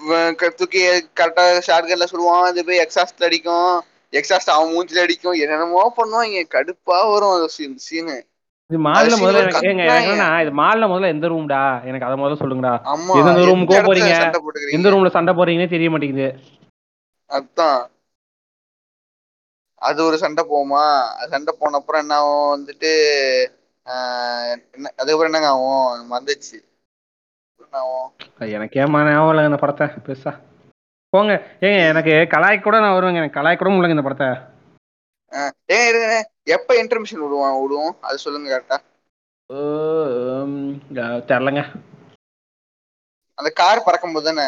இவன் 0.00 0.36
க- 0.36 0.54
தூக்கி 0.58 0.80
கரெக்டா 1.18 1.44
ஷார்ட்கன்ல 1.68 2.06
சுடுவான் 2.12 2.48
இது 2.52 2.64
போய் 2.64 2.82
எக்ஸாஸ்ட்ல 2.84 3.24
அடிக்கும். 3.24 3.72
எக்ஸாஸ்ட் 4.12 4.54
அவன் 4.54 4.72
மூஞ்சில 4.74 5.02
அடிக்கும். 5.02 5.36
என்னென்னமோ 5.42 5.94
பண்ணுவாங்க 5.98 6.44
கடுப்பா 6.54 6.98
வரும் 7.10 7.34
அந்த 7.36 7.48
சீன் 7.56 7.76
சீனு 7.86 8.16
இது 8.70 8.78
மால்ல 8.86 9.16
முதல்ல 9.20 9.42
ஏங்க 9.68 9.84
இது 10.42 10.52
மால்ல 10.60 10.88
முதல்ல 10.90 11.12
எந்த 11.14 11.26
ரூம்டா 11.32 11.60
எனக்கு 11.88 12.06
அதை 12.08 12.16
முதல்ல 12.20 12.40
சொல்லுங்கடா. 12.42 12.72
எந்த 13.18 13.30
எந்த 13.30 13.44
room 13.48 13.60
க்கோ 13.62 13.76
இடத்துல 13.76 13.88
போறீங்க? 13.88 14.14
எந்த 14.76 14.90
ரூம்ல 14.92 15.10
சண்டை 15.14 15.32
போறீங்கன்னே 15.38 15.74
தெரிய 15.74 15.90
மாட்டேங்குது. 15.92 16.26
அதான். 17.30 17.80
அது 19.82 20.00
ஒரு 20.08 20.16
சண்டை 20.24 20.42
அது 21.18 21.32
சண்டை 21.34 21.52
போன 21.60 21.78
அப்புறம் 21.80 22.02
என்ன 22.04 22.14
ஆகும்? 22.20 22.52
வந்துட்டு 22.54 22.90
அதுக்கப்புறம் 25.00 25.30
என்னங்க 25.30 25.50
ஆகும்? 25.54 26.04
அது 28.40 28.50
எனக்கு 28.58 28.80
ஏமா 28.82 29.00
ஞாபகம் 29.06 29.32
இல்லைங்க 29.32 29.52
இந்த 29.52 29.60
படத்தை 29.62 29.86
பெருசா. 30.06 30.32
போங்க. 31.12 31.32
ஏங்க 31.66 31.78
எனக்கு 31.92 32.14
கலாய்க்கு 32.34 32.66
கூட 32.66 32.78
நான் 32.84 32.96
வருவேங்க. 32.96 33.22
எனக்கு 33.22 33.38
கலாய்க்க 33.38 33.62
கூட 33.62 33.70
முடியலங்க 33.72 33.96
இந்த 33.96 34.06
படத்தை. 34.08 34.28
ஏன் 35.76 35.86
இருங்க. 35.90 36.18
எப்ப 36.48 36.76
இன்டர்மிஷன் 36.80 37.22
விடுவான் 37.22 37.58
விடுவோம்? 37.58 37.94
அது 38.02 38.18
சொல்லுங்க 38.18 38.48
கரெக்டா 38.52 38.78
உம், 39.50 40.54
தெரிலங்க. 41.28 41.62
அந்த 43.38 43.50
கார் 43.58 43.84
பறக்கும் 43.86 44.14
போது 44.14 44.28
தானே? 44.28 44.46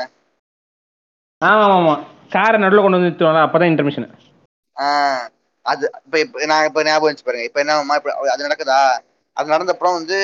ஆமா 1.42 1.64
ஆமா 1.70 1.94
காரை 2.34 2.56
நடுவில் 2.58 2.84
கொண்டு 2.84 2.98
வந்து 2.98 3.08
நிறுத்துவாங்க 3.08 3.44
அப்பதான் 3.44 3.70
இன்டர்மிஷன் 3.72 4.08
அது 5.66 5.84
இப்ப 5.98 6.18
இப்ப 6.20 6.46
நான் 6.46 6.66
இப்ப 6.68 6.82
ஞாபகம் 6.82 7.10
வச்சு 7.10 7.24
பாருங்க. 7.24 7.46
இப்ப 7.48 7.60
என்ன 7.62 7.76
இப்ப 7.98 8.12
அது 8.32 8.46
நடக்குதா? 8.46 8.80
அது 9.36 9.52
நடந்த 9.52 9.74
அப்புறம் 9.74 9.96
வந்து 9.98 10.18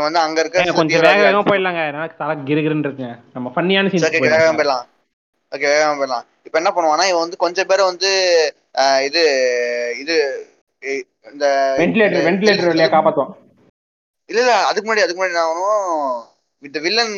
வந்து 0.00 0.18
அங்க 0.24 0.38
இருக்க 0.42 0.60
கொஞ்சம் 0.72 1.04
வேக 1.04 1.18
வேகமா 1.18 1.42
போயிடலாங்க. 1.44 1.82
எனக்கு 1.92 2.20
தலை 2.20 2.34
கிருகிருன்னு 2.42 2.86
இருக்குங்க 2.86 3.12
நம்ம 3.34 3.52
ஃபன்னியான 3.54 3.90
ஓகே 4.00 4.18
சீன் 4.18 4.34
வேகமா 4.34 4.52
போயிடலாம். 4.52 4.86
ஓகே 5.52 5.66
வேகமா 5.72 5.94
போயிடலாம். 5.94 6.26
இப்ப 6.48 6.58
என்ன 6.60 6.70
பண்ணுவானா 6.74 7.06
இவன் 7.08 7.24
வந்து 7.24 7.42
கொஞ்சம் 7.44 7.68
பேரை 7.70 7.84
வந்து 7.90 8.10
இது 9.08 9.22
இது 10.02 10.16
இந்த 11.32 11.46
வென்டிலேட்டர் 11.82 12.26
வென்டிலேட்டர் 12.28 12.70
வழியா 12.72 12.88
காப்பாத்துவோம் 12.94 13.34
இல்ல 14.28 14.40
இல்ல 14.44 14.54
அதுக்கு 14.68 14.86
முன்னாடி 14.86 15.04
அதுக்கு 15.04 15.20
முன்னாடி 15.20 15.34
என்ன 15.34 15.46
ஆகணும் 15.46 16.18
இந்த 16.62 16.78
வில்லன் 16.84 17.14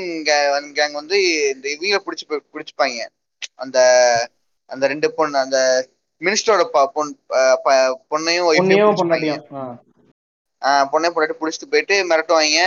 கேங் 0.78 1.00
வந்து 1.00 1.16
இந்த 1.52 1.66
இவங்க 1.74 1.98
பிடிச்சு 2.06 2.24
பிடிச்சுப்பாங்க. 2.54 2.98
அந்த 3.62 3.78
அந்த 4.70 4.84
ரெண்டு 4.92 5.08
பொண்ணு 5.18 5.36
அந்த 5.44 5.58
மினிஸ்டரோட 6.20 6.64
பொண்ணையும் 8.10 8.48
பொண்ணையும் 8.54 8.96
பொண்டாட்டி 10.92 11.36
பிடிச்சிட்டு 11.40 11.70
போயிட்டு 11.72 11.96
மிரட்டுவாங்க. 12.10 12.62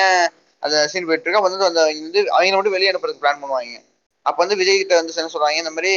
அந்த 0.64 0.76
சீன் 0.92 1.08
போயிட்டு 1.08 1.28
இருக்கு. 1.28 1.46
வந்து 1.46 1.70
அந்த 1.72 1.82
வந்து 2.06 2.22
அவங்க 2.36 2.56
மட்டும் 2.58 2.76
வெளியே 2.78 2.92
அனுப்புறதுக்கு 2.92 3.24
பிளான் 3.24 3.42
பண்ணுவாங்க. 3.42 3.76
அப்ப 4.26 4.38
வந்து 4.44 4.60
விஜய் 4.62 4.80
கிட்ட 4.82 4.96
வந்து 5.00 5.20
என்ன 5.22 5.34
சொல்லுவாங்க 5.34 5.64
இந்த 5.64 5.74
மாதிரி 5.78 5.94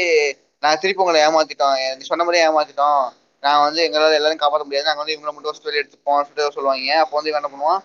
நான் 0.61 0.79
திருப்பி 0.79 1.03
உங்களை 1.03 1.27
ஏமாத்திட்டோம். 1.27 1.97
நீ 1.97 2.03
சொன்ன 2.03 2.25
மாதிரியே 2.25 2.49
ஏமாத்திட்டோம். 2.49 3.09
நான் 3.41 3.63
வந்து 3.63 3.83
எங்களால 3.83 4.15
எல்லாரும் 4.15 4.37
காப்பாற்ற 4.37 4.65
முடியாது. 4.65 4.87
நாங்க 4.87 5.03
வந்து 5.03 5.15
இவங்களை 5.15 5.25
மட்டும் 5.25 5.43
ஃபர்ஸ்ட் 5.43 5.65
வெளியே 5.65 5.83
எடுத்துப்போம் 5.83 6.21
சொல்லிட்டு 6.21 6.53
சொல்லுவாங்க. 6.53 6.99
அப்போ 6.99 7.21
வந்து 7.23 7.33
என்ன 7.33 7.49
பண்ணுவான்? 7.49 7.81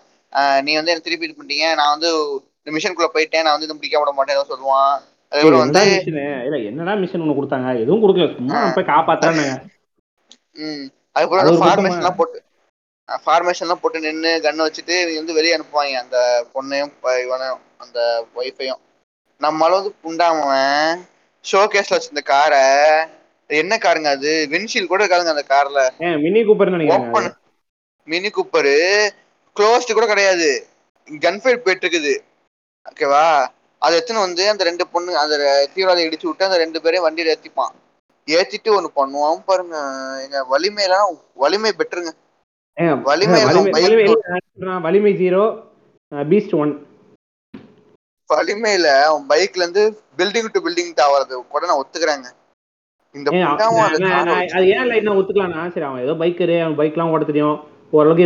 நீ 0.62 0.74
வந்து 0.74 0.90
என்ன 0.90 0.98
திருப்பி 0.98 1.28
இது 1.28 1.42
பண்ணிட்டீங்க. 1.42 1.74
நான் 1.74 1.98
வந்து 1.98 2.40
இந்த 2.62 2.78
மிஷனுக்குள்ள 2.78 3.16
போயிட்டேன். 3.16 3.42
நான் 3.42 3.58
வந்து 3.58 3.64
இது 3.64 3.74
முடிக்க 3.74 3.98
விட 3.98 4.12
மாட்டேன். 4.12 4.36
ஏதோ 4.36 4.46
சொல்லுவான். 4.48 5.10
அதுக்கப்புறம் 5.30 5.70
வந்து 5.70 6.02
இல்ல 6.06 6.56
என்னடா 6.56 6.92
மிஷின் 6.92 7.20
ஒண்ணு 7.20 7.36
கொடுத்தாங்க? 7.40 7.80
எதுவும் 7.80 8.02
கொடுக்கல. 8.02 8.34
சும்மா 8.34 8.72
போய் 8.74 8.84
காப்பாத்துறேன்னு. 8.84 9.62
ம். 10.52 10.86
அதுக்கப்புறம் 11.12 11.38
அது 11.38 11.58
வந்து 11.58 11.58
ஒரு 11.58 11.70
ஃபார்மேஷன் 11.70 11.92
கூட்டமா- 11.92 11.96
எல்லாம் 11.96 12.16
போட்டு 12.16 12.42
ஃபார்மேஷன் 13.26 13.60
எல்லாம் 13.60 13.80
போட்டு 13.80 14.00
நின்று 14.00 14.40
கண்ணை 14.40 14.66
வச்சுட்டு 14.66 15.00
இவங்க 15.00 15.16
வந்து 15.16 15.34
வெளியே 15.34 15.56
அனுப்புவாங்க. 15.56 16.00
அந்த 16.00 16.46
பொண்ணையும் 16.54 17.24
இவனையும் 17.24 17.60
அந்த 17.76 18.26
ஒய்ஃபையும் 18.36 18.80
நம்மளால 19.40 19.70
வந்து 19.70 19.94
புண்டாமவன் 20.04 21.10
ஷோ 21.50 21.54
கேஸ்ல 21.54 21.90
வச்சிருந்த 21.90 22.22
காரை. 22.22 22.58
என்ன 23.46 23.76
காருங்க 23.76 24.04
அது? 24.04 24.48
வின்ஷீல் 24.50 24.86
கூட 24.86 25.06
இருக்காதுங்க 25.06 25.34
அந்த 25.34 25.44
கார்ல. 25.48 25.98
மினி 26.18 26.42
நினைக்கிறேன். 26.70 27.06
ஓப்பன் 27.06 27.34
மினி 28.04 28.28
கூப்பரு 28.28 29.08
க்ளோஸ்டு 29.56 29.92
கூட 29.92 30.06
கிடையாது. 30.06 30.66
கன் 31.08 31.40
ஃபைட் 31.40 31.56
போயிட்டு 31.56 31.88
இருக்குது 31.88 32.18
ஓகேவா 32.90 33.46
அதை 33.78 33.98
எடுத்துன்னு 33.98 34.18
வந்து 34.18 34.48
அந்த 34.48 34.64
ரெண்டு 34.64 34.86
பொண்ணு 34.86 35.18
அந்த 35.18 35.68
தீவிரவாதி 35.74 36.06
இடிச்சு 36.06 36.26
விட்டு 36.26 36.44
அந்த 36.44 36.56
ரெண்டு 36.56 36.80
பேரையும் 36.80 37.06
வண்டியில 37.08 37.34
ஏத்திப்பான். 37.34 37.72
ஏத்திட்டு 38.26 38.68
ஒண்ணு 38.68 38.86
பண்ணுவான் 38.96 39.42
பாருங்க. 39.44 39.76
எங்க 40.22 40.46
வலிமையெல்லாம் 40.50 41.20
வலிமை 41.34 41.70
பெற்றுங்க 41.78 42.10
ஏங்க, 42.80 43.02
வலிமை 43.02 43.42
ஏங்க, 43.42 43.48
எல்லாம் 43.48 43.62
வலிமை 43.62 43.70
பைக் 43.70 43.82
வலிமை 43.82 44.04
போட்டு- 44.04 44.18
இல்ல, 44.18 44.28
நான் 44.28 44.56
சொல்றேன், 44.58 44.80
வலிமை 44.80 45.12
ஜீரோ 45.12 45.62
பீஸ்ட் 46.14 46.54
ஒன் 46.54 46.86
வலிமையில 48.34 49.02
அவன் 49.02 49.26
பைக்ல 49.28 49.56
இருந்து 49.56 50.01
பில்டிங் 50.18 50.52
டு 50.54 50.60
பில்டிங் 50.66 50.92
தாவறது 51.00 51.34
கூட 51.54 51.62
நான் 51.68 51.80
ஒத்துக்கிறேங்க. 51.82 52.28
இந்த 53.14 53.28
அது 54.54 54.68
ஏன் 54.76 54.88
லைட் 54.90 55.06
நான் 55.08 55.18
ஒத்துக்கலாம்னா 55.20 55.62
சரி 55.74 55.86
அவன்? 55.88 56.04
ஏதோ 56.06 56.14
பைக்கரு 56.22 56.56
அவன் 56.64 56.78
பைக்லாம் 56.80 57.12
ஓட்ட 57.14 57.26
தெரியும். 57.30 57.58
ஓரளவுக்கு 57.96 58.24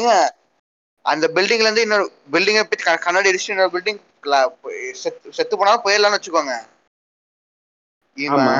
ஏங்க 0.00 0.14
அந்த 1.04 1.26
பில்டிங்ல 1.34 1.66
இருந்து 1.66 1.84
இன்னொரு 1.86 2.04
பில்டிங்கை 2.34 2.62
பத்தி 2.62 2.84
கண்ணாடி 3.06 3.30
அடிச்சு 3.30 3.52
இன்னொரு 3.54 3.74
பில்டிங் 3.74 4.00
செத்து 5.38 5.54
போனாலும் 5.58 5.84
போயிடலாம்னு 5.84 6.18
வச்சுக்கோங்க. 6.18 6.54
இவன் 8.16 8.54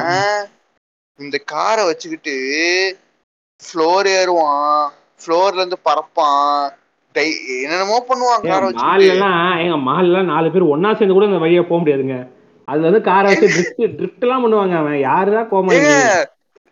இந்த 1.20 1.36
காரை 1.52 1.82
வச்சுக்கிட்டு 1.88 2.34
ஃப்ளோர் 3.62 4.08
ஏறுவான். 4.18 4.84
ஃப்ளோர்ல 5.20 5.60
இருந்து 5.60 5.78
பறப்பான். 5.88 6.66
என்னென்னமோ 7.62 7.98
வச்சுக்கிட்டு. 7.98 8.80
மால்லாம் 8.82 9.36
எங்க 9.64 9.76
மால்லாம் 9.90 10.30
நாலு 10.32 10.50
பேர் 10.54 10.72
ஒண்ணா 10.74 10.90
சேர்ந்து 10.94 11.14
கூட 11.14 11.26
இந்த 11.26 11.40
வழியா 11.44 11.62
போக 11.68 11.78
முடியாதுங்க. 11.82 12.18
அதுல 12.68 12.88
வந்து 12.90 13.02
காரை 13.08 13.26
வச்சு 13.30 13.48
ட்ரிஃப்ட் 13.56 13.96
ட்ரிஃப்ட் 13.98 14.24
எல்லாம் 14.26 14.44
பண்ணுவாங்க 14.44 14.76
அவன். 14.82 14.98
யாருதான் 15.08 15.48
கோமா 15.50 15.72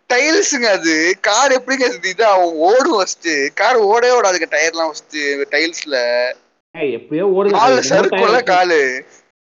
டைல்ஸுங்க 0.09 0.67
அது. 0.77 0.95
கார் 1.27 1.51
எப்படிங்க 1.51 1.85
இது? 2.11 2.25
ஓடும் 2.67 2.97
ஃபர்ஸ்ட் 2.97 3.29
கார் 3.53 3.77
ஓடவே 3.91 4.11
ஓடாதுங்க 4.17 4.49
டயர்லாம் 4.55 4.89
ஃபர்ஸ்ட் 4.91 5.17
டைல்ஸ்ல 5.53 5.95
எப்படியோ 6.75 7.25
ஓடுது. 7.35 7.53
என்னமோ 8.11 8.41
காலு. 8.51 8.81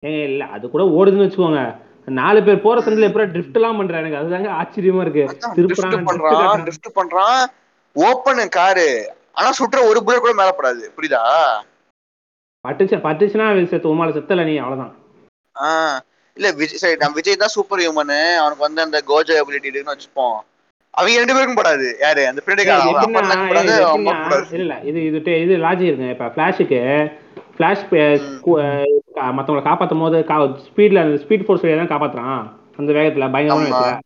ஏங்க 0.04 0.22
இல்ல 0.30 0.44
அது 0.46 0.70
கூட 0.70 0.84
ஓடுதுன்னு 0.84 1.26
வச்சுக்கோங்க. 1.26 1.64
நாலு 2.08 2.44
பேர் 2.44 2.64
போற 2.64 2.80
சந்தில 2.82 3.08
எப்படி 3.10 3.26
ட்ரிஃப்ட் 3.34 3.58
எல்லாம் 3.60 3.78
பண்றாங்க 3.78 4.08
எனக்கு 4.08 4.22
அதுதாங்க 4.22 4.50
ஆச்சரியமா 4.60 5.02
இருக்கு. 5.06 5.24
drift 5.58 5.78
பண்றான். 6.08 6.64
ட்ரிஃப்ட் 6.66 6.90
பண்றான். 7.00 7.42
ஓப்பன் 7.96 8.50
காரு 8.50 8.90
ஆனா 9.38 9.50
சுற்ற 9.60 9.78
ஒரு 9.90 10.00
புல்லட் 10.06 10.24
கூட 10.24 10.34
மேல 10.40 10.52
படாது. 10.58 10.84
புரியுதா? 10.96 11.22
பட்டுச்சு 12.66 12.98
பட்டுச்சுன்னா 13.06 13.46
செத்து 13.72 13.94
உமால 13.94 14.16
செத்தல 14.18 14.44
நீ 14.50 14.56
அவ்வளவுதான். 14.64 14.94
ஆஹ் 15.56 16.00
இல்ல 16.38 16.48
விஜய் 16.60 16.82
சரி 16.82 16.96
நம்ம 17.02 17.18
விஜய் 17.20 17.42
தான் 17.42 17.56
சூப்பர் 17.56 17.82
ஹியூமனு 17.84 18.20
அவனுக்கு 18.42 18.66
வந்து 18.68 18.86
அந்த 18.86 19.00
கோஜோ 19.10 19.34
எபிலிட்டி 19.42 19.70
இருக்குன்னு 19.70 19.96
வச்சுப்போம். 19.96 20.38
அவங்க 20.94 21.20
ரெண்டு 21.22 21.36
பேருக்கும் 21.36 21.60
படாது. 21.60 21.88
யாரு? 22.06 22.24
அந்த 22.30 22.42
பின்னாடி 22.48 22.64
இல்ல 24.60 24.74
இது 24.90 25.00
இது 25.10 25.20
இது 25.44 25.54
லாஜிக் 25.66 25.90
இருக்குங்க. 25.90 26.16
இப்ப 26.16 26.32
பிளாஷுக்கு 26.38 26.80
பிளாஷ் 27.58 27.84
மத்தவங்களை 29.38 29.64
காப்பாத்தும் 29.70 30.04
போது 30.06 30.18
ஸ்பீட்ல 30.68 31.04
அந்த 31.06 31.18
ஸ்பீட் 31.24 31.46
ஃபோர்ஸ் 31.46 31.64
வழியா 31.66 31.80
தான் 31.82 31.94
காப்பாத்துறான். 31.94 32.44
அந்த 32.80 32.90
வேகத்துல 32.98 33.28
பயங்கரமான 33.36 34.00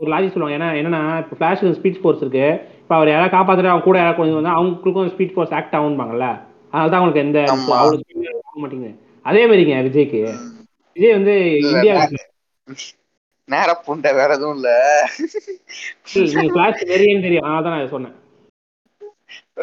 ஒரு 0.00 0.10
லாஜிக் 0.12 0.34
சொல்லுவாங்க. 0.34 0.58
ஏன்னா 0.58 0.70
என்னன்னா 0.80 1.02
இப்போ 1.22 1.34
ஃபிளாஷுக்கு 1.40 1.78
ஸ்பீட் 1.80 2.00
ஃபோர்ஸ் 2.02 2.22
இருக்கு. 2.24 2.46
இப்போ 2.92 3.00
அவர் 3.00 3.10
யாராவது 3.10 3.32
காப்பாத்துட்டு 3.34 3.70
அவங்க 3.72 3.84
கூட 3.86 3.96
யாராவது 3.98 4.18
கொஞ்சம் 4.18 4.38
வந்து 4.38 4.50
அவங்களுக்கும் 4.54 5.06
ஸ்பீட் 5.12 5.32
ஃபோர்ஸ் 5.34 5.52
ஆக்ட் 5.58 5.76
ஆகும்பாங்கல்ல. 5.76 6.26
அதனால 6.70 6.88
தான் 6.90 6.98
அவங்களுக்கு 6.98 7.22
எந்த 7.26 7.38
speed 7.50 7.70
ஆக 7.76 8.56
மாட்டேங்குது. 8.62 8.90
அதே 9.26 9.42
மாதிரிங்க 9.48 9.76
விஜய்க்கு. 9.86 10.20
விஜய் 10.96 11.14
வந்து 11.16 11.34
இந்தியா 11.68 11.94
நேரா 13.48 13.74
புண்டை 13.86 14.10
வேற 14.18 14.30
எதுவும் 14.38 14.56
இல்ல. 14.58 14.70
நீங்க 16.34 16.58
வெறியன்னு 16.90 17.24
தெரியும். 17.26 17.46
அதனால 17.46 17.62
தான் 17.66 17.74
நான் 17.76 17.94
சொன்னேன். 17.94 18.16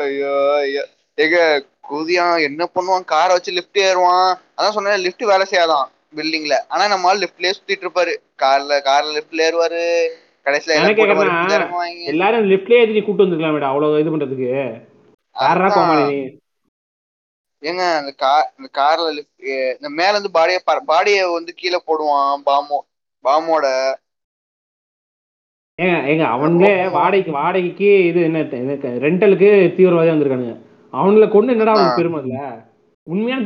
ஐயோ 0.05 0.31
ஐயோ. 0.61 0.85
ஏங்க 1.17 1.37
குதியா 1.91 2.25
என்ன 2.47 2.67
பண்ணுவான்? 2.77 3.05
காரை 3.13 3.31
வச்சு 3.35 3.53
லிஃப்ட் 3.57 3.81
ஏறுவான். 3.89 4.31
அதான் 4.57 4.75
சொன்னேன் 4.77 5.03
லிஃப்ட் 5.05 5.29
வேலை 5.33 5.47
செய்யாதான் 5.51 5.87
பில்டிங்ல 6.19 6.57
ஆனா 6.73 6.87
நம்ம 6.95 7.13
லிஃப்ட்லயே 7.21 7.53
சுத்திட்டு 7.59 7.87
இருப்பாரு. 7.87 8.15
கார்ல 8.43 8.81
கார்ல 8.89 9.15
லிஃப்ட்ல 9.19 9.47
ஏறுவாரு. 9.49 9.83
கடைசியில 10.49 10.75
எல்லாரும் 12.11 12.49
லிஃப்ட்லயே 12.51 12.81
ஏத்தி 12.81 13.01
கூட்டு 13.01 13.23
வந்துருக்கலாம் 13.23 13.55
மேடம் 13.55 13.71
அவ்வளவு 13.71 14.01
இது 14.01 14.13
பண்றதுக்கு. 14.13 14.49
யாரா. 15.35 15.67
கோமாளி 15.69 16.03
நீ? 16.11 16.19
ஏங்க 17.63 17.83
அந்த 17.95 18.11
கார் 18.19 18.45
இந்த 18.57 18.69
கார்ல 18.77 19.07
இந்த 19.75 19.89
மேல 19.97 20.13
இருந்து 20.13 20.35
பாடிய 20.37 20.57
பாடிய 20.91 21.17
வந்து 21.31 21.51
கீழே 21.57 21.79
போடுவான் 21.87 22.43
பாமோ 22.45 22.77
பாமோட. 23.25 23.65
ஏங்க 25.79 25.97
ஏங்க 26.11 26.23
அவங்களே 26.29 26.71
வாடகைக்கு 26.95 27.31
வாடகைக்கு 27.35 27.89
இது 28.07 28.19
என்ன 28.23 28.39
ரெண்டலுக்கு 29.05 29.49
தீவிரவாதி 29.77 30.11
வந்திருக்கானுங்க. 30.11 30.55
அவங்கள 30.93 31.25
கொண்டு 31.29 31.53
என்னடா 31.53 31.73
அவனுக்கு 31.75 31.99
பெருமை 31.99 32.19
இல்ல? 32.23 32.37
உண்மையான 33.07 33.43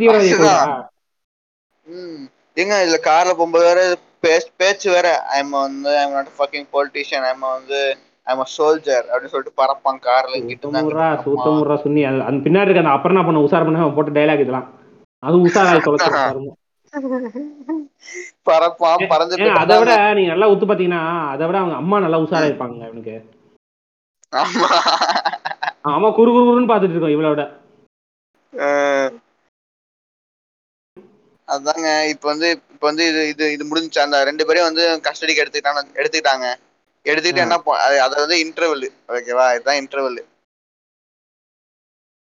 ம். 1.88 2.24
ஏங்க 2.58 2.76
இதுல 2.84 2.98
கார்ல 3.04 3.32
போகும்போது 3.34 3.84
பேச்சு 4.24 4.88
வேற. 4.92 5.08
ஐம் 5.34 5.54
வந்து 5.58 5.92
I'm 6.00 6.16
not 6.16 6.32
fucking 6.36 6.68
politician 6.74 7.26
I'm 7.30 7.46
வந்து 7.50 7.80
ஐம் 8.28 8.42
அ 8.42 8.50
சோல்ஜர் 8.56 9.06
அப்படின்னு 9.08 9.34
சொல்லிட்டு 9.34 9.60
பறப்பான் 9.62 10.04
கார்ல. 10.04 10.36
சூத்தமுறா 11.24 11.76
சுண்ணி 11.82 12.02
அந்த 12.08 12.40
பின்னாடி 12.46 12.70
இருக்க 12.70 12.84
அந்த 12.84 12.96
அப்புறம் 12.96 13.28
பண்ண 13.28 13.46
உசார் 13.46 13.66
பண்ண 13.66 13.88
போட்ட 13.92 14.14
டைலாக் 14.18 14.44
இதெல்லாம். 14.44 14.68
அது 15.24 15.38
உசாராய் 15.46 15.86
தொலைச்சு 15.86 16.10
பறப்பான் 18.48 19.06
பறந்து 19.10 19.36
அதை 19.62 19.76
விட 19.80 19.92
நீங்க 20.18 20.32
நல்லா 20.32 20.50
உத்து 20.54 20.66
பாத்தீங்கன்னா 20.66 21.02
அதை 21.34 21.44
விட 21.48 21.58
அவங்க 21.62 21.76
அம்மா 21.82 21.98
நல்லா 22.04 22.20
உசாரா 22.26 22.50
இருப்பாங்க 22.50 22.82
அவனுக்கு. 22.88 23.16
ஆமா 25.92 26.10
குறு 26.18 26.32
குறு 26.32 26.44
குறுன்னு 26.44 26.72
பாத்துட்டு 26.72 26.96
இருக்கோம் 26.96 27.16
இவளோட 27.16 27.42
அதாங்க 31.48 31.86
இப்ப 32.12 32.26
வந்து 32.30 32.50
இப்ப 32.84 32.96
வந்து 32.96 33.12
இது 33.12 33.28
இது 33.28 33.52
இது 33.52 33.76
முடிஞ்சுச்சு. 33.76 34.00
அந்த 34.00 34.24
ரெண்டு 34.24 34.46
பேரையும் 34.46 34.74
வந்து 34.74 35.12
கஸ்டடிக்கு 35.12 35.46
எடுத்துக்கிட்டாங்க 35.46 35.84
எடுத்துக்கிட்டாங்க. 35.94 36.56
எடுத்துக்கிட்டு. 37.04 37.36
என்ன 37.36 37.56
அது- 37.56 38.16
வந்து 38.16 38.44
இன்டர்வல் 38.44 38.90
ஓகேவா 39.08 39.52
இதுதான் 39.54 39.76
இன்டர்வல் 39.76 40.24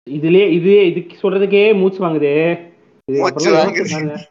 இதுலயே 0.10 0.52
இது 0.52 0.86
இதுக்கு 0.86 1.16
சொல்றதுக்கே 1.22 1.80
மூச்சு 1.80 2.08
வாங்குதே. 2.08 2.72
மூச்சு 3.06 3.52
வாங்குது. 3.52 4.24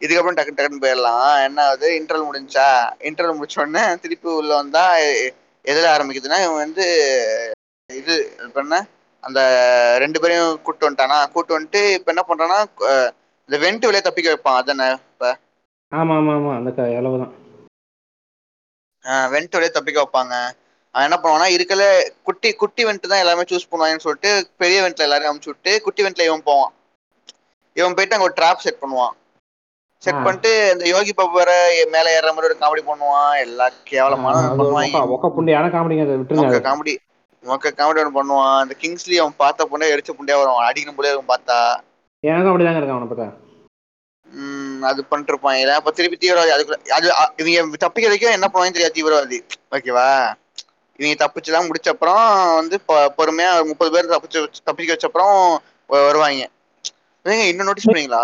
இதுக்கப்புறம் 0.00 0.36
டக்கு 0.38 0.50
டக்குன்னு 0.56 0.82
போயிடலாம். 0.82 1.44
என்ன 1.44 1.62
ஆகுது? 1.62 2.00
இன்டர்வல் 2.00 2.28
முடிஞ்சா? 2.32 2.92
இன்டர்வல் 2.98 3.42
முடிச்ச 3.42 3.68
உடனே 3.68 3.96
திருப்பி 3.96 4.28
உள்ள 4.28 4.54
வந்தா 4.54 4.96
எதுல 5.64 5.94
ஆரம்பிக்குதுன்னா 5.96 6.44
இவன் 6.44 6.54
வந்து 6.54 6.84
இது 7.92 8.36
என்ன? 8.54 8.86
அந்த 9.20 9.40
ரெண்டு 9.98 10.20
பேரையும் 10.20 10.62
கூட்டு 10.62 10.90
வந்துட்டானா? 10.90 11.30
கூட்டு 11.30 11.60
வந்துட்டு 11.60 11.94
இப்ப 11.94 12.12
என்ன 12.14 12.24
பண்றான்னா 12.28 13.10
இந்த 13.48 13.56
வெண்ட் 13.62 13.86
வழியா 13.86 14.02
தப்பிக்க 14.02 14.32
வைப்பான் 14.32 14.58
அதானே 14.58 14.88
ஆமா 15.92 16.14
ஆமா 16.18 16.32
ஆமா. 16.34 16.52
அந்த 16.58 16.70
அளவுதான். 17.00 17.32
வெண்ட் 19.32 19.56
வழியா 19.56 19.70
தப்பிக்க 19.70 19.98
வைப்பாங்க. 20.02 20.34
அவன் 20.94 21.06
என்ன 21.06 21.16
பண்ணுவான்னா 21.16 21.48
இருக்கல 21.54 21.82
குட்டி 22.22 22.48
குட்டி 22.54 22.82
வெண்ட் 22.84 23.10
தான் 23.10 23.22
எல்லாமே 23.24 23.44
சூஸ் 23.50 23.70
பண்ணுவாங்கன்னு 23.70 24.04
சொல்லிட்டு 24.06 24.30
பெரிய 24.56 24.78
வெண்ட்ல 24.82 25.06
எல்லாரையும் 25.06 25.32
அமுச்சு 25.32 25.52
விட்டு 25.52 25.72
குட்டி 25.82 26.02
வெண்ட்ல 26.04 26.26
இவன் 26.28 26.48
போவான். 26.48 26.72
இவன் 27.76 27.94
போயிட்டு 27.94 28.16
அங்க 28.16 28.28
ஒரு 28.28 28.36
ட்ராப் 28.40 28.64
செட் 28.64 28.82
பண்ணுவான். 28.82 29.14
செட். 30.02 30.22
பண்ணிட்டு 30.24 30.50
இந்த 30.72 30.84
யோகி 30.92 31.12
பாபு 31.12 31.38
வேற 31.38 31.52
மேல 31.94 32.12
ஏறுற 32.16 32.32
மாதிரி 32.34 32.50
ஒரு 32.50 32.58
காமெடி 32.62 32.84
பண்ணுவான். 32.88 33.32
எல்லா 33.46 33.66
கேவலமான 33.90 34.36
அது. 34.44 34.56
காமெடி 36.68 36.94
மொக்க 37.44 37.72
காமெடி 37.78 38.00
ஒன்று 38.02 38.18
பண்ணுவான். 38.18 38.58
இந்த 38.64 38.74
கிங்ஸ்லி 38.82 39.16
அவன் 39.22 39.40
பார்த்த 39.42 39.68
பொண்ணே 39.70 39.86
எரிச்ச 39.94 40.10
புண்டையா 40.18 40.38
வரும். 40.40 40.54
அவன் 40.54 40.68
அடிக்கணும் 40.70 40.98
போலே 40.98 41.12
இருக்கும் 41.12 41.32
பார்த்தா. 41.34 41.58
எனக்கும் 42.22 42.52
அப்படிதாங்க 42.52 42.80
இருக்கான் 42.80 42.98
அவனை 42.98 43.08
பார்த்தா 43.10 43.28
அது 44.90 45.00
இதான் 45.62 45.80
அப்ப 45.80 45.90
திருப்பி 45.96 46.16
தீவிரவாதி 46.16 46.54
அதுக்குள்ள 46.54 46.78
அது 46.96 47.08
இவங்க 47.42 47.80
தப்பிக்க 47.84 48.08
வரைக்கும் 48.08 48.36
என்ன 48.36 48.46
பண்ணுவாங்க 48.48 48.76
தெரியாது 48.76 48.96
தீவிரவாதி. 48.98 49.38
ஓகேவா? 49.76 50.06
இவங்க 50.98 51.16
தப்பிச்சுலாம் 51.22 51.68
முடிச்ச 51.68 51.88
அப்புறம் 51.92 52.22
வந்து 52.58 52.76
பொறுமையா 53.18 53.50
முப்பது 53.70 53.92
பேர் 53.94 54.12
தப்பிச்சு 54.14 54.40
தப்பிக்க 54.68 54.94
வச்ச 54.94 55.08
அப்புறம் 55.10 55.34
வருவாங்க. 55.90 56.42
இன்னும் 57.50 57.68
நோட்டீஸ் 57.68 57.88
பண்ணீங்களா? 57.88 58.22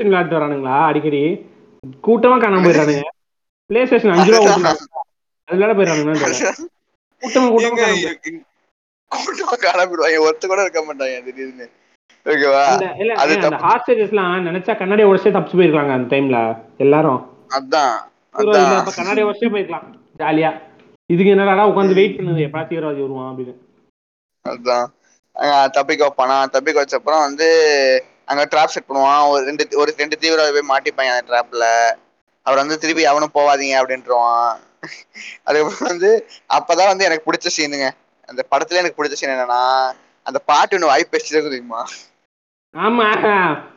விளையாட்டு 0.00 0.36
வரானுங்களா? 0.38 0.76
அடிக்கடி. 0.90 1.22
கூட்டமா 2.06 2.36
காணாம 2.42 2.64
போயிடுறானுங்க. 2.64 3.04
பிளே 3.70 3.80
ஸ்டேஷன் 3.88 4.14
அஞ்சு 4.14 4.30
ரூபா 4.32 4.42
கொடுத்துருக்காங்க 4.44 5.02
அது 5.48 5.56
விளையாட 5.56 5.74
போயிடுறானுங்க 5.78 6.52
கூட்டமா 7.22 7.48
கூட்டமா 7.52 7.86
ஏங்க, 7.88 8.10
காணாம 9.12 9.24
கூட்டமா 9.26 9.56
கிளம்பிடுவாங்க 9.66 10.24
ஒருத்த 10.26 10.46
கூட 10.50 10.62
இருக்க 10.66 10.80
மாட்டாங்க 10.88 11.22
திடீர்னு. 11.28 11.66
ஓகேவா? 12.26 12.62
அது 13.22 13.34
நினைச்சா 14.48 14.72
கண்ணாடியை 14.80 15.06
உடச்சே 15.10 15.32
தப்பிச்சு 15.34 15.58
போயிருக்காங்க 15.60 15.92
அந்த 15.96 16.08
டைம்ல 16.14 16.38
எல்லாரும். 16.84 17.20
அதான் 17.56 17.94
கண்ணாடியை 18.98 19.26
உடச்சே 19.28 19.50
போயிருக்கலாம் 19.54 19.86
ஜாலியா. 20.22 20.50
இதுக்கு 21.10 21.32
என்னடா 21.34 21.64
உட்காந்து 21.70 21.98
வெயிட் 21.98 22.16
பண்ணுது 22.18 22.44
எப்படா 22.46 22.64
தீவிரவாதி 22.70 23.00
வருவான் 23.04 23.30
அப்படின்னு. 23.30 23.54
அதான். 24.44 24.86
தப்பிக்க 25.76 26.00
வைப்பானா 26.06 26.36
தப்பிக்க 26.54 26.82
வச்ச 26.82 26.96
அப்புறம் 26.98 27.24
வந்து 27.26 27.48
அங்க 28.30 28.42
ட்ராப் 28.52 28.74
செட் 28.74 28.88
பண்ணுவான். 28.88 29.22
ஒரு 29.32 29.42
ரெண்டு 29.48 29.64
ஒரு 29.80 29.90
ரெண்டு 30.00 30.16
தீவிரவாதி 30.22 30.54
போய் 30.56 30.72
மாட்டிப்பாங்க 30.72 31.12
அந்த 31.14 31.26
ட்ராப்ல 31.30 31.66
அவர் 32.46 32.62
வந்து 32.62 32.78
திருப்பி 32.82 33.04
அவனும் 33.10 33.36
போவாதீங்க 33.36 33.76
அப்படின்ட்டுருவான். 33.80 34.50
அதுக்கப்புறம் 35.46 35.90
வந்து 35.92 36.10
அப்பதான் 36.56 36.90
வந்து 36.92 37.06
எனக்கு 37.08 37.26
பிடிச்ச 37.28 37.48
சீனுங்க 37.56 37.88
அந்த 38.28 38.42
படத்துல 38.52 38.80
எனக்கு 38.82 38.98
பிடிச்ச 38.98 39.16
சீன் 39.20 39.34
என்னன்னா 39.34 39.62
அந்த 40.28 40.38
பாட்டு 40.48 40.76
ஒன்று 40.76 40.90
வாய்ப்பு 40.90 41.12
பேசிட்டு 41.14 41.46
தெரியுமா? 41.46 41.80
ஆமா 42.74 43.04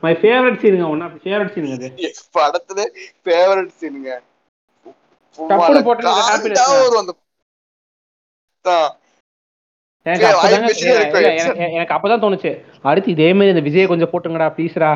மை 0.03 0.13
ஃபேவரட் 0.21 0.59
சீனுங்க 0.61 0.87
ஒன் 0.93 1.03
ஆஃப் 1.05 1.19
ஃபேவரட் 1.23 1.53
சீனுங்க 1.53 1.77
அது. 1.79 1.89
படத்துல 2.37 2.79
ஃபேவரட் 3.25 3.71
சீனுங்க 3.79 4.11
டப்புனு 5.37 5.81
போட்டு 5.85 6.03
தான். 6.03 6.17
வரும் 6.77 7.01
அந்த. 7.01 7.13
எனக்கு 10.05 11.95
அப்பதான் 11.95 12.23
தோணுச்சு. 12.23 12.51
அடுத்து 12.89 13.09
இதே 13.13 13.29
மாதிரி 13.33 13.53
இந்த 13.53 13.63
விஜயை 13.67 13.87
கொஞ்சம் 13.89 14.11
போட்டுங்கடா 14.11 14.47
ப்ளீஸ்ரா 14.55 14.91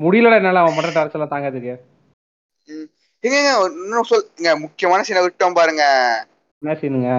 முடியலடா 0.00 0.38
என்னால 0.40 0.62
அவன் 0.62 0.76
பண்ற 0.76 0.90
டார்ச்சர் 0.94 1.18
எல்லாம் 1.18 1.34
தாங்காதுக்கு 1.34 1.72
ஏங்க 3.24 3.36
ஏங்க, 3.38 3.50
இன்னும் 3.78 4.06
சொல் 4.08 4.24
முக்கியமான 4.62 5.02
சீனை 5.06 5.20
விட்டோம் 5.24 5.58
பாருங்க. 5.58 5.84
என்ன 6.62 6.74
சீனுங்க 6.80 7.10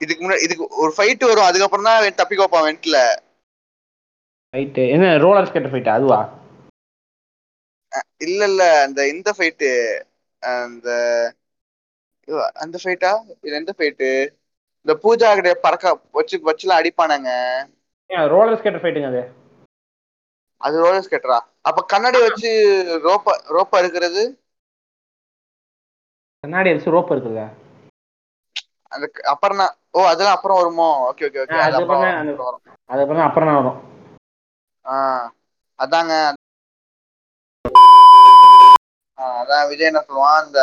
இதுக்கு 0.00 0.22
முன்னாடி 0.22 0.44
இதுக்கு 0.46 0.64
ஒரு 0.82 0.92
ஃபைட் 0.96 1.24
வரும் 1.26 1.48
அதுக்கப்புறம் 1.48 1.88
தான் 1.88 2.20
தப்பிக்க 2.20 2.42
வைப்பான் 2.42 2.66
வெண்ட்ல. 2.66 2.98
ரைட்டு 4.54 4.82
என்ன 4.90 5.06
ரோலர் 5.22 5.48
ஸ்கேட்டர் 5.48 5.72
ஃபைட் 5.72 5.90
அதுவா? 5.94 6.20
இல்ல 8.24 8.40
இல்ல 8.50 8.62
அந்த 8.84 9.00
இந்த 9.12 9.30
ஃபைட்டு 9.36 9.70
அந்த 10.42 10.88
அந்த 12.62 12.76
ஃபைட்டா 12.82 13.10
இது 13.38 13.58
எந்த 13.58 13.72
ஃபைட்டு 13.76 14.08
இந்த 14.86 14.92
பூஜா 15.02 15.28
கிட்ட 15.32 15.52
பறக்க 15.64 15.86
வச்சு 16.18 16.36
வச்சுலாம் 16.48 16.80
அடிப்பானாங்க. 16.80 17.30
ரோலர் 18.30 18.58
ஸ்கேட்டர் 18.60 18.82
ஃபைட்டுங்க 18.82 19.10
அது? 19.10 19.22
அது 20.60 20.76
ரோலர் 20.80 21.04
ஸ்கேட்டரா 21.04 21.38
அப்ப 21.68 21.84
கண்ணாடி 21.92 22.18
வச்சு 22.24 22.50
ரோப்ப 23.04 23.28
ரோப்பா 23.50 23.76
இருக்கிறது 23.82 24.22
கண்ணாடி 26.44 26.70
அடிச்சு 26.70 26.94
ரோப் 26.94 27.12
இருக்குல்ல 27.12 27.42
அந்த 28.90 29.10
அப்புறம் 29.24 29.74
ஓ 29.92 30.06
அதெல்லாம் 30.06 30.34
அப்புறம் 30.34 30.56
வருமோ? 30.56 31.12
ஓகே 31.12 31.20
ஓகே 31.20 31.42
ஓகே 31.42 31.58
அது 31.58 31.62
அது 31.62 31.74
அப்புறம் 31.74 32.00
வரும், 32.00 32.18
அந்த- 32.18 33.02
அப்புறம் 33.02 33.26
அப்புறம் 33.26 33.54
வரும். 33.54 33.82
ஆ 34.86 35.32
அதாங்க. 35.78 36.32
அதான் 39.16 39.68
விஜய் 39.68 39.86
என்ன 39.86 40.04
சொல்லுவான் 40.08 40.44
அந்த 40.44 40.60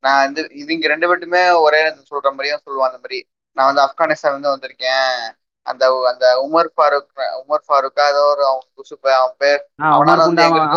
நான் 0.00 0.24
வந்து 0.24 0.48
இவங்க 0.50 0.86
ரெண்டு 0.86 1.06
பேர்ட்டுமே 1.06 1.60
ஒரே 1.60 1.88
நேரத்துல 1.88 2.02
சொல்ற 2.10 2.22
மாதிரியும் 2.22 2.60
சொல்லுவான் 2.66 2.88
அந்த 2.88 2.96
மாதிரி. 2.96 3.28
நான் 3.52 3.74
வந்து 3.74 3.82
ஆப்கானிஸ்தான் 3.82 4.28
இருந்து 4.28 4.56
வந்திருக்கேன். 4.56 5.30
அந்த 5.62 6.08
அந்த 6.12 6.48
உமர் 6.52 6.80
ஃபாரூக் 6.80 7.20
உமர் 7.20 7.62
ஃபாரூக்கா 7.68 8.08
ஏதோ 8.08 8.22
ஒரு 8.22 8.46
அவன் 8.46 8.60
குசுப்ப 8.76 9.08
அவன் 9.08 9.34
பேர். 9.38 9.70
அவனால 9.82 10.16
வந்து 10.16 10.42
குண்டாமா 10.42 10.72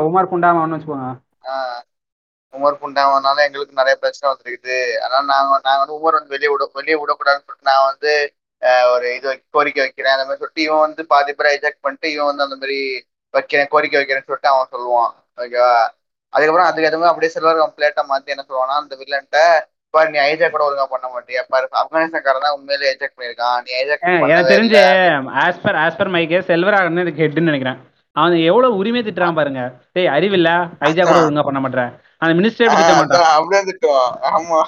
உமர் 0.00 0.26
குண்டாமான்னு 0.26 0.78
வச்சுக்கோங்க. 0.78 1.20
உமர் 2.56 2.80
புண்டாவனால 2.82 3.44
எங்களுக்கு 3.48 3.80
நிறைய 3.80 3.94
பிரச்சனை 4.02 4.26
வந்துருக்குது. 4.30 4.78
அதனால 5.04 5.24
நாங்க 5.32 5.58
நாங்க 5.66 5.80
வந்து 5.82 5.98
உமர் 5.98 6.18
வந்து 6.18 6.34
வெளியே 6.34 6.50
விட 6.52 6.68
வெளியே 6.80 6.96
விடக்கூடாதுன்னு 7.00 7.46
சொல்லிட்டு 7.46 7.70
நான் 7.72 7.88
வந்து 7.90 8.12
ஒரு 8.94 9.06
இது 9.16 9.28
கோரிக்கை 9.54 9.82
வைக்கிறேன். 9.84 10.14
அந்த 10.14 10.24
மாதிரி 10.26 10.40
சொல்லிட்டு 10.42 10.66
இவன் 10.66 10.84
வந்து 10.86 11.02
பாதி 11.12 11.32
பேரை 11.38 11.50
எஜெக்ட் 11.58 11.84
பண்ணிட்டு 11.84 12.08
இவன் 12.14 12.30
வந்து 12.30 12.46
அந்த 12.46 12.56
மாதிரி 12.60 12.78
வைக்கிறேன் 13.34 13.70
கோரிக்கை 13.74 13.98
வைக்கிறேன்னு 13.98 14.28
சொல்லிட்டு 14.28 14.52
அவன் 14.52 14.72
சொல்லுவான். 14.74 15.12
ஓகேவா? 15.42 15.76
அதுக்கப்புறம் 16.32 16.68
அதுக்கு 16.68 16.88
எதுவுமே 16.90 17.10
அப்படியே 17.10 17.32
சில்வர் 17.34 17.62
கம்ப்ளேட்டா 17.62 18.02
மாத்தி 18.10 18.34
என்ன 18.34 18.44
சொல்லுவானா 18.48 18.76
அந்த 18.82 18.94
வில்லன்ட்ட 19.00 19.40
பாரு 19.94 20.08
நீ 20.14 20.18
ஐஜாக் 20.28 20.54
கூட 20.54 20.64
ஒழுங்கா 20.66 20.86
பண்ண 20.92 21.06
மாட்டியா? 21.14 21.42
பாரு 21.52 21.66
ஆப்கானிஸ்தான்காரன் 21.80 22.44
தான் 22.46 22.56
உண்மையிலே 22.56 22.88
ஐஜாக் 22.92 23.16
பண்ணியிருக்கான். 23.16 23.58
நீ 23.66 23.70
ஐஜாக் 23.80 24.06
எனக்கு 24.30 24.52
தெரிஞ்சு 24.52 24.80
ஆஸ் 25.44 25.60
பர் 25.64 25.78
ஆஸ் 25.82 25.98
பர் 26.00 26.12
மைக்கே 26.14 26.40
செல்வராகன் 26.50 27.02
இதுக்கு 27.04 27.24
ஹெட்னு 27.24 27.50
நினைக்கிறேன். 27.50 27.78
அவன் 28.16 28.34
எவ்வளவு 28.50 28.78
உரிமை 28.80 29.00
திட்டுறான் 29.06 29.38
பாருங்க. 29.38 29.62
டேய் 29.94 30.12
அறிவில்ல. 30.16 30.50
ஐஜா 30.88 31.04
கூட 31.10 31.18
ஒழுங்கா 31.22 31.44
பண்ண 31.48 31.60
மாட்டேன் 31.64 31.92
அந்த 32.24 32.34
மினிஸ்டர் 32.38 32.72
திட்ட 32.72 32.92
மாட்டான். 32.98 33.30
அப்படியே 33.36 33.62
திட்டுவான் 33.68 34.12
ஆமா. 34.32 34.60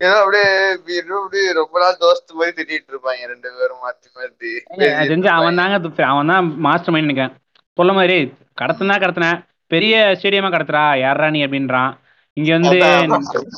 ஏதோ 0.00 0.14
அப்படியே 0.20 0.46
ரொம்ப 1.58 1.74
நாள் 1.82 2.00
தோஸ்து 2.00 2.38
மாதிரி 2.38 2.54
திட்டிட்டு 2.58 2.92
இருப்பாங்க 2.92 3.28
ரெண்டு 3.32 3.48
பேரும் 3.58 3.82
மாத்தி 3.84 4.08
மாத்தி. 4.16 4.50
தெரிஞ்சு 5.02 5.30
அவன் 5.34 5.60
தாங்க 5.60 5.76
அவன் 6.10 6.32
தான் 6.32 6.46
மாஸ்டர் 6.66 6.94
மைண்ட் 6.94 7.08
நினைக்கிறேன் 7.08 7.34
சொல்ல 7.78 7.92
மாதிரி 7.98 8.16
கடத்தினா 8.60 8.96
கடத்தினேன் 8.98 9.38
பெரிய 9.70 9.94
ஸ்டேடியமா 10.18 10.50
கடத்துறா 10.52 10.82
யாரா 11.02 11.28
நீ? 11.30 11.40
அப்படின்றான். 11.46 11.92
இங்க 12.36 12.50
வந்து 12.56 12.78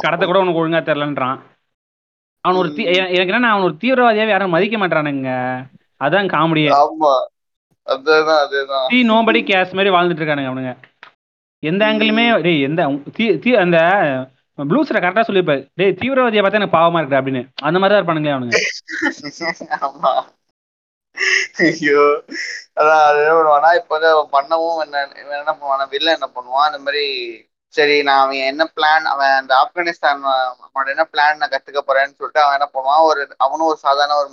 கடத்த 0.05 0.23
கூட 0.25 0.39
உனக்கு 0.43 0.61
ஒழுங்கா 0.63 0.81
தெரிலன்றான் 0.83 1.39
அவன் 2.45 2.59
ஒரு 2.61 2.69
எனக்கு 3.15 3.33
என்ன 3.33 3.51
அவன் 3.53 3.67
ஒரு 3.69 3.75
தீவிரவாதியாவே 3.83 4.33
யாரும் 4.33 4.55
மதிக்க 4.55 4.77
மாட்டானுங்க. 4.79 5.31
அதான் 6.01 6.33
காமெடியே 6.35 6.71
அதேதான் 7.87 8.41
அதேதான். 8.45 8.87
நோபடி 9.11 9.41
கேஸ் 9.51 9.75
மாதிரி 9.77 9.91
வாழ்ந்துட்டு 9.95 10.23
இருக்கானுங்க 10.23 10.51
அவனுங்க. 10.51 10.73
எந்த 11.59 11.85
ஆங்கிளுமே 11.85 12.43
டேய் 12.43 12.63
எந்த 12.63 12.87
தீ- 12.87 13.39
தீ- 13.39 13.61
அந்த 13.61 13.79
ப்ளூஸ்ல 14.59 14.95
கரெக்டா 14.95 15.23
சொல்லியிருப்பாரு. 15.29 15.69
டேய் 15.75 15.97
தீவிரவாதியை 16.01 16.43
பார்த்தா 16.43 16.53
எனக்கு 16.53 16.77
பாவமா 16.77 17.07
இருக்கு 17.07 17.17
அப்படின்னு. 17.17 17.49
அந்த 17.63 17.79
மாதிரி 17.79 18.05
தான் 18.05 18.07
இருப்பானுங்களே 18.07 18.29
அவனுங்க. 18.29 18.57
ஆமா. 19.81 20.23
ஐயோ. 21.59 22.23
அதான் 22.77 23.05
அது 23.05 23.19
என்ன 23.19 23.33
பண்ணுவானா? 23.33 23.75
இப்ப 23.75 23.99
வந்து 23.99 24.09
அவன் 24.09 24.45
பண்ணவும் 24.45 24.85
என்ன 24.85 25.09
என்ன 25.15 25.57
பண்ணுவானா? 25.61 25.93
வில்ல 25.93 26.13
என்ன 26.13 26.31
பண்ணுவான்? 26.35 26.67
இந்த 26.67 26.79
மாதிரி 26.79 27.35
சரி 27.69 28.03
நான் 28.03 28.25
அவன் 28.25 28.37
என்ன 28.37 28.71
பிளான் 28.77 29.03
அவன் 29.03 29.31
அந்த 29.31 29.55
ஆப்கானிஸ்தான் 29.55 30.21
அவனோட 30.57 30.89
என்ன 30.89 31.09
பிளான் 31.13 31.37
நான் 31.37 31.49
கத்துக்க 31.49 31.79
போறேன்னு 31.87 32.15
சொல்லிட்டு 32.15 32.41
அவன் 32.41 32.61
என்ன 32.61 32.71
பண்ணுவான்? 32.73 33.03
ஒரு 33.03 33.35
அவனும் 33.39 33.67
ஒரு 33.67 33.77
சாதாரண 33.77 34.15
ஒரு 34.17 34.29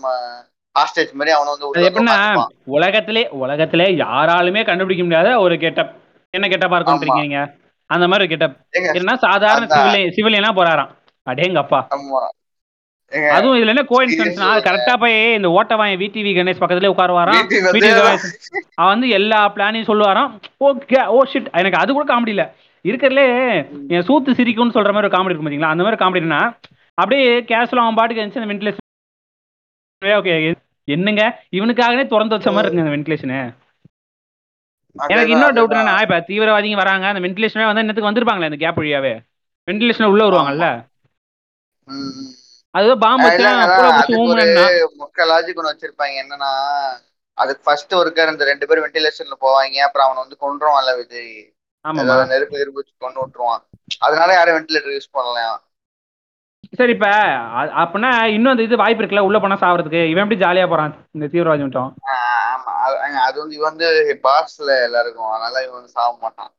ஹாஸ்டேஜ் 0.79 1.11
மாதிரி 1.11 1.35
அவனும் 1.35 1.59
வந்து 1.59 1.89
எப்படின்னா. 1.89 2.45
உலகத்திலே 2.65 3.29
உலகத்திலே 3.29 3.85
யாராலுமே 3.85 4.65
கண்டுபிடிக்க 4.65 5.03
முடியாத 5.03 5.39
ஒரு 5.39 5.57
கெட்டப். 5.57 6.01
என்ன 6.33 6.47
கெட்டப்பா 6.47 6.77
இருக்குன்றீங்க 6.79 7.21
நீங்க 7.21 7.39
அந்த 7.89 8.05
மாதிரி 8.11 8.25
கெட்டப் 8.29 8.55
என்ன 8.99 9.15
சாதாரண. 9.25 9.65
சிவிலியன் 9.73 10.15
சிவிலியனா 10.17 10.51
போறாராம். 10.59 10.91
அடேங்கப்பா. 11.27 11.79
அதுவும் 13.35 13.57
இதுல 13.57 13.73
என்ன 13.73 13.83
கோயின்சிடன்ஸ்னா 13.89 14.47
கரெக்டா 14.67 14.93
போய் 15.01 15.17
இந்த 15.37 15.49
ஓட்டவாயன் 15.57 15.99
விடிவி 16.01 16.31
கணேஷ் 16.37 16.61
பக்கத்துலயே 16.61 16.93
உட்காருவாராம். 16.93 17.41
அவன் 18.79 18.91
வந்து 18.93 19.07
எல்லா 19.19 19.39
பிளானையும் 19.55 19.89
சொல்லுவாராம். 19.91 20.31
ஓகே 20.67 20.99
ஓ 21.15 21.19
ஷிட் 21.31 21.49
எனக்கு 21.61 21.81
அது 21.81 21.93
கூட 21.93 22.05
காமெடி 22.11 22.33
இல்ல. 22.35 22.45
இருக்கிறதுலே 22.85 23.25
என் 23.95 24.07
சூத்து 24.07 24.37
சிரிக்கும்னு 24.39 24.75
சொல்ற 24.77 24.91
மாதிரி 24.93 25.07
ஒரு 25.07 25.15
காமெடி 25.15 25.31
இருக்கும் 25.31 25.49
பாத்தீங்களா? 25.49 25.73
அந்த 25.73 25.83
மாதிரி 25.85 26.01
காமெடினா 26.03 26.39
அப்படியே 26.97 27.27
கேஷ்ல 27.51 27.83
அவன் 27.83 27.99
பாட்டுக்கு 27.99 28.21
இருந்துச்சு 28.21 28.41
அந்த 28.41 28.51
வென்டிலேஷன் 28.53 28.81
ஓகே 30.01 30.33
என்னங்க? 30.87 31.23
இவனுக்காகவே 31.57 32.03
திறந்து 32.07 32.35
வச்ச 32.35 32.51
மாதிரி 32.51 32.67
இருக்குங்க 32.67 32.85
அந்த 32.85 32.95
வென்டிலேஷனு 32.97 33.39
எனக்கு 34.95 35.33
இன்னொரு 35.33 35.55
டவுட். 35.57 35.73
என்னன்னா 35.73 36.01
இப்ப 36.05 36.17
தீவிரவாதிங்க 36.27 36.79
வராங்க 36.81 37.05
அந்த 37.11 37.21
வென்டிலேஷனே 37.25 37.67
வந்து 37.69 37.83
என்னத்துக்கு 37.83 38.09
வந்திருப்பாங்களே 38.09 38.49
இந்த 38.51 38.59
கேப் 38.63 38.79
வழியாவே? 38.79 39.13
வென்டிலேஷன் 39.67 40.11
உள்ள 40.11 40.23
வருவாங்கல்ல. 40.23 40.67
அது 42.75 42.93
பாம்பு 43.01 43.25
வச்சு 43.25 43.39
இல்லைங்க, 43.39 43.65
கூட 43.69 43.87
அதான் 43.87 43.97
பிடிச்சி 43.97 44.13
அதுக்கு 44.13 44.19
ஒரு 44.25 44.43
ஊமுனா 44.43 44.67
முக்க 45.01 45.25
லாஜிக் 45.31 45.59
ஒன்று 45.59 45.71
வச்சிருப்பாங்க 45.71 46.15
என்னன்னா 46.23 46.51
அதுக்கு 47.37 47.61
ஃபர்ஸ்ட் 47.65 47.93
ஒருக்கர் 47.93 48.31
இந்த 48.33 48.45
ரெண்டு 48.49 48.67
பேரும் 48.67 48.85
வென்டிலேஷன்ல 48.85 49.35
போவாங்க 49.41 49.85
அப்புறம் 49.87 50.07
அவனை 50.07 50.21
வந்து 50.23 50.37
கொன்றுவான்ல 50.43 50.93
விஜய். 50.99 51.33
நெருப்பு 52.31 52.79
வச்சு 52.79 52.93
கொண்டு 52.97 53.19
விட்டுருவான் 53.21 53.63
அதனால 54.01 54.29
யாரும் 54.33 54.57
வென்டிலேட்டர் 54.57 54.95
யூஸ் 54.95 55.15
பண்ணலாம் 55.17 55.59
சரி 56.73 56.91
இப்ப 56.91 57.07
அ- 57.59 57.71
அப்படின்னா 57.81 58.11
இன்னும் 58.27 58.51
அந்த 58.51 58.63
இது 58.63 58.75
வாய்ப்பு 58.77 59.01
இருக்குல்ல? 59.01 59.19
உள்ள 59.19 59.39
போனா 59.39 59.57
சாவறதுக்கு. 59.57 60.01
இவன் 60.05 60.23
எப்படி 60.23 60.41
ஜாலியா 60.43 60.67
போறான்? 60.69 60.93
இந்த 61.11 61.25
தீவிரவாதி 61.33 61.63
மட்டும் 61.63 61.89
ஆமா. 62.13 62.73
அது 63.25 63.37
வந்து 63.39 63.55
இவன் 63.55 63.69
வந்து 63.69 63.87
பாஸ்ல 64.23 64.69
எல்லாருக்கும். 64.85 65.31
அதனால 65.31 65.63
இவன் 65.63 65.77
வந்து 65.79 65.93
சாக 65.93 66.11
மாட்டான். 66.21 66.51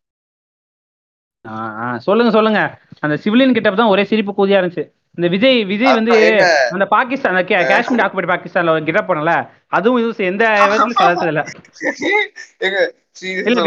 சொல்லுங்க 2.00 2.30
சொல்லுங்க. 2.32 2.60
அந்த 3.00 3.16
சிவிலியன் 3.24 3.56
கிட்ட 3.56 3.70
தான் 3.74 3.92
ஒரே 3.94 4.04
சிரிப்பு 4.04 4.32
கூதியா 4.32 4.60
இருந்துச்சு. 4.60 4.84
இந்த 5.18 5.26
விஜய் 5.28 5.58
விஜய் 5.64 5.96
வந்து 5.98 6.14
அந்த 6.72 6.86
பாகிஸ்தான் 6.92 7.36
காஷ்மீர் 7.70 8.04
ஆக்குபைட் 8.04 8.30
பாகிஸ்தான்ல 8.30 8.72
ஒரு 8.72 8.88
கிட்ட 8.88 9.02
பண்ணல. 9.08 9.32
அதுவும் 9.70 10.00
இது 10.02 10.28
எந்த 10.30 10.44
சாதிச்சது 11.00 11.30
இல்ல 11.30 11.42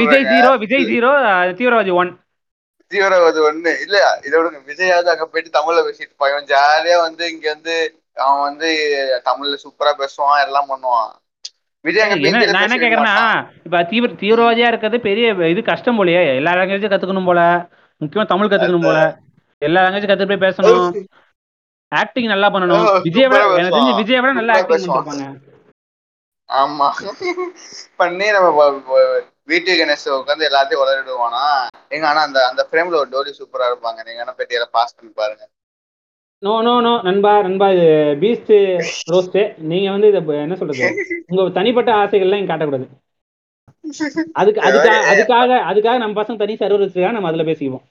விஜய். 0.01 0.25
ஜீரோ 0.31 0.49
விஜய் 0.63 0.87
ஜீரோ 0.91 1.11
தீவிரவாதி 1.59 1.93
ஒன் 1.93 2.09
தீவிரவாதி 2.91 3.39
ஒண்ணு. 3.49 3.71
இல்ல 3.81 3.97
இதை 4.25 4.35
விடுங்க. 4.39 4.59
விஜயாவது 4.67 5.11
அங்க 5.13 5.25
போயிட்டு 5.25 5.57
தமிழ்ல 5.57 5.85
பேசிட்டு 5.85 6.05
இருப்பான். 6.05 6.31
இவன் 6.33 6.49
ஜாலியா 6.53 6.97
வந்து 7.01 7.23
இங்க 7.31 7.47
வந்து 7.53 7.75
அவன் 8.17 8.41
வந்து 8.41 8.69
தமிழ்ல 9.25 9.57
சூப்பரா 9.63 9.93
பேசுவான் 10.01 10.45
எல்லாம் 10.47 10.69
பண்ணுவான். 10.69 11.09
நான் 11.85 12.65
என்ன 12.65 12.77
கேக்குறேன்னா. 12.77 13.15
இப்ப 13.65 13.83
தீவிர 13.83 14.13
தீவிரவாதியா 14.21 14.67
இருக்கிறது 14.67 14.99
பெரிய 14.99 15.47
இது 15.53 15.61
கஷ்டம் 15.63 15.97
போலயே. 15.99 16.21
எல்லா 16.35 16.53
லாங்குவேஜும் 16.53 16.93
கத்துக்கணும் 16.93 17.25
போல. 17.25 17.41
முக்கியமா 18.01 18.25
தமிழ் 18.25 18.51
கத்துக்கணும் 18.51 18.87
போல. 18.87 18.99
எல்லா 19.61 19.81
லாங்குவேஜும் 19.81 20.11
கத்து 20.11 20.29
போய் 20.31 20.45
பேசணும். 20.45 20.87
ஆக்டிங் 21.91 22.31
நல்லா 22.33 22.47
பண்ணணும். 22.53 22.87
விஜய் 23.03 23.27
விட 23.27 23.41
எனக்கு 23.57 23.77
தெரிஞ்சு. 23.77 23.99
விஜய் 24.01 24.21
விட 24.21 24.33
நல்லா 24.33 24.55
ஆக்டிங். 24.57 24.73
பண்ணிருப்பாங்க 24.73 25.25
ஆமா. 26.49 26.87
பண்ணி 27.99 28.27
நம்ம 28.31 28.49
வீட்டு 29.47 29.71
கணேஷ் 29.73 30.05
உட்காந்து 30.15 30.47
எல்லாத்தையும் 30.47 30.83
உளறிடுவானா? 30.83 31.43
எங்க 31.91 32.05
ஆனா 32.07 32.21
அந்த 32.23 32.39
அந்த 32.49 32.63
ஃப்ரேம்ல 32.67 33.01
ஒரு 33.01 33.09
டோலி 33.09 33.31
சூப்பரா 33.37 33.69
இருப்பாங்க. 33.69 33.99
நீங்க 34.03 34.23
என்ன 34.23 34.35
பெட்டியில 34.39 34.67
பாஸ் 34.71 34.97
பண்ணி 34.97 35.11
பாருங்க. 35.13 35.43
நோ 36.43 36.51
நோ 36.61 36.73
நோ 36.79 36.91
நண்பா 37.05 37.31
நண்பா 37.45 37.67
இது 37.73 37.87
பீஸ்ட் 38.21 38.51
ரோஸ்ட் 39.07 39.37
நீங்க 39.69 39.87
வந்து 39.93 40.09
இத 40.11 40.19
என்ன 40.37 40.57
சொல்றது? 40.59 40.87
உங்க 41.29 41.47
தனிப்பட்ட 41.57 41.91
ஆசைகள்லாம் 42.01 42.41
இங்க 42.41 42.51
காட்டக்கூடாது. 42.51 42.87
அதுக்கு 44.35 44.61
அதுக்காக 44.67 45.01
அதுக்காக 45.11 45.59
அதுக்காக 45.69 46.01
நம்ம 46.01 46.19
பசங்க 46.19 46.43
தனி 46.43 46.55
சர்வர் 46.57 46.83
வச்சிருக்காங்க 46.83 47.17
நம்ம 47.17 47.31
அதுல 47.31 47.45
பேசிக்குவோம். 47.49 47.85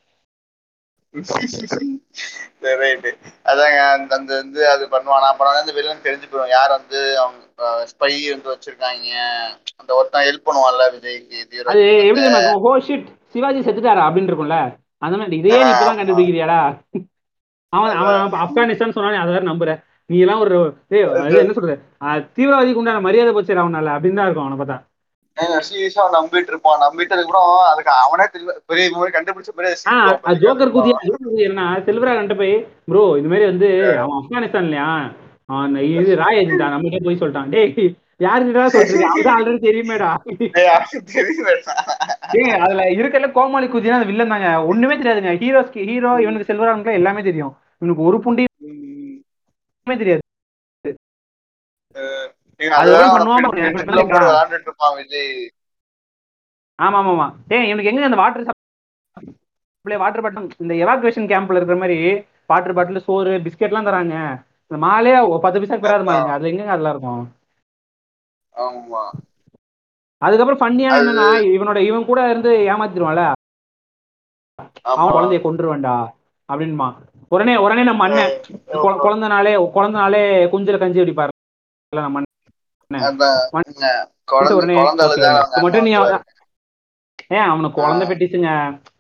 ரைட்டு 2.80 3.10
அதாங்க 3.46 3.78
அந்த 3.90 4.12
அந்த 4.16 4.30
வந்து 4.36 4.60
அது 4.72 4.84
பண்ணுவானா? 4.92 5.26
அப்புறம் 5.32 5.54
வந்து 5.54 5.76
வில்லன் 5.76 6.04
தெரிஞ்சு 6.06 6.26
போயிடும் 6.26 6.54
யார் 6.54 6.76
வந்து 6.76 7.00
அவங்க 7.22 7.40
ஸ்பை 7.90 8.12
வந்து 8.32 8.48
வச்சிருக்காங்க. 8.52 9.10
அந்த 9.80 9.90
ஒருத்தன் 9.98 10.26
ஹெல்ப் 10.28 10.46
பண்ணுவான்ல 10.48 10.86
விஜய்க்கு. 10.94 11.62
அது 11.72 11.84
எப்படி 12.08 12.26
ஹோ 12.64 12.72
ஷிட் 12.88 13.08
சிவாஜி 13.34 13.60
செத்துட்டாரா 13.66 14.06
அப்படின்னு 14.06 14.30
இருக்கும்ல? 14.30 14.58
அந்த 15.02 15.14
மாதிரி. 15.20 15.38
இதே 15.42 15.62
நீ 15.64 15.70
இப்பதான் 15.72 16.00
கண்டுபிடிக்கிறியாடா? 16.00 16.60
அவன் 17.72 17.96
அவன் 18.00 18.34
ஆப்கானிஸ்தான் 18.44 18.96
சொன்னானே 18.96 19.20
அதை 19.22 19.30
வேற 19.34 19.44
நம்புற. 19.50 19.70
நீ 20.10 20.16
எல்லாம் 20.24 20.42
ஒரு 20.44 20.56
என்ன 21.40 21.54
சொல்றது? 21.56 21.76
தீவிரவாதிக்கு 22.36 22.80
உண்டான 22.82 23.02
மரியாதை 23.06 23.32
போச்சு 23.36 23.62
அவனால 23.62 23.94
அப்படின்னு 23.96 24.18
தான் 24.20 24.28
இருக்கும் 24.28 24.46
அவனை 24.46 24.58
பார்த்தா. 24.60 24.78
சீரியஸா 25.68 26.04
நம்பிட்டு 26.16 26.50
இருப்பான். 26.52 26.78
நம்பிட்டு 26.84 27.14
அதுக்கப்புறம் 27.14 27.48
அதுக்கு 27.72 27.92
அவனே 28.04 28.26
பெரிய 28.70 28.84
கண்டுபிடிச்ச 29.16 29.52
பெரிய 29.58 29.72
ஜோக்கர் 30.44 30.74
குதி 30.76 30.92
ஜோக்கர் 31.08 31.46
என்ன 31.48 31.64
செல்வரா 31.88 32.14
கண்டு 32.18 32.36
போய் 32.40 32.54
ப்ரோ 32.90 33.04
இந்த 33.20 33.30
மாதிரி 33.32 33.46
வந்து 33.52 33.68
அவன் 34.02 34.16
ஆப்கானிஸ்தான் 34.20 34.66
இல்லையா? 34.68 34.88
இது 35.98 36.12
ராய் 36.22 36.38
ஏஜென்டா 36.40 36.68
நம்ம 36.74 36.98
போய் 37.06 37.20
சொல்லிட்டான். 37.20 37.50
டேய் 37.54 37.72
யாருக்கிட்ட 38.24 38.60
சொல்றீங்க 38.74 39.06
அவதான் 39.12 39.36
ஆல்ரெடி 39.38 39.58
தெரியுமேடா. 39.66 40.10
ஏங்க 42.38 42.52
அதுல 42.64 42.84
இருக்கல 42.98 43.28
கோமாளி 43.36 43.66
குதினா 43.66 43.98
அந்த 43.98 44.08
வில்லன் 44.10 44.32
தாங்க. 44.34 44.50
ஒண்ணுமே 44.70 44.94
தெரியாதுங்க. 44.94 45.32
ஹீரோஸ்க்கு 45.42 45.86
ஹீரோ 45.90 46.12
இவனுக்கு 46.24 46.50
செல்வரானுக்கு 46.50 46.98
எல்லாமே 47.00 47.22
தெரியும். 47.22 47.52
இவனுக்கு 47.80 48.02
ஒரு 48.02 48.18
புண்டியுமே 48.26 49.96
தெரியாது. 50.02 50.22
ஆமா 56.78 56.98
ஆமா 57.00 57.12
ஆமா 57.14 57.26
ஏன் 57.56 57.66
இவனுக்கு 57.68 57.90
எங்க 57.90 58.08
அந்த 58.08 58.18
வாட்டர் 58.22 58.46
சப்ளை 58.48 59.96
வாட்டர் 60.02 60.24
பாட்டில் 60.24 60.64
இந்த 60.64 60.74
எவாக்குவேஷன் 60.84 61.30
கேம்ப்ல 61.32 61.58
இருக்கிற 61.58 61.78
மாதிரி 61.82 61.98
வாட்டர் 62.46 62.76
பாட்டில் 62.78 63.04
சோறு 63.06 63.32
பிஸ்கெட்லாம் 63.44 63.88
தராங்க. 63.88 64.16
இந்த 64.70 64.78
மாலே 64.82 65.12
பத்து 65.42 65.60
பைசா 65.60 65.76
பெறாத 65.78 66.04
மாதிரி 66.06 66.34
அதுல 66.34 66.50
எங்கங்க 66.50 66.74
அதெல்லாம் 66.74 66.94
இருக்கும்? 66.94 67.24
ஆமா. 68.54 69.02
அதுக்கப்புறம் 70.22 70.60
ஃபன்னியான 70.60 71.00
என்னன்னா 71.00 71.26
இவனோட 71.54 71.78
இவன் 71.86 72.06
கூட 72.06 72.20
இருந்து 72.30 72.52
ஏமாத்திடுவான்ல? 72.66 73.24
அவன் 74.90 75.14
குழந்தைய 75.14 75.40
கொண்டுருவான்டா 75.42 75.96
அப்படின்மா 76.48 76.86
உடனே 77.32 77.54
உடனே 77.62 77.82
நம்ம 77.84 78.04
அண்ணன் 78.06 78.34
குழ- 78.76 79.00
குழந்தை 79.04 79.28
நாளே 79.28 79.52
குழந்தை 79.74 79.98
நாளே 79.98 80.22
குஞ்சில 80.52 80.78
கஞ்சி 80.78 81.02
அடிப்பாரு 81.02 81.32
நம்ம 81.92 82.22
மட்டும் 85.62 85.86
நீ 85.86 85.92
ஏன் 87.30 87.48
அவனுக்கு 87.50 87.76
குழந்தை 87.78 88.04
பெட்டிச்சுங்க 88.08 88.50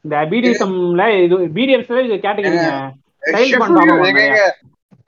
இந்த 0.04 0.14
பிடிஎஸ்எம்ல 0.30 1.02
இது 1.18 1.36
பிடிஎஸ்ல 1.56 2.04
இது 2.06 2.16
கேட்டகரிங்க 2.18 2.70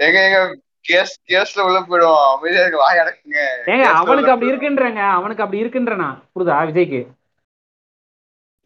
எங்க 0.01 0.19
எங்க 0.19 0.39
எங்க 0.39 0.39
எங்க 0.41 0.57
கேஸ் 0.89 1.15
கேஸ்ல 1.31 1.65
உள்ள 1.69 1.79
போயிடும் 1.87 2.19
அமைதியா 2.33 2.62
இருக்கு 2.62 2.83
வாய் 2.83 3.01
அடக்குங்க. 3.03 3.41
ஏங்க 3.73 3.85
Case 3.85 3.89
ல 3.89 3.97
அவனுக்கு 4.01 4.33
அப்படி 4.35 4.51
இருக்குன்றங்க. 4.53 5.01
அவனுக்கு 5.16 5.45
அப்படி 5.45 5.62
இருக்குன்றனா 5.65 6.09
புரியுதா 6.35 6.59
விஜய்க்கு? 6.69 7.01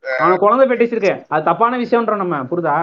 அவனுக்கு 0.05 0.45
குழந்தை 0.45 0.65
பெட்டிஸ் 0.71 0.95
இருக்கு 0.95 1.15
அது 1.35 1.49
தப்பான 1.49 1.79
விஷயம்ன்றோம் 1.83 2.23
நம்ம. 2.23 2.39
புரியுதா? 2.51 2.77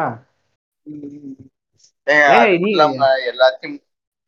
எல்லாத்தையும் 3.31 3.77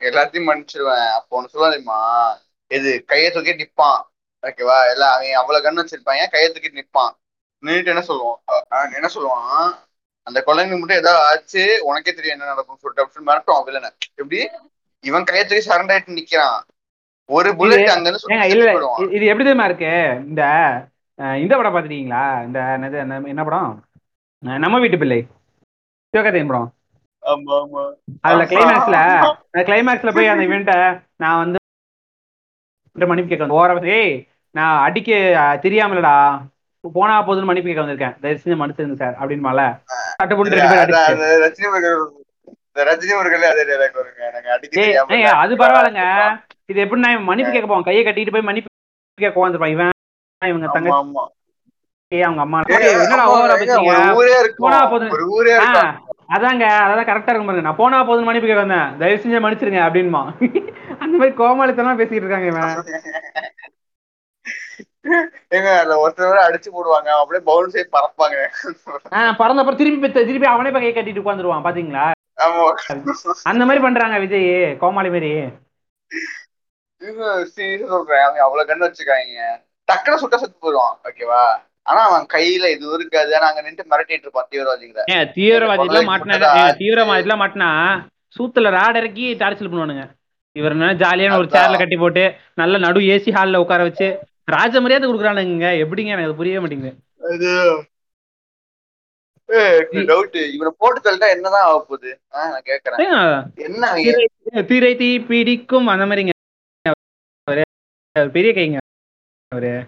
எல்லாத்தையும் 0.01 0.47
மன்னிச்சிருவேன். 0.49 1.09
அப்போ 1.17 1.37
ஒண்ணு 1.37 1.51
சொல்லுவா 1.51 1.71
தெரியுமா 1.73 1.99
இது 2.71 2.89
கையை 3.11 3.29
தூக்கி 3.31 3.53
நிப்பான். 3.61 4.01
ஓகேவா 4.43 4.77
எல்லாம் 4.93 5.13
அவன் 5.15 5.39
அவ்வளவு 5.41 5.65
கண்ணு 5.65 5.81
வச்சிருப்பாங்க 5.81 6.29
கையை 6.35 6.47
தூக்கி 6.51 6.79
நிப்பான்? 6.79 7.13
நின்னுட்டு 7.63 7.93
என்ன 7.93 8.03
சொல்லுவான்? 8.09 8.39
என்ன 8.99 9.09
சொல்லுவான்? 9.15 9.71
அந்த 10.31 10.43
குழந்தைங்க 10.47 10.79
மட்டும் 10.79 10.97
ஏதாவது 10.97 11.25
ஆச்சு 11.25 11.79
உனக்கே 11.83 12.13
தெரியும் 12.13 12.39
என்ன 12.39 12.49
நடக்கும் 12.49 12.77
சொல்லிட்டு 12.77 13.11
அப்படின்னு 13.11 13.27
மிரட்டும் 13.27 13.69
வில்லனை 13.69 13.89
எப்படி? 14.15 14.49
இவன் 14.99 15.23
கையை 15.23 15.45
தூக்கி 15.45 15.69
சரண்டர் 15.69 15.97
ஆயிட்டு 15.97 16.17
நிக்கிறான். 16.19 16.59
ஒரு 17.25 17.55
புல்லட் 17.55 17.87
அங்க 17.87 18.09
இல்ல 18.45 18.71
இது- 18.73 19.11
எப்படி 19.11 19.37
தெரியுமா 19.37 19.65
இருக்கு? 19.65 20.15
இந்த 20.27 20.41
இந்த 21.15 21.55
படம் 21.55 21.75
பார்த்துருக்கீங்களா 21.75 22.45
இந்த 22.45 22.59
என்ன- 22.63 23.21
என்ன 23.25 23.43
படம்? 23.43 23.85
நம்ம 24.39 24.79
வீட்டு 24.79 24.97
பிள்ளை. 24.97 25.27
சிவகார்த்திகேயன் 26.13 26.47
படம். 26.47 26.73
ஆமா 27.25 27.63
ஆமா. 27.63 27.93
அதுல 28.21 28.43
கிளைமேக்ஸ்ல. 28.43 29.21
கிளைமேக்ஸ்ல 29.53 30.15
போய் 30.15 30.27
அந்த 30.27 30.43
இவன்ட்ட 30.43 31.03
நான் 31.15 31.37
வந்து 31.37 31.59
மன்னிப்பு 33.07 33.35
கேட்க 33.35 33.67
ஓர 33.67 33.85
ஏய் 33.85 34.27
நான் 34.51 34.83
அடிக்க 34.83 35.11
தெரியாமலடா. 35.63 36.41
போனா 36.83 37.15
போதுன்னு 37.25 37.47
மன்னிப்பு 37.47 37.69
கேட்க 37.69 37.83
வந்திருக்கேன். 37.83 38.15
தயவு 38.21 38.39
செஞ்சு 38.43 38.59
மன்னிச்சிருங்க 38.61 38.97
சார். 39.01 39.15
அப்படின்மால 39.21 39.61
சட்டை 40.13 40.33
போட்டு 40.37 40.61
அதே 45.41 45.55
பரவாயில்லைங்க. 45.61 46.03
இது 46.71 46.79
எப்படி 46.83 47.01
நான் 47.01 47.27
மன்னிப்பு 47.29 47.51
கேட்க 47.51 47.67
போவான். 47.67 47.87
கையை 47.89 48.01
கட்டிட்டு 48.05 48.33
போய் 48.35 48.47
மன்னிப்பு 48.49 48.69
கேட்க 49.17 49.45
வந்துருப்பான் 49.45 49.73
இவன் 49.75 49.89
இவங்க 50.41 50.67
தங்கச்சி. 50.75 50.97
அவங்க 52.11 52.41
அம்மா. 52.45 52.59
என்னடா 52.93 53.25
ஓவரா 53.33 53.55
போனா 54.61 54.79
போதும். 54.91 55.13
அதாங்க 56.35 56.63
அதான் 56.83 57.07
கரெக்டா 57.09 57.31
இருக்கும் 57.31 57.49
பாருங்க. 57.49 57.67
நான் 57.67 57.79
போனா 57.81 57.97
போதும் 58.09 58.27
மன்னிப்பு 58.27 58.49
கேட்க 58.49 58.63
வந்தேன். 58.65 58.89
தயவு 59.01 59.21
செஞ்சு 59.23 59.43
மன்னிச்சிருங்க 59.45 59.81
அப்படின்மா 59.87 60.21
அந்த 61.03 61.13
மாதிரி 61.17 61.33
கோமாளித்தனமா 61.39 61.93
பேசிட்டு 61.99 62.23
இருக்காங்க 62.23 62.49
இவன். 62.53 62.73
ஏங்க 65.49 65.69
அதுல 65.77 65.95
ஒருத்தர் 66.01 66.45
அடிச்சு 66.47 66.69
போடுவாங்க. 66.69 67.09
அப்படியே 67.15 67.43
பவுல் 67.45 67.69
சைட் 67.69 67.93
பறப்பாங்க. 67.93 68.35
பறந்த 69.35 69.61
அப்புறம் 69.61 69.75
திருப்பி 69.75 69.99
பெத்த- 69.99 70.23
திருப்பி 70.23 70.47
அவனே 70.47 70.71
கை 70.71 70.91
கட்டிட்டு 70.91 71.23
உட்காந்துருவான் 71.23 71.65
பாத்தீங்களா? 71.67 72.05
அந்த 73.43 73.63
மாதிரி 73.65 73.81
பண்றாங்க 73.83 74.19
விஜய் 74.19 74.47
கோமாளி 74.77 75.09
மாதிரி. 75.09 75.31
சொல்றேன். 77.87 78.23
அவங்க 78.23 78.39
அவ்வளவு 78.41 78.69
கண்ணு 78.69 78.85
வச்சிருக்காங்க 78.85 79.43
டக்குனு 79.87 80.15
சுட்ட 80.15 80.37
செத்து 80.37 80.57
போயிடுவான் 80.59 80.95
ஓகேவா 81.03 81.41
ஆனா 81.83 82.01
அவன் 82.07 82.25
கையில 82.33 82.65
இது 82.71 82.93
இருக்காது. 82.93 83.31
அங்க 83.39 83.61
நின்று 83.61 83.83
மிரட்டிட்டு 83.89 84.25
இருப்பான் 84.25 84.47
தீவிரவாதிகளை. 84.49 85.03
கொள்ளைக்கு 85.77 86.09
மாட்டினா 86.11 86.37
தீவிரவாதிலாம் 86.79 87.41
மாட்டினா 87.43 87.69
சூத்துல 88.35 88.69
ராட் 88.71 88.95
இறக்கி 88.95 89.33
டார்ச்சல் 89.33 89.71
பண்ணுவானுங்க 89.71 90.03
இவர் 90.55 90.71
என்ன 90.71 90.93
ஜாலியான 90.93 91.37
ஒரு. 91.37 91.47
சேர்ல 91.47 91.77
கட்டி 91.77 91.97
போட்டு 91.97 92.23
நல்ல 92.53 92.77
நடு 92.77 92.99
ஏசி 93.13 93.29
ஹால்ல 93.31 93.57
உட்கார 93.57 93.83
வச்சு 93.83 94.07
ராஜ 94.43 94.81
மரியாதை 94.81 95.09
கொடுக்குறானுங்க 95.09 95.65
எப்படிங்க 95.83 96.05
எனக்கு 96.05 96.23
அது 96.23 96.35
புரியவே 96.35 96.59
மாட்டேங்குது. 96.59 96.95
அது 97.29 97.85
திரை- 104.63 104.97
தீ 104.97 105.19
பிடிக்கும் 105.19 105.87
அந்த 105.87 106.05
மாதிரிங்க. 106.05 106.29
பெரிய 108.31 108.53
கைங்க 108.53 108.77
அவரு. 109.47 109.87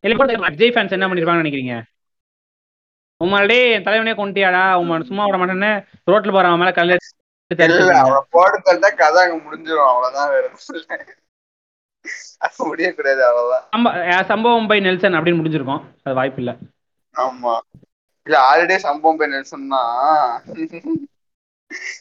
விஜய் 0.00 0.70
ஃபேன்ஸ் 0.70 0.90
என்ன 0.90 1.08
பண்ணிருப்பாங்கன்னு 1.08 1.44
நினைக்கிறீங்க? 1.44 1.82
உமாடே 3.24 3.72
என் 3.72 3.82
தலைவனே 3.82 4.12
கொண்டுட்டியாடா 4.12 4.74
உன் 4.74 5.04
சும்மா 5.04 5.24
விட 5.24 5.36
மாட்டேன்னு 5.36 5.86
ரோட்ல 6.10 6.30
போறவன் 6.30 6.58
மேல 6.58 6.72
கல்ல 6.72 6.96
போட்டு 8.30 8.94
கதை 8.96 9.30
அங்க 9.30 9.36
முடிஞ்சிடும் 9.36 9.88
அவ்வளவுதான் 9.88 10.30
வேற 10.30 10.50
முடியக்கூடாது 12.70 13.22
அவ்வளவுதான். 13.28 14.24
சம்பவம் 14.24 14.66
பை 14.66 14.78
நெல்சன் 14.80 15.14
அப்படின்னு 15.14 15.40
முடிஞ்சிருக்கும். 15.40 15.82
அது 16.04 16.14
வாய்ப்பு 16.14 16.42
இல்ல. 16.42 16.52
ஆமா. 17.14 17.54
இல்ல 18.26 18.36
ஆல்ரெடி 18.48 18.76
சம்பவம் 18.76 19.18
போய் 19.18 19.42
சொன்னா 19.52 19.80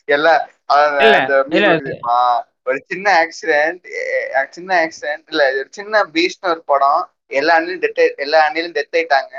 எல்லாம் 0.06 0.42
அஹ் 0.74 1.02
இல்ல, 1.04 1.16
அந்த 1.18 1.34
meme 1.50 1.56
இல்ல. 1.56 1.68
வருது 1.68 1.84
தெரியுமா? 1.84 2.20
ஒரு 2.64 2.80
சின்ன 2.88 3.08
ஆக்சிடென்ட் 3.22 3.84
சின்ன 4.50 4.72
ஆக்சிடென்ட் 4.84 5.28
இல்ல 5.28 5.44
ஒரு 5.60 5.68
சின்ன 5.70 6.04
பீச்னு 6.14 6.50
ஒரு 6.54 6.62
படம். 6.66 7.04
எல்லா 7.32 7.54
அணிலும் 7.60 7.84
டெத் 7.84 8.16
எல்லா 8.16 8.40
அணிலும் 8.48 8.76
டெத் 8.78 8.96
ஆயிட்டாங்க. 8.98 9.34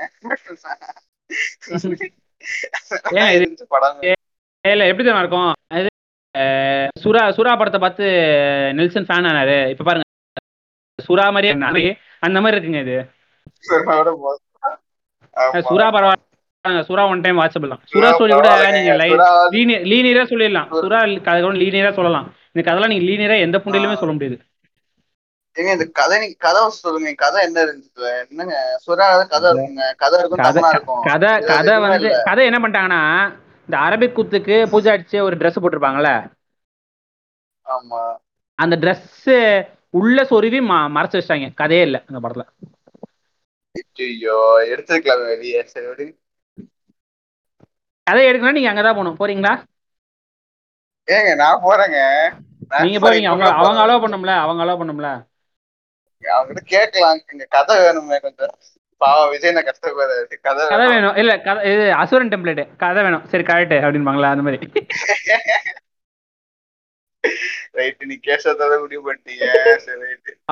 படம். 3.69 3.99
இல்ல 4.65 4.87
எப்படி 4.91 5.05
தெரியுமா 5.05 5.23
இருக்கும்? 5.25 5.53
சுறா 7.03 7.23
சுறா 7.37 7.53
படத்தை 7.59 7.81
பார்த்து 7.81 8.07
நெல்சன் 8.79 9.09
ஃபேன் 9.09 9.29
ஆனாரு. 9.31 9.59
இப்ப 9.73 9.85
பாருங்க 9.85 10.06
சுறா 10.99 11.25
மாதிரியே. 11.35 11.91
அந்த 12.27 12.39
மாதிரி 12.43 12.57
இருக்குங்க 12.59 12.81
இது. 12.87 12.97
சுறா 15.69 15.87
பரவாயில்ல. 15.97 16.23
சுறா 16.89 17.03
ஒன் 17.11 17.23
டைம் 17.25 17.39
வாட்சபிள் 17.41 17.73
தான் 17.73 17.83
சுறா 17.93 18.09
ஸ்டோரி 18.15 18.35
கூட. 18.39 18.51
நீங்க 18.77 19.75
லீனியர் 19.93 20.31
சொல்லிடலாம். 20.33 20.69
சுறா 20.83 20.99
கதை 21.27 21.39
கூட 21.43 21.55
லீனியரா 21.63 21.93
சொல்லலாம். 21.99 22.27
இந்த 22.53 22.63
கதைலாம் 22.69 22.93
நீங்க 22.93 23.07
லீனியரா 23.11 23.37
எந்த 23.47 23.59
புண்டையிலுமே 23.65 23.99
சொல்ல 24.03 24.15
முடியாது. 24.17 24.39
ஏங்க 25.57 25.71
இந்த 25.77 25.87
கதை 25.99 26.17
நீங்க 26.23 26.37
கதை 26.47 26.63
சொல்லுங்க. 26.81 27.11
கதை 27.23 27.39
என்ன 27.47 27.59
இருந்துச்சு? 27.67 28.09
என்னங்க? 28.31 28.57
சுறா 28.87 29.07
கதை 29.35 29.47
இருக்குங்க. 29.53 29.85
கதை 30.03 30.19
இருக்கும் 30.21 30.35
வந்து. 31.87 32.11
கதை 32.31 32.43
என்ன 32.51 32.59
பண்ணிட்டாங்கன்னா 32.65 33.03
இந்த 33.69 33.77
அரபிக் 33.87 34.17
குத்துக்கு 34.17 34.57
பூஜை 34.73 34.91
அடிச்சு 34.95 35.19
ஒரு 35.29 35.37
Dress 35.43 35.57
போட்டிருப்பாங்கல்ல? 35.63 36.11
ஆமா. 37.67 38.03
அந்த 38.59 38.75
Dress 38.83 39.05
உள்ள 39.99 40.23
சொருவி 40.31 40.61
மறைச்சு 40.97 41.19
வச்சிட்டாங்க. 41.19 41.49
கதையே 41.55 41.83
இல்ல 41.83 41.99
அந்த 42.09 42.19
படத்துல. 42.25 42.45
ஐயோ 44.05 44.37
எடுத்துருக்கலாம் 44.73 45.27
வெளியே. 45.27 45.61
சரி 45.73 45.87
விடு. 45.87 46.07
கதை 48.07 48.21
எடுக்கணும்னா 48.27 48.57
நீங்க 48.57 48.71
அங்கதான் 48.73 48.99
போகணும். 48.99 49.19
போறீங்களா? 49.21 49.53
ஏங்க 51.09 51.33
நான் 51.35 51.63
போறேங்க. 51.65 51.99
நீங்க 52.85 52.99
போறேன், 52.99 53.21
போவீங்க 53.21 53.29
அவங்க 53.31 53.47
அவங்க. 53.61 53.81
அலோவ் 53.83 54.05
பண்ணும்ல 54.05 54.33
அவங்க 54.45 54.61
அலோவ் 54.65 54.81
பண்ணும்ல 54.81 55.11
அவங்ககிட்ட 56.23 56.63
கேட்கலாம். 56.75 57.19
இங்க 57.33 57.45
கதை 57.49 57.75
வேணுமே 57.79 58.17
கொஞ்சம். 58.21 58.55
பாவம் 59.01 59.31
விஜய் 59.31 59.53
நான் 59.53 59.69
கதை 59.69 59.91
கதை 60.43 60.63
வேணும். 60.69 60.93
வேணும். 60.95 61.17
இல்ல 61.17 61.33
கதை 61.41 61.61
இது 61.73 61.85
அசுரன் 62.03 62.33
டெம்ப்ளேட் 62.33 62.63
கதை 62.77 63.03
வேணும். 63.03 63.27
சரி 63.33 63.45
கரெக்ட் 63.51 63.75
அப்படின்பாங்களா 63.87 64.31
அந்த 64.35 64.45
மாதிரி. 64.47 64.59
ரைட் 67.79 68.05
நீ 68.11 68.17
கேசத்தோட 68.27 68.75
முடிவு 68.83 69.03
பண்ணிட்டீங்க 69.07 69.47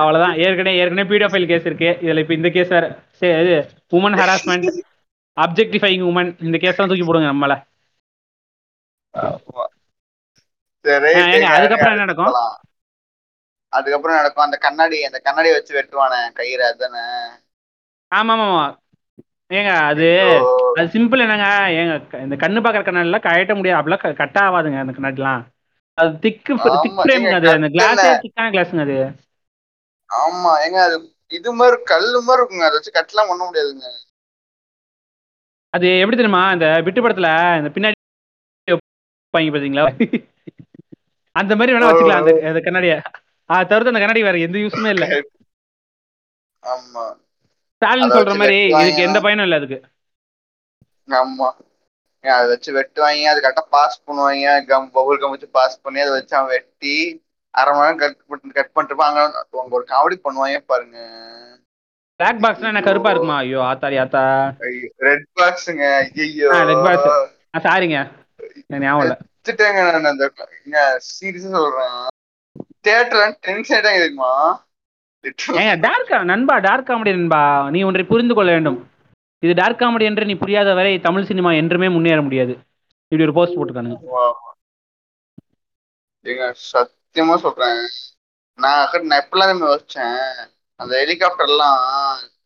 அவ்வளவுதான். 0.01 0.35
ஏற்கனவே 0.45 0.79
ஏற்கனவே 0.81 1.09
பீடோஃபைல் 1.11 1.49
கேஸ் 1.51 1.67
இருக்கு. 1.69 1.89
இதுல 2.05 2.23
இப்ப 2.23 2.33
இந்த 2.39 2.49
கேஸ் 2.57 2.73
வேற 2.75 2.87
இது 3.43 3.55
உமன் 3.97 4.17
ஹராஸ்மெண்ட் 4.21 4.67
அப்ஜெக்டிஃபைங் 5.37 6.03
உமன் 6.09 6.31
இந்த 6.47 6.57
கேஸ் 6.63 6.75
எல்லாம் 6.75 6.91
தூக்கி 6.91 7.07
போடுங்க 7.07 7.31
நம்மள. 7.33 7.55
அதுக்கப்புறம் 11.55 11.93
என்ன 11.93 12.05
நடக்கும்? 12.05 12.33
அதுக்கப்புறம் 13.73 14.19
நடக்கும். 14.19 14.45
அந்த 14.47 14.57
கண்ணாடி 14.65 14.97
அந்த 15.07 15.19
கண்ணாடி 15.27 15.49
வச்சு 15.55 15.71
வெட்டுவானே 15.77 16.19
கயிறு 16.39 16.63
அதுதானே? 16.69 17.03
ஆமா 18.11 18.33
ஆமா 18.35 18.65
ஏங்க 19.51 19.71
அது. 19.89 20.07
அது 20.77 20.87
சிம்பிள் 20.93 21.23
என்னங்க 21.23 21.47
ஏங்க 21.79 21.95
இந்த 22.25 22.35
கண்ணு 22.43 22.63
பாக்குற 22.65 22.81
கண்ணாடிலாம் 22.85 23.25
கழட்ட 23.25 23.55
முடியாது. 23.57 23.79
அப்படிலாம் 23.79 24.19
கட் 24.21 24.39
ஆகாதுங்க 24.43 24.79
அந்த 24.83 24.95
கண்ணாடிலாம். 24.97 25.43
அது 25.97 26.09
திக்கு 26.19 26.53
திக் 26.83 27.11
ஏங்க, 27.15 27.33
அது. 27.37 27.49
அந்த 27.57 27.69
கிளாஸே. 27.75 28.07
திக்கான 28.23 28.47
கிளாஸுங்க 28.53 28.85
அது. 28.85 28.97
ஆமா 30.09 30.51
ஏங்க 30.65 30.79
அது 30.87 30.97
இது 31.31 31.51
மாதிரி 31.53 31.77
கல்லு 31.91 32.19
மாதிரி 32.21 32.41
இருக்குங்க. 32.41 32.65
அதை 32.67 32.75
வச்சு 32.77 32.97
கட்டலாம் 32.97 33.29
பண்ண 33.29 33.43
முடியாதுங்க. 33.45 33.87
அது 35.73 35.87
எப்படி 36.01 36.17
தெரியுமா? 36.17 36.43
இந்த 36.55 36.67
விட்டு 36.85 37.03
படத்துல 37.03 37.29
இந்த 37.59 37.69
பின்னாடி 37.69 37.93
பாத்தீங்களா? 39.33 39.85
அந்த 41.35 41.53
மாதிரி 41.55 41.73
வேணா 41.73 41.87
வச்சுக்கலாம் 41.87 42.21
அந்த 42.21 42.33
அந்த 42.49 42.59
கண்ணாடிய. 42.65 42.93
அது 43.49 43.67
தவிர்த்து 43.69 43.91
அந்த 43.91 44.01
கண்ணாடி 44.01 44.21
வேற 44.23 44.37
எந்த 44.39 44.57
யூஸுமே 44.59 44.91
இல்ல. 44.95 45.05
ஆமா. 46.63 47.03
ஸ்டாலின் 47.75 48.15
சொல்ற 48.15 48.35
மாதிரி. 48.41 48.59
இதுக்கு 48.81 49.07
எந்த 49.07 49.19
பயனும் 49.25 49.45
இல்ல 49.47 49.59
அதுக்கு. 49.61 49.79
ஆமா. 51.07 51.49
அதை 52.29 52.47
வச்சு 52.47 52.73
வெட்டுவாங்க 52.77 53.31
அது 53.31 53.41
கரெக்டா 53.41 53.63
பாஸ் 53.69 54.03
பண்ணுவாங்க. 54.07 54.65
கம் 54.65 54.91
பபுள் 54.95 55.19
கம் 55.19 55.29
வச்சு 55.29 55.49
பாஸ் 55.49 55.81
பண்ணி 55.81 55.99
அதை 55.99 56.11
வச்சு 56.11 56.35
அவன் 56.35 56.47
வெட்டி 56.47 57.23
அரை 57.53 57.73
மணி 57.73 57.83
நேரம் 57.83 57.97
கட் 57.97 58.17
பண்ணி 58.27 58.51
கட் 58.51 58.73
பண்ணிட்டு 58.73 59.03
அங்க 59.03 59.21
அவங்க 59.51 59.75
ஒரு 59.75 59.85
காமெடி 59.87 60.17
பண்ணுவாங்க 60.25 60.59
பாருங்க. 60.65 60.97
பிளாக் 62.19 62.41
பாக்ஸ்னா 62.43 62.67
என்ன 62.67 62.81
கருப்பா 62.81 63.09
இருக்குமா? 63.09 63.37
ஐயோ 63.37 63.61
ஆத்தாரி 63.61 63.97
ஆத்தா. 64.03 64.23
ரெட் 64.97 65.25
பாக்ஸுங்க 65.39 65.85
ஐயோ 66.25 66.49
red 66.51 66.81
box. 66.87 67.01
ஆ, 67.55 67.59
சாரிங்க 67.59 67.97
ஞாபகம் 68.69 69.01
இல்ல. 69.05 69.15
வச்சுட்டேங்க 69.37 69.81
நான் 69.91 70.05
அந்த 70.05 70.27
சீரியஸா 71.09 71.51
சொல்றேன். 71.57 71.97
தியேட்டர்ல 72.85 73.25
டென்ஷன் 73.39 73.77
ஆயிட்டாங்க 73.77 74.31
ஏங்க 75.59 75.79
டார்க் 75.79 76.11
நண்பா 76.23 76.57
டார்க் 76.57 76.89
காமெடி 76.89 77.11
நண்பா. 77.15 77.69
நீ 77.69 77.83
ஒன்றை 77.83 78.03
புரிந்து 78.03 78.33
கொள்ள 78.33 78.51
வேண்டும். 78.51 78.79
இது 79.43 79.53
டார்க் 79.59 79.81
காமெடி 79.81 80.05
என்று 80.09 80.29
நீ 80.29 80.35
புரியாத 80.43 80.69
வரை 80.77 80.93
தமிழ் 81.07 81.27
சினிமா 81.29 81.49
என்றுமே 81.61 81.87
முன்னேற 81.95 82.19
முடியாது. 82.27 82.53
இப்படி 83.11 83.25
ஒரு 83.27 83.35
போஸ்ட் 83.37 83.57
போட்டுருக்கானுங்க. 83.57 83.99
சத்தியமா 86.71 87.35
சொல்றேன். 87.45 87.81
நான் 88.59 89.05
நான் 89.09 89.21
எப்பெல்லாம் 89.23 89.65
யோசிச்சேன். 89.67 90.23
அந்த 90.79 90.93
ஹெலிகாப்டர்லாம் 91.01 91.83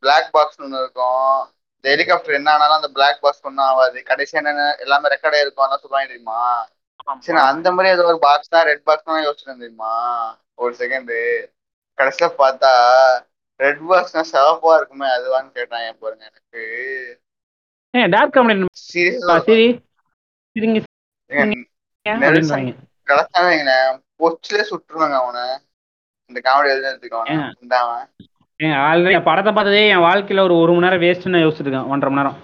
பிளாக் 0.04 0.34
பாக்ஸ் 0.36 0.60
ஒன்று 0.64 0.82
இருக்கும். 0.84 1.38
இந்த 1.78 1.88
ஹெலிகாப்டர் 1.94 2.38
என்ன 2.40 2.50
ஆனாலும் 2.56 2.80
அந்த 2.80 2.90
பிளாக் 2.98 3.22
பாக்ஸ் 3.24 3.46
ஒன்றும் 3.48 3.68
ஆகாது. 3.70 3.98
கடைசி 4.10 4.34
என்னென்ன 4.40 4.66
எல்லாமே 4.86 5.12
ரெக்கார்டே 5.14 5.42
இருக்கும். 5.44 5.66
அதெல்லாம் 5.66 5.84
சொல்லுவாங்க 5.84 6.10
தெரியுமா? 6.12 6.42
சரி 7.26 7.38
நான் 7.38 7.52
அந்த 7.54 7.68
மாதிரி 7.76 7.94
ஏதோ 7.96 8.06
ஒரு 8.12 8.20
பாக்ஸ் 8.28 8.54
தான் 8.56 8.68
ரெட் 8.70 8.84
பாக்ஸ் 8.90 9.08
தான் 9.10 9.26
யோசிச்சிருந்தேன் 9.28 9.64
தெரியுமா? 9.66 9.94
ஒரு 10.64 10.74
செகண்ட் 10.82 11.14
கடைசியில 11.98 12.28
பார்த்தா 12.42 12.72
ரெட் 13.60 13.82
பாக்ஸ்னா 13.90 14.22
சிவப்பா 14.32 14.72
இருக்குமே 14.80 15.08
அதுவான்னு 15.16 15.50
கேட்டாங்க 15.58 15.90
பாருங்க 16.04 16.24
எனக்கு. 16.30 16.62
ஏன் 17.94 18.12
டார்க் 18.14 18.36
காமெடி 18.36 18.68
சீரியஸா 18.90 19.36
சரி. 19.48 19.68
சரிங்க 20.56 20.80
கிடைச்சாங்க 23.08 23.74
பொச்சிலே 24.22 24.64
சுட்டுருவாங்க 24.70 25.16
அவனை. 25.22 25.44
இந்த 26.30 26.40
காமெடி 26.48 26.72
எழுதுறதுக்கு 26.74 27.18
அவனை 27.20 27.34
ஏன்? 27.36 27.52
உண்டாவன் 27.62 28.06
ஏங்க 28.60 28.78
ஆல்ரெடி 28.88 29.20
படத்தை 29.28 29.52
பார்த்ததே 29.54 29.84
என் 29.94 30.06
வாழ்க்கையில 30.08 30.44
ஒரு 30.48 30.56
ஒரு 30.62 30.72
மணி 30.74 30.86
நேரம் 30.86 31.04
வேஸ்ட்னு 31.06 31.44
யோசிச்சிருக்கேன் 31.44 31.90
ஒன்றரை 31.94 32.10
மணி 32.12 32.22
நேரம். 32.22 32.38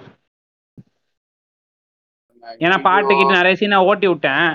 ஏன்னா 2.65 2.77
பாட்டு 2.87 3.11
கிட்ட 3.13 3.31
நிறைய 3.37 3.55
சீனை 3.59 3.77
ஓட்டி 3.89 4.07
விட்டேன். 4.11 4.47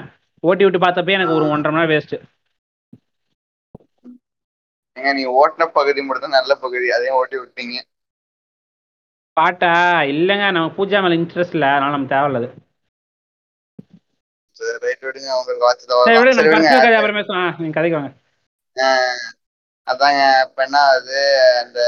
ஓட்டி 0.44 0.64
விட்டு 0.64 0.80
பார்த்தப்பே 0.84 1.16
எனக்கு 1.18 1.36
ஒரு 1.38 1.46
ஒன்றரை 1.54 1.72
மணி 1.72 1.80
நேரம் 1.80 1.94
வேஸ்ட் 1.94 2.14
ஏங்க 5.01 5.12
நீ 5.14 5.24
ஓட்டின 5.39 5.66
பகுதி 5.72 6.02
மட்டும் 6.02 6.31
நல்ல 6.31 6.55
பகுதி. 6.56 6.90
அதையும் 6.90 7.14
ஓட்டி 7.14 7.36
விட்டீங்க. 7.39 7.77
பாட்டா? 9.36 9.72
இல்லைங்க 10.12 10.47
நம்ம 10.52 10.72
பூஜா 10.77 10.98
மேல 11.02 11.18
இன்ட்ரெஸ்ட் 11.20 11.56
இல்லை. 11.56 11.68
அதனால 11.68 11.93
நம்ம 11.93 12.06
நீங்க 17.56 17.78
ஆஹ் 18.77 19.28
அதாங்க 19.86 20.20
இப்ப 20.48 20.62
என்ன 20.62 20.78
ஆகுது? 20.81 21.20
அந்த 21.64 21.81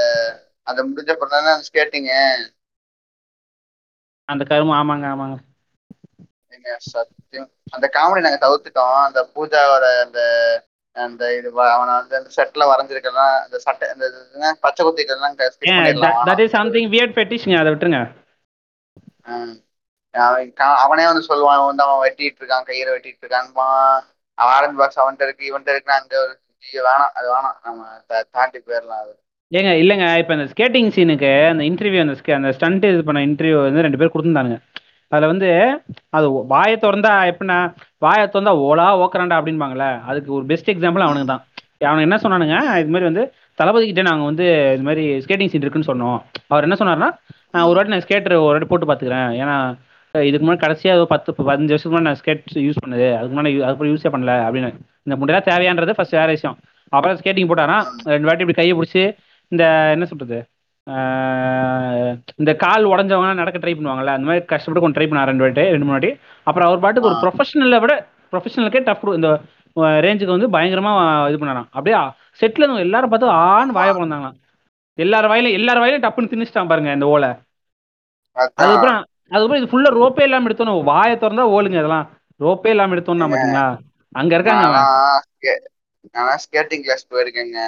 அந்த 0.66 0.80
முடிஞ்ச 0.84 1.10
அப்புறம் 1.10 1.44
அந்த 1.44 1.62
ஸ்கேட்டிங்கு 1.68 2.18
அந்த 4.28 4.44
கருமம் 4.44 4.78
ஆமாங்க 4.80 5.06
ஆமாங்க. 5.12 5.36
சத்தியம். 6.86 7.50
அந்த 7.70 7.86
காமெடி 7.92 8.20
நாங்க 8.20 8.40
தவிர்த்துட்டோம். 8.42 8.94
அந்த 9.06 9.20
பூஜாவோட 9.34 9.84
அந்த 10.04 10.20
அந்த 10.96 11.22
இது 11.36 11.48
அவனை 11.74 11.92
வந்து 11.98 12.14
அந்த 12.18 12.30
செட்ல 12.36 12.62
வரைஞ்சிருக்கலாம் 12.70 13.34
அந்த 13.44 13.58
சட்டை 13.66 13.86
அந்த 13.94 14.06
பச்சை 14.64 14.82
குத்திக்கலாம் 14.86 15.38
தட் 16.28 16.42
இஸ் 16.44 16.56
சம்திங் 16.58 16.90
வியர்ட் 16.94 17.14
ஃபெட்டிஷ்ங்க 17.16 17.60
அதை 17.60 17.70
விட்டுருங்க. 17.72 18.00
அவன் 20.14 20.46
அவனே 20.84 21.04
வந்து 21.10 21.28
சொல்லுவான் 21.28 21.66
வந்து 21.68 21.84
அவன் 21.86 22.02
வெட்டிட்டு 22.04 22.40
இருக்கான் 22.42 22.68
கயிறை 22.70 22.90
வெட்டிட்டு 22.94 23.22
இருக்கான்பான் 23.24 24.02
ஆரஞ்சு 24.38 24.78
பாக்ஸ் 24.80 25.00
அவன்கிட்ட 25.02 25.26
இருக்கு 25.28 25.48
இவன்கிட்ட 25.50 25.74
இருக்கு 25.74 25.98
அங்க 25.98 26.14
ஒரு 26.22 26.32
வேணாம் 26.88 27.14
அது 27.18 27.26
வேணாம். 27.34 27.56
நம்ம 27.66 28.20
தாண்டி 28.36 28.58
போயிடலாம் 28.66 29.02
அது. 29.04 29.12
ஏங்க 29.52 29.70
இல்லைங்க 29.82 30.06
இப்போ 30.20 30.32
இந்த 30.36 30.46
ஸ்கேட்டிங் 30.52 30.92
சீனுக்கு 30.96 31.32
அந்த 31.52 31.62
இன்டர்வியூ 31.70 32.02
அந்த 32.04 32.14
அந்த 32.38 32.52
ஸ்டண்ட் 32.58 32.84
இது 32.92 33.02
பண்ண 33.08 33.22
இன்டர்வியூ 33.28 33.56
வந்து 33.66 33.84
ரெண்டு 33.86 34.00
பேர் 34.00 34.12
கொடுத்துருந்தானுங்க. 34.12 34.58
அதில் 35.12 35.30
வந்து 35.32 35.48
அது 36.16 36.26
வாயை 36.52 36.76
திறந்தா 36.84 37.12
எப்படின்னா 37.30 37.58
வாயை 38.04 38.26
திறந்தா 38.26 38.52
ஓலா 38.66 38.86
ஓக்கறாண்டா 39.02 39.38
அப்படின்பாங்களே 39.40 39.90
அதுக்கு 40.10 40.30
ஒரு 40.38 40.44
பெஸ்ட் 40.50 40.72
எக்ஸாம்பிள் 40.74 41.06
அவனுக்கு 41.06 41.30
தான் 41.32 41.42
அவனுக்கு 41.88 42.08
என்ன 42.08 42.18
சொன்னானுங்க 42.24 42.56
இது 42.80 42.92
மாதிரி 42.94 43.08
வந்து 43.10 43.22
தளபதி 43.60 43.86
கிட்ட 43.86 44.02
நாங்கள் 44.08 44.28
வந்து 44.30 44.44
இது 44.74 44.84
மாதிரி 44.88 45.04
ஸ்கேட்டிங் 45.24 45.50
சீன் 45.52 45.64
இருக்குன்னு 45.64 45.88
சொன்னோம். 45.90 46.18
அவர் 46.52 46.66
என்ன 46.66 46.76
சொன்னார்னா 46.80 47.08
ஒரு 47.68 47.76
வாட்டி 47.76 47.92
நான் 47.94 48.04
ஸ்கேட்டர் 48.04 48.34
ஒரு 48.44 48.54
வாட்டி 48.54 48.68
போட்டு 48.70 48.88
பார்த்துக்கிறேன். 48.90 49.30
ஏன்னா 49.42 49.56
இதுக்கு 50.14 50.44
முன்னாடி 50.44 50.62
கடைசியாக 50.64 50.98
ஏதோ 50.98 51.06
பத்து 51.14 51.30
பதினஞ்சு 51.48 51.72
வருஷத்துக்கு 51.74 51.94
முன்னாடி 51.94 52.10
நான் 52.10 52.20
ஸ்கேட் 52.20 52.44
யூஸ் 52.66 52.80
பண்ணது. 52.84 53.08
அதுக்கு 53.18 53.34
முன்னாடி 53.34 53.52
அதுக்கப்புறம் 53.64 53.92
யூஸே 53.92 54.12
பண்ணல 54.14 54.34
அப்படின்னு. 54.46 54.70
இந்த 55.06 55.16
முட்டையெல்லாம் 55.18 55.48
தேவையான்றது 55.50 55.96
ஃபர்ஸ்ட் 55.98 56.18
வேற 56.20 56.30
விஷயம். 56.36 56.56
அப்புறம் 56.96 57.18
ஸ்கேட்டிங் 57.20 57.50
போட்டாரா 57.50 57.78
ரெண்டு 58.14 58.28
வாட்டி 58.28 58.44
இப்படி 58.44 58.58
கையை 58.60 58.74
பிடிச்சி 58.78 59.02
இந்த 59.52 59.64
என்ன 59.94 60.04
சொல்றது 60.12 60.38
இந்த 62.40 62.52
கால் 62.62 62.88
உடஞ்சவங்க 62.92 63.40
நடக்க 63.40 63.58
ட்ரை 63.62 63.74
பண்ணுவாங்கல்ல 63.76 64.14
அந்த 64.16 64.26
மாதிரி 64.28 64.44
கஷ்டப்பட்டு 64.52 64.82
கொஞ்சம் 64.82 64.98
ட்ரை 64.98 65.06
பண்ணார் 65.10 65.30
ரெண்டு 65.30 65.44
வாட்டி 65.44 65.64
ரெண்டு 65.74 65.86
மூணு 65.88 65.96
வாட்டி. 65.96 66.10
அப்புறம் 66.48 66.68
அவர் 66.68 66.82
பாட்டுக்கு 66.84 67.10
ஒரு. 67.10 67.18
ப்ரொஃபஷனலை 67.24 67.78
விட 67.84 67.94
ப்ரொஃபஷனலுக்கே 68.32 68.82
டஃப் 68.88 69.04
இந்த 69.18 69.30
ரேஞ்சுக்கு 70.06 70.34
வந்து 70.36 70.48
பயங்கரமா 70.56 70.92
இது 71.30 71.38
பண்ணாராம். 71.42 71.68
அப்படியே 71.76 71.98
செட்டில் 72.40 72.62
இருந்தவங்க 72.62 72.86
எல்லாரும் 72.88 73.12
பார்த்து 73.12 73.36
ஆன்னு 73.44 73.76
வாய 73.78 73.92
பிறந்தாங்களாம். 73.98 74.36
எல்லார் 74.98 75.30
வாயிலும் 75.32 75.56
எல்லார் 75.58 75.82
வாயிலும் 75.82 76.04
டப்புன்னு 76.04 76.32
திணிச்சிட்டான் 76.32 76.70
பாருங்க 76.72 76.92
இந்த 76.98 77.06
ஓலை. 77.14 77.30
அதுக்கப்புறம் 78.36 79.00
அதுக்கப்புறம் 79.32 79.60
இது 79.60 79.70
ஃபுல்லா 79.72 79.90
ரோப்பே 80.00 80.24
இல்லாம 80.28 80.48
எடுத்தோம் 80.48 80.90
வாயை 80.92 81.14
திறந்தா 81.22 81.44
ஓலுங்க 81.56 81.78
இதெல்லாம். 81.82 82.06
ரோப்பே 82.40 82.72
இல்லாம 82.74 82.94
எடுத்தோம்னா 82.96 83.28
பாத்தீங்களா? 83.32 83.66
அங்க 84.20 84.32
இருக்காங்க 84.38 84.64
நானா 86.14 86.34
ஸ்கேட்டிங் 86.44 86.84
கிளாஸ் 86.86 87.10
போயிருக்கேங்க. 87.12 87.58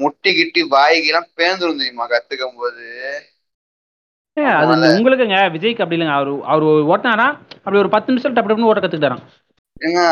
முட்டி 0.00 0.30
கிட்டி 0.34 0.62
வாய்க்கெல்லாம் 0.62 1.30
பேந்துரும் 1.36 1.78
தெரியுமா? 1.80 2.04
கத்துக்கும் 2.08 2.56
போது. 2.56 2.86
அது 4.36 4.72
உங்களுக்குங்க. 4.98 5.38
விஜய்க்கு 5.54 5.84
அப்படி 5.84 5.96
இல்லைங்க. 5.96 6.16
அவரு 6.18 6.32
அவர் 6.44 6.66
ஓட்டினாரா? 6.92 7.28
அப்படி 7.58 7.78
ஒரு 7.78 7.88
பத்து 7.94 8.08
நிமிஷம் 8.12 8.36
டப்பு 8.36 8.68
ஓட்ட 8.70 8.86
கத்துக்கிட்டாராம். 8.86 9.24
ஏங்க 9.80 10.02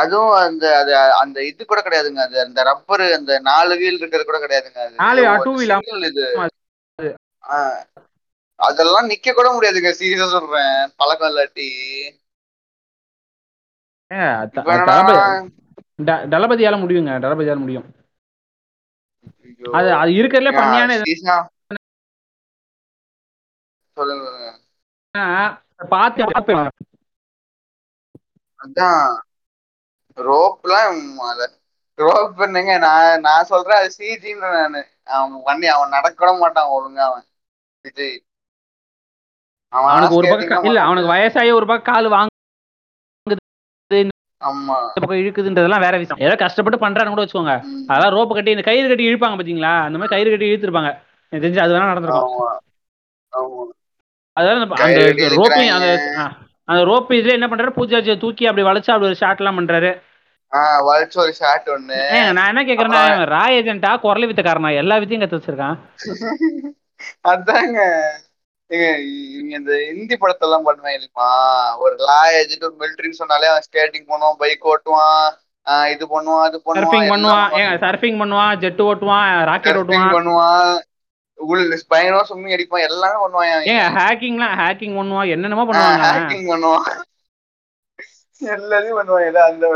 அதுவும் 0.00 0.34
அந்த 0.46 0.66
அது 0.80 0.92
அந்த 1.22 1.38
இது 1.46 1.64
கூட 1.64 1.80
கிடையாதுங்க. 1.80 2.20
அது 2.26 2.36
அந்த 2.44 2.62
ரப்பர் 2.62 3.04
அந்த 3.12 3.38
நாலு 3.38 3.76
வீல் 3.76 3.98
இருக்கிறது 4.00 4.28
கூட 4.30 4.38
கிடையாதுங்க. 4.42 4.78
அது 4.84 6.06
இது. 6.10 6.26
அதெல்லாம் 8.68 9.08
நிக்க 9.10 9.32
கூட 9.32 9.48
முடியாதுங்க. 9.52 9.90
சீரியஸா 10.00 10.28
சொல்றேன். 10.34 10.76
பழக்கம் 10.96 11.30
இல்லாட்டி. 11.30 11.68
தளபதியால 16.32 16.76
முடியுங்க. 16.82 17.12
தளபதியால 17.24 17.62
முடியும். 17.64 17.88
அது 19.62 19.88
அது 19.94 20.10
இருக்கிறதுல 20.12 20.52
பண்ணியான 20.54 20.98
பார்த்து. 25.92 26.54
அதான் 28.60 29.04
ரோப்லாம் 30.18 31.00
ரோப் 31.98 32.32
பண்ணுங்க 32.36 32.72
நான் 32.78 33.20
நான் 33.20 33.44
சொல்றேன் 33.44 33.80
அது 33.80 33.90
சிஜின்னு 33.98 34.50
நானு. 34.52 34.80
அவன் 35.10 35.34
பண்ணி 35.44 35.66
அவன் 35.68 35.88
நடக்க 35.88 36.32
மாட்டான் 36.34 36.72
ஒழுங்கா 36.72 37.04
அவன். 37.04 37.26
விஜய். 37.84 38.16
அவனுக்கு 39.88 40.16
ஒரு 40.16 40.28
பக்கம் 40.32 40.66
இல்ல 40.68 40.80
அவனுக்கு 40.82 41.12
வயசாகி 41.12 41.52
ஒரு 41.52 41.66
பக்கம் 41.66 41.88
கால். 41.90 42.08
ஆமா 42.14 42.31
இந்த 44.80 44.92
பக்கம் 44.92 45.18
இழுக்குதுன்றதெல்லாம் 45.18 45.80
வேற 45.80 45.98
விஷயம். 45.98 46.26
ஏதோ 46.26 46.34
கஷ்டப்பட்டு 46.34 46.88
பண்றான்னு 46.88 47.08
கூட 47.08 47.24
வச்சுக்கோங்க. 47.24 47.60
அதெல்லாம் 47.86 48.12
ரோப்பு 48.12 48.34
கட்டி 48.34 48.50
இந்த 48.50 48.62
கயிறு 48.62 48.88
கட்டி 48.88 49.14
இழுப்பாங்க 49.14 49.38
பாத்தீங்களா? 49.38 49.80
அந்த 49.80 49.98
மாதிரி 49.98 50.06
கயிறு 50.06 50.30
கட்டி 50.30 50.46
இழுத்துருப்பாங்க. 50.46 50.98
எனக்கு 51.28 51.48
தெரிஞ்சு 51.48 51.62
அது 51.62 51.74
வேணா 51.74 51.84
நடந்திருக்கும். 51.84 52.52
அதாவது 54.32 54.60
அந்த- 54.60 54.74
கயிறு 54.74 55.14
அந்த. 55.68 56.02
அந்த 56.64 56.84
ரோப்பு 56.84 57.14
இதுல 57.14 57.30
என்ன 57.30 57.46
பண்றாரு? 57.46 57.72
பூஜாச்சியை 57.76 58.18
தூக்கி 58.18 58.46
அப்படி 58.46 58.66
வளைச்சு 58.66 58.80
அப்படி 58.80 59.04
ஒரு 59.04 59.16
ஷாட் 59.16 59.38
எல்லாம் 59.38 59.58
பண்றாரு. 59.58 60.02
ஒரு 61.14 61.32
ஒண்ணு. 61.68 62.32
நான் 62.32 62.56
என்ன 62.56 62.72
கேக்குறேன்னா 62.72 63.24
ராய் 63.24 63.58
ஏஜென்ட்டா 63.58 64.00
குரலை 64.00 64.28
வித்தக்காரனா? 64.28 64.76
எல்லா 64.76 64.96
வித்தையும் 64.96 65.28
கத்து 65.28 65.32
வச்சிருக்கான். 65.32 65.78
அதாங்க. 67.28 68.02
இந்த 69.56 69.72
ஹிந்தி 69.88 70.14
படத்தெல்லாம் 70.16 70.66
பண்ணுவேன் 70.68 70.96
இல்லைமா 70.98 71.30
ஒரு 71.84 71.94
லா 72.08 72.20
ஏஜென்ட் 72.38 72.66
ஒரு 72.68 72.76
மிலிட்டரின்னு 72.80 73.20
சொன்னாலே 73.20 73.50
அவன் 73.50 73.66
ஸ்கேட்டிங் 73.68 74.06
பண்ணுவான் 74.12 74.38
பைக் 74.38 74.68
ஓட்டுவான் 74.72 75.26
இது 75.94 76.04
பண்ணுவான் 76.14 76.46
அது 76.46 76.58
பண்ணுவான் 76.68 77.12
பண்ணுவான் 77.12 77.52
எல்லாம் 77.58 77.82
சர்ஃபிங் 77.84 78.18
பண்ணுவான். 78.22 78.54
ஜெட் 78.62 78.82
ஓட்டுவான் 78.86 79.28
ராக்கெட் 79.50 79.78
ஓட்டுவான். 79.80 80.14
பண்ணுவான். 80.16 80.72
உள் 81.38 81.62
பயங்கரமா 81.92 82.24
ஸ்விம்மிங் 82.28 82.54
அடிப்பான் 82.56 82.86
எல்லாமே 82.88 83.18
பண்ணுவான் 83.22 83.50
ஏங்க 83.52 83.86
ஹேக்கிங்லாம் 83.98 84.56
ஹேக்கிங் 84.62 84.96
பண்ணுவான் 85.00 85.30
என்னென்னமோ 85.34 85.66
பண்ணுவாங்க. 85.70 86.04
ஹேக்கிங் 86.08 86.48
பண்ணுவான். 86.52 86.86
எல்லாத்தையும் 88.42 88.98
பண்ணுவான் 89.00 89.26
ஏதோ 89.30 89.42
அந்த 89.50 89.66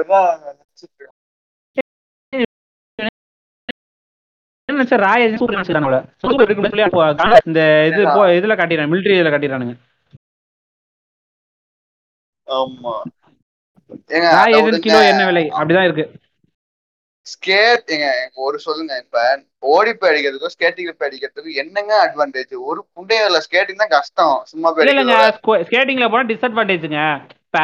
என்ன 4.68 4.84
சார் 4.90 5.02
ராய் 5.02 5.24
சூப்பர் 5.32 5.66
சொல்லி 5.66 6.84
இந்த 7.48 7.60
இது 7.88 8.01
இதுல 8.38 8.55
காட்டிடுறாங்க 8.55 8.90
மிலிட்டரி 8.93 9.16
இதுல 9.16 9.30
காட்டிடுறானுங்க. 9.32 9.74
ஆமா. 12.48 12.94
ராய் 14.34 14.55
ஏஜென்ட் 14.59 14.84
கிலோ 14.84 15.01
என்ன 15.10 15.22
விலை? 15.28 15.44
அப்படிதான் 15.59 15.86
இருக்கு. 15.88 16.05
ஸ்கேட் 17.26 17.93
ஒரு 18.44 18.56
சொல்லுங்க 18.64 18.93
இப்ப 19.02 19.20
ஓடி 19.74 19.93
போய் 19.94 20.10
அடிக்கிறதுக்கும் 20.10 20.55
ஸ்கேட்டிங் 20.55 20.90
போய் 20.93 21.09
அடிக்கிறதுக்கும் 21.09 21.60
என்னங்க 21.62 21.94
அட்வான்டேஜ் 22.02 22.55
ஒரு 22.68 22.80
புண்டையும் 22.94 23.28
இல்ல 23.30 23.38
ஸ்கேட்டிங் 23.47 23.80
தான் 23.82 23.94
கஷ்டம். 23.97 24.36
சும்மா 24.51 24.68
போய் 24.72 24.86
இல்லங்க 24.86 25.16
ஸ்கேட்டிங்ல 25.68 26.09
போனா 26.12 26.28
டிஸ்அட்வான்டேஜுங்க 26.30 27.01
இப்ப 27.47 27.62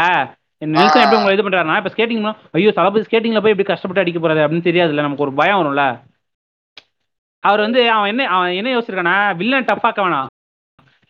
நெல்சன் 0.62 1.04
எப்படி 1.04 1.18
உங்களை 1.18 1.34
இது 1.36 1.46
பண்றாருன்னா 1.46 1.78
இப்ப 1.80 1.92
ஸ்கேட்டிங் 1.94 2.24
ஐயோ 2.56 2.72
தளபதி 2.78 3.06
ஸ்கேட்டிங்ல 3.08 3.42
போய் 3.44 3.54
எப்படி 3.54 3.68
கஷ்டப்பட்டு 3.70 4.04
அடிக்க 4.04 4.20
போறாரு 4.20 4.44
அப்படின்னு 4.44 4.68
தெரியாதுல்ல 4.68 5.06
நமக்கு 5.06 5.26
ஒரு 5.26 5.34
பயம் 5.40 5.60
வரும்ல. 5.60 5.84
அவர் 7.44 7.60
வந்து 7.60 7.80
அவன் 7.90 8.10
என்ன 8.10 8.24
அவன் 8.28 8.58
என்ன 8.58 8.70
யோசிச்சிருக்கானா 8.72 9.16
வில்லன் 9.34 9.68
டஃப்பாக்க 9.70 10.04
வேணாம். 10.04 10.28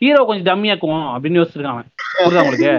ஹீரோ 0.02 0.20
கொஞ்சம் 0.24 0.48
டம்மியாக்குவோம் 0.48 1.06
அப்படின்னு 1.12 1.40
யோசிச்சிருக்கான் 1.40 1.74
அவன். 1.74 1.88
புரியுதா 2.16 2.44
உங்களுக்கு? 2.44 2.72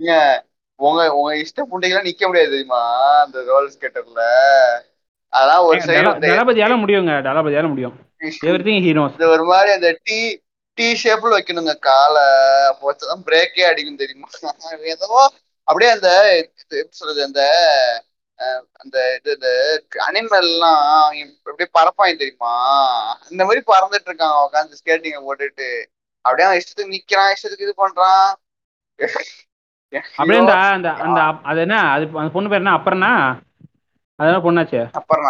உங்க 0.80 1.02
உங்க 1.14 1.32
இஷ்ட 1.36 1.64
புண்டைகளாம் 1.70 2.06
நிக்க 2.06 2.22
முடியாது 2.26 2.50
தெரியுமா 2.50 2.80
அந்த 3.22 3.42
ரோல் 3.46 3.68
ஸ்கேட்டர்ல 3.74 4.22
அதெல்லாம் 5.32 5.64
ஒரு 5.64 5.80
சைடு 5.80 6.08
தளபதியால 6.24 6.76
முடியுங்க 6.80 7.12
தளபதியால 7.26 7.68
முடியும். 7.68 7.94
எவ்ரி 8.48 8.64
திங் 8.66 8.82
ஹீரோஸ் 8.86 9.14
இது 9.14 9.28
ஒரு 9.28 9.44
மாதிரி 9.44 9.70
அந்த 9.72 9.90
டீ 10.04 10.18
டீ 10.78 10.86
ஷேப்ல 11.02 11.34
வைக்கணுங்க 11.34 11.74
காலை. 11.86 12.26
அப்போ 12.70 12.84
வச்சதான் 12.88 13.24
பிரேக்கே 13.28 13.64
அடிக்கும் 13.70 14.00
தெரியுமா? 14.02 14.28
ஏதோ 14.94 15.08
அப்படியே 15.68 15.90
அந்த 15.90 16.08
எப்படி 16.40 16.80
சொல்றது 16.92 17.22
அந்த 17.24 17.42
அந்த 18.80 18.96
இது 19.16 19.30
இந்த 19.34 19.48
அனிமல் 20.06 20.44
எல்லாம் 20.44 20.80
அப்படியே 21.46 21.68
பறப்பாங்க 21.78 22.14
தெரியுமா? 22.16 22.52
இந்த 23.30 23.42
மாதிரி 23.44 23.62
பறந்துட்டு 23.66 24.10
இருக்கான் 24.10 24.38
உட்காந்து 24.44 24.78
ஸ்கேட்டிங்க 24.80 25.20
போட்டுட்டு. 25.24 25.68
அப்படியே 26.24 26.46
அவன் 26.48 26.58
இஷ்டத்துக்கு 26.60 26.94
நிக்கிறான் 26.94 27.32
இஷ்டத்துக்கு 27.34 27.66
இது 27.68 27.74
பண்றான். 27.78 28.28
அப்படியே 30.18 30.40
இந்த 30.42 30.54
அந்த 30.70 30.90
அந்த 31.04 31.20
அது 31.44 31.60
என்ன? 31.60 31.78
அது 31.94 32.04
அந்த 32.14 32.30
பொண்ணு 32.34 32.50
பேர் 32.50 32.62
என்ன? 32.62 32.76
அப்புறம்னா 32.78 33.12
அதெல்லாம் 34.18 34.46
பொண்ணாச்சு? 34.46 34.82
அப்புறம் 34.98 35.26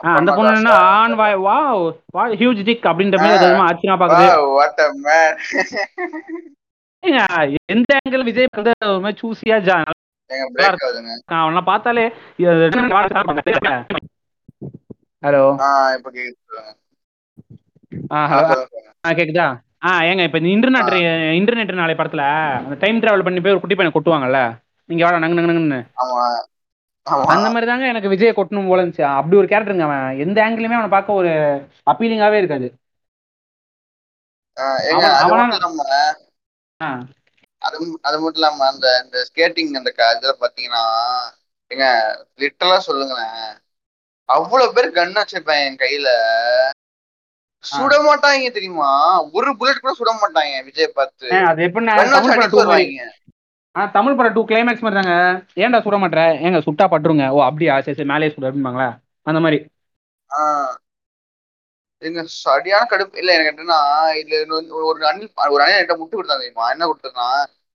ஆ, 0.00 0.10
அந்த 0.18 0.30
பொண்ணு 0.32 0.52
என்ன? 0.52 0.70
ஆன் 0.92 1.14
வாய் 1.14 1.34
வா 1.46 1.56
வா 2.14 2.22
ஹியூஜ் 2.40 2.60
டிக் 2.68 2.86
அப்படின்ற 2.90 3.16
மாதிரி 3.18 3.38
என்னமோ 3.40 3.66
ஆச்சரியமா 3.66 3.98
பாக்குது 4.02 4.28
எந்த 7.72 7.90
ஆங்கிள் 7.98 8.24
விஜய் 8.28 8.48
வந்து 8.56 8.72
ஒரு 8.88 9.00
மாதிரி 9.00 9.20
சூசியா 9.22 9.56
அவனை 11.26 11.60
பார்த்தாலே 11.60 12.12
ஹலோ. 15.26 15.56
கேக்குது 16.06 16.34
ஆ 18.10 18.26
ஹலோ. 18.30 18.64
ஆ 19.06 19.10
கேக்குதா? 19.10 19.58
ஆ 19.86 20.00
ஏங்க 20.00 20.22
இப்ப 20.22 20.38
இந்த 20.38 20.68
இன்டர்நெட் 20.68 20.90
இன்டர்நெட் 21.40 21.74
நாளை 21.74 21.94
படத்துல 21.94 22.16
அந்த 22.56 22.76
டைம் 22.78 23.00
டிராவல் 23.00 23.22
பண்ணி 23.22 23.40
போய் 23.40 23.52
ஒரு 23.52 23.60
குட்டி 23.60 23.74
பையனை 23.74 23.92
கொட்டுவாங்கல்ல? 23.92 24.58
நீங்க 24.84 25.04
வாடா 25.04 25.16
நங்கு 25.16 25.30
நங்கு 25.30 25.52
நங்குன்னு. 25.52 25.86
அந்த 27.26 27.48
மாதிரி 27.48 27.66
தாங்க 27.66 27.86
எனக்கு 27.86 28.08
விஜய் 28.08 28.32
கொட்டணும் 28.36 28.68
போல 28.68 28.84
இருந்துச்சு. 28.84 29.02
அப்படி 29.02 29.36
ஒரு 29.36 29.46
கேரக்டருங்க 29.46 29.78
அவன். 29.78 30.18
எந்த 30.18 30.42
ஆங்கிளுமே 30.42 30.64
அவனை 30.64 30.88
பார்க்க 30.88 31.12
ஒரு 31.12 31.28
அப்பீலிங்காவே 31.90 32.32
இருக்காது. 32.32 32.74
ஆஹ் 34.60 34.94
ஏங்க 34.94 35.14
அவன்- 36.80 37.06
அது 37.62 37.76
அது 38.02 38.16
மட்டும் 38.20 38.40
இல்லாம 38.40 38.66
அந்த 38.68 38.86
இந்த 39.04 39.18
ஸ்கேட்டிங் 39.28 39.72
அந்த 39.74 39.90
இதுல 40.12 40.32
பாத்தீங்கன்னா 40.40 40.84
ஏங்க 41.70 41.86
லிட்டரலா 42.40 42.78
சொல்லுங்களேன். 42.86 43.42
அவ்வளவு 44.28 44.74
பேர் 44.74 44.88
கன் 44.92 45.14
வச்சிருப்பேன் 45.18 45.62
என் 45.64 45.80
கையில. 45.80 46.08
சுட 47.64 47.94
மாட்டாங்க 48.04 48.50
தெரியுமா? 48.50 48.90
ஒரு 49.36 49.50
புல்லட் 49.58 49.82
கூட 49.82 49.92
சுட 49.96 50.12
மாட்டாங்க 50.16 50.54
விஜய் 50.68 50.94
பார்த்து. 50.94 51.30
அது 51.48 51.60
எப்படின்னா 51.66 51.94
ஆ 53.74 53.82
தமிழ் 53.92 54.16
படம் 54.16 54.34
டூ 54.36 54.42
கிளைமேக்ஸ் 54.46 54.84
மாதிரி 54.84 54.98
தாங்க. 54.98 55.14
ஏன்டா 55.62 55.78
சுட 55.84 55.96
மாட்டேற 56.02 56.22
ஏங்க 56.46 56.60
சுட்டா 56.66 56.86
பட்டுருங்க. 56.88 57.26
ஓ 57.30 57.40
அப்படியா? 57.48 57.74
சரி 57.80 57.98
சரி 57.98 58.10
மேலே 58.10 58.32
சுடு 58.32 58.48
அப்படிம்பாங்களா? 58.48 58.88
அந்த 59.26 59.40
மாதிரி. 59.40 59.58
சரியான 62.42 62.82
கடுப்பு 62.90 63.20
இல்ல 63.22 63.30
எனக்கு 63.36 63.52
என்னன்னா 63.52 63.78
இதுல 64.20 64.36
ஒரு 64.90 65.00
அணில் 65.10 65.30
ஒரு 65.54 65.62
அணில் 65.64 65.78
என்கிட்ட 65.78 65.96
முட்டு 66.00 66.16
கொடுத்தா 66.16 66.38
தெரியுமா? 66.40 66.66
என்ன 66.74 66.86
கொடுத்தனா 66.86 67.26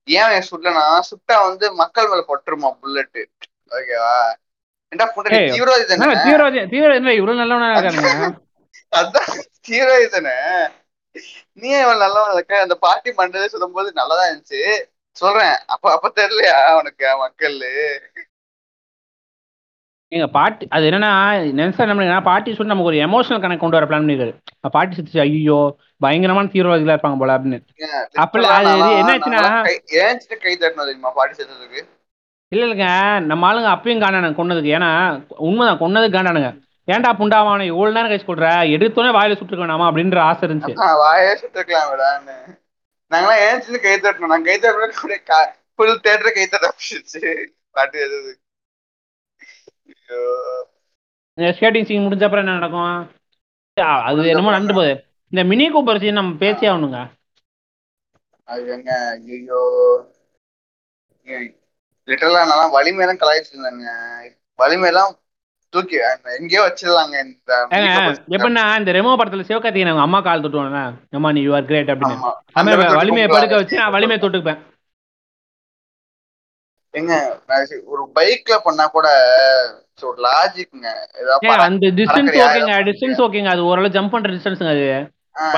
ஏன் 0.08 0.34
என் 0.38 0.48
சுடலனா 0.50 0.86
சுட்டா 1.10 1.36
வந்து 1.48 1.66
மக்கள் 1.82 2.10
மேல 2.10 2.24
பட்டுருமா 2.32 2.70
புல்லட் 2.82 3.22
ஓகேவா? 3.78 4.18
என்ன 4.92 5.04
புண்டை 5.14 5.38
தீவிரவாதி 5.54 5.86
தானே? 5.86 6.00
என்ன 6.00 6.24
தீவிரவாதி? 6.26 6.60
தீவிரவாதி 6.74 7.00
இல்லை 7.02 7.16
இவ்வளவு 7.20 7.42
நல்லவனா 7.42 7.70
இருக்காருங்க 7.74 8.28
அதான் 8.94 9.32
தீவிரவாதி 9.68 10.08
தானே? 10.16 10.36
நீ 11.62 11.70
இவன் 11.84 12.04
நல்லவன் 12.04 12.36
இருக்க? 12.36 12.54
அந்த 12.66 12.76
பார்ட்டி 12.86 13.12
பண்றதே 13.20 13.48
சொல்லும்போது 13.54 13.90
நல்லதா 14.00 14.24
இருந்துச்சு. 14.30 14.62
சொல்றேன். 15.18 15.58
அப்ப 15.74 15.86
அப்ப 15.96 16.08
தெரியலையா 16.18 16.56
உனக்கு 16.80 17.06
மக்கள்? 17.24 17.58
எங்க 20.16 20.28
பாட்டி 20.36 20.66
அது 20.76 20.84
என்னன்னா 20.90 21.10
நெல்சன் 21.60 21.92
என்ன 21.94 22.20
பாட்டி 22.28 22.50
சொல்லி 22.58 22.72
நமக்கு 22.72 22.92
ஒரு 22.92 23.00
எமோஷனல் 23.06 23.42
கனெக்ட் 23.44 23.64
கொண்டு 23.64 23.78
வர 23.78 23.88
பிளான் 23.90 24.04
பண்ணிருக்காரு. 24.04 24.34
பாட்டி 24.76 24.94
சுத்தி 24.98 25.20
ஐயோ 25.24 25.58
பயங்கரமான 26.04 26.52
தீவிரவாதிகளா 26.54 26.96
இருப்பாங்க 26.96 27.20
போல 27.22 27.36
அப்படின்னு. 27.38 27.58
அப்பல 28.24 28.52
அது 28.58 28.72
பாட்டி 31.20 31.36
சேர்த்ததுக்கு 31.40 31.82
இல்ல 32.52 32.64
இல்லைங்க 32.66 32.88
நம்ம 33.30 33.48
ஆளுங்க 33.48 33.70
அப்பயும் 33.76 34.04
காண்டானுங்க 34.04 34.40
கொன்னதுக்கு. 34.40 34.76
ஏன்னா 34.78 34.90
உண்மைதான் 35.48 35.82
கொன்னதுக்கு 35.82 36.18
காண்டானுங்க 36.18 36.52
ஏன்டா 36.88 37.12
புண்டாவான 37.20 37.66
இவ்வளவு 37.70 37.96
நேரம் 37.96 38.10
கழிச்சு 38.10 38.28
கொடுற 38.28 38.48
எடுத்தோன்னே 38.76 39.12
வாயில 39.18 39.38
சுட்டுக்க 39.38 39.64
வேணாமா 39.64 39.88
அப்படின்ற 39.90 40.20
ஆசை 40.30 40.44
இருந்துச்சு. 40.48 40.74
ஆஹ் 40.86 40.98
வாயே 41.02 41.32
சுட்டுருக்கலாம் 41.42 41.92
விடான்னு 41.92 42.36
நாங்களாம் 43.12 43.42
ஏன் 43.48 43.84
கை 43.86 43.96
தட்டணும்? 43.98 44.32
நாங்க 44.34 44.48
கை 44.50 44.58
தட்டணும் 44.60 44.96
ஃபுல் 45.76 46.02
தேட்டர் 46.06 46.36
கை 46.38 46.46
தட்ட 46.46 46.68
ஆரம்பிச்சிருச்சு. 46.68 47.22
பாட்டு 47.76 47.98
எது 48.06 48.18
ஐயோ 48.22 48.34
ஸ்கேட்டிங் 51.58 51.88
சீன் 51.90 52.06
முடிஞ்ச 52.06 52.26
அப்புறம் 52.28 52.44
என்ன 52.46 52.58
நடக்கும்? 52.60 52.94
அது 54.10 54.30
என்னமோ 54.34 54.54
நடந்து 54.56 54.78
போகுது. 54.78 54.94
இந்த 55.32 55.42
மினி 55.52 55.66
கூப்பர் 55.74 56.02
சீன் 56.04 56.20
நம்ம 56.20 56.38
பேசி 56.44 56.64
ஆகணுங்க. 56.72 57.00
அது 58.48 58.66
எங்க? 58.76 58.92
ஐயோ 59.36 59.62
லிட்டரலா 62.08 62.42
நான் 62.50 62.74
வலிமையெல்லாம் 62.78 63.22
கலாய்ச்சிருந்தாங்க 63.22 63.86
வலிமையெல்லாம் 64.60 65.14
தூக்கி 65.74 65.96
எங்கேயோ 66.40 66.62
வச்சிடலாங்க 66.66 67.16
இந்த. 67.26 67.54
எப்படின்னா 68.36 68.64
இந்த 68.82 68.92
ரெமோ 68.98 69.16
படத்துல 69.20 69.46
சிவகார்த்திகேயன் 69.50 69.92
அவங்க 69.92 70.06
அம்மா 70.08 70.20
கால் 70.28 70.44
தொட்டுவாங்க 70.44 70.82
அம்மா 71.20 71.32
நீ 71.38 71.42
யூ 71.48 71.56
ஆர் 71.60 71.68
கிரேட் 71.72 71.92
அப்படின்னு. 71.94 72.18
வலிமையை 73.02 73.28
படுக்க 73.36 73.56
வச்சு 73.62 73.82
நான் 73.82 73.96
வலிமையை 73.98 74.20
தொட்டுக்குப்பேன் 74.22 74.62
சி- 76.96 77.84
ஒரு 77.86 78.12
பைக்ல 78.16 78.60
பண்ணா 78.64 78.88
கூட 78.88 79.08
லாஜிக்ங்க 80.02 80.88
அந்த 81.60 81.88
டிஸ்டன்ஸ் 81.88 82.36
ஓகேங்க 82.46 82.92
டிஸ்டன்ஸ் 82.92 83.22
ஓகேங்க 83.22 83.48
அது 83.48 83.66
ஓரளவு 83.66 84.00
ஜம்ப் 84.00 84.10
பண்ற 84.10 84.30
டிஸ்டன்ஸுங்க 84.30 84.70
அது. 84.70 85.14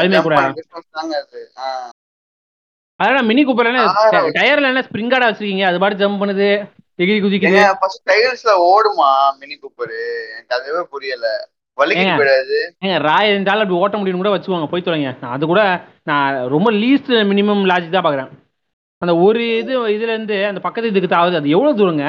jump 0.10 0.22
கூட. 0.22 0.36
அதான் 3.00 3.24
மினி 3.24 3.46
கூப்பர்ல. 3.46 3.82
டயர்ல 4.32 4.68
என்ன 4.68 4.82
ஸ்ப்ரிங்காடா 4.82 5.26
வச்சிருக்கீங்க? 5.28 5.64
அது 5.64 5.80
பாட்டு 5.80 6.10
ஜம்ப் 6.10 6.24
பண்ணுது 6.24 6.48
எகிரி 6.98 7.22
குதிக்குது. 7.22 7.78
ஃபர்ஸ்ட் 7.80 8.10
டைல்ஸ்ல 8.10 8.50
ஓடுமா 8.50 9.10
மினி 9.40 9.60
கூப்பரு 9.60 10.00
எனக்கு 10.32 10.56
அதுவே 10.56 10.88
புரியல. 10.90 11.50
வலிக்கிட்டு. 11.78 12.20
போயிடாது. 12.20 12.72
ஏங்க 12.86 13.00
ராய் 13.00 13.30
இருந்தாலும் 13.30 13.62
அப்படி 13.62 13.80
ஓட்ட 13.80 13.98
முடியும்னு 13.98 14.16
கூட 14.16 14.36
வச்சுக்கோங்க 14.36 14.68
போய் 14.68 14.82
தொலைங்க. 14.82 15.20
அது 15.30 15.46
கூட 15.46 15.82
நான் 16.04 16.48
ரொம்ப 16.48 16.72
லீஸ்ட் 16.72 17.08
மினிமம் 17.08 17.70
லாஜிக் 17.70 17.90
தான் 17.90 18.04
பார்க்குறேன் 18.04 18.30
அந்த 19.02 19.16
ஒரு 19.18 19.58
இது 19.58 19.88
இதுல 19.88 20.12
இருந்து 20.12 20.46
அந்த 20.46 20.60
பக்கத்து 20.60 20.90
இதுக்கு 20.90 21.08
தாவது. 21.08 21.36
அது 21.36 21.50
எவ்வளவு 21.50 21.78
தூரங்க? 21.78 22.06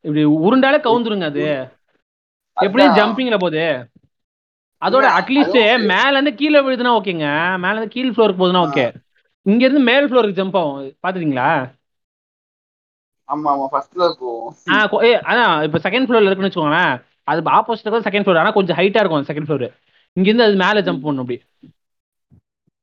இப்படி 0.00 0.24
உருண்டாலே 0.24 0.80
கவுந்துருங்க 0.80 1.24
அது. 1.24 1.44
எப்படியும். 2.56 2.94
ஜம்பிங்ல 2.94 3.38
போகுது. 3.38 3.66
அதோட 4.82 5.06
அட்லீஸ்ட். 5.18 5.86
மேல 5.86 6.10
இருந்து 6.10 6.34
கீழே 6.34 6.60
விழுதுனா 6.60 6.94
ஓகேங்க 6.98 7.26
மேல 7.58 7.74
இருந்து 7.74 7.88
கீழ் 7.88 8.10
ஃப்ளோருக்கு 8.10 8.40
போகுதுன்னா 8.40 8.64
ஓகே 8.66 8.86
இங்க 9.46 9.64
இருந்து 9.64 9.80
மேல் 9.80 10.12
ஃப்ளோருக்கு 10.12 10.38
ஜம்ப் 10.40 10.56
ஆகும். 10.56 10.96
பாத்துட்டீங்களா? 11.02 11.50
ஆமா 13.28 13.50
ஆமா 13.52 13.66
போகும் 14.18 14.54
கொ- 14.92 15.04
ஏ 15.04 15.16
அதான் 15.16 15.62
இப்போ 15.62 15.78
செகண்ட் 15.78 16.02
ஃப்ளோர்ல 16.02 16.30
இருக்குன்னு 16.30 16.50
வச்சுக்கோங்களேன். 16.50 17.02
அது 17.24 17.40
ஆப்போசிட் 17.50 18.06
செகண்ட் 18.08 18.24
ஃப்ளோர் 18.24 18.38
ஆனா 18.38 18.50
கொஞ்சம் 18.50 18.76
ஹைட்டா 18.76 19.00
இருக்கும் 19.00 19.24
செகண்ட் 19.24 19.48
ஃப்ளோர் 19.48 19.66
இங்க 20.16 20.30
இருந்து 20.30 20.44
அது 20.44 20.54
மேல 20.54 20.92
ஜம்ப் 20.92 21.02
பண்ணும் 21.02 21.18
அப்படி. 21.18 21.42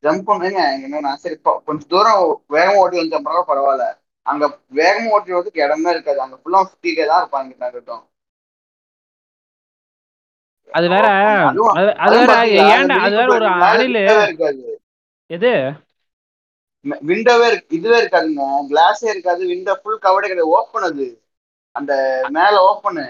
ஜம்ப் 0.04 0.24
பண்ணுங்க 0.24 0.60
என்னன்னா 0.78 1.12
சரி 1.16 1.36
கொஞ்சம் 1.68 1.88
தூரம் 1.88 2.22
வேகமா 2.50 2.82
ஓட்டி 2.82 3.00
வந்து 3.00 3.16
ஜம்ப் 3.16 3.50
பரவாயில்ல. 3.52 3.88
அங்க 4.26 4.46
வேகமா 4.76 5.10
ஓட்டி 5.10 5.34
வரதுக்கு 5.34 5.64
இடமே 5.66 5.90
இருக்காது. 5.90 6.20
அங்க 6.22 6.38
ஃபுல்லா 6.42 6.62
சுத்திட்டே 6.70 7.06
தான் 7.06 7.22
இருப்பாங்க 7.22 7.68
இருக்கட்டும். 7.68 8.04
அது 10.70 10.88
வேற 10.94 11.06
அது 12.04 12.16
வேற 12.22 12.34
ஏன்டா 12.74 12.98
அது 13.06 13.16
வேற 13.20 13.30
ஒரு 13.38 13.48
அணில். 13.70 14.00
எது? 15.30 15.52
விண்டோவே 17.10 17.48
இதுவே 17.78 17.98
இருக்காதுங்க. 18.02 18.44
கிளாஸே 18.70 19.08
இருக்காது. 19.14 19.42
விண்டோ 19.46 19.74
ஃபுல் 19.82 20.04
கவர்டே 20.06 20.30
கிடையாது. 20.30 20.54
ஓப்பன் 20.58 20.88
அது. 20.90 21.08
அந்த 21.76 21.94
மேல 22.30 22.56
ஓப்பனு 22.70 23.06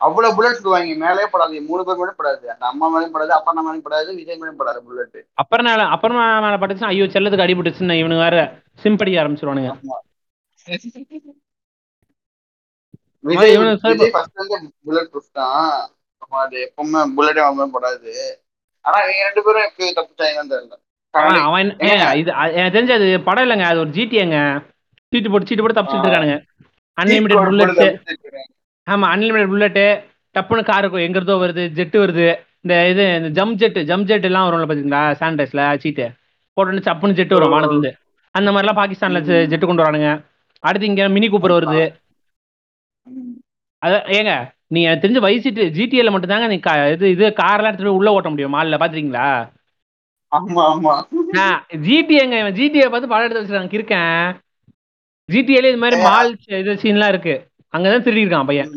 அவ்வளவு 0.00 0.34
புல்லட் 0.36 0.58
விடுவாங்க. 0.58 0.94
மேலே 1.04 1.22
படாது. 1.32 1.60
மூணு 1.68 1.82
பேர் 1.86 2.00
மேலே 2.00 2.12
படாது. 2.18 2.44
அந்த 2.54 2.64
அம்மா 2.70 2.86
மேலேயும் 2.92 3.14
படாது. 3.14 3.32
அப்பா 3.38 3.52
மேலேயும் 3.56 3.86
படாது. 3.86 4.10
விஜய் 4.18 4.38
மேலேயும் 4.40 4.60
படாது 4.60 4.80
புல்லட் 4.88 5.18
அப்புறம் 5.42 5.66
மேல 5.68 5.86
அப்புறமா 5.94 6.24
மேல 6.44 6.58
பட்டுச்சுன்னா 6.62 6.92
ஐயோ 6.94 7.06
செல்லத்துக்கு 7.14 7.46
அடிபட்டுச்சுன்னு 7.46 8.22
வேற 8.24 8.36
சிம்படிக்க 8.84 9.22
ஆரம்பிச்சிருவானுங்க. 9.22 9.72
இவனுக்கு 13.24 13.82
சரி 13.84 13.94
விஜய் 13.94 14.12
ஃபர்ஸ்ட் 14.16 14.40
வந்து 14.42 14.56
புல்லட் 14.86 15.10
ப்ரூஃப் 15.12 15.36
தான். 15.40 15.72
அது 16.42 16.56
எப்பவுமே 16.66 17.00
புல்லட்டே 17.16 17.42
வாங்க 17.46 17.66
படாது. 17.74 18.12
ஆனா 18.84 18.98
இவங்க 19.04 19.24
ரெண்டு 19.28 19.42
பேரும் 19.46 19.66
எப்படி 19.68 19.88
தப்பிச்சாங்கன்னு 19.98 20.52
தெரியல. 20.54 20.76
அவன் 21.14 21.38
அவன் 21.48 21.68
இது 22.20 22.30
எனக்கு 22.58 22.74
தெரிஞ்சு 22.76 22.96
அது 22.98 23.06
படம் 23.28 23.44
இல்லைங்க. 23.46 23.66
அது 23.70 23.82
ஒரு 23.84 23.90
ஜிடிஏங்க 23.96 24.38
சீட்டு 25.12 25.30
போட்டு 25.32 25.48
சீட்டு 25.48 25.62
போட்டு 25.64 25.78
தப்பிச்சுட்டு 25.78 26.08
இருக்கானுங்க. 26.08 26.36
அன்லிமிடெட் 26.98 27.48
புல்லட்ஸ் 27.50 27.84
ஆமா 28.88 29.06
அன்லிமிடெட் 29.14 29.50
புல்லட்டு 29.52 29.86
டப்புன்னு 30.34 30.62
கார் 30.68 30.86
எங்க 31.00 31.18
இருந்தோ 31.20 31.36
வருது 31.42 31.64
ஜெட்டு 31.78 31.96
வருது 32.02 32.26
இந்த 32.64 32.74
இது 32.90 33.04
இந்த 33.18 33.30
ஜம்ப் 33.36 33.58
ஜெட் 33.60 33.78
ஜம்ப் 33.90 34.08
ஜெட் 34.10 34.26
எல்லாம் 34.28 34.46
வரும்ல 34.48 34.68
பாத்தீங்களா 34.70 35.02
சானிடைஸ்ல 35.20 35.62
சீட்டு 35.82 36.06
போட்டு 36.56 36.86
சப்புன்னு 36.86 37.18
ஜெட் 37.18 37.34
வரும். 37.36 37.52
வானத்துல 37.54 37.90
அந்த 38.34 38.48
மாதிரிலாம் 38.50 38.78
பாகிஸ்தான்ல. 38.80 39.20
ஜெட்டு 39.52 39.66
கொண்டு 39.66 39.82
வரானுங்க 39.82 40.10
அடுத்து 40.64 40.88
இங்க 40.88 41.02
மினி 41.14 41.26
கூப்பர் 41.28 41.56
வருது 41.56 41.82
அத 43.82 43.94
ஏங்க 44.16 44.32
நீ 44.70 44.80
எனக்கு 44.84 45.02
தெரிஞ்ச 45.04 45.20
வைசிட்டு 45.24 45.62
ஜிடிஏல 45.76 46.12
மட்டும் 46.14 46.32
தாங்க 46.32 46.48
நீ 46.50 46.56
இது 46.94 47.06
இது 47.14 47.26
கார்லாம் 47.38 47.70
எடுத்துட்டு 47.70 47.90
போய் 47.90 48.00
உள்ள 48.00 48.10
ஓட்ட 48.16 48.30
முடியும் 48.32 48.54
மால்ல 48.56 48.80
பாத்துறீங்களா 48.82 49.26
ஆமா 50.32 50.64
ஆமா 50.70 50.94
ஜிடிஏங்க 51.86 52.38
ஜிடிஏ 52.58 52.86
பார்த்து 52.86 53.12
படம் 53.12 53.26
எடுத்து 53.26 53.42
வச்சிருக்காங்க 53.42 53.78
இருக்கேன் 53.78 54.18
ஜிடிஏல 55.28 55.70
இது 55.70 55.80
மாதிரி. 55.80 55.96
மால் 56.04 56.30
இது 56.60 56.74
சீன்லாம் 56.82 57.12
இருக்கு 57.14 57.36
அங்கதான் 57.74 58.04
திருடி 58.04 58.24
இருக்கான் 58.24 58.48
பையன். 58.48 58.70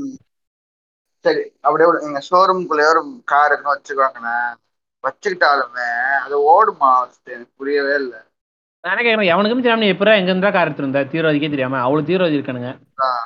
சரி 1.26 1.44
அப்படியே 1.62 1.88
எங்க 2.08 2.20
ஷோரூம்குள்ளேயே 2.28 2.90
ஒரு 2.94 3.02
கார் 3.26 3.50
இருக்குன்னு 3.50 3.74
வச்சுக்கோங்கண்ணே 3.74 4.36
வச்சுக்கிட்டாலுமே 5.04 5.88
அது 6.24 6.36
ஓடுமா? 6.52 6.92
எனக்கு 7.28 7.54
புரியவே 7.58 7.96
இல்லை. 7.96 8.20
நான் 8.84 8.98
கேட்கறேன் 8.98 9.32
எவனுக்கும் 9.32 9.60
தெரியாம 9.60 9.84
நீ 9.84 9.90
எப்பறம் 9.92 10.20
எங்க 10.20 10.32
இருந்தா 10.32 10.50
கார் 10.50 10.68
எடுத்திருந்த 10.68 11.04
தீவிரவாதிக்கே 11.12 11.50
தெரியாம. 11.50 11.80
அவ்வளவு 11.82 12.08
தீவிரவாதி 12.08 12.38
இருக்கானுங்க. 12.40 12.72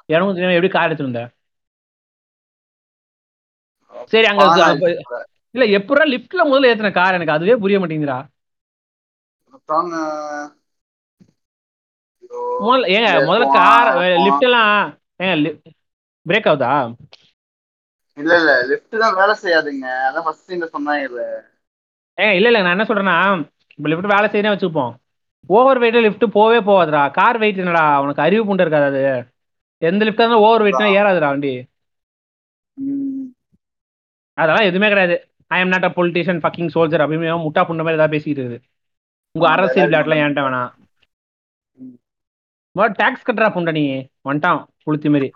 எவனுக்கும் 0.09 0.37
தெரியாம 0.37 0.57
எப்படி 0.57 0.71
கார் 0.73 0.89
எடுத்திருந்த 0.89 1.21
சரி 4.11 4.27
அங்க 4.31 4.43
இல்ல 5.55 5.65
எப்பறம் 5.77 6.11
லிஃப்ட்ல 6.13 6.41
முதல்ல 6.45 6.69
ஏத்துன 6.71 6.91
கார் 6.93 7.17
எனக்கு? 7.17 7.35
அதுவே 7.35 7.55
புரிய 7.57 7.77
மாட்டேங்குதுடா. 7.79 8.19
முதல்ல 12.61 12.89
ஏங்க 12.95 13.09
முதல்ல 13.27 13.47
கார் 13.57 13.89
லிஃப்ட் 14.25 14.47
எல்லாம் 14.47 14.73
ஏங்க 15.19 15.51
பிரேக் 16.25 16.49
ஆகுதா? 16.51 16.71
இல்ல 18.17 18.33
இல்ல 18.39 18.51
லிஃப்ட் 18.69 18.95
தான் 19.01 19.17
வேலை 19.17 19.35
செய்யாதுங்க. 19.41 19.85
அதான் 20.07 20.25
ஃபர்ஸ்ட் 20.25 20.55
இந்த 20.55 20.67
சொன்னாங்க 20.71 21.03
ஏங்க 22.17 22.35
இல்ல 22.37 22.49
இல்ல 22.49 22.59
நான் 22.63 22.75
என்ன 22.75 22.85
சொல்றேன்னா 22.87 23.15
இப்ப 23.79 23.87
லிஃப்ட் 23.91 24.13
வேலை 24.13 24.27
செய்யணும் 24.27 24.53
வச்சுப்போம். 24.53 24.93
ஓவர் 25.49 25.79
வெயிட்ல 25.81 26.01
லிஃப்ட் 26.05 26.25
போவே 26.35 26.59
போகாதுடா. 26.63 27.01
கார் 27.17 27.39
வெயிட் 27.41 27.61
என்னடா? 27.63 27.83
உனக்கு 28.03 28.21
அறிவு 28.21 28.43
புண்டு 28.47 28.65
இருக்காது 28.65 28.87
அது. 28.91 29.01
எந்த 29.81 30.01
லிஃப்ட் 30.05 30.21
இருந்தாலும் 30.21 30.45
ஓவர் 30.45 30.65
வெயிட்னா 30.65 30.87
ஏறாதுடா 30.95 31.29
வண்டி. 31.31 31.53
அதெல்லாம் 34.37 34.67
எதுவுமே 34.67 34.87
கிடையாது. 34.89 35.15
I 35.51 35.59
am 35.61 35.71
not 35.73 35.87
a 35.87 35.91
politician 35.97 36.41
fucking 36.43 36.71
soldier 36.75 37.03
அப்படின்னு 37.03 37.35
முட்டா 37.45 37.61
புண்ட 37.67 37.83
மாதிரி 37.83 37.99
ஏதாவது 37.99 38.15
பேசிக்கிட்டு 38.15 38.43
இருக்குது. 38.43 38.59
உங்க 39.35 39.45
அரசியல் 39.53 39.87
விளையாட்டுலாம் 39.87 40.23
ஏன்ட்ட 40.23 40.41
வேணாம். 40.45 40.71
டாக்ஸ் 42.95 43.27
கட்டுறா 43.27 43.47
புண்டை 43.53 43.73
நீ. 43.73 43.83
வந்துட்டான். 44.25 44.61
புளுத்தி 44.87 45.09
மாதிரி 45.13 45.27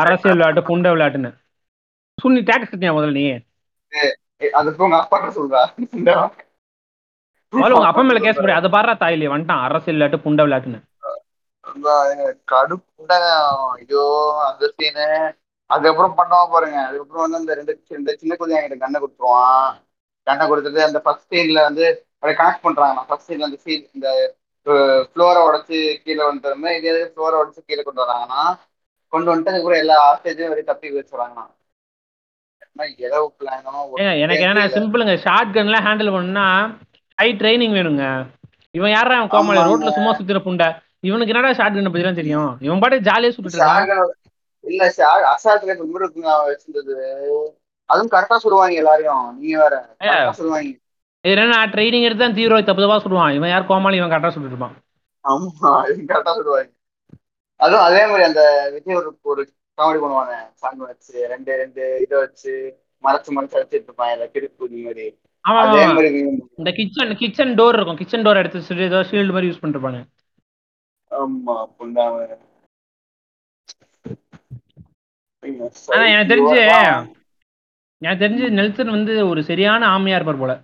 அரசியல் 0.00 0.36
விளையாட்டு 0.36 0.62
புண்டை 0.70 0.90
விளையாட்டுன்னு. 0.94 1.30
சுண்ணி 2.18 2.40
டாக்ஸ் 2.50 2.72
கட்டியா 2.72 2.92
முதல்ல 2.96 3.16
நீ? 3.18 3.24
அது 4.60 4.74
உங்க 4.86 4.96
அப்பா 5.02 5.18
சொல்றா. 5.38 5.62
முதல்ல 7.52 7.76
உங்க 7.76 7.88
அப்பா 7.90 8.02
மேல 8.08 8.20
கேஸ் 8.26 8.40
போடு. 8.40 8.58
அதை 8.58 8.68
பாடுறா 8.74 8.94
தாயிலே 9.02 9.32
வந்துட்டான். 9.32 9.64
அரசியல் 9.68 9.96
விளையாட்டு 9.96 10.24
புண்டை 10.26 10.44
விளையாட்டுன்னு. 10.46 10.80
கடுப்புட 12.52 13.12
ஐயோ 13.76 14.04
அந்த 14.48 14.66
சீனு 14.76 15.06
அதுக்கப்புறம் 15.70 16.16
பண்ணுவான் 16.18 16.52
பாருங்க. 16.54 16.78
அதுக்கப்புறம் 16.88 17.24
வந்து 17.24 17.40
அந்த 17.40 17.54
ரெண்டு 17.58 17.72
இந்த 18.00 18.10
சின்ன 18.20 18.32
குழந்தை 18.36 18.56
என்கிட்ட 18.58 18.78
கண்ணை 18.84 18.98
கொடுத்துருவான். 19.00 19.68
கண்ணை 20.26 20.44
கொடுத்துட்டு 20.50 20.80
அந்த 20.88 20.98
ஃபர்ஸ்ட் 21.04 21.30
சீன்ல 21.32 21.60
வந்து 21.68 21.84
அப்படியே 22.14 22.36
கனெக்ட் 22.40 22.64
பண்றாங்க 22.66 23.02
ஃபர்ஸ்ட் 23.08 23.28
சீன்ல 23.30 23.48
அந்த 23.48 23.58
சீன் 23.64 23.84
இந்த 23.96 24.08
ஃப்ளோரை 25.10 25.40
உடச்சு 25.48 25.78
கீழே 26.04 26.22
வந்துட்டு 26.28 26.72
இதே 26.78 26.92
ஃப்ளோரை 27.12 27.36
உடச்சு 27.42 27.60
கீழே 27.68 27.82
கொண்டு 27.82 28.04
வராங்கன்னா 28.04 28.42
கொண்டு 29.12 29.28
வந்துட்டு 29.30 29.52
அதுக்கப்புறம் 29.52 29.82
எல்லா 29.84 29.96
ஆஸ்டேஜும் 30.08 30.50
வெளியே 30.52 30.68
தப்பி 30.70 30.96
வச்சுறாங்கண்ணா 30.98 31.44
எனக்கு 34.24 34.46
என்ன 34.48 34.64
சிம்பிளுங்க 34.76 35.14
ஷார்ட் 35.26 35.54
கன்ல 35.56 35.76
ஹேண்டில் 35.86 36.14
பண்ணா 36.16 36.46
ஹை 37.18 37.28
ட்ரைனிங் 37.40 37.76
வேணுங்க. 37.76 38.04
இவன் 38.78 38.92
யாரா 38.94 39.14
அவன் 39.18 39.30
கோமாளி. 39.34 39.60
ரோட்ல 39.68 39.92
சும்மா 39.98 40.10
சுத்தின 40.18 40.42
புண்டை. 40.46 40.68
இவனுக்கு 41.08 41.32
என்னடா 41.32 41.52
ஷார்ட் 41.58 41.76
கன் 41.76 41.92
பத்திலாம் 41.94 42.20
தெரியும்? 42.20 42.50
இவன் 42.66 42.82
பாட்டு 42.82 43.06
ஜாலியா 43.08 43.30
இருக்கான். 43.30 44.10
இல்ல 44.64 44.84
அசால்ட் 45.34 45.66
ரைஃபிள் 45.68 45.92
கூட 45.94 46.02
இருக்குங்க 46.04 46.30
அவன் 46.34 46.50
வச்சிருந்தது. 46.50 46.96
அதுவும் 47.90 48.12
கரெக்டா 48.14 48.36
சொல்லுவாங்க 48.44 48.76
எல்லாரையும். 48.82 49.26
நீங்க 49.40 49.56
வேற 49.64 49.74
சொல்லுவாங்க. 50.40 50.72
ட்ரைனிங் 51.74 52.06
எடுத்து 52.06 52.24
தான் 52.24 52.36
தீவிரவாதி 52.38 52.66
தப்பு 52.68 52.84
தப்பா 52.84 52.98
சொல்லுவான். 53.04 53.34
இவன் 53.38 53.52
யார் 53.54 53.70
கோமாளி 53.70 54.00
இவன் 54.00 54.12
கரெக்டா 54.12 54.32
சுட்டுட்டு 54.34 54.54
இருப்பான். 54.54 54.76
ஆமா 55.24 55.70
இது 55.90 56.00
கரெக்டா 56.12 56.32
சொல்லுவாங்க. 56.38 56.70
அதுவும் 57.60 57.84
அதே 57.88 58.02
மாதிரி 58.06 58.24
அந்த 58.28 58.42
விஜய் 58.74 58.98
ஒரு 59.00 59.10
ஒரு 59.32 59.42
காமெடி 59.78 60.00
பண்ணுவாங்க. 60.02 60.34
சாங் 60.60 60.82
வச்சு 60.90 61.14
ரெண்டு 61.32 61.50
ரெண்டு 61.62 61.82
இதை 62.04 62.16
வச்சு 62.24 62.52
மறைச்சு 63.04 63.30
மறைச்சு 63.36 63.58
அடிச்சிட்டு 63.58 63.88
இருப்பான். 63.88 64.12
இல்ல 64.14 64.26
கிடுப்பு 64.34 64.68
மாதிரி. 64.86 65.06
அதே 65.62 65.80
இந்த 66.60 66.70
கிச்சன் 66.78 67.16
கிச்சன் 67.22 67.56
டோர் 67.58 67.76
இருக்கும். 67.78 68.00
கிச்சன் 68.00 68.24
டோர் 68.26 68.40
எடுத்து 68.42 68.60
வச்சுட்டு 68.60 68.88
ஏதோ 68.90 69.00
ஷீல்டு 69.10 69.34
மாதிரி 69.36 69.50
யூஸ் 69.50 69.62
பண்ணிருப்பாங்க 69.62 70.00
ஆமா 71.10 71.56
புண்டாம. 71.78 72.14
ஆனா 75.94 76.04
எனக்கு 76.12 76.32
தெரிஞ்சு 76.32 76.58
எனக்கு 78.02 78.22
தெரிஞ்சு 78.22 78.46
நெல்சன் 78.58 78.94
வந்து 78.94 79.12
ஒரு 79.28 79.40
சரியான 79.50 79.82
ஆமையா 79.96 80.16
இருப்பார் 80.18 80.40
போல. 80.40 80.54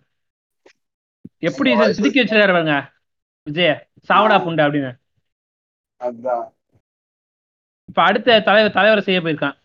எப்படி 1.48 1.70
சிதுக்கி 1.98 2.20
வச்சிருக்காரு 2.20 2.54
பாருங்க. 2.56 2.74
விஜய் 3.46 3.72
சாவடா 4.08 4.36
புண்டை 4.46 4.64
அப்படின்னு. 4.66 4.90
அதான். 6.00 6.44
இப்ப 7.92 8.00
அடுத்த 8.08 8.36
தலைவர் 8.48 8.76
தலைவர் 8.76 9.06
செய்ய 9.06 9.18
போயிருக்கான். 9.22 9.56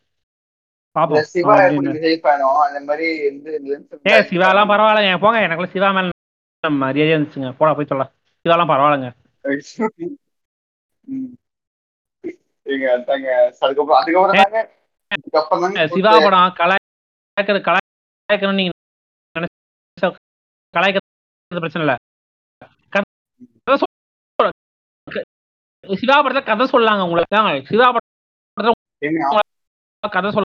பாப்போம். 0.95 1.25
சிவா 1.33 1.53
அந்த 2.67 2.79
மாதிரி 2.89 3.07
ஏ 4.11 4.15
சிவாலாம் 4.31 4.71
பரவாயில்லைங்க 4.71 5.11
ஏன் 5.13 5.21
போங்க 5.23 5.43
எனக்குள்ள 5.45 5.69
சிவா 5.75 5.89
மேல 5.97 6.11
மரியாதையா 6.83 7.15
இருந்துச்சுங்க. 7.15 7.49
போடா 7.59 7.71
போய் 7.77 7.89
சொல்லலாம் 7.91 8.11
சிவாலாம் 8.45 8.71
பரவாயில்லைங்க. 8.71 9.09
சிவா 15.93 16.13
படம் 16.25 16.55
கலாய்க்கிறது 16.59 17.61
கலாய்க்கணும் 17.67 18.59
நீங்க 18.59 18.73
கலாய்க்கிறது 20.73 21.63
பிரச்சனை 21.63 21.83
இல்ல. 21.85 21.95
சிவா 25.83 26.15
படத்தை 26.23 26.43
கதை 26.49 26.65
சொல்லாங்க 26.73 27.01
உங்களுக்கு. 27.07 27.69
சிவா 27.71 27.87
படம் 27.95 28.06
கதை 30.03 30.29
சொல்ல 30.31 30.45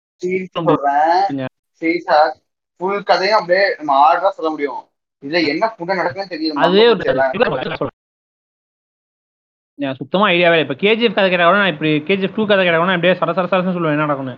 ஃபுல் 2.82 3.04
கதையும் 3.04 3.38
அப்படியே 3.38 3.64
நம்ம 3.78 3.94
ஆர்டரா 4.04 4.30
சொல்ல 4.30 4.50
முடியும். 4.50 4.82
இதுல 5.24 5.40
என்ன 5.48 5.66
புண்ட 5.78 5.92
நடக்குன்னு 6.00 6.32
எனக்கு 9.80 10.00
சுத்தமா 10.00 10.28
ஐடியாவே 10.28 10.60
இப்ப 10.60 10.76
கேஜிஎஃப் 10.84 11.18
கதை 11.18 11.28
கேட்டா 11.30 11.48
கூட 11.48 11.58
நான் 11.58 11.74
இப்படி 11.74 11.92
கேஜிஎஃப் 12.08 12.36
டூ 12.36 12.46
கதை 12.46 12.64
கேட்டா 12.64 12.80
கூட 12.80 12.94
அப்படியே 12.94 13.14
சர 13.20 13.34
சர 13.38 13.48
சரசன்னு 13.52 13.76
சொல்லுவேன். 13.76 13.96
என்ன 13.96 14.06
நடக்கும்னு. 14.06 14.36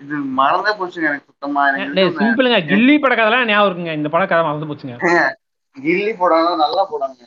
இது 0.00 0.16
மறந்தே 0.38 0.72
போச்சுங்க 0.78 1.08
எனக்கு 1.10 1.28
சுத்தமா. 1.30 1.64
எனக்கு 1.74 2.16
சிம்பிளுங்க 2.20 2.58
கில்லி 2.70 2.94
பட 2.98 3.14
கதைலாம் 3.14 3.50
ஞாபகம் 3.50 3.68
இருக்குங்க. 3.68 3.92
இந்த 3.92 4.08
பட 4.08 4.24
கதை 4.26 4.42
மறந்து 4.44 4.68
போச்சுங்க. 4.70 4.96
கில்லி 5.76 6.12
போடாலும் 6.14 6.62
நல்லா 6.64 6.82
போடாங்க 6.90 7.20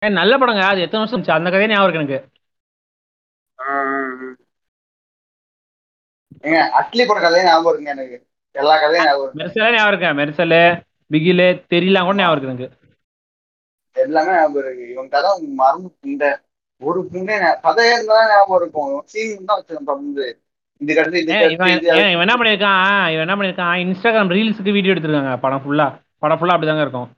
ஏய், 0.00 0.12
நல்ல 0.12 0.38
படங்க. 0.38 0.60
அது 0.60 0.80
எத்தனை 0.80 1.06
வருஷம் 1.06 1.22
இருந்துச்சு? 1.22 1.38
அந்த 1.38 1.50
கதையே 1.50 1.74
ஞாபகம் 1.74 1.94
இருக்கு 1.94 2.30
எனக்கு. 6.40 6.76
அட்லி 6.78 7.06
போட 7.06 7.20
கதையே 7.20 7.46
ஞாபகம் 7.46 7.80
இருக்குங்க 7.80 7.88
எனக்கு. 7.88 8.26
எல்லா 8.50 8.80
கதையும் 8.80 9.06
ஞாபகம் 9.06 9.34
மெர்சலே 9.34 9.76
ஞாபகம் 9.76 10.18
இருக்கு? 10.18 10.44
மெர்சலு 10.44 10.80
பிகிலு 11.12 11.64
தெரியலாம் 11.74 12.02
கூட 12.02 12.16
ஞாபகம் 12.16 12.42
இருக்கு 12.42 12.46
எனக்கு. 12.46 12.78
எல்லாமே 13.92 14.30
ஞாபகம் 14.30 14.64
இருக்கு. 14.64 14.90
இவங்க 14.90 15.22
கதை 15.22 15.46
மறந்து 15.46 15.96
இந்த 16.00 16.42
ஒரு 16.82 17.08
புண்டே 17.12 17.36
ஞா- 17.38 17.60
கதையே 17.60 17.92
இருந்தா 17.92 18.28
ஞாபகம் 18.28 18.60
இருக்கும். 18.60 19.02
சீன் 19.04 19.44
தான் 19.44 19.64
இது 19.66 21.34
ஏன் 21.36 22.10
இவன் 22.10 22.28
என்ன 22.28 22.34
பண்ணியிருக்கான்? 22.34 23.12
இவன் 23.12 23.28
என்ன 23.28 23.36
பண்ணியிருக்கான்? 23.36 23.78
இன்ஸ்டாகிராம் 23.78 24.32
ரீல்ஸுக்கு 24.32 24.72
வீடியோ 24.72 24.94
எடுத்திருக்காங்க. 24.94 25.38
படம் 25.40 25.62
ஃபுல்லா 25.64 26.00
படம் 26.18 26.38
ஃபுல்லா 26.38 26.52
அப்படிதாங்க 26.52 26.80
இருக்கும். 26.80 27.12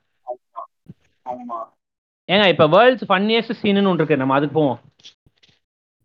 ஆமா. 1.25 1.79
ஏங்க 2.31 2.49
இப்ப 2.49 2.67
வேர்ல்ட்ஸ் 2.67 3.05
ஃபன்னியஸ்ட் 3.09 3.51
சீனுன்னு 3.63 3.77
ஒன்று 3.77 3.93
இருக்கு. 3.93 4.17
நம்ம 4.17 4.35
அதுக்கு 4.35 4.55
போவோம். 4.55 4.81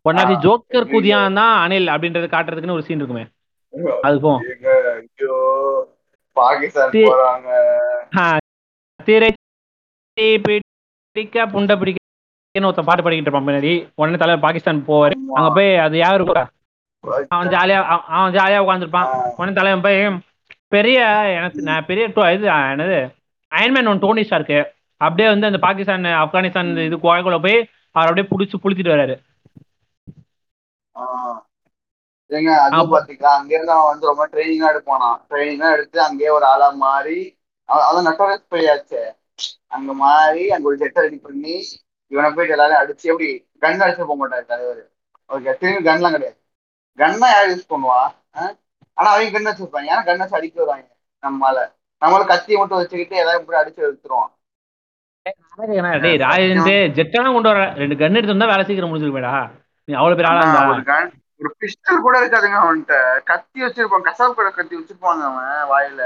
ஒன்னாச்சு 0.10 0.35
ஆ, 0.35 0.41
ஜோக்கர் 0.41 0.93
ஐயோ. 0.93 0.99
குதியான் 0.99 1.34
தான் 1.34 1.69
அனில் 1.69 1.89
அப்படின்றது 1.89 2.27
காட்டுறதுக்குன்னு 2.27 2.72
ஒரு 2.72 2.84
சீன் 2.84 2.97
இருக்குமே. 2.97 3.27
அதுக்கு 4.02 4.19
போவோம். 4.22 4.41
தி- 6.91 7.03
பிடிக்க 11.11 11.45
புண்டை 11.45 11.77
பிடிக்க 11.77 11.99
ஒருத்தன் 12.61 12.85
பாட்டு 12.85 13.03
பாடிக்கிட்டு 13.03 13.22
இருப்பான் 13.22 13.47
பின்னாடி. 13.47 13.91
உடனே 13.95 14.15
தலைவர் 14.15 14.43
பாகிஸ்தான் 14.43 14.85
போவாரு. 14.88 15.14
அங்க 15.34 15.52
போய் 15.53 15.77
அது 15.77 15.97
யாரு 15.97 16.23
இருக்கா? 16.23 16.49
அவன் 17.27 17.47
ஜாலியா 17.47 17.84
அவன் 17.84 18.34
ஜாலியா 18.34 18.64
உட்காந்துருப்பான் 18.64 19.34
உடனே 19.38 19.53
தலைவன் 19.53 19.81
போய் 19.81 20.19
பெரிய 20.68 20.99
எனக்கு 21.30 21.61
நான் 21.61 21.85
பெரிய 21.85 22.07
டோ- 22.07 22.34
இது 22.34 22.47
என்னது 22.47 23.15
அயன்மேன் 23.56 23.88
ஒன் 23.88 23.99
டோனி 23.99 24.27
இருக்கு 24.31 24.74
அப்படியே 25.01 25.27
வந்து 25.30 25.47
அந்த 25.47 25.59
பாகிஸ்தான் 25.63 26.07
ஆப்கானிஸ்தான் 26.19 26.69
இது 26.85 26.97
கோயக்குள்ள 27.03 27.39
போய் 27.41 27.57
அவர் 27.95 28.07
அப்படியே 28.07 28.27
புடிச்சு 28.31 28.61
புளிச்சிட்டு 28.63 28.93
வராரு. 28.93 29.15
ஆ. 30.95 31.03
ஏங்க 32.30 32.51
அது 32.61 32.84
பாத்தீங்களா? 32.93 33.31
அங்க 33.38 33.51
இருந்து 33.55 33.73
அவன் 33.73 33.89
வந்து 33.89 34.09
ரொம்ப 34.09 34.23
ட்ரைனிங்கா 34.31 34.69
எடுப்பானா 34.72 35.09
ட்ரைனிங்கா 35.30 35.67
எடுத்து 35.76 35.97
அங்கேயே 36.05 36.31
ஒரு 36.38 36.45
ஆளா 36.51 36.67
மாறி 36.80 37.19
அவன் 37.69 38.07
நட்டோரஸ் 38.07 38.51
போயாச்சு 38.51 39.01
அங்க 39.76 39.91
மாறி 39.99 40.43
அங்க 40.51 40.65
ஒரு 40.67 40.81
செட்டை 40.81 41.03
ரெடி 41.05 41.19
பண்ணி 41.22 41.55
இவனை 42.11 42.30
போயிட்டு 42.31 42.55
எல்லாரும் 42.55 42.81
அடிச்சு 42.81 43.05
எப்படி 43.11 43.30
கன் 43.63 43.84
அடிச்சு 43.85 44.01
போக 44.03 44.17
மாட்டாரு 44.17 44.45
தலைவர். 44.45 44.84
ஓகே 45.30 45.53
திரும்பி 45.61 45.88
கன்லாம் 45.88 46.15
கிடையாது. 46.15 46.38
கன்னா 46.99 47.27
யார் 47.31 47.49
யூஸ் 47.51 47.72
பண்ணுவா? 47.72 48.01
ஆனா 48.97 49.09
அவங்க 49.11 49.31
கன் 49.31 49.49
வச்சிருப்பாங்க 49.49 49.91
ஏன்னா 49.91 50.03
கன் 50.07 50.22
வச்சு 50.22 50.39
அடிக்க 50.39 50.57
வருவாங்க 50.61 50.85
நம்மளால 51.23 51.59
நம்மள 52.01 52.23
கத்தியை 52.30 52.57
மட்டும் 52.59 52.80
வச்சுக்கிட்டு 52.80 53.15
எல்லாரும் 53.22 53.43
இப்படி 53.43 53.59
அடிச்சு 53.61 53.85
எடுத்துருவோம் 53.88 54.30
ஜெட்டெல்லாம் 56.97 57.35
கொண்டு 57.35 57.52
வர 57.52 57.61
ரெண்டு 57.81 57.95
கன் 58.02 58.18
எடுத்து 58.19 58.35
வந்தா 58.35 58.52
வேலை 58.52 58.65
சீக்கிரம் 58.65 58.91
முடிஞ்சிருப்பேடா 58.91 59.35
நீ 59.88 59.93
அவ்வளவு 59.99 60.18
பேர் 60.19 60.30
ஆளா 60.31 60.97
ஒரு 61.41 61.49
பிஸ்டல் 61.61 62.03
கூட 62.03 62.15
இருக்காதுங்க 62.19 62.57
அவன்கிட்ட. 62.65 62.97
கத்தி 63.30 63.60
வச்சிருப்பான் 63.64 64.06
கசாப் 64.10 64.35
கடை 64.35 64.52
கத்தி 64.57 64.76
வச்சிருப்பாங்க 64.77 65.23
அவன் 65.30 65.49
வாயில. 65.72 66.02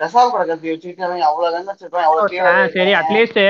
கசாப் 0.00 0.30
கடை 0.34 0.46
கத்தி 0.50 0.66
வச்சுட்டு 0.70 1.04
அவன் 1.06 1.26
அவ்வளவு 1.30 1.72
வச்சிருப்பான் 1.72 2.06
சரி 2.76 2.92
இருக்கான். 2.92 3.00
அட்லீஸ்ட் 3.00 3.40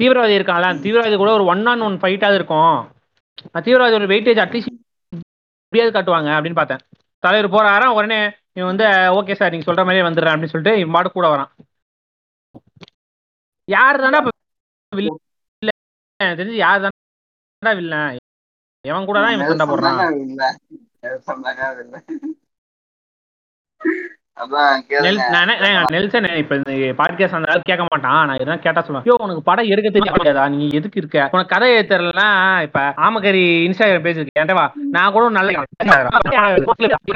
தீவிரவாதி 0.00 0.34
இருக்கான்ல 0.38 0.74
தீவிரவாதி 0.84 1.16
கூட 1.22 1.32
ஒரு 1.38 1.46
ஒன் 1.52 1.64
ஆன் 1.72 1.84
ஒன் 1.86 1.96
ஃபைட்டாவது 2.02 2.38
இருக்கும். 2.40 2.76
அந்த 3.52 3.64
தீவிரவாதி 3.66 3.98
ஒரு 4.00 4.10
வெயிட்டேஜ் 4.12 4.42
அட்லீஸ்ட் 4.44 4.74
எப்படியாவது 5.68 5.96
காட்டுவாங்க 5.96 6.30
அப்படின்னு 6.36 6.60
பார்த்தேன். 6.60 6.84
தலைவர் 7.24 7.54
போறாராம் 7.54 7.96
உடனே 7.98 8.20
இவன் 8.58 8.70
வந்து 8.72 8.86
ஓகே 9.18 9.34
சார் 9.40 9.52
நீங்க 9.54 9.66
சொல்ற 9.70 9.82
மாதிரியே 9.86 10.06
வந்துடுறேன் 10.08 10.34
அப்படின்னு 10.34 10.52
சொல்லிட்டு 10.54 10.80
இவன் 10.82 10.94
பாட்டு 10.96 11.16
கூட 11.18 11.28
வரான். 11.34 11.50
யார் 13.68 14.00
தானே 14.00 14.18
தெரிஞ்சு 16.20 16.58
யார் 16.64 16.80
தானே 16.80 18.18
எவன் 18.84 19.04
கூட 19.04 19.18
தான் 19.20 19.32
இவன் 19.32 19.48
சண்டை 19.50 19.66
போடுறான்? 19.66 19.98
நெல்சன் 25.94 26.26
இல்ல. 26.26 26.34
இல்ல. 26.34 26.36
இப்ப 26.42 26.56
பாட்காஸ்ட் 26.98 27.36
அந்த 27.38 27.48
அளவுக்கு 27.48 27.70
கேட்க 27.70 27.84
மாட்டான். 27.88 28.26
நான் 28.26 28.38
எதாவது 28.38 28.62
கேட்டா 28.62 28.80
சொல்லுவேன். 28.82 29.22
உனக்கு 29.22 29.42
படம் 29.42 29.70
எடுக்க 29.72 29.88
தெரியாதா 29.90 30.48
நீ 30.48 30.68
எதுக்கு 30.70 31.00
இருக்க? 31.00 31.28
உனக்கு 31.32 31.52
கதை 31.54 31.68
எழுத 31.74 31.88
தெரியலனா 31.94 32.26
இப்ப 32.62 32.80
ஆமகரி 32.96 33.42
இன்ஸ்டாகிராம் 33.66 34.02
பேஜ் 34.02 34.20
இருக்கு. 34.20 34.54
நான் 34.90 35.12
கூட 35.12 35.28
நல்ல 35.28 35.64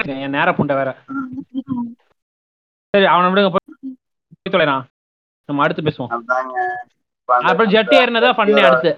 என் 0.06 0.30
நேர 0.30 0.50
புண்டை 0.50 0.74
வேற. 0.80 0.90
சரி 2.94 3.04
அவனை 3.04 3.28
விடுங்க 3.30 3.50
போய் 3.50 3.68
போய் 4.40 4.54
தொலைறான். 4.54 4.82
நம்ம 5.52 5.64
அடுத்து 5.66 5.88
பேசுவோம். 5.88 6.12
அப்புறம் 7.48 7.72
ஜெட்டி 7.74 7.96
ஏறினதா 8.02 8.30
பண்ணு 8.38 8.68
அடுத்து. 8.68 8.92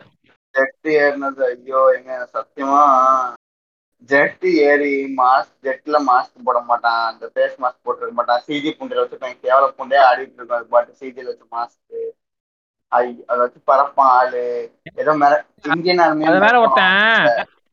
ஜெட் 0.55 0.89
ஏறினது 1.05 1.43
ஐயோ 1.53 1.81
எங்க 1.97 2.13
சத்தியமா? 2.35 2.83
ஜெட் 4.11 4.45
ஏறி 4.69 4.95
மாஸ்க் 5.19 5.55
ஜெட்ல 5.67 5.97
மாஸ்க் 6.09 6.45
போட 6.49 6.59
மாட்டான். 6.71 7.03
அந்த 7.11 7.25
ஃபேஸ் 7.33 7.57
மாஸ்க் 7.63 7.85
போட்டுருக்க 7.87 8.17
மாட்டான். 8.19 8.43
சிஜி 8.47 8.71
புண்டையில 8.79 9.03
வச்சுருப்பாங்க 9.03 9.39
கேவல 9.47 9.69
புண்டே 9.79 9.99
ஆடிட்டு 10.09 10.39
இருக்கும் 10.39 10.59
அது 10.59 10.69
பாட்டு 10.75 10.99
சிஜில 11.01 11.31
வச்சு 11.31 11.47
மாஸ்க் 11.57 11.81
ஐ 12.93 13.05
அதை 13.31 13.39
வச்சு 13.43 13.61
பறப்பான் 13.71 14.13
ஆளு. 14.19 14.43
ஏதோ 15.03 15.13
மேல 15.23 15.35
இந்தியன் 15.75 16.03
ஆர்மி 16.05 16.29
அது 16.31 16.45
வேற 16.47 16.57
ஒருத்தன் 16.65 17.01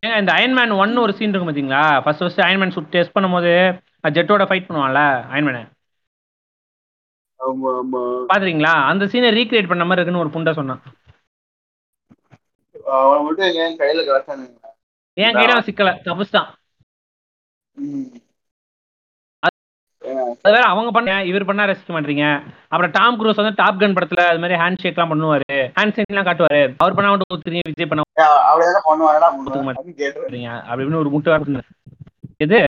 ஏங்க 0.04 0.16
இந்த 0.22 0.32
அயன்மேன் 0.38 0.80
ஒன்னு 0.84 1.04
ஒரு 1.06 1.14
சீன் 1.18 1.32
இருக்கும் 1.32 1.52
பாத்தீங்களா? 1.52 1.84
First 2.04 2.24
first 2.24 2.46
Iron Man 2.48 2.76
suit 2.76 2.94
test 2.96 3.16
பண்ணும்போது 3.18 3.52
ஜெட்டோட 4.18 4.46
ஃபைட் 4.50 4.68
பண்ணுவான்ல 4.70 5.02
அயன்மேன் 5.34 5.62
பாத்துறீங்களா 7.48 8.86
அந்த 8.86 9.06
சீனை 9.06 9.34
ரீக்ரியேட் 9.34 9.68
பண்ண 9.68 9.86
மாதிரி 9.86 10.10
இருக்குன்னு 10.10 10.20
ஒரு 10.20 10.30
புண்டை 10.30 10.54
சொன்னான். 10.54 10.82
என் 15.14 15.36
கையில 15.36 15.38
கையில 15.38 15.68
சிக்கல 15.68 15.98
தப்புஸ்தான். 16.06 16.48
அது 20.44 20.54
வேற 20.54 20.62
அவங்க 20.62 20.92
பண்ண 20.92 21.24
இவர் 21.24 21.46
பண்ணா 21.46 21.64
ரசிக்க 21.64 21.88
மாட்டீங்க 21.88 22.44
அப்புறம் 22.64 22.92
டாம் 22.92 23.20
குரூஸ் 23.20 23.36
வந்து 23.36 23.54
டாப் 23.56 23.80
கன் 23.80 23.96
படத்துல 23.96 24.28
அது 24.28 24.40
மாதிரி 24.40 24.60
ஹேண்ட் 24.60 24.78
ஷேக் 24.80 24.98
எல்லாம் 24.98 25.12
பண்ணுவாரு. 25.12 25.42
ஹேண்ட் 25.52 25.94
ஷேக் 25.94 26.12
எல்லாம் 26.12 26.26
காட்டுவாரு. 26.26 26.74
அவர் 26.78 26.94
பண்ணா 26.94 27.10
மட்டும் 27.10 27.42
விஜய் 27.42 27.86
பண்ண. 27.86 28.02
அப்படின்னு 30.70 30.96
ஒரு 30.96 31.10
முட்டை. 31.10 31.34
எது? 32.38 32.64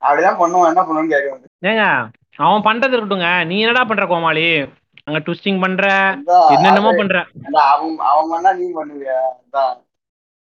அப்படிதான் 0.00 0.36
பண்ணுவான். 0.38 0.66
என்ன 0.66 1.06
கேட்க 1.08 1.40
ஏங்க 1.62 2.08
அவன் 2.38 2.66
பண்றது 2.66 2.94
இருக்கட்டுங்க 2.94 3.30
நீ 3.48 3.54
என்னடா 3.62 3.82
பண்ற 3.90 4.04
கோமாளி? 4.10 4.44
அங்க 5.06 5.18
ட்விஸ்டிங் 5.26 5.60
பண்ற 5.64 5.84
என்னென்னமோ 6.54 6.90
பண்ற. 7.00 7.16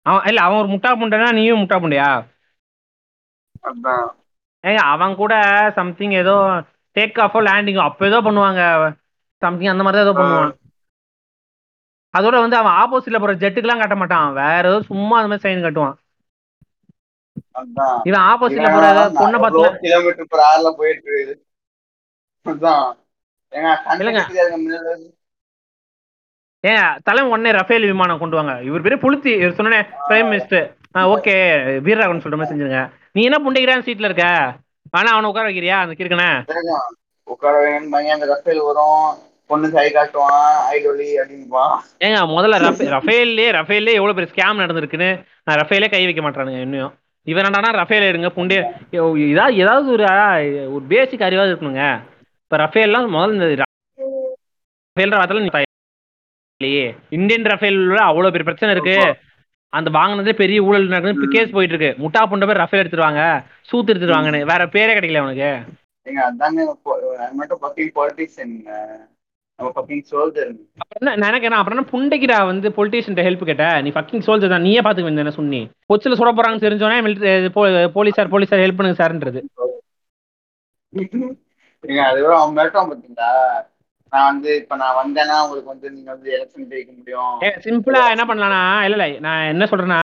அவன் 0.06 0.26
இல்ல 0.30 0.40
அவன் 0.46 0.60
ஒரு 0.62 0.68
முட்டா 0.74 0.90
புண்டைனா 1.00 1.28
நீயும் 1.38 1.60
முட்டா 1.62 1.76
புண்டையா? 1.82 2.10
ஏங்க 4.64 4.80
அவன் 4.92 5.18
கூட 5.22 5.34
சம்திங் 5.78 6.14
ஏதோ 6.22 6.36
டேக் 6.96 7.18
ஆஃபோ 7.24 7.40
லேண்டிங்கோ 7.48 7.82
அப்போ 7.88 8.06
ஏதோ 8.10 8.18
பண்ணுவாங்க. 8.26 8.62
சம்திங் 9.42 9.72
அந்த 9.72 9.84
மாதிரி 9.84 9.98
தான் 9.98 10.06
ஏதோ 10.09 10.16
பண்ணுவான். 10.20 10.52
அதோட 12.14 12.36
வந்து 12.44 12.56
அவன் 12.60 12.76
ஆப்போசிட்ல 12.82 13.18
போற 13.22 13.32
ஜெட்டுக்கெல்லாம் 13.42 13.82
காட்ட 13.82 13.96
மாட்டான். 14.00 14.28
வேற 14.40 14.62
ஏதோ 14.70 14.78
சும்மா 14.90 15.16
அந்த 15.18 15.30
மாதிரி 15.30 15.44
சைன் 15.46 15.64
காட்டுவான். 15.66 15.96
இவன் 18.09 18.24
ஆப்போசிட்ல 18.30 18.70
போற 18.76 18.86
பொண்ணை 19.20 19.38
பார்த்துல 19.42 19.68
கிலோமீட்டர் 19.84 20.78
போயிட்டு 20.80 21.06
இருக்குது 21.10 21.34
அதான் 21.34 21.36
ஏங்க 21.36 21.36
இல்லைங்க. 21.36 21.36
கண்ணுக்கு 21.36 21.36
தெரியாதுங்க 21.36 21.36
முன்னாடி. 21.36 22.37
ஏன் 26.60 26.88
தலைவன் 27.04 27.32
உடனே 27.32 27.50
ரஃபேல் 27.58 27.86
விமானம் 27.86 28.18
கொண்டு 28.18 28.36
வாங்க. 28.36 28.54
இவர் 28.62 28.84
பெரிய 28.86 29.00
புளுத்தி. 29.02 29.32
இவர் 29.42 29.58
சொன்னே 29.58 29.80
பிரைம் 30.08 30.28
மினிஸ்டர் 30.30 30.66
ஓகே. 31.14 31.34
வீரராகவன் 31.86 32.24
சொல்ற 32.24 32.36
மாதிரி 32.36 32.52
செஞ்சுருங்க. 32.52 32.80
நீ 33.12 33.22
என்ன 33.28 33.38
புண்டைக்கிறான் 33.44 33.86
சீட்ல 33.86 34.08
இருக்க? 34.10 34.26
ஆனா 34.90 35.10
அவனை 35.12 35.30
உட்கார 35.30 35.48
வைக்கிறியா 35.48 35.78
அந்த 35.84 35.94
தெரியும். 36.46 36.80
உட்கார 37.24 37.56
அந்த 38.12 38.26
ரஃபேல் 38.34 38.62
வரும். 38.68 39.26
பொண்ணு 39.46 39.70
கை 39.72 39.92
காட்டுவான் 39.92 40.56
ஐடோலி 40.72 41.08
அப்படின்பான் 41.20 41.76
ஏங்க 42.04 42.18
முதல்ல 42.36 42.56
ரஃபே 42.64 42.86
ரஃபேல்லே 42.96 43.46
ரஃபேல்லே 43.58 43.92
எவ்வளவு 43.98 44.18
பெரிய 44.18 44.32
ஸ்கேம் 44.32 44.60
நடந்திருக்குன்னு 44.62 45.10
நான் 45.44 45.58
ரஃபேலே 45.60 45.90
கை 45.90 46.04
வைக்க 46.04 46.22
மாட்டானுங்க 46.22 46.60
இன்னும். 46.60 46.92
இவன் 47.22 47.44
என்னடானா 47.44 47.70
ரஃபேல் 47.80 48.08
எடுங்க 48.10 48.28
புண்டே 48.36 48.58
ஏதாவது 49.30 49.56
ஏதாவது 49.56 49.90
ஒரு 49.96 50.04
ஒரு 50.72 50.84
பேசிக் 50.88 51.20
அறிவாவது 51.20 51.52
இருக்கணுங்க. 51.54 51.84
இப்ப 52.50 52.58
ரஃபேல்லாம் 52.64 53.08
முதல்ல 53.14 53.32
இந்த 53.32 53.46
ரஃபேல் 53.62 55.10
வார்த்தையில 55.12 55.40
நீ 55.40 55.62
இல்லையே 56.60 56.84
இந்தியன் 57.10 57.42
ரஃபேல் 57.42 57.76
அவ்வளவு 58.02 58.34
பெரிய 58.34 58.46
பிரச்சனை 58.48 58.70
இருக்கு. 58.74 58.94
அந்த 59.72 59.88
வாங்கினதே 59.90 60.32
பெரிய 60.34 60.62
ஊழல் 60.62 60.86
நடக்குது 60.86 61.28
கேஸ் 61.28 61.50
போயிட்டு 61.50 61.74
இருக்கு. 61.74 61.90
முட்டா 62.02 62.22
புண்ட 62.30 62.46
பேர் 62.46 62.60
ரஃபேல் 62.62 62.82
எடுத்துருவாங்க 62.82 63.22
சூத்து 63.70 63.92
எடுத்துருவாங்கன்னு. 63.92 64.40
வேற 64.44 64.66
பேரே 64.66 64.94
கிடைக்கல 64.96 65.22
அவனுக்கு. 65.24 65.50
புண்டைக்குடா 71.92 72.38
வந்து 72.46 72.68
பொலிட்டீஷியன் 72.70 73.24
ஹெல்ப் 73.26 73.44
கேட்ட 73.44 73.82
நீ 73.82 73.90
ஃபக்கிங் 73.90 74.26
சோல்ஜர் 74.28 74.48
தான் 74.48 74.60
நீயே 74.60 74.80
பாத்துக்க 74.80 75.08
வேண்டியது 75.08 75.32
சொன்னி 75.32 75.60
கொச்சில 75.88 76.18
சுட 76.20 76.32
போறாங்கன்னு 76.32 76.66
தெரிஞ்சோனே 76.66 76.98
மிலிட்டரி 77.06 77.52
போலீஸார் 77.98 78.32
போலீஸார் 78.34 78.64
ஹெல்ப் 78.64 78.78
பண்ணுங்க 78.78 79.00
சார்ன்றது. 79.02 79.42
நீங்க 81.84 82.02
அது 82.09 82.20
விட 82.22 82.34
அவன் 82.38 82.55
மிரட்டும் 82.56 82.90
பாத்தீங்களா? 82.90 83.30
நான் 84.12 84.28
வந்து 84.30 84.50
இப்ப 84.60 84.76
நான் 84.76 84.98
வந்தேன்னா 85.00 85.36
உங்களுக்கு 85.44 85.72
வந்து 85.72 85.88
நீங்க 85.94 86.10
வந்து 86.14 86.28
எலெக்ஷன் 86.36 86.68
ஜெயிக்க 86.70 86.90
முடியும். 86.92 87.34
சிம்பிளா 87.66 88.02
என்ன 88.14 88.24
பண்ணலாம்னா 88.28 88.62
இல்ல 88.86 88.96
இல்ல 89.00 89.24
நான் 89.26 89.50
என்ன 89.52 89.64
சொல்றேன்னா 89.70 89.98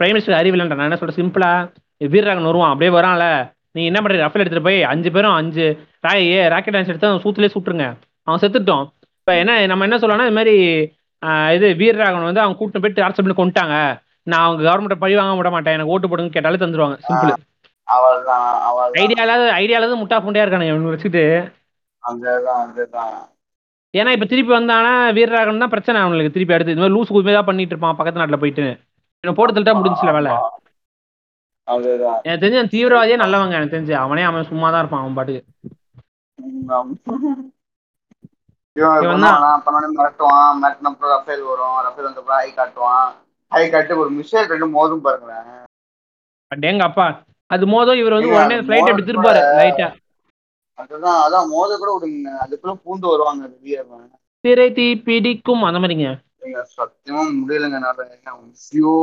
பிரைம் 0.00 0.14
மினிஸ்டர் 0.14 0.38
அறிவில்லைன்ற 0.38 0.78
நான் 0.78 0.88
என்ன 0.90 0.98
சொல்றேன் 1.00 1.20
சிம்பிளா 1.20 1.50
வீரராகன் 2.00 2.48
வருவான் 2.50 2.72
அப்படியே 2.72 2.92
வரான்ல. 2.94 3.26
நீ 3.76 3.82
என்ன 3.90 3.98
பண்ற 4.00 4.16
ரஃபேல் 4.22 4.42
எடுத்துட்டு 4.42 4.68
போய் 4.68 4.80
அஞ்சு 4.92 5.10
பேரும் 5.16 5.36
அஞ்சு 5.40 5.66
ராக்கெட் 6.54 6.74
டான்ஸ் 6.76 6.90
எடுத்து 6.92 7.10
அவன் 7.10 7.24
சூத்துலேயே 7.24 7.54
சுட்டுருங்க. 7.54 7.86
அவன் 8.28 8.42
செத்துட்டோம். 8.42 8.84
இப்ப 9.20 9.34
என்ன 9.42 9.52
நம்ம 9.70 9.86
என்ன 9.88 9.98
சொல்லலாம்னா 10.02 10.28
இது 10.28 10.38
மாதிரி 10.40 10.56
ஆஹ், 11.22 11.50
இது 11.56 11.66
வீரராகவன் 11.80 12.28
வந்து 12.28 12.42
அவன் 12.44 12.56
கூட்டிட்டு 12.58 12.82
போயிட்டு 12.84 13.04
அரசு 13.06 13.20
பண்ணி 13.20 13.36
கொண்டுட்டாங்க. 13.38 13.74
நான் 14.30 14.44
அவங்க 14.46 14.62
கவர்மெண்ட் 14.66 15.02
பழி 15.02 15.14
வாங்க 15.18 15.34
விட 15.40 15.50
மாட்டேன். 15.54 15.76
எனக்கு 15.76 15.92
ஓட்டு 15.94 16.08
போடுங்க 16.10 16.32
கேட்டாலே 16.34 16.60
தந்துருவாங்க. 16.62 16.96
சிம்பிள் 17.06 17.30
அவள் 17.92 18.22
தான் 18.30 18.46
அவள் 18.68 18.96
ஐடியா 19.02 19.22
இல்லாத 19.26 19.44
ஐடியா 19.60 19.78
இல்லாத 19.78 20.00
முட்டா 20.00 20.18
புண்டையா 20.24 20.44
இருக்கானுங்க 20.44 20.72
இவங்க 20.72 20.94
வச்சுட்டு 20.94 21.24
அதுதான் 22.02 23.20
ஏன்னா 23.94 24.10
இப்ப 24.16 24.26
திருப்பி 24.28 24.52
வந்தானா 24.54 24.92
வீரராகவன் 25.16 25.62
தான் 25.62 25.72
பிரச்சனை 25.72 25.98
அவனுக்கு 26.02 26.34
திருப்பி 26.34 26.54
அடுத்து 26.56 26.74
இந்த 26.74 26.82
மாதிரி 26.82 26.96
லூஸ் 26.96 27.12
குதுமே 27.14 27.32
தான் 27.36 27.48
பண்ணிட்டு 27.48 27.74
இருப்பான் 27.74 27.98
பக்கத்து 27.98 28.20
நாட்டுல 28.20 28.38
போயிட்டு. 28.42 28.64
இவனை 29.24 29.34
போட்டு 29.38 29.54
தள்ளிட்டா 29.54 29.74
முடிஞ்சுல 29.78 30.12
வேலை. 30.16 30.30
எனக்கு 32.26 32.42
தெரிஞ்சு 32.42 32.60
அந்த 32.60 32.72
தீவிரவாதியே 32.74 33.16
நல்லவங்க 33.22 33.58
எனக்கு 33.58 33.74
தெரிஞ்சு. 33.74 33.94
அவனே 34.04 34.22
அவன் 34.28 34.48
சும்மா 34.50 34.68
தான் 34.70 34.82
இருப்பான் 34.82 35.02
அவன் 35.02 35.16
பாட்டுக்கு. 35.18 35.42
மிரட்டுவான் 39.98 40.58
மிரட்டினப்புறம் 40.62 41.12
ரஃபேல் 41.14 41.44
வரும் 41.50 41.76
ரஃபேல் 41.86 42.08
வந்தப்பறம் 42.08 42.40
ஹை 42.42 42.50
காட்டுவான் 42.58 43.10
ஹை 43.52 43.64
காட்டு 43.74 44.00
ஒரு 44.02 44.10
மிசைல் 44.18 44.50
ரெண்டு 44.52 44.68
மோதும் 44.76 45.04
பாருங்களேன். 45.06 45.50
அடேங்க 46.50 46.84
அப்பா 46.90 47.06
அது 47.52 47.64
மோதும் 47.72 48.00
இவர் 48.00 48.16
வந்து 48.16 48.34
உடனே 48.34 48.56
ஃபிளைட் 48.64 48.90
அப்படி 48.90 49.08
திருப்பாரு 49.08 49.40
லைட்டா 49.58 49.88
அதுதான் 50.78 51.18
அதான் 51.24 51.50
மோத 51.50 51.70
கூட 51.80 51.90
விடுங்க. 51.94 52.30
அதுக்குள்ள 52.44 52.74
பூந்து 52.84 53.06
வருவாங்க 53.12 53.42
திரை 54.44 54.68
தீ 54.76 54.86
பிடிக்கும் 55.06 55.66
அந்த 55.68 55.78
மாதிரிங்க. 55.80 56.08
சத்தியமா 56.72 57.22
முடியலங்க 57.36 57.78
ஐயோ 58.72 58.94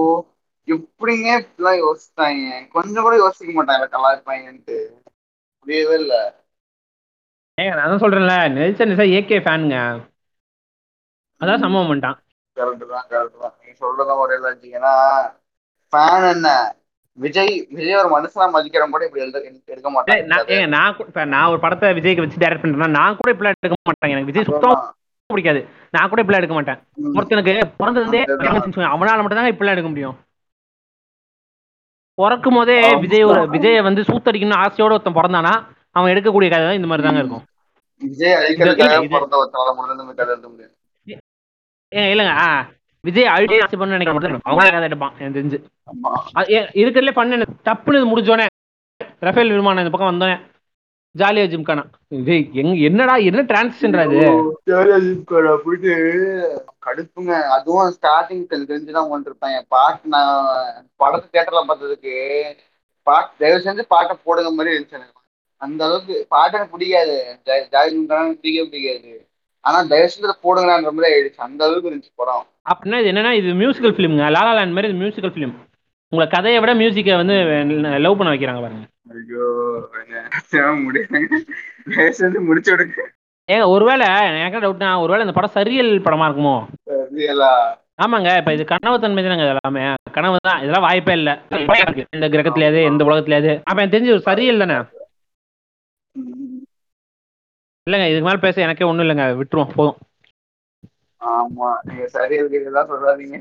எப்படிங்க 0.68 1.28
இப்படிலாம் 1.40 1.80
யோசிச்சாங்க 1.84 2.48
கொஞ்சம் 2.74 3.06
கூட 3.06 3.16
யோசிக்க 3.22 3.52
மாட்டாங்க 3.54 3.86
கலாய்ப்பாங்கன்ட்டு 3.94 4.78
முடியவே 5.60 5.96
இல்ல. 6.02 6.14
ஏங்க 7.58 7.74
நான் 7.78 7.92
தான் 7.92 8.04
சொல்றேன்ல 8.04 8.36
நெல்சன் 8.56 8.92
நிசா 8.92 9.06
ஏகே 9.18 9.40
ஃபேனுங்க 9.46 9.78
அதான் 11.42 11.62
சம்பவம் 11.64 11.90
பண்ணிட்டான். 11.90 12.18
கரெக்ட் 12.58 12.86
தான் 12.92 13.08
கரெக்ட் 13.12 13.42
தான் 13.44 13.56
நீங்க 13.60 13.76
சொல்றதும் 13.82 14.22
ஒரே 14.24 14.38
லாஜிக் 14.44 14.78
ஏன்னா 14.80 14.94
ஃபேன் 15.94 16.28
என்ன? 16.32 16.50
விஜய் 17.20 17.54
விஜய் 17.72 17.98
ஒரு 17.98 18.10
மனுஷனா 18.14 18.46
மதிக்கிறவங்க 18.54 18.96
கூட 18.96 19.06
இப்படி 19.08 19.24
எடுக்க 19.68 19.90
மாட்டாங்க 19.90 20.28
நான் 20.32 20.72
நான் 20.76 20.94
கூட- 20.94 21.10
இப்ப 21.10 21.26
நான் 21.34 21.50
ஒரு 21.52 21.60
படத்தை 21.64 21.88
விஜய்க்கு 21.98 22.24
வச்சு 22.24 22.42
டைரக்ட் 22.44 22.64
பண்றேன்னா 22.64 22.90
நான் 22.98 23.18
கூட 23.20 23.30
இப்படி 23.34 23.50
எடுக்க 23.54 23.78
மாட்டாங்க 23.84 24.16
எனக்கு 24.16 24.32
விஜய் 24.32 24.48
சுத்தம். 24.50 24.80
பிடிக்காது 25.30 25.60
நான் 25.94 26.10
கூட 26.10 26.22
இப்படிலாம் 26.22 26.42
எடுக்க 26.42 26.56
மாட்டேன். 26.56 26.80
ஒருத்தனுக்கு 27.16 27.52
பிறந்ததுலேருந்தே. 27.80 28.22
அவனால 28.90 29.22
மட்டும் 29.22 29.40
தான் 29.40 29.52
இப்படிலாம் 29.52 29.76
எடுக்க 29.76 29.90
முடியும் 29.90 30.16
பிறக்கும் 32.18 32.58
போதே. 32.58 32.78
விஜய் 33.04 33.28
ஒரு 33.28 33.42
விஜயை 33.54 33.82
வந்து 33.86 34.02
சூத்தடிக்கணும்னு 34.08 34.62
ஆசையோட 34.64 34.92
ஒருத்தன் 34.96 35.18
பிறந்தானா 35.18 35.54
அவன் 35.96 36.12
எடுக்கக்கூடிய 36.14 36.50
கதை 36.50 36.66
தான் 36.66 36.80
இந்த 36.80 36.90
மாதிரி 36.90 37.06
தாங்க 37.06 37.22
இருக்கும் 37.22 37.46
விஜய் 41.92 42.12
இல்லைங்க 42.12 42.34
ஆ 42.40 42.50
விஜய் 43.04 43.32
அழுகே 43.34 43.58
ஆசை 43.64 43.78
பண்ணு 43.78 43.98
அவங்க 44.46 44.68
கதை 44.68 44.84
எடுப்பான் 44.84 45.14
எனக்கு 45.20 45.38
தெரிஞ்சு. 45.38 45.58
இருக்கிறதுல 46.80 47.06
அது 47.06 47.20
பண்ணு 47.20 47.36
டப்புன்னு 47.68 48.10
முடிஞ்சோடனே 48.12 48.48
ரஃபேல் 49.22 49.54
விமானம் 49.54 49.84
இந்த 49.84 49.92
பக்கம் 49.92 50.12
வந்தோடனே 50.12 50.38
ஜாலியா 51.16 51.46
ஜிம்கானா 51.52 51.84
இது 52.12 52.36
எங்க 52.54 52.74
என்னடா 52.88 53.16
என்ன 53.30 53.42
டிரான்சிஷன்டா 53.42 54.04
இது? 54.08 54.20
ஜெயலலிதா 54.68 55.54
போயிட்டு 55.64 55.94
கடுப்புங்க. 56.86 57.32
அதுவும் 57.56 57.94
ஸ்டார்டிங் 57.96 58.44
தெரிஞ்சுதான் 58.52 59.10
கொண்டிருப்பேன் 59.12 59.56
என் 59.58 59.70
பாட்டு 59.70 60.08
நான் 60.08 60.36
படத்தை 60.96 61.28
தேட்டர்ல 61.34 61.64
பார்த்ததுக்கு 61.70 62.14
பாட்டு 63.08 63.32
தயவு 63.40 63.66
செஞ்சு 63.66 63.86
பாட்டை 63.88 64.16
போடுங்க 64.24 64.52
மாதிரி 64.52 64.76
இருந்துச்சு 64.76 65.00
எனக்கு. 65.00 65.16
அந்த 65.62 65.84
அளவுக்கு 65.86 66.26
பாட்டு 66.30 66.58
எனக்கு 66.58 66.76
பிடிக்காது. 66.76 67.18
ஜாலிதா 67.74 67.82
பிடிக்கவே 68.36 68.70
பிடிக்காது. 68.70 69.14
ஆனா 69.64 69.78
தயவு 69.92 70.10
செஞ்சு 70.12 70.28
இதை 70.28 70.36
போடுங்கன்ற 70.46 70.92
மாதிரி 70.98 71.10
ஆயிடுச்சு. 71.14 71.40
அந்த 71.48 71.62
அளவுக்கு 71.66 71.90
இருந்துச்சு 71.92 72.14
படம். 72.22 72.46
அப்படின்னா 72.72 73.00
இது 73.02 73.12
என்னன்னா 73.12 73.34
இது 73.40 73.50
மியூசிக்கல் 73.62 73.96
ஃபிலிம்ங்க 73.96 74.26
லாலா 74.36 74.54
லேண்ட் 74.58 74.76
மாதிரி 74.76 74.90
இது 74.92 75.02
மியூசிக்கல் 75.04 75.34
ஃபிலிம் 75.36 75.56
உங்களை 76.12 76.26
கதையை 76.30 76.60
விட 76.62 76.72
மியூசிக்கை 76.82 77.16
வந்து 77.22 77.36
லவ் 78.06 78.18
பண்ண 78.20 78.30
வைக்கிறாங்க 78.34 78.62
பாருங்க. 78.66 78.86
ஐயோ 79.16 79.46
செஞ்சு 82.20 82.40
முடிச்சு 82.48 82.72
விடுங்க. 82.74 83.04
ஏங்க 83.50 83.66
ஒருவேளை 83.74 84.08
எனக்கு 84.42 84.64
டவுட்னா 84.64 84.90
ஒருவேளை 85.04 85.24
இந்த 85.26 85.36
படம் 85.38 85.56
சரியல் 85.58 85.92
படமா 86.08 86.26
இருக்குமோ? 86.30 86.56
ஆமாங்க 88.04 88.32
இப்ப 88.40 88.52
இது 88.56 88.64
கனவு 88.72 88.98
தன்மை 89.04 89.22
தானங்க 89.24 89.46
எல்லாமே. 89.54 89.82
கனவு 90.18 90.38
தான். 90.48 90.60
இதெல்லாம் 90.64 90.86
வாய்ப்பே 90.88 91.16
இல்ல. 91.20 91.32
இந்த 92.16 92.28
கிரகத்திலேயாவது 92.36 92.82
எந்த 92.92 93.08
உலகத்திலேயாவது. 93.10 93.54
அப்ப 93.70 93.78
எனக்கு 93.82 93.96
தெரிஞ்சு 93.96 94.16
ஒரு 94.18 94.24
சரியல் 94.30 94.64
தானே? 94.64 94.78
இல்லைங்க 97.90 98.08
இதுக்கு 98.10 98.28
மேல 98.28 98.40
பேச 98.40 98.62
எனக்கே 98.62 98.88
ஒண்ணும் 98.90 99.06
இல்லைங்க 99.06 99.28
விட்டுருவோம் 99.40 99.76
போதும். 99.76 99.98
ஆமா 101.22 101.70
நீங்க 101.88 102.06
சரியா 102.10 102.42
இருக்கிறதா 102.44 102.84
சொல்லாதீங்க. 102.90 103.38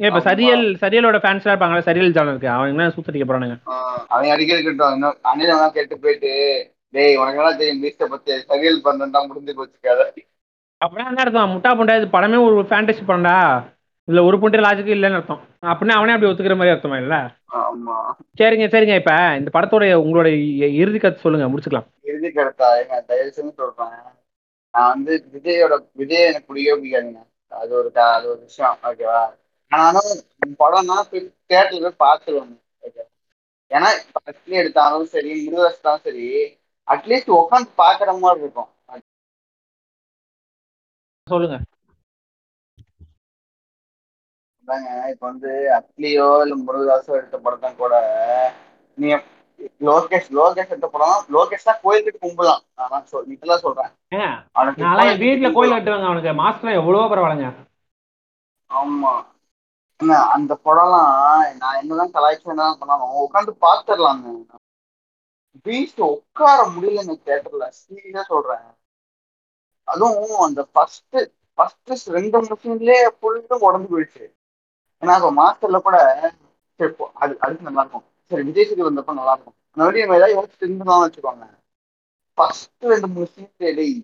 இப்ப 0.00 0.20
சரியல் 0.20 0.64
ஃபேன்ஸ் 0.64 0.82
சரியலோட 0.82 1.18
ஃபேன்ஸ்லாம் 1.22 1.52
இருப்பாங்களா 1.52 1.86
சரியல் 1.86 2.14
சேனல் 2.16 2.32
இருக்கு 2.32 2.48
அவங்க 2.48 2.72
என்ன 2.74 2.90
சூத்தடிக்க 2.96 3.24
போறானுங்க? 3.26 3.56
இருக்கட்டும் 4.54 4.92
அனில் 5.30 5.54
அவன் 5.54 5.72
கேட்டு 5.72 5.96
போயிட்டு 5.98 6.32
டேய் 6.94 7.18
உனக்கு 7.20 7.40
என்ன 7.40 7.56
தெரியும் 7.56 7.82
பீஸ்ட 7.82 8.04
பத்தி? 8.12 8.34
சரியல் 8.50 8.84
பண்றா 8.84 9.20
முடிஞ்சு 9.24 9.54
போச்சு 9.54 9.78
கதை. 9.88 10.06
அப்படின்னா 10.80 11.10
என்ன 11.10 11.22
அர்த்தம்? 11.24 11.52
முட்டா 11.54 11.70
புண்டா 11.78 11.96
இது 11.96 12.08
படமே 12.08 12.38
ஒரு 12.46 12.56
ஃபேண்டசி 12.70 13.02
படம்டா. 13.04 13.36
இதுல 14.08 14.24
ஒரு 14.24 14.36
புண்டே 14.38 14.58
லாஜிக்கு 14.64 14.94
இல்லைன்னு 14.96 15.12
அர்த்தம். 15.12 15.42
அப்படின்னா 15.62 15.94
அவனே 15.98 16.12
அப்படி 16.12 16.30
ஒத்துக்கிற 16.30 16.56
மாதிரி 16.56 16.74
அர்த்தமா 16.74 16.96
இல்ல? 16.96 17.16
ஆமா. 17.58 17.96
சரிங்க 18.40 18.66
சரிங்க. 18.74 18.94
இப்ப 18.94 19.12
இந்த 19.38 19.50
படத்தோட 19.54 19.84
உங்களோட 20.04 20.28
இறுதி 20.82 20.98
கருத்து 20.98 21.20
சொல்லுங்க. 21.20 21.48
முடிச்சுக்கலாம். 21.48 21.88
இறுதி 22.02 22.28
கருத்தா? 22.28 22.68
எங்க 22.82 23.00
தயவு 23.00 23.32
செஞ்சு 23.36 23.52
சொல்றேன். 23.52 23.96
நான் 24.74 24.88
வந்து 24.88 25.12
விஜயோட 25.34 25.74
விஜய் 25.92 26.28
எனக்கு 26.28 26.46
பிடிக்கவே 26.46 26.80
பிடிக்காதுங்க. 26.80 27.22
அது 27.52 27.74
ஒரு 27.74 27.90
அது 28.12 28.26
ஒரு 28.28 28.40
விஷயம். 28.40 28.78
ஓகேவா? 28.82 29.20
ஆனாலும் 29.72 30.10
படம்னா 30.62 30.96
போய் 31.10 31.22
தேட்டர்ல 31.50 31.88
போய் 31.88 32.02
பார்த்துருவாங்க. 32.04 32.54
ஓகே 32.82 33.02
ஏன்னா 33.70 33.88
இப்ப 34.02 34.20
அட்லி 34.30 34.54
எடுத்தாலும் 34.54 35.06
சரி 35.06 35.32
மிருகஸ்தாலும் 35.46 36.04
சரி 36.06 36.26
அட்லீஸ்ட் 36.88 37.38
உட்காந்து 37.40 37.70
பாக்குற 37.78 38.18
மாதிரி 38.20 38.42
இருக்கும். 38.42 38.70
சொல்லுங்க. 41.26 41.56
அதாங்க 44.68 44.88
இப்ப 45.10 45.24
வந்து 45.26 45.50
அட்லியோ 45.76 46.26
இல்ல 46.44 46.54
முருகதாஸோ 46.64 47.12
எடுத்த 47.18 47.36
படத்தான் 47.44 47.76
கூட. 47.76 47.94
நீ 48.98 49.08
லோகேஷ் 49.88 50.28
லோகேஷ் 50.38 50.72
எடுத்த 50.72 50.88
படம் 50.88 51.24
லோகேஷ் 51.36 51.66
தான் 51.68 51.80
கோயிலுக்கு 51.84 52.20
கும்பலாம். 52.24 52.62
நான் 52.92 53.06
இப்பதான் 53.34 53.64
சொல்றேன். 53.64 53.90
என் 55.06 55.22
வீட்டுல 55.24 55.50
கோயில். 55.56 55.74
கட்டுவாங்க. 55.76 56.08
அவனுக்கு 56.10 56.34
மாஸ்டர் 56.42 56.78
எவ்வளவோ 56.80 57.08
பரவாயில்லைங்க. 57.12 57.50
ஆமா. 58.70 59.14
என்ன 60.00 60.18
அந்த 60.34 60.52
படம்லாம் 60.66 61.12
நான் 61.62 61.78
என்னதான் 61.80 62.14
கலாய்ச்சி 62.16 62.46
என்னதான் 62.46 62.80
பண்ணாலும் 62.80 63.22
உட்காந்து 63.24 63.54
பாத்துடலாங்க. 63.64 64.26
பீச் 65.66 66.00
உட்கார 66.08 66.58
முடியலங்க 66.74 67.14
தேட்டர்ல 67.26 67.66
சீரியஸா 67.80 68.24
சொல்றேன். 68.32 68.66
அதுவும் 69.88 70.44
அந்த 70.46 70.60
ஃபர்ஸ்ட் 70.72 71.18
ஃபர்ஸ்ட் 71.58 72.08
ரெண்டு 72.16 72.36
நிமிஷம்லயே 72.42 72.98
ஃபுல்லும் 73.16 73.64
உடம்பு 73.68 73.88
போயிடுச்சு. 73.92 74.24
ஏன்னா 75.02 75.14
இப்போ 75.18 75.30
மாஸ்டர்ல 75.40 75.78
கூட 75.86 75.96
சரி 76.80 76.92
அது 77.22 77.32
அடுத்து 77.44 77.68
நல்லா 77.68 77.82
இருக்கும். 77.84 78.06
சரி 78.30 78.42
விஜய் 78.48 78.68
சேது 78.68 78.88
வந்தப்ப 78.88 79.14
நல்லா 79.20 79.32
இருக்கும். 79.36 79.56
அந்த 79.72 80.00
நம்ம 80.02 80.18
ஏதாவது 80.18 80.36
யோசிச்சு 80.36 80.64
இருந்தோம்னு 80.66 81.06
வச்சுக்கோங்க. 81.06 81.46
ஃபர்ஸ்ட் 82.38 82.86
ரெண்டு 82.92 83.08
மூணு 83.14 83.28
சீன் 83.34 83.52
டேய் 83.60 83.94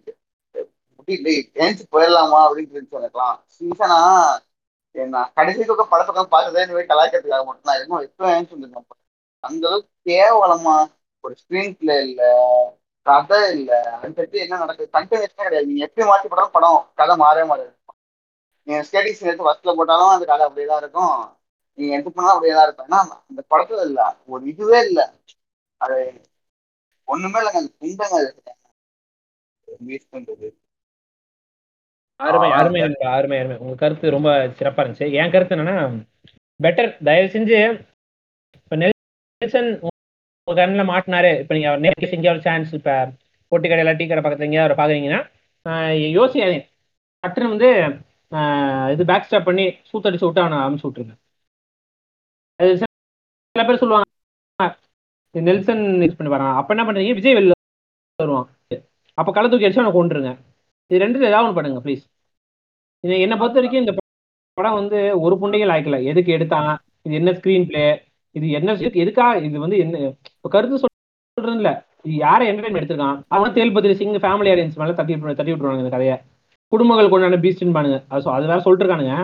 முடியல 0.98 1.30
ஏன்ச்சு 1.62 1.84
போயிடலாமா 1.94 2.38
அப்படின்னு 2.46 2.72
சொல்லி 2.74 2.88
சொல்லலாம் 2.94 3.36
சீசனா 3.56 3.98
என்ன 4.94 5.22
கடைசி 5.38 5.62
பக்கம் 5.68 5.90
படத்தை 5.92 6.22
பார்த்ததே 6.34 6.64
இந்த 6.64 6.74
மாதிரி 6.76 6.90
கலாய்க்கிறதுக்காக 6.90 7.44
மட்டும் 7.48 7.68
தான். 7.68 7.78
இருக்கும் 7.78 8.04
எப்போ 8.08 8.30
ஏன்ச்சு 8.34 8.54
வந்துருக்கோம் 8.54 9.00
அந்த 9.44 9.62
அளவுக்கு 9.68 9.92
கேவலமா 10.10 10.76
ஒரு 11.24 11.34
ஸ்க்ரீன் 11.40 11.76
பிளே 11.80 11.96
இல்ல 12.08 12.22
கதை 13.06 13.40
இல்ல 13.56 13.70
அடுத்தடுத்து 14.02 14.44
என்ன 14.44 14.58
நடக்குது? 14.62 14.94
கண்டினியூஷனே 14.96 15.46
கிடையாது. 15.46 15.68
நீங்க 15.70 15.84
எப்படி 15.88 16.06
மாற்றி 16.10 16.28
படம் 16.34 16.54
படம் 16.56 16.78
கதை 17.00 17.14
மாறவே 17.22 17.44
மாறாது. 17.50 17.72
நீங்க 18.66 18.81
சீன் 18.89 19.01
எடுத்து 19.23 19.47
ஃபர்ஸ்ட்ல 19.47 19.73
போட்டாலும் 19.78 20.15
அந்த 20.15 20.27
கதை 20.27 20.45
அப்படியே 20.47 20.69
தான் 20.69 20.82
இருக்கும். 20.82 21.16
நீங்க 21.78 21.93
எடுத்து 21.95 22.11
பண்ணாலும் 22.11 22.35
அப்படியே 22.35 22.55
தான் 22.55 22.66
இருக்கும். 22.66 22.89
ஏன்னா 22.89 23.01
அந்த 23.24 23.41
படத்துல 23.51 23.86
இல்ல. 23.89 24.01
ஒரு 24.27 24.43
இதுவே 24.53 24.81
இல்ல. 24.86 25.01
அது 25.81 25.99
ஒண்ணுமே 27.09 27.41
இல்லைங்க. 27.41 27.62
அந்த 27.62 27.73
துண்டங்க 27.81 28.19
மிஸ் 29.86 30.12
பண்றது. 30.12 30.49
அருமை 32.20 32.49
அருமை. 32.57 32.81
அருமை 33.11 33.39
அருமை. 33.39 33.57
உங்க 33.62 33.74
கருத்து 33.77 34.15
ரொம்ப 34.16 34.28
சிறப்பா 34.59 34.82
இருந்துச்சு. 34.82 35.09
என் 35.20 35.32
கருத்து 35.32 35.57
என்னன்னா 35.57 35.77
பெட்டர் 36.61 36.91
தயவு 37.05 37.28
செஞ்சு 37.28 37.59
இப்ப 38.57 38.77
நெல்சன் 38.77 39.70
உங்க 40.49 40.57
கண்ணில் 40.57 40.91
மாட்டினாரு. 40.91 41.31
இப்ப 41.43 41.55
நீங்க 41.55 41.69
அவர் 41.70 41.85
நேருக்கு 41.85 42.16
எங்கேயாவது 42.16 42.39
ஒரு 42.39 42.47
சான்ஸ் 42.47 42.73
இப்ப 42.74 42.93
பொட்டி 43.53 43.66
கடையில 43.66 43.95
டீ 43.97 44.05
கடை 44.07 44.23
பக்கத்துல 44.23 44.49
எங்கேயாவது 44.49 44.66
அவரை 44.66 44.78
பாக்குறீங்கன்னா 44.81 45.20
யோசிக்காதீங்க. 46.16 46.65
டக்குன்னு 47.24 47.53
வந்து 47.53 47.70
இது 48.94 49.02
பேக் 49.11 49.27
ஸ்டாப் 49.28 49.48
பண்ணி 49.48 49.65
சூத்தடிச்சு 49.90 50.27
விட்டு 50.27 50.43
அவனை 50.44 50.59
அமுச்சு 50.66 50.86
விட்டுருங்க. 50.86 51.15
அது 52.61 52.70
சில 52.81 53.65
பேர் 53.69 53.81
சொல்லுவாங்க 53.82 54.09
இது 55.35 55.43
நெல்சன் 55.48 55.85
யூஸ் 56.05 56.16
பண்ணி 56.19 56.32
பாருங்க. 56.32 56.52
அப்போ 56.61 56.73
என்ன 56.74 56.85
பண்ணுறீங்க 56.86 57.15
விஜய் 57.19 57.36
வெளில 57.39 57.55
வருவான். 58.19 58.48
அப்போ 59.19 59.31
களை 59.36 59.47
தூக்கி 59.48 59.66
அடிச்சு 59.66 59.82
அவனை 59.82 59.94
கொண்டுருங்க 59.97 60.31
இது 60.90 61.02
ரெண்டு 61.05 61.28
ஏதாவது 61.31 61.47
ஒன்று 61.47 61.59
பண்ணுங்க 61.59 61.81
ப்ளீஸ் 61.86 62.05
இது 63.05 63.15
என்னை 63.24 63.36
பொறுத்த 63.40 63.59
வரைக்கும் 63.59 63.82
இந்த 63.85 63.93
படம் 64.59 64.78
வந்து 64.81 64.98
ஒரு 65.24 65.35
புண்டைகள் 65.40 65.73
ஆய்க்கல 65.74 65.97
எதுக்கு 66.11 66.31
எடுத்தான்? 66.36 66.70
இது 67.06 67.15
என்ன 67.20 67.31
ஸ்க்ரீன் 67.39 67.66
பிளே 67.70 67.85
இது 68.36 68.47
என்ன 68.59 68.74
எதுக்கா 69.02 69.27
இது 69.48 69.56
வந்து 69.65 69.78
என்ன 69.85 70.12
கருத்து 70.55 70.82
சொல்றது 70.82 71.59
இல்ல 71.61 71.70
இது 72.06 72.15
யாரை 72.27 72.44
என்டர்டைன் 72.51 72.78
எடுத்திருக்கான்? 72.81 73.19
அவங்க 73.35 73.51
தேல்பதிரி 73.59 73.94
சிங் 74.01 74.23
ஃபேமிலி 74.24 74.51
ஆடியன்ஸ் 74.55 74.78
மேல 74.81 74.94
தட்டி 75.01 75.15
விட்டு 75.15 75.39
தட்டி 75.40 75.52
விட்டுருவாங்க 75.52 75.85
இந்த 75.85 75.93
கதையை. 75.97 76.16
குடும்பங்கள் 76.73 77.11
கொண்டாட 77.12 77.36
பீஸ்டின் 77.45 77.74
பானுங்க 77.77 77.99
அது 78.36 78.51
வேற 78.53 78.61
சொல்லிட்டு 78.65 78.85
இருக்கானுங்க 78.85 79.16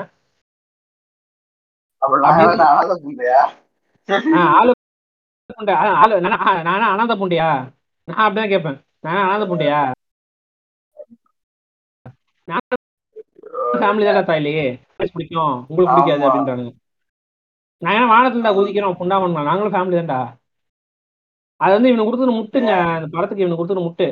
நான் 6.66 6.84
அனாத 6.92 7.14
புண்டையா? 7.20 7.48
நான் 8.08 8.22
அப்படிதான் 8.24 8.52
கேட்பேன். 8.52 8.78
நான் 9.06 9.22
அனாத 9.24 9.44
புண்டையா? 9.50 9.80
ஃபேமிலி 13.80 14.04
தான் 14.06 14.28
தாயிலே 14.30 14.54
பிடிக்கும். 15.14 15.54
உங்களுக்கு 15.70 15.94
பிடிக்காது. 15.96 16.22
அப்படின்றானுங்க. 16.28 16.72
நான் 17.82 17.94
ஏன்னா 17.96 18.08
வானத்துல 18.14 18.46
தான் 18.46 18.56
குதிக்கிறோம் 18.58 18.98
புண்டாமன் 19.00 19.36
நாங்களும் 19.50 19.74
ஃபேமிலி 19.74 19.96
தான்டா. 19.98 20.20
அது 21.60 21.72
வந்து 21.76 21.90
இவனுக்கு 21.90 22.08
கொடுத்துரு 22.10 22.38
முட்டுங்க. 22.38 22.72
அந்த 22.96 23.08
படத்துக்கு 23.14 23.44
இவனுக்கு 23.44 23.60
கொடுத்துரு 23.60 23.86
முட்டு. 23.88 24.08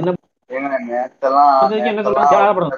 என்ன? 0.00 0.14
ஏங்க 0.50 0.76
நேத்தெல்லாம் 0.90 1.48
படம். 2.58 2.70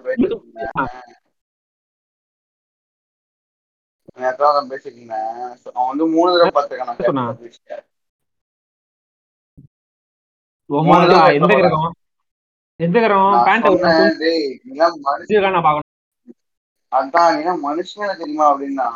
பேசிட்டு 4.70 4.98
இருந்தேன். 4.98 5.28
அவன் 5.74 5.90
வந்து 5.90 6.06
மூணு 6.14 6.30
தடவை 6.32 6.50
பார்த்திருக்கான். 6.56 6.98
எந்த 11.38 11.52
கிரகம்? 11.60 11.94
எந்த 12.86 12.98
கிரகம்? 13.04 13.38
பேண்ட் 13.46 13.66
அதான் 16.92 17.34
நீலாம் 17.36 17.64
மனுஷனே 17.66 18.06
தெரியுமா 18.20 18.46
அப்படின்னா 18.52 18.86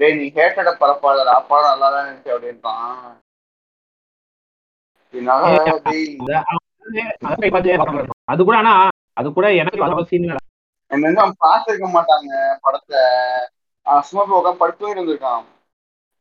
டேய் 0.00 0.16
நீ 0.18 0.26
ஹேட்டட 0.36 0.70
பரப்பாதடா. 0.82 1.34
படம் 1.48 1.70
நல்லா 1.70 1.88
தான் 1.94 2.04
இருந்துச்சு 2.06 2.34
அப்படின்றான். 2.34 3.00
அது 8.28 8.40
கூட 8.42 8.56
ஆனா 8.58 8.74
அது 9.16 9.28
கூட 9.30 9.46
எனக்கு 9.54 9.84
அவ்வளவு 9.84 10.08
பாத்துருக்க 11.42 11.88
மாட்டாங்க 11.90 12.32
படத்தை 12.62 13.00
சும்மா 14.04 14.24
போக 14.30 14.52
படுத்து 14.54 14.92
இருந்திருக்கான் 14.92 15.44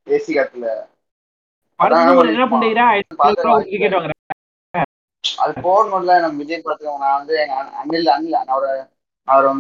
ஏசி 0.08 0.32
காத்துல 0.34 0.68
என்ன 2.32 2.48
பண்றீரா 2.48 2.86
அது 5.38 5.54
போடணும்ல 5.64 6.14
நம்ம 6.22 6.38
விஜய் 6.40 6.64
படத்துல 6.66 6.94
நான் 7.04 7.18
வந்து 7.18 7.34
எங்க 7.42 7.56
அண்ணன் 7.56 7.78
அனில் 7.82 8.12
அனில் 8.14 8.38
நான் 8.40 8.58
ஒரு 8.58 8.72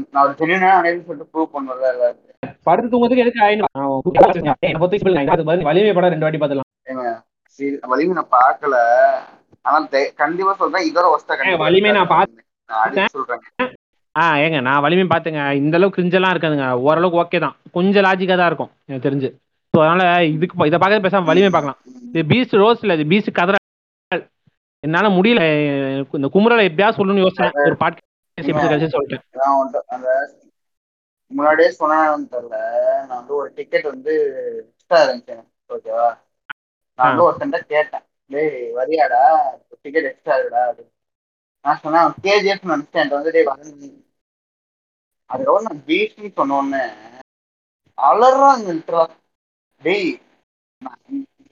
நான் 0.07 0.23
ஒரு 0.23 0.33
தெரியும் 0.35 0.65
ஒரு 0.81 1.01
சொல்லிட்டு 1.01 1.31
ப்ரூவ் 1.33 1.53
பண்ணல 1.55 2.13
படத்து 2.65 2.91
தூங்குறதுக்கு 2.91 3.25
எதுக்கு 3.25 3.43
ஆயிடும் 3.43 3.67
வலிமை 5.67 5.91
படம் 5.91 6.13
ரெண்டு 6.13 6.25
வாட்டி 6.25 6.41
பாத்துலாம் 6.41 6.69
வலிமை 7.91 8.13
நான் 8.13 8.33
பாக்கல 8.33 8.75
ஆனா 9.65 9.77
கண்டிப்பா 10.21 10.53
சொல்றேன். 10.61 10.87
இதோட 10.89 11.07
ஒஸ்டா 11.15 11.35
வலிமை 11.65 11.91
நான் 11.97 12.11
அடிச்சு 12.83 13.15
சொல்றேன் 13.17 13.43
ஆ 14.15 14.23
ஏங்க 14.43 14.59
நான் 14.67 14.83
வலிமை 14.85 15.03
பார்த்துங்க 15.11 15.41
இந்த 15.61 15.75
அளவுக்கு 15.77 15.97
கிரிஞ்செல்லாம் 15.97 16.33
இருக்காதுங்க. 16.33 16.65
ஓரளவுக்கு 16.87 17.19
ஓகே 17.23 17.39
தான். 17.43 17.55
கொஞ்சம் 17.77 18.05
லாஜிக்காக 18.05 18.37
தான் 18.39 18.49
இருக்கும் 18.51 18.71
எனக்கு 18.87 19.05
தெரிஞ்சு. 19.07 19.29
ஸோ 19.73 19.77
அதனால 19.83 20.03
இதுக்கு 20.35 20.67
இதை 20.69 20.77
பார்க்க 20.83 21.05
பேசாம 21.05 21.29
வலிமை 21.29 21.51
பார்க்கலாம். 21.55 21.79
இது 22.09 22.23
பீஸ்ட் 22.31 22.55
ரோஸ் 22.63 22.83
இல்லை 22.85 22.95
இது 22.97 23.05
பீஸ்ட் 23.11 23.37
கதற 23.39 23.57
என்னால 24.83 25.09
முடியல. 25.17 25.41
இந்த 26.19 26.29
குமுறலை 26.35 26.63
எப்படியாவது 26.69 26.97
சொல்லணும்னு 26.99 27.25
யோசிச்சேன். 27.25 27.55
ஒரு 27.69 27.77
பாட்டு 27.83 27.99
கழிச்சு 28.37 28.93
சொல்லிட்டேன். 28.95 29.23
முன்னாடியே 31.31 31.69
சொன்னான்னு 31.79 32.27
தெரியல. 32.35 32.57
நான் 33.07 33.19
வந்து 33.19 33.33
ஒரு 33.41 33.49
டிக்கெட் 33.57 33.91
வந்து 33.93 34.13
எக்ஸ்ட்ரா 34.61 34.99
இருந்துச்சு 35.05 35.35
ஓகேவா 35.69 36.07
நான் 36.99 37.09
வந்து 37.09 37.25
ஒருத்தன்ட்ட 37.27 37.61
கேட்டேன். 37.73 38.05
டேய் 38.31 38.57
வரியாடா. 38.77 39.21
டிக்கெட் 39.83 40.09
எக்ஸ்ட்ரா 40.09 40.35
இருக்குடா 40.35 40.63
அப்படின்னு 40.67 40.93
நான் 41.65 41.81
சொன்னேன் 41.83 42.15
கேஜிஎஃப் 42.25 42.69
நினைச்சேன். 42.71 43.01
என்கிட்ட 43.01 43.19
வந்து 43.19 43.33
டேய் 43.35 43.49
வந்து 43.51 43.89
அதுக்கப்புறம் 45.29 45.67
நான் 45.67 45.85
பீச்னு 45.87 46.29
சொன்ன 46.33 46.57
உடனே 46.59 46.83
அலறாங்க 47.97 48.67
லிட்டரா 48.69 49.03
டேய் 49.83 50.09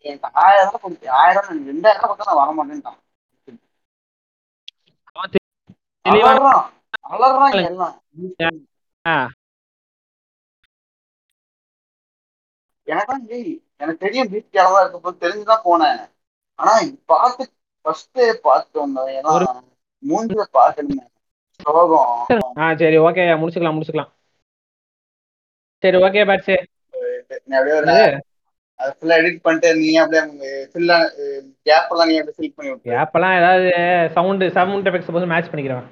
எனக்கு 0.05 0.29
ஆயிரம் 0.43 0.81
கொடுத்து 0.81 1.07
ஆயிரம் 1.19 1.49
ரெண்டாயிரம் 1.69 2.09
கொடுத்தா 2.09 2.29
நான் 2.29 2.41
வர 2.41 2.51
மாட்டேன்ட்டான் 2.57 2.99
அலறான். 6.05 6.65
அலறான் 7.09 7.57
எல்லாம். 7.61 7.95
எனக்கும் 12.87 13.27
எனக்கு 13.81 14.03
தெரியும் 14.05 14.29
பீச் 14.31 14.53
கிளம்பா 14.53 14.79
இருக்க 14.81 14.99
போது 14.99 15.23
தெரிஞ்சுதான் 15.23 15.65
போனேன். 15.65 16.01
ஆனா 16.59 16.73
பார்த்து 17.11 17.43
ஃபர்ஸ்ட் 17.85 18.21
பார்த்து 18.47 18.77
வந்தேன் 18.83 19.11
ஏன்னா 19.19 19.35
மூஞ்சில 20.03 20.43
சோகம். 21.59 22.11
ஆ 22.61 22.65
சரி 22.81 22.97
ஓகே 23.07 23.23
முடிச்சுக்கலாம் 23.39 23.75
முடிச்சுக்கலாம். 23.77 24.11
சரி 25.83 25.97
ஓகே 26.05 26.21
பாட்ஸு 26.29 26.55
அதை 28.79 28.91
ஃபுல்லா 28.97 29.15
எடிட் 29.21 29.41
பண்ணிட்டு 29.45 29.69
நீ 29.79 29.89
அப்படியே 30.01 30.51
ஃபுல்லா 30.71 30.97
கேப் 31.67 31.89
எல்லாம் 31.93 32.09
நீ 32.09 32.15
அப்படியே 32.19 32.35
ஃபில் 32.37 32.53
பண்ணி 32.57 32.69
விட்டு. 32.71 32.91
அப்பெல்லாம் 33.03 33.37
ஏதாவது 33.39 33.71
சவுண்டு 34.17 34.45
சவுண்ட் 34.57 34.87
எஃபெக்ட்ஸ் 34.89 35.15
போது 35.15 35.31
மேட்ச் 35.31 35.49
பண்ணிக்கிறேன் 35.51 35.87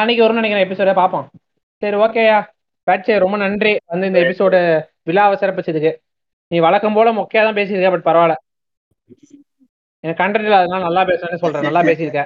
அன்னைக்கு 0.00 0.24
வரும்னு 0.24 0.40
நினைக்கிறேன் 0.40 0.66
எபிசோட 0.66 0.92
பார்ப்போம். 0.98 1.26
சரி 1.82 1.96
ஓகேயா 2.04 2.38
பேட்சே 2.86 3.14
ரொம்ப 3.24 3.36
நன்றி. 3.44 3.72
வந்து 3.92 4.08
இந்த 4.10 4.18
எபிசோடு 4.24 4.58
விழாவை 5.06 5.36
சிறப்பிச்சதுக்கு 5.36 5.92
நீ 6.50 6.58
வழக்கம் 6.60 6.96
போல 6.96 7.12
மொக்கையா 7.14 7.42
தான் 7.44 7.58
பேசியிருக்க 7.58 7.90
பட் 7.94 8.08
பரவாயில்ல. 8.08 8.36
எனக்கு 10.04 10.20
கண்டென்ட் 10.20 10.58
அதனால 10.58 10.82
நல்லா 10.86 11.02
பேசுறேன்னு 11.10 11.42
சொல்றேன். 11.42 11.66
நல்லா 11.68 11.82
பேசியிருக்க. 11.88 12.22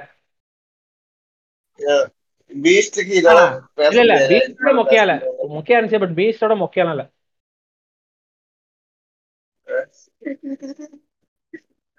இல்ல 3.91 4.01
இல்ல. 4.05 4.15
பீஸ்டோட 4.31 4.71
மொக்கையா 4.79 5.03
இல்ல. 5.05 5.15
மொக்கையா 5.55 5.77
இருந்துச்சு 5.77 6.03
பட் 6.03 6.15
பீஸ்டோட 6.19 6.55
மொக்கையெல்லாம் 6.61 6.95
இல்ல. 6.97 7.05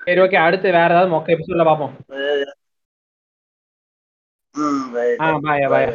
சரி 0.01 0.21
ஓகே 0.21 0.39
அடுத்து 0.41 0.69
வேற 0.71 0.91
ஏதாவது 0.91 1.13
மொக்க 1.13 1.35
எபிசோட்ல 1.35 1.65
பார்ப்போம். 1.65 1.95
ம், 4.55 4.85
right. 4.95 5.19
ஆ 5.21 5.29
பாயா 5.45 5.67
பாயா 5.73 5.91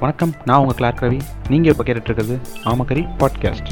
வணக்கம் 0.00 0.32
நான் 0.44 0.60
உங்கள் 0.60 0.76
கிளார்க் 0.76 1.02
ரவி 1.02 1.18
நீங்கள் 1.48 1.72
இப்போ 1.72 1.84
கேட்டுட்டு 1.84 2.10
இருக்கிறது 2.10 2.34
ஆமக்கரி 2.64 3.02
பாட்காஸ்ட் 3.18 3.70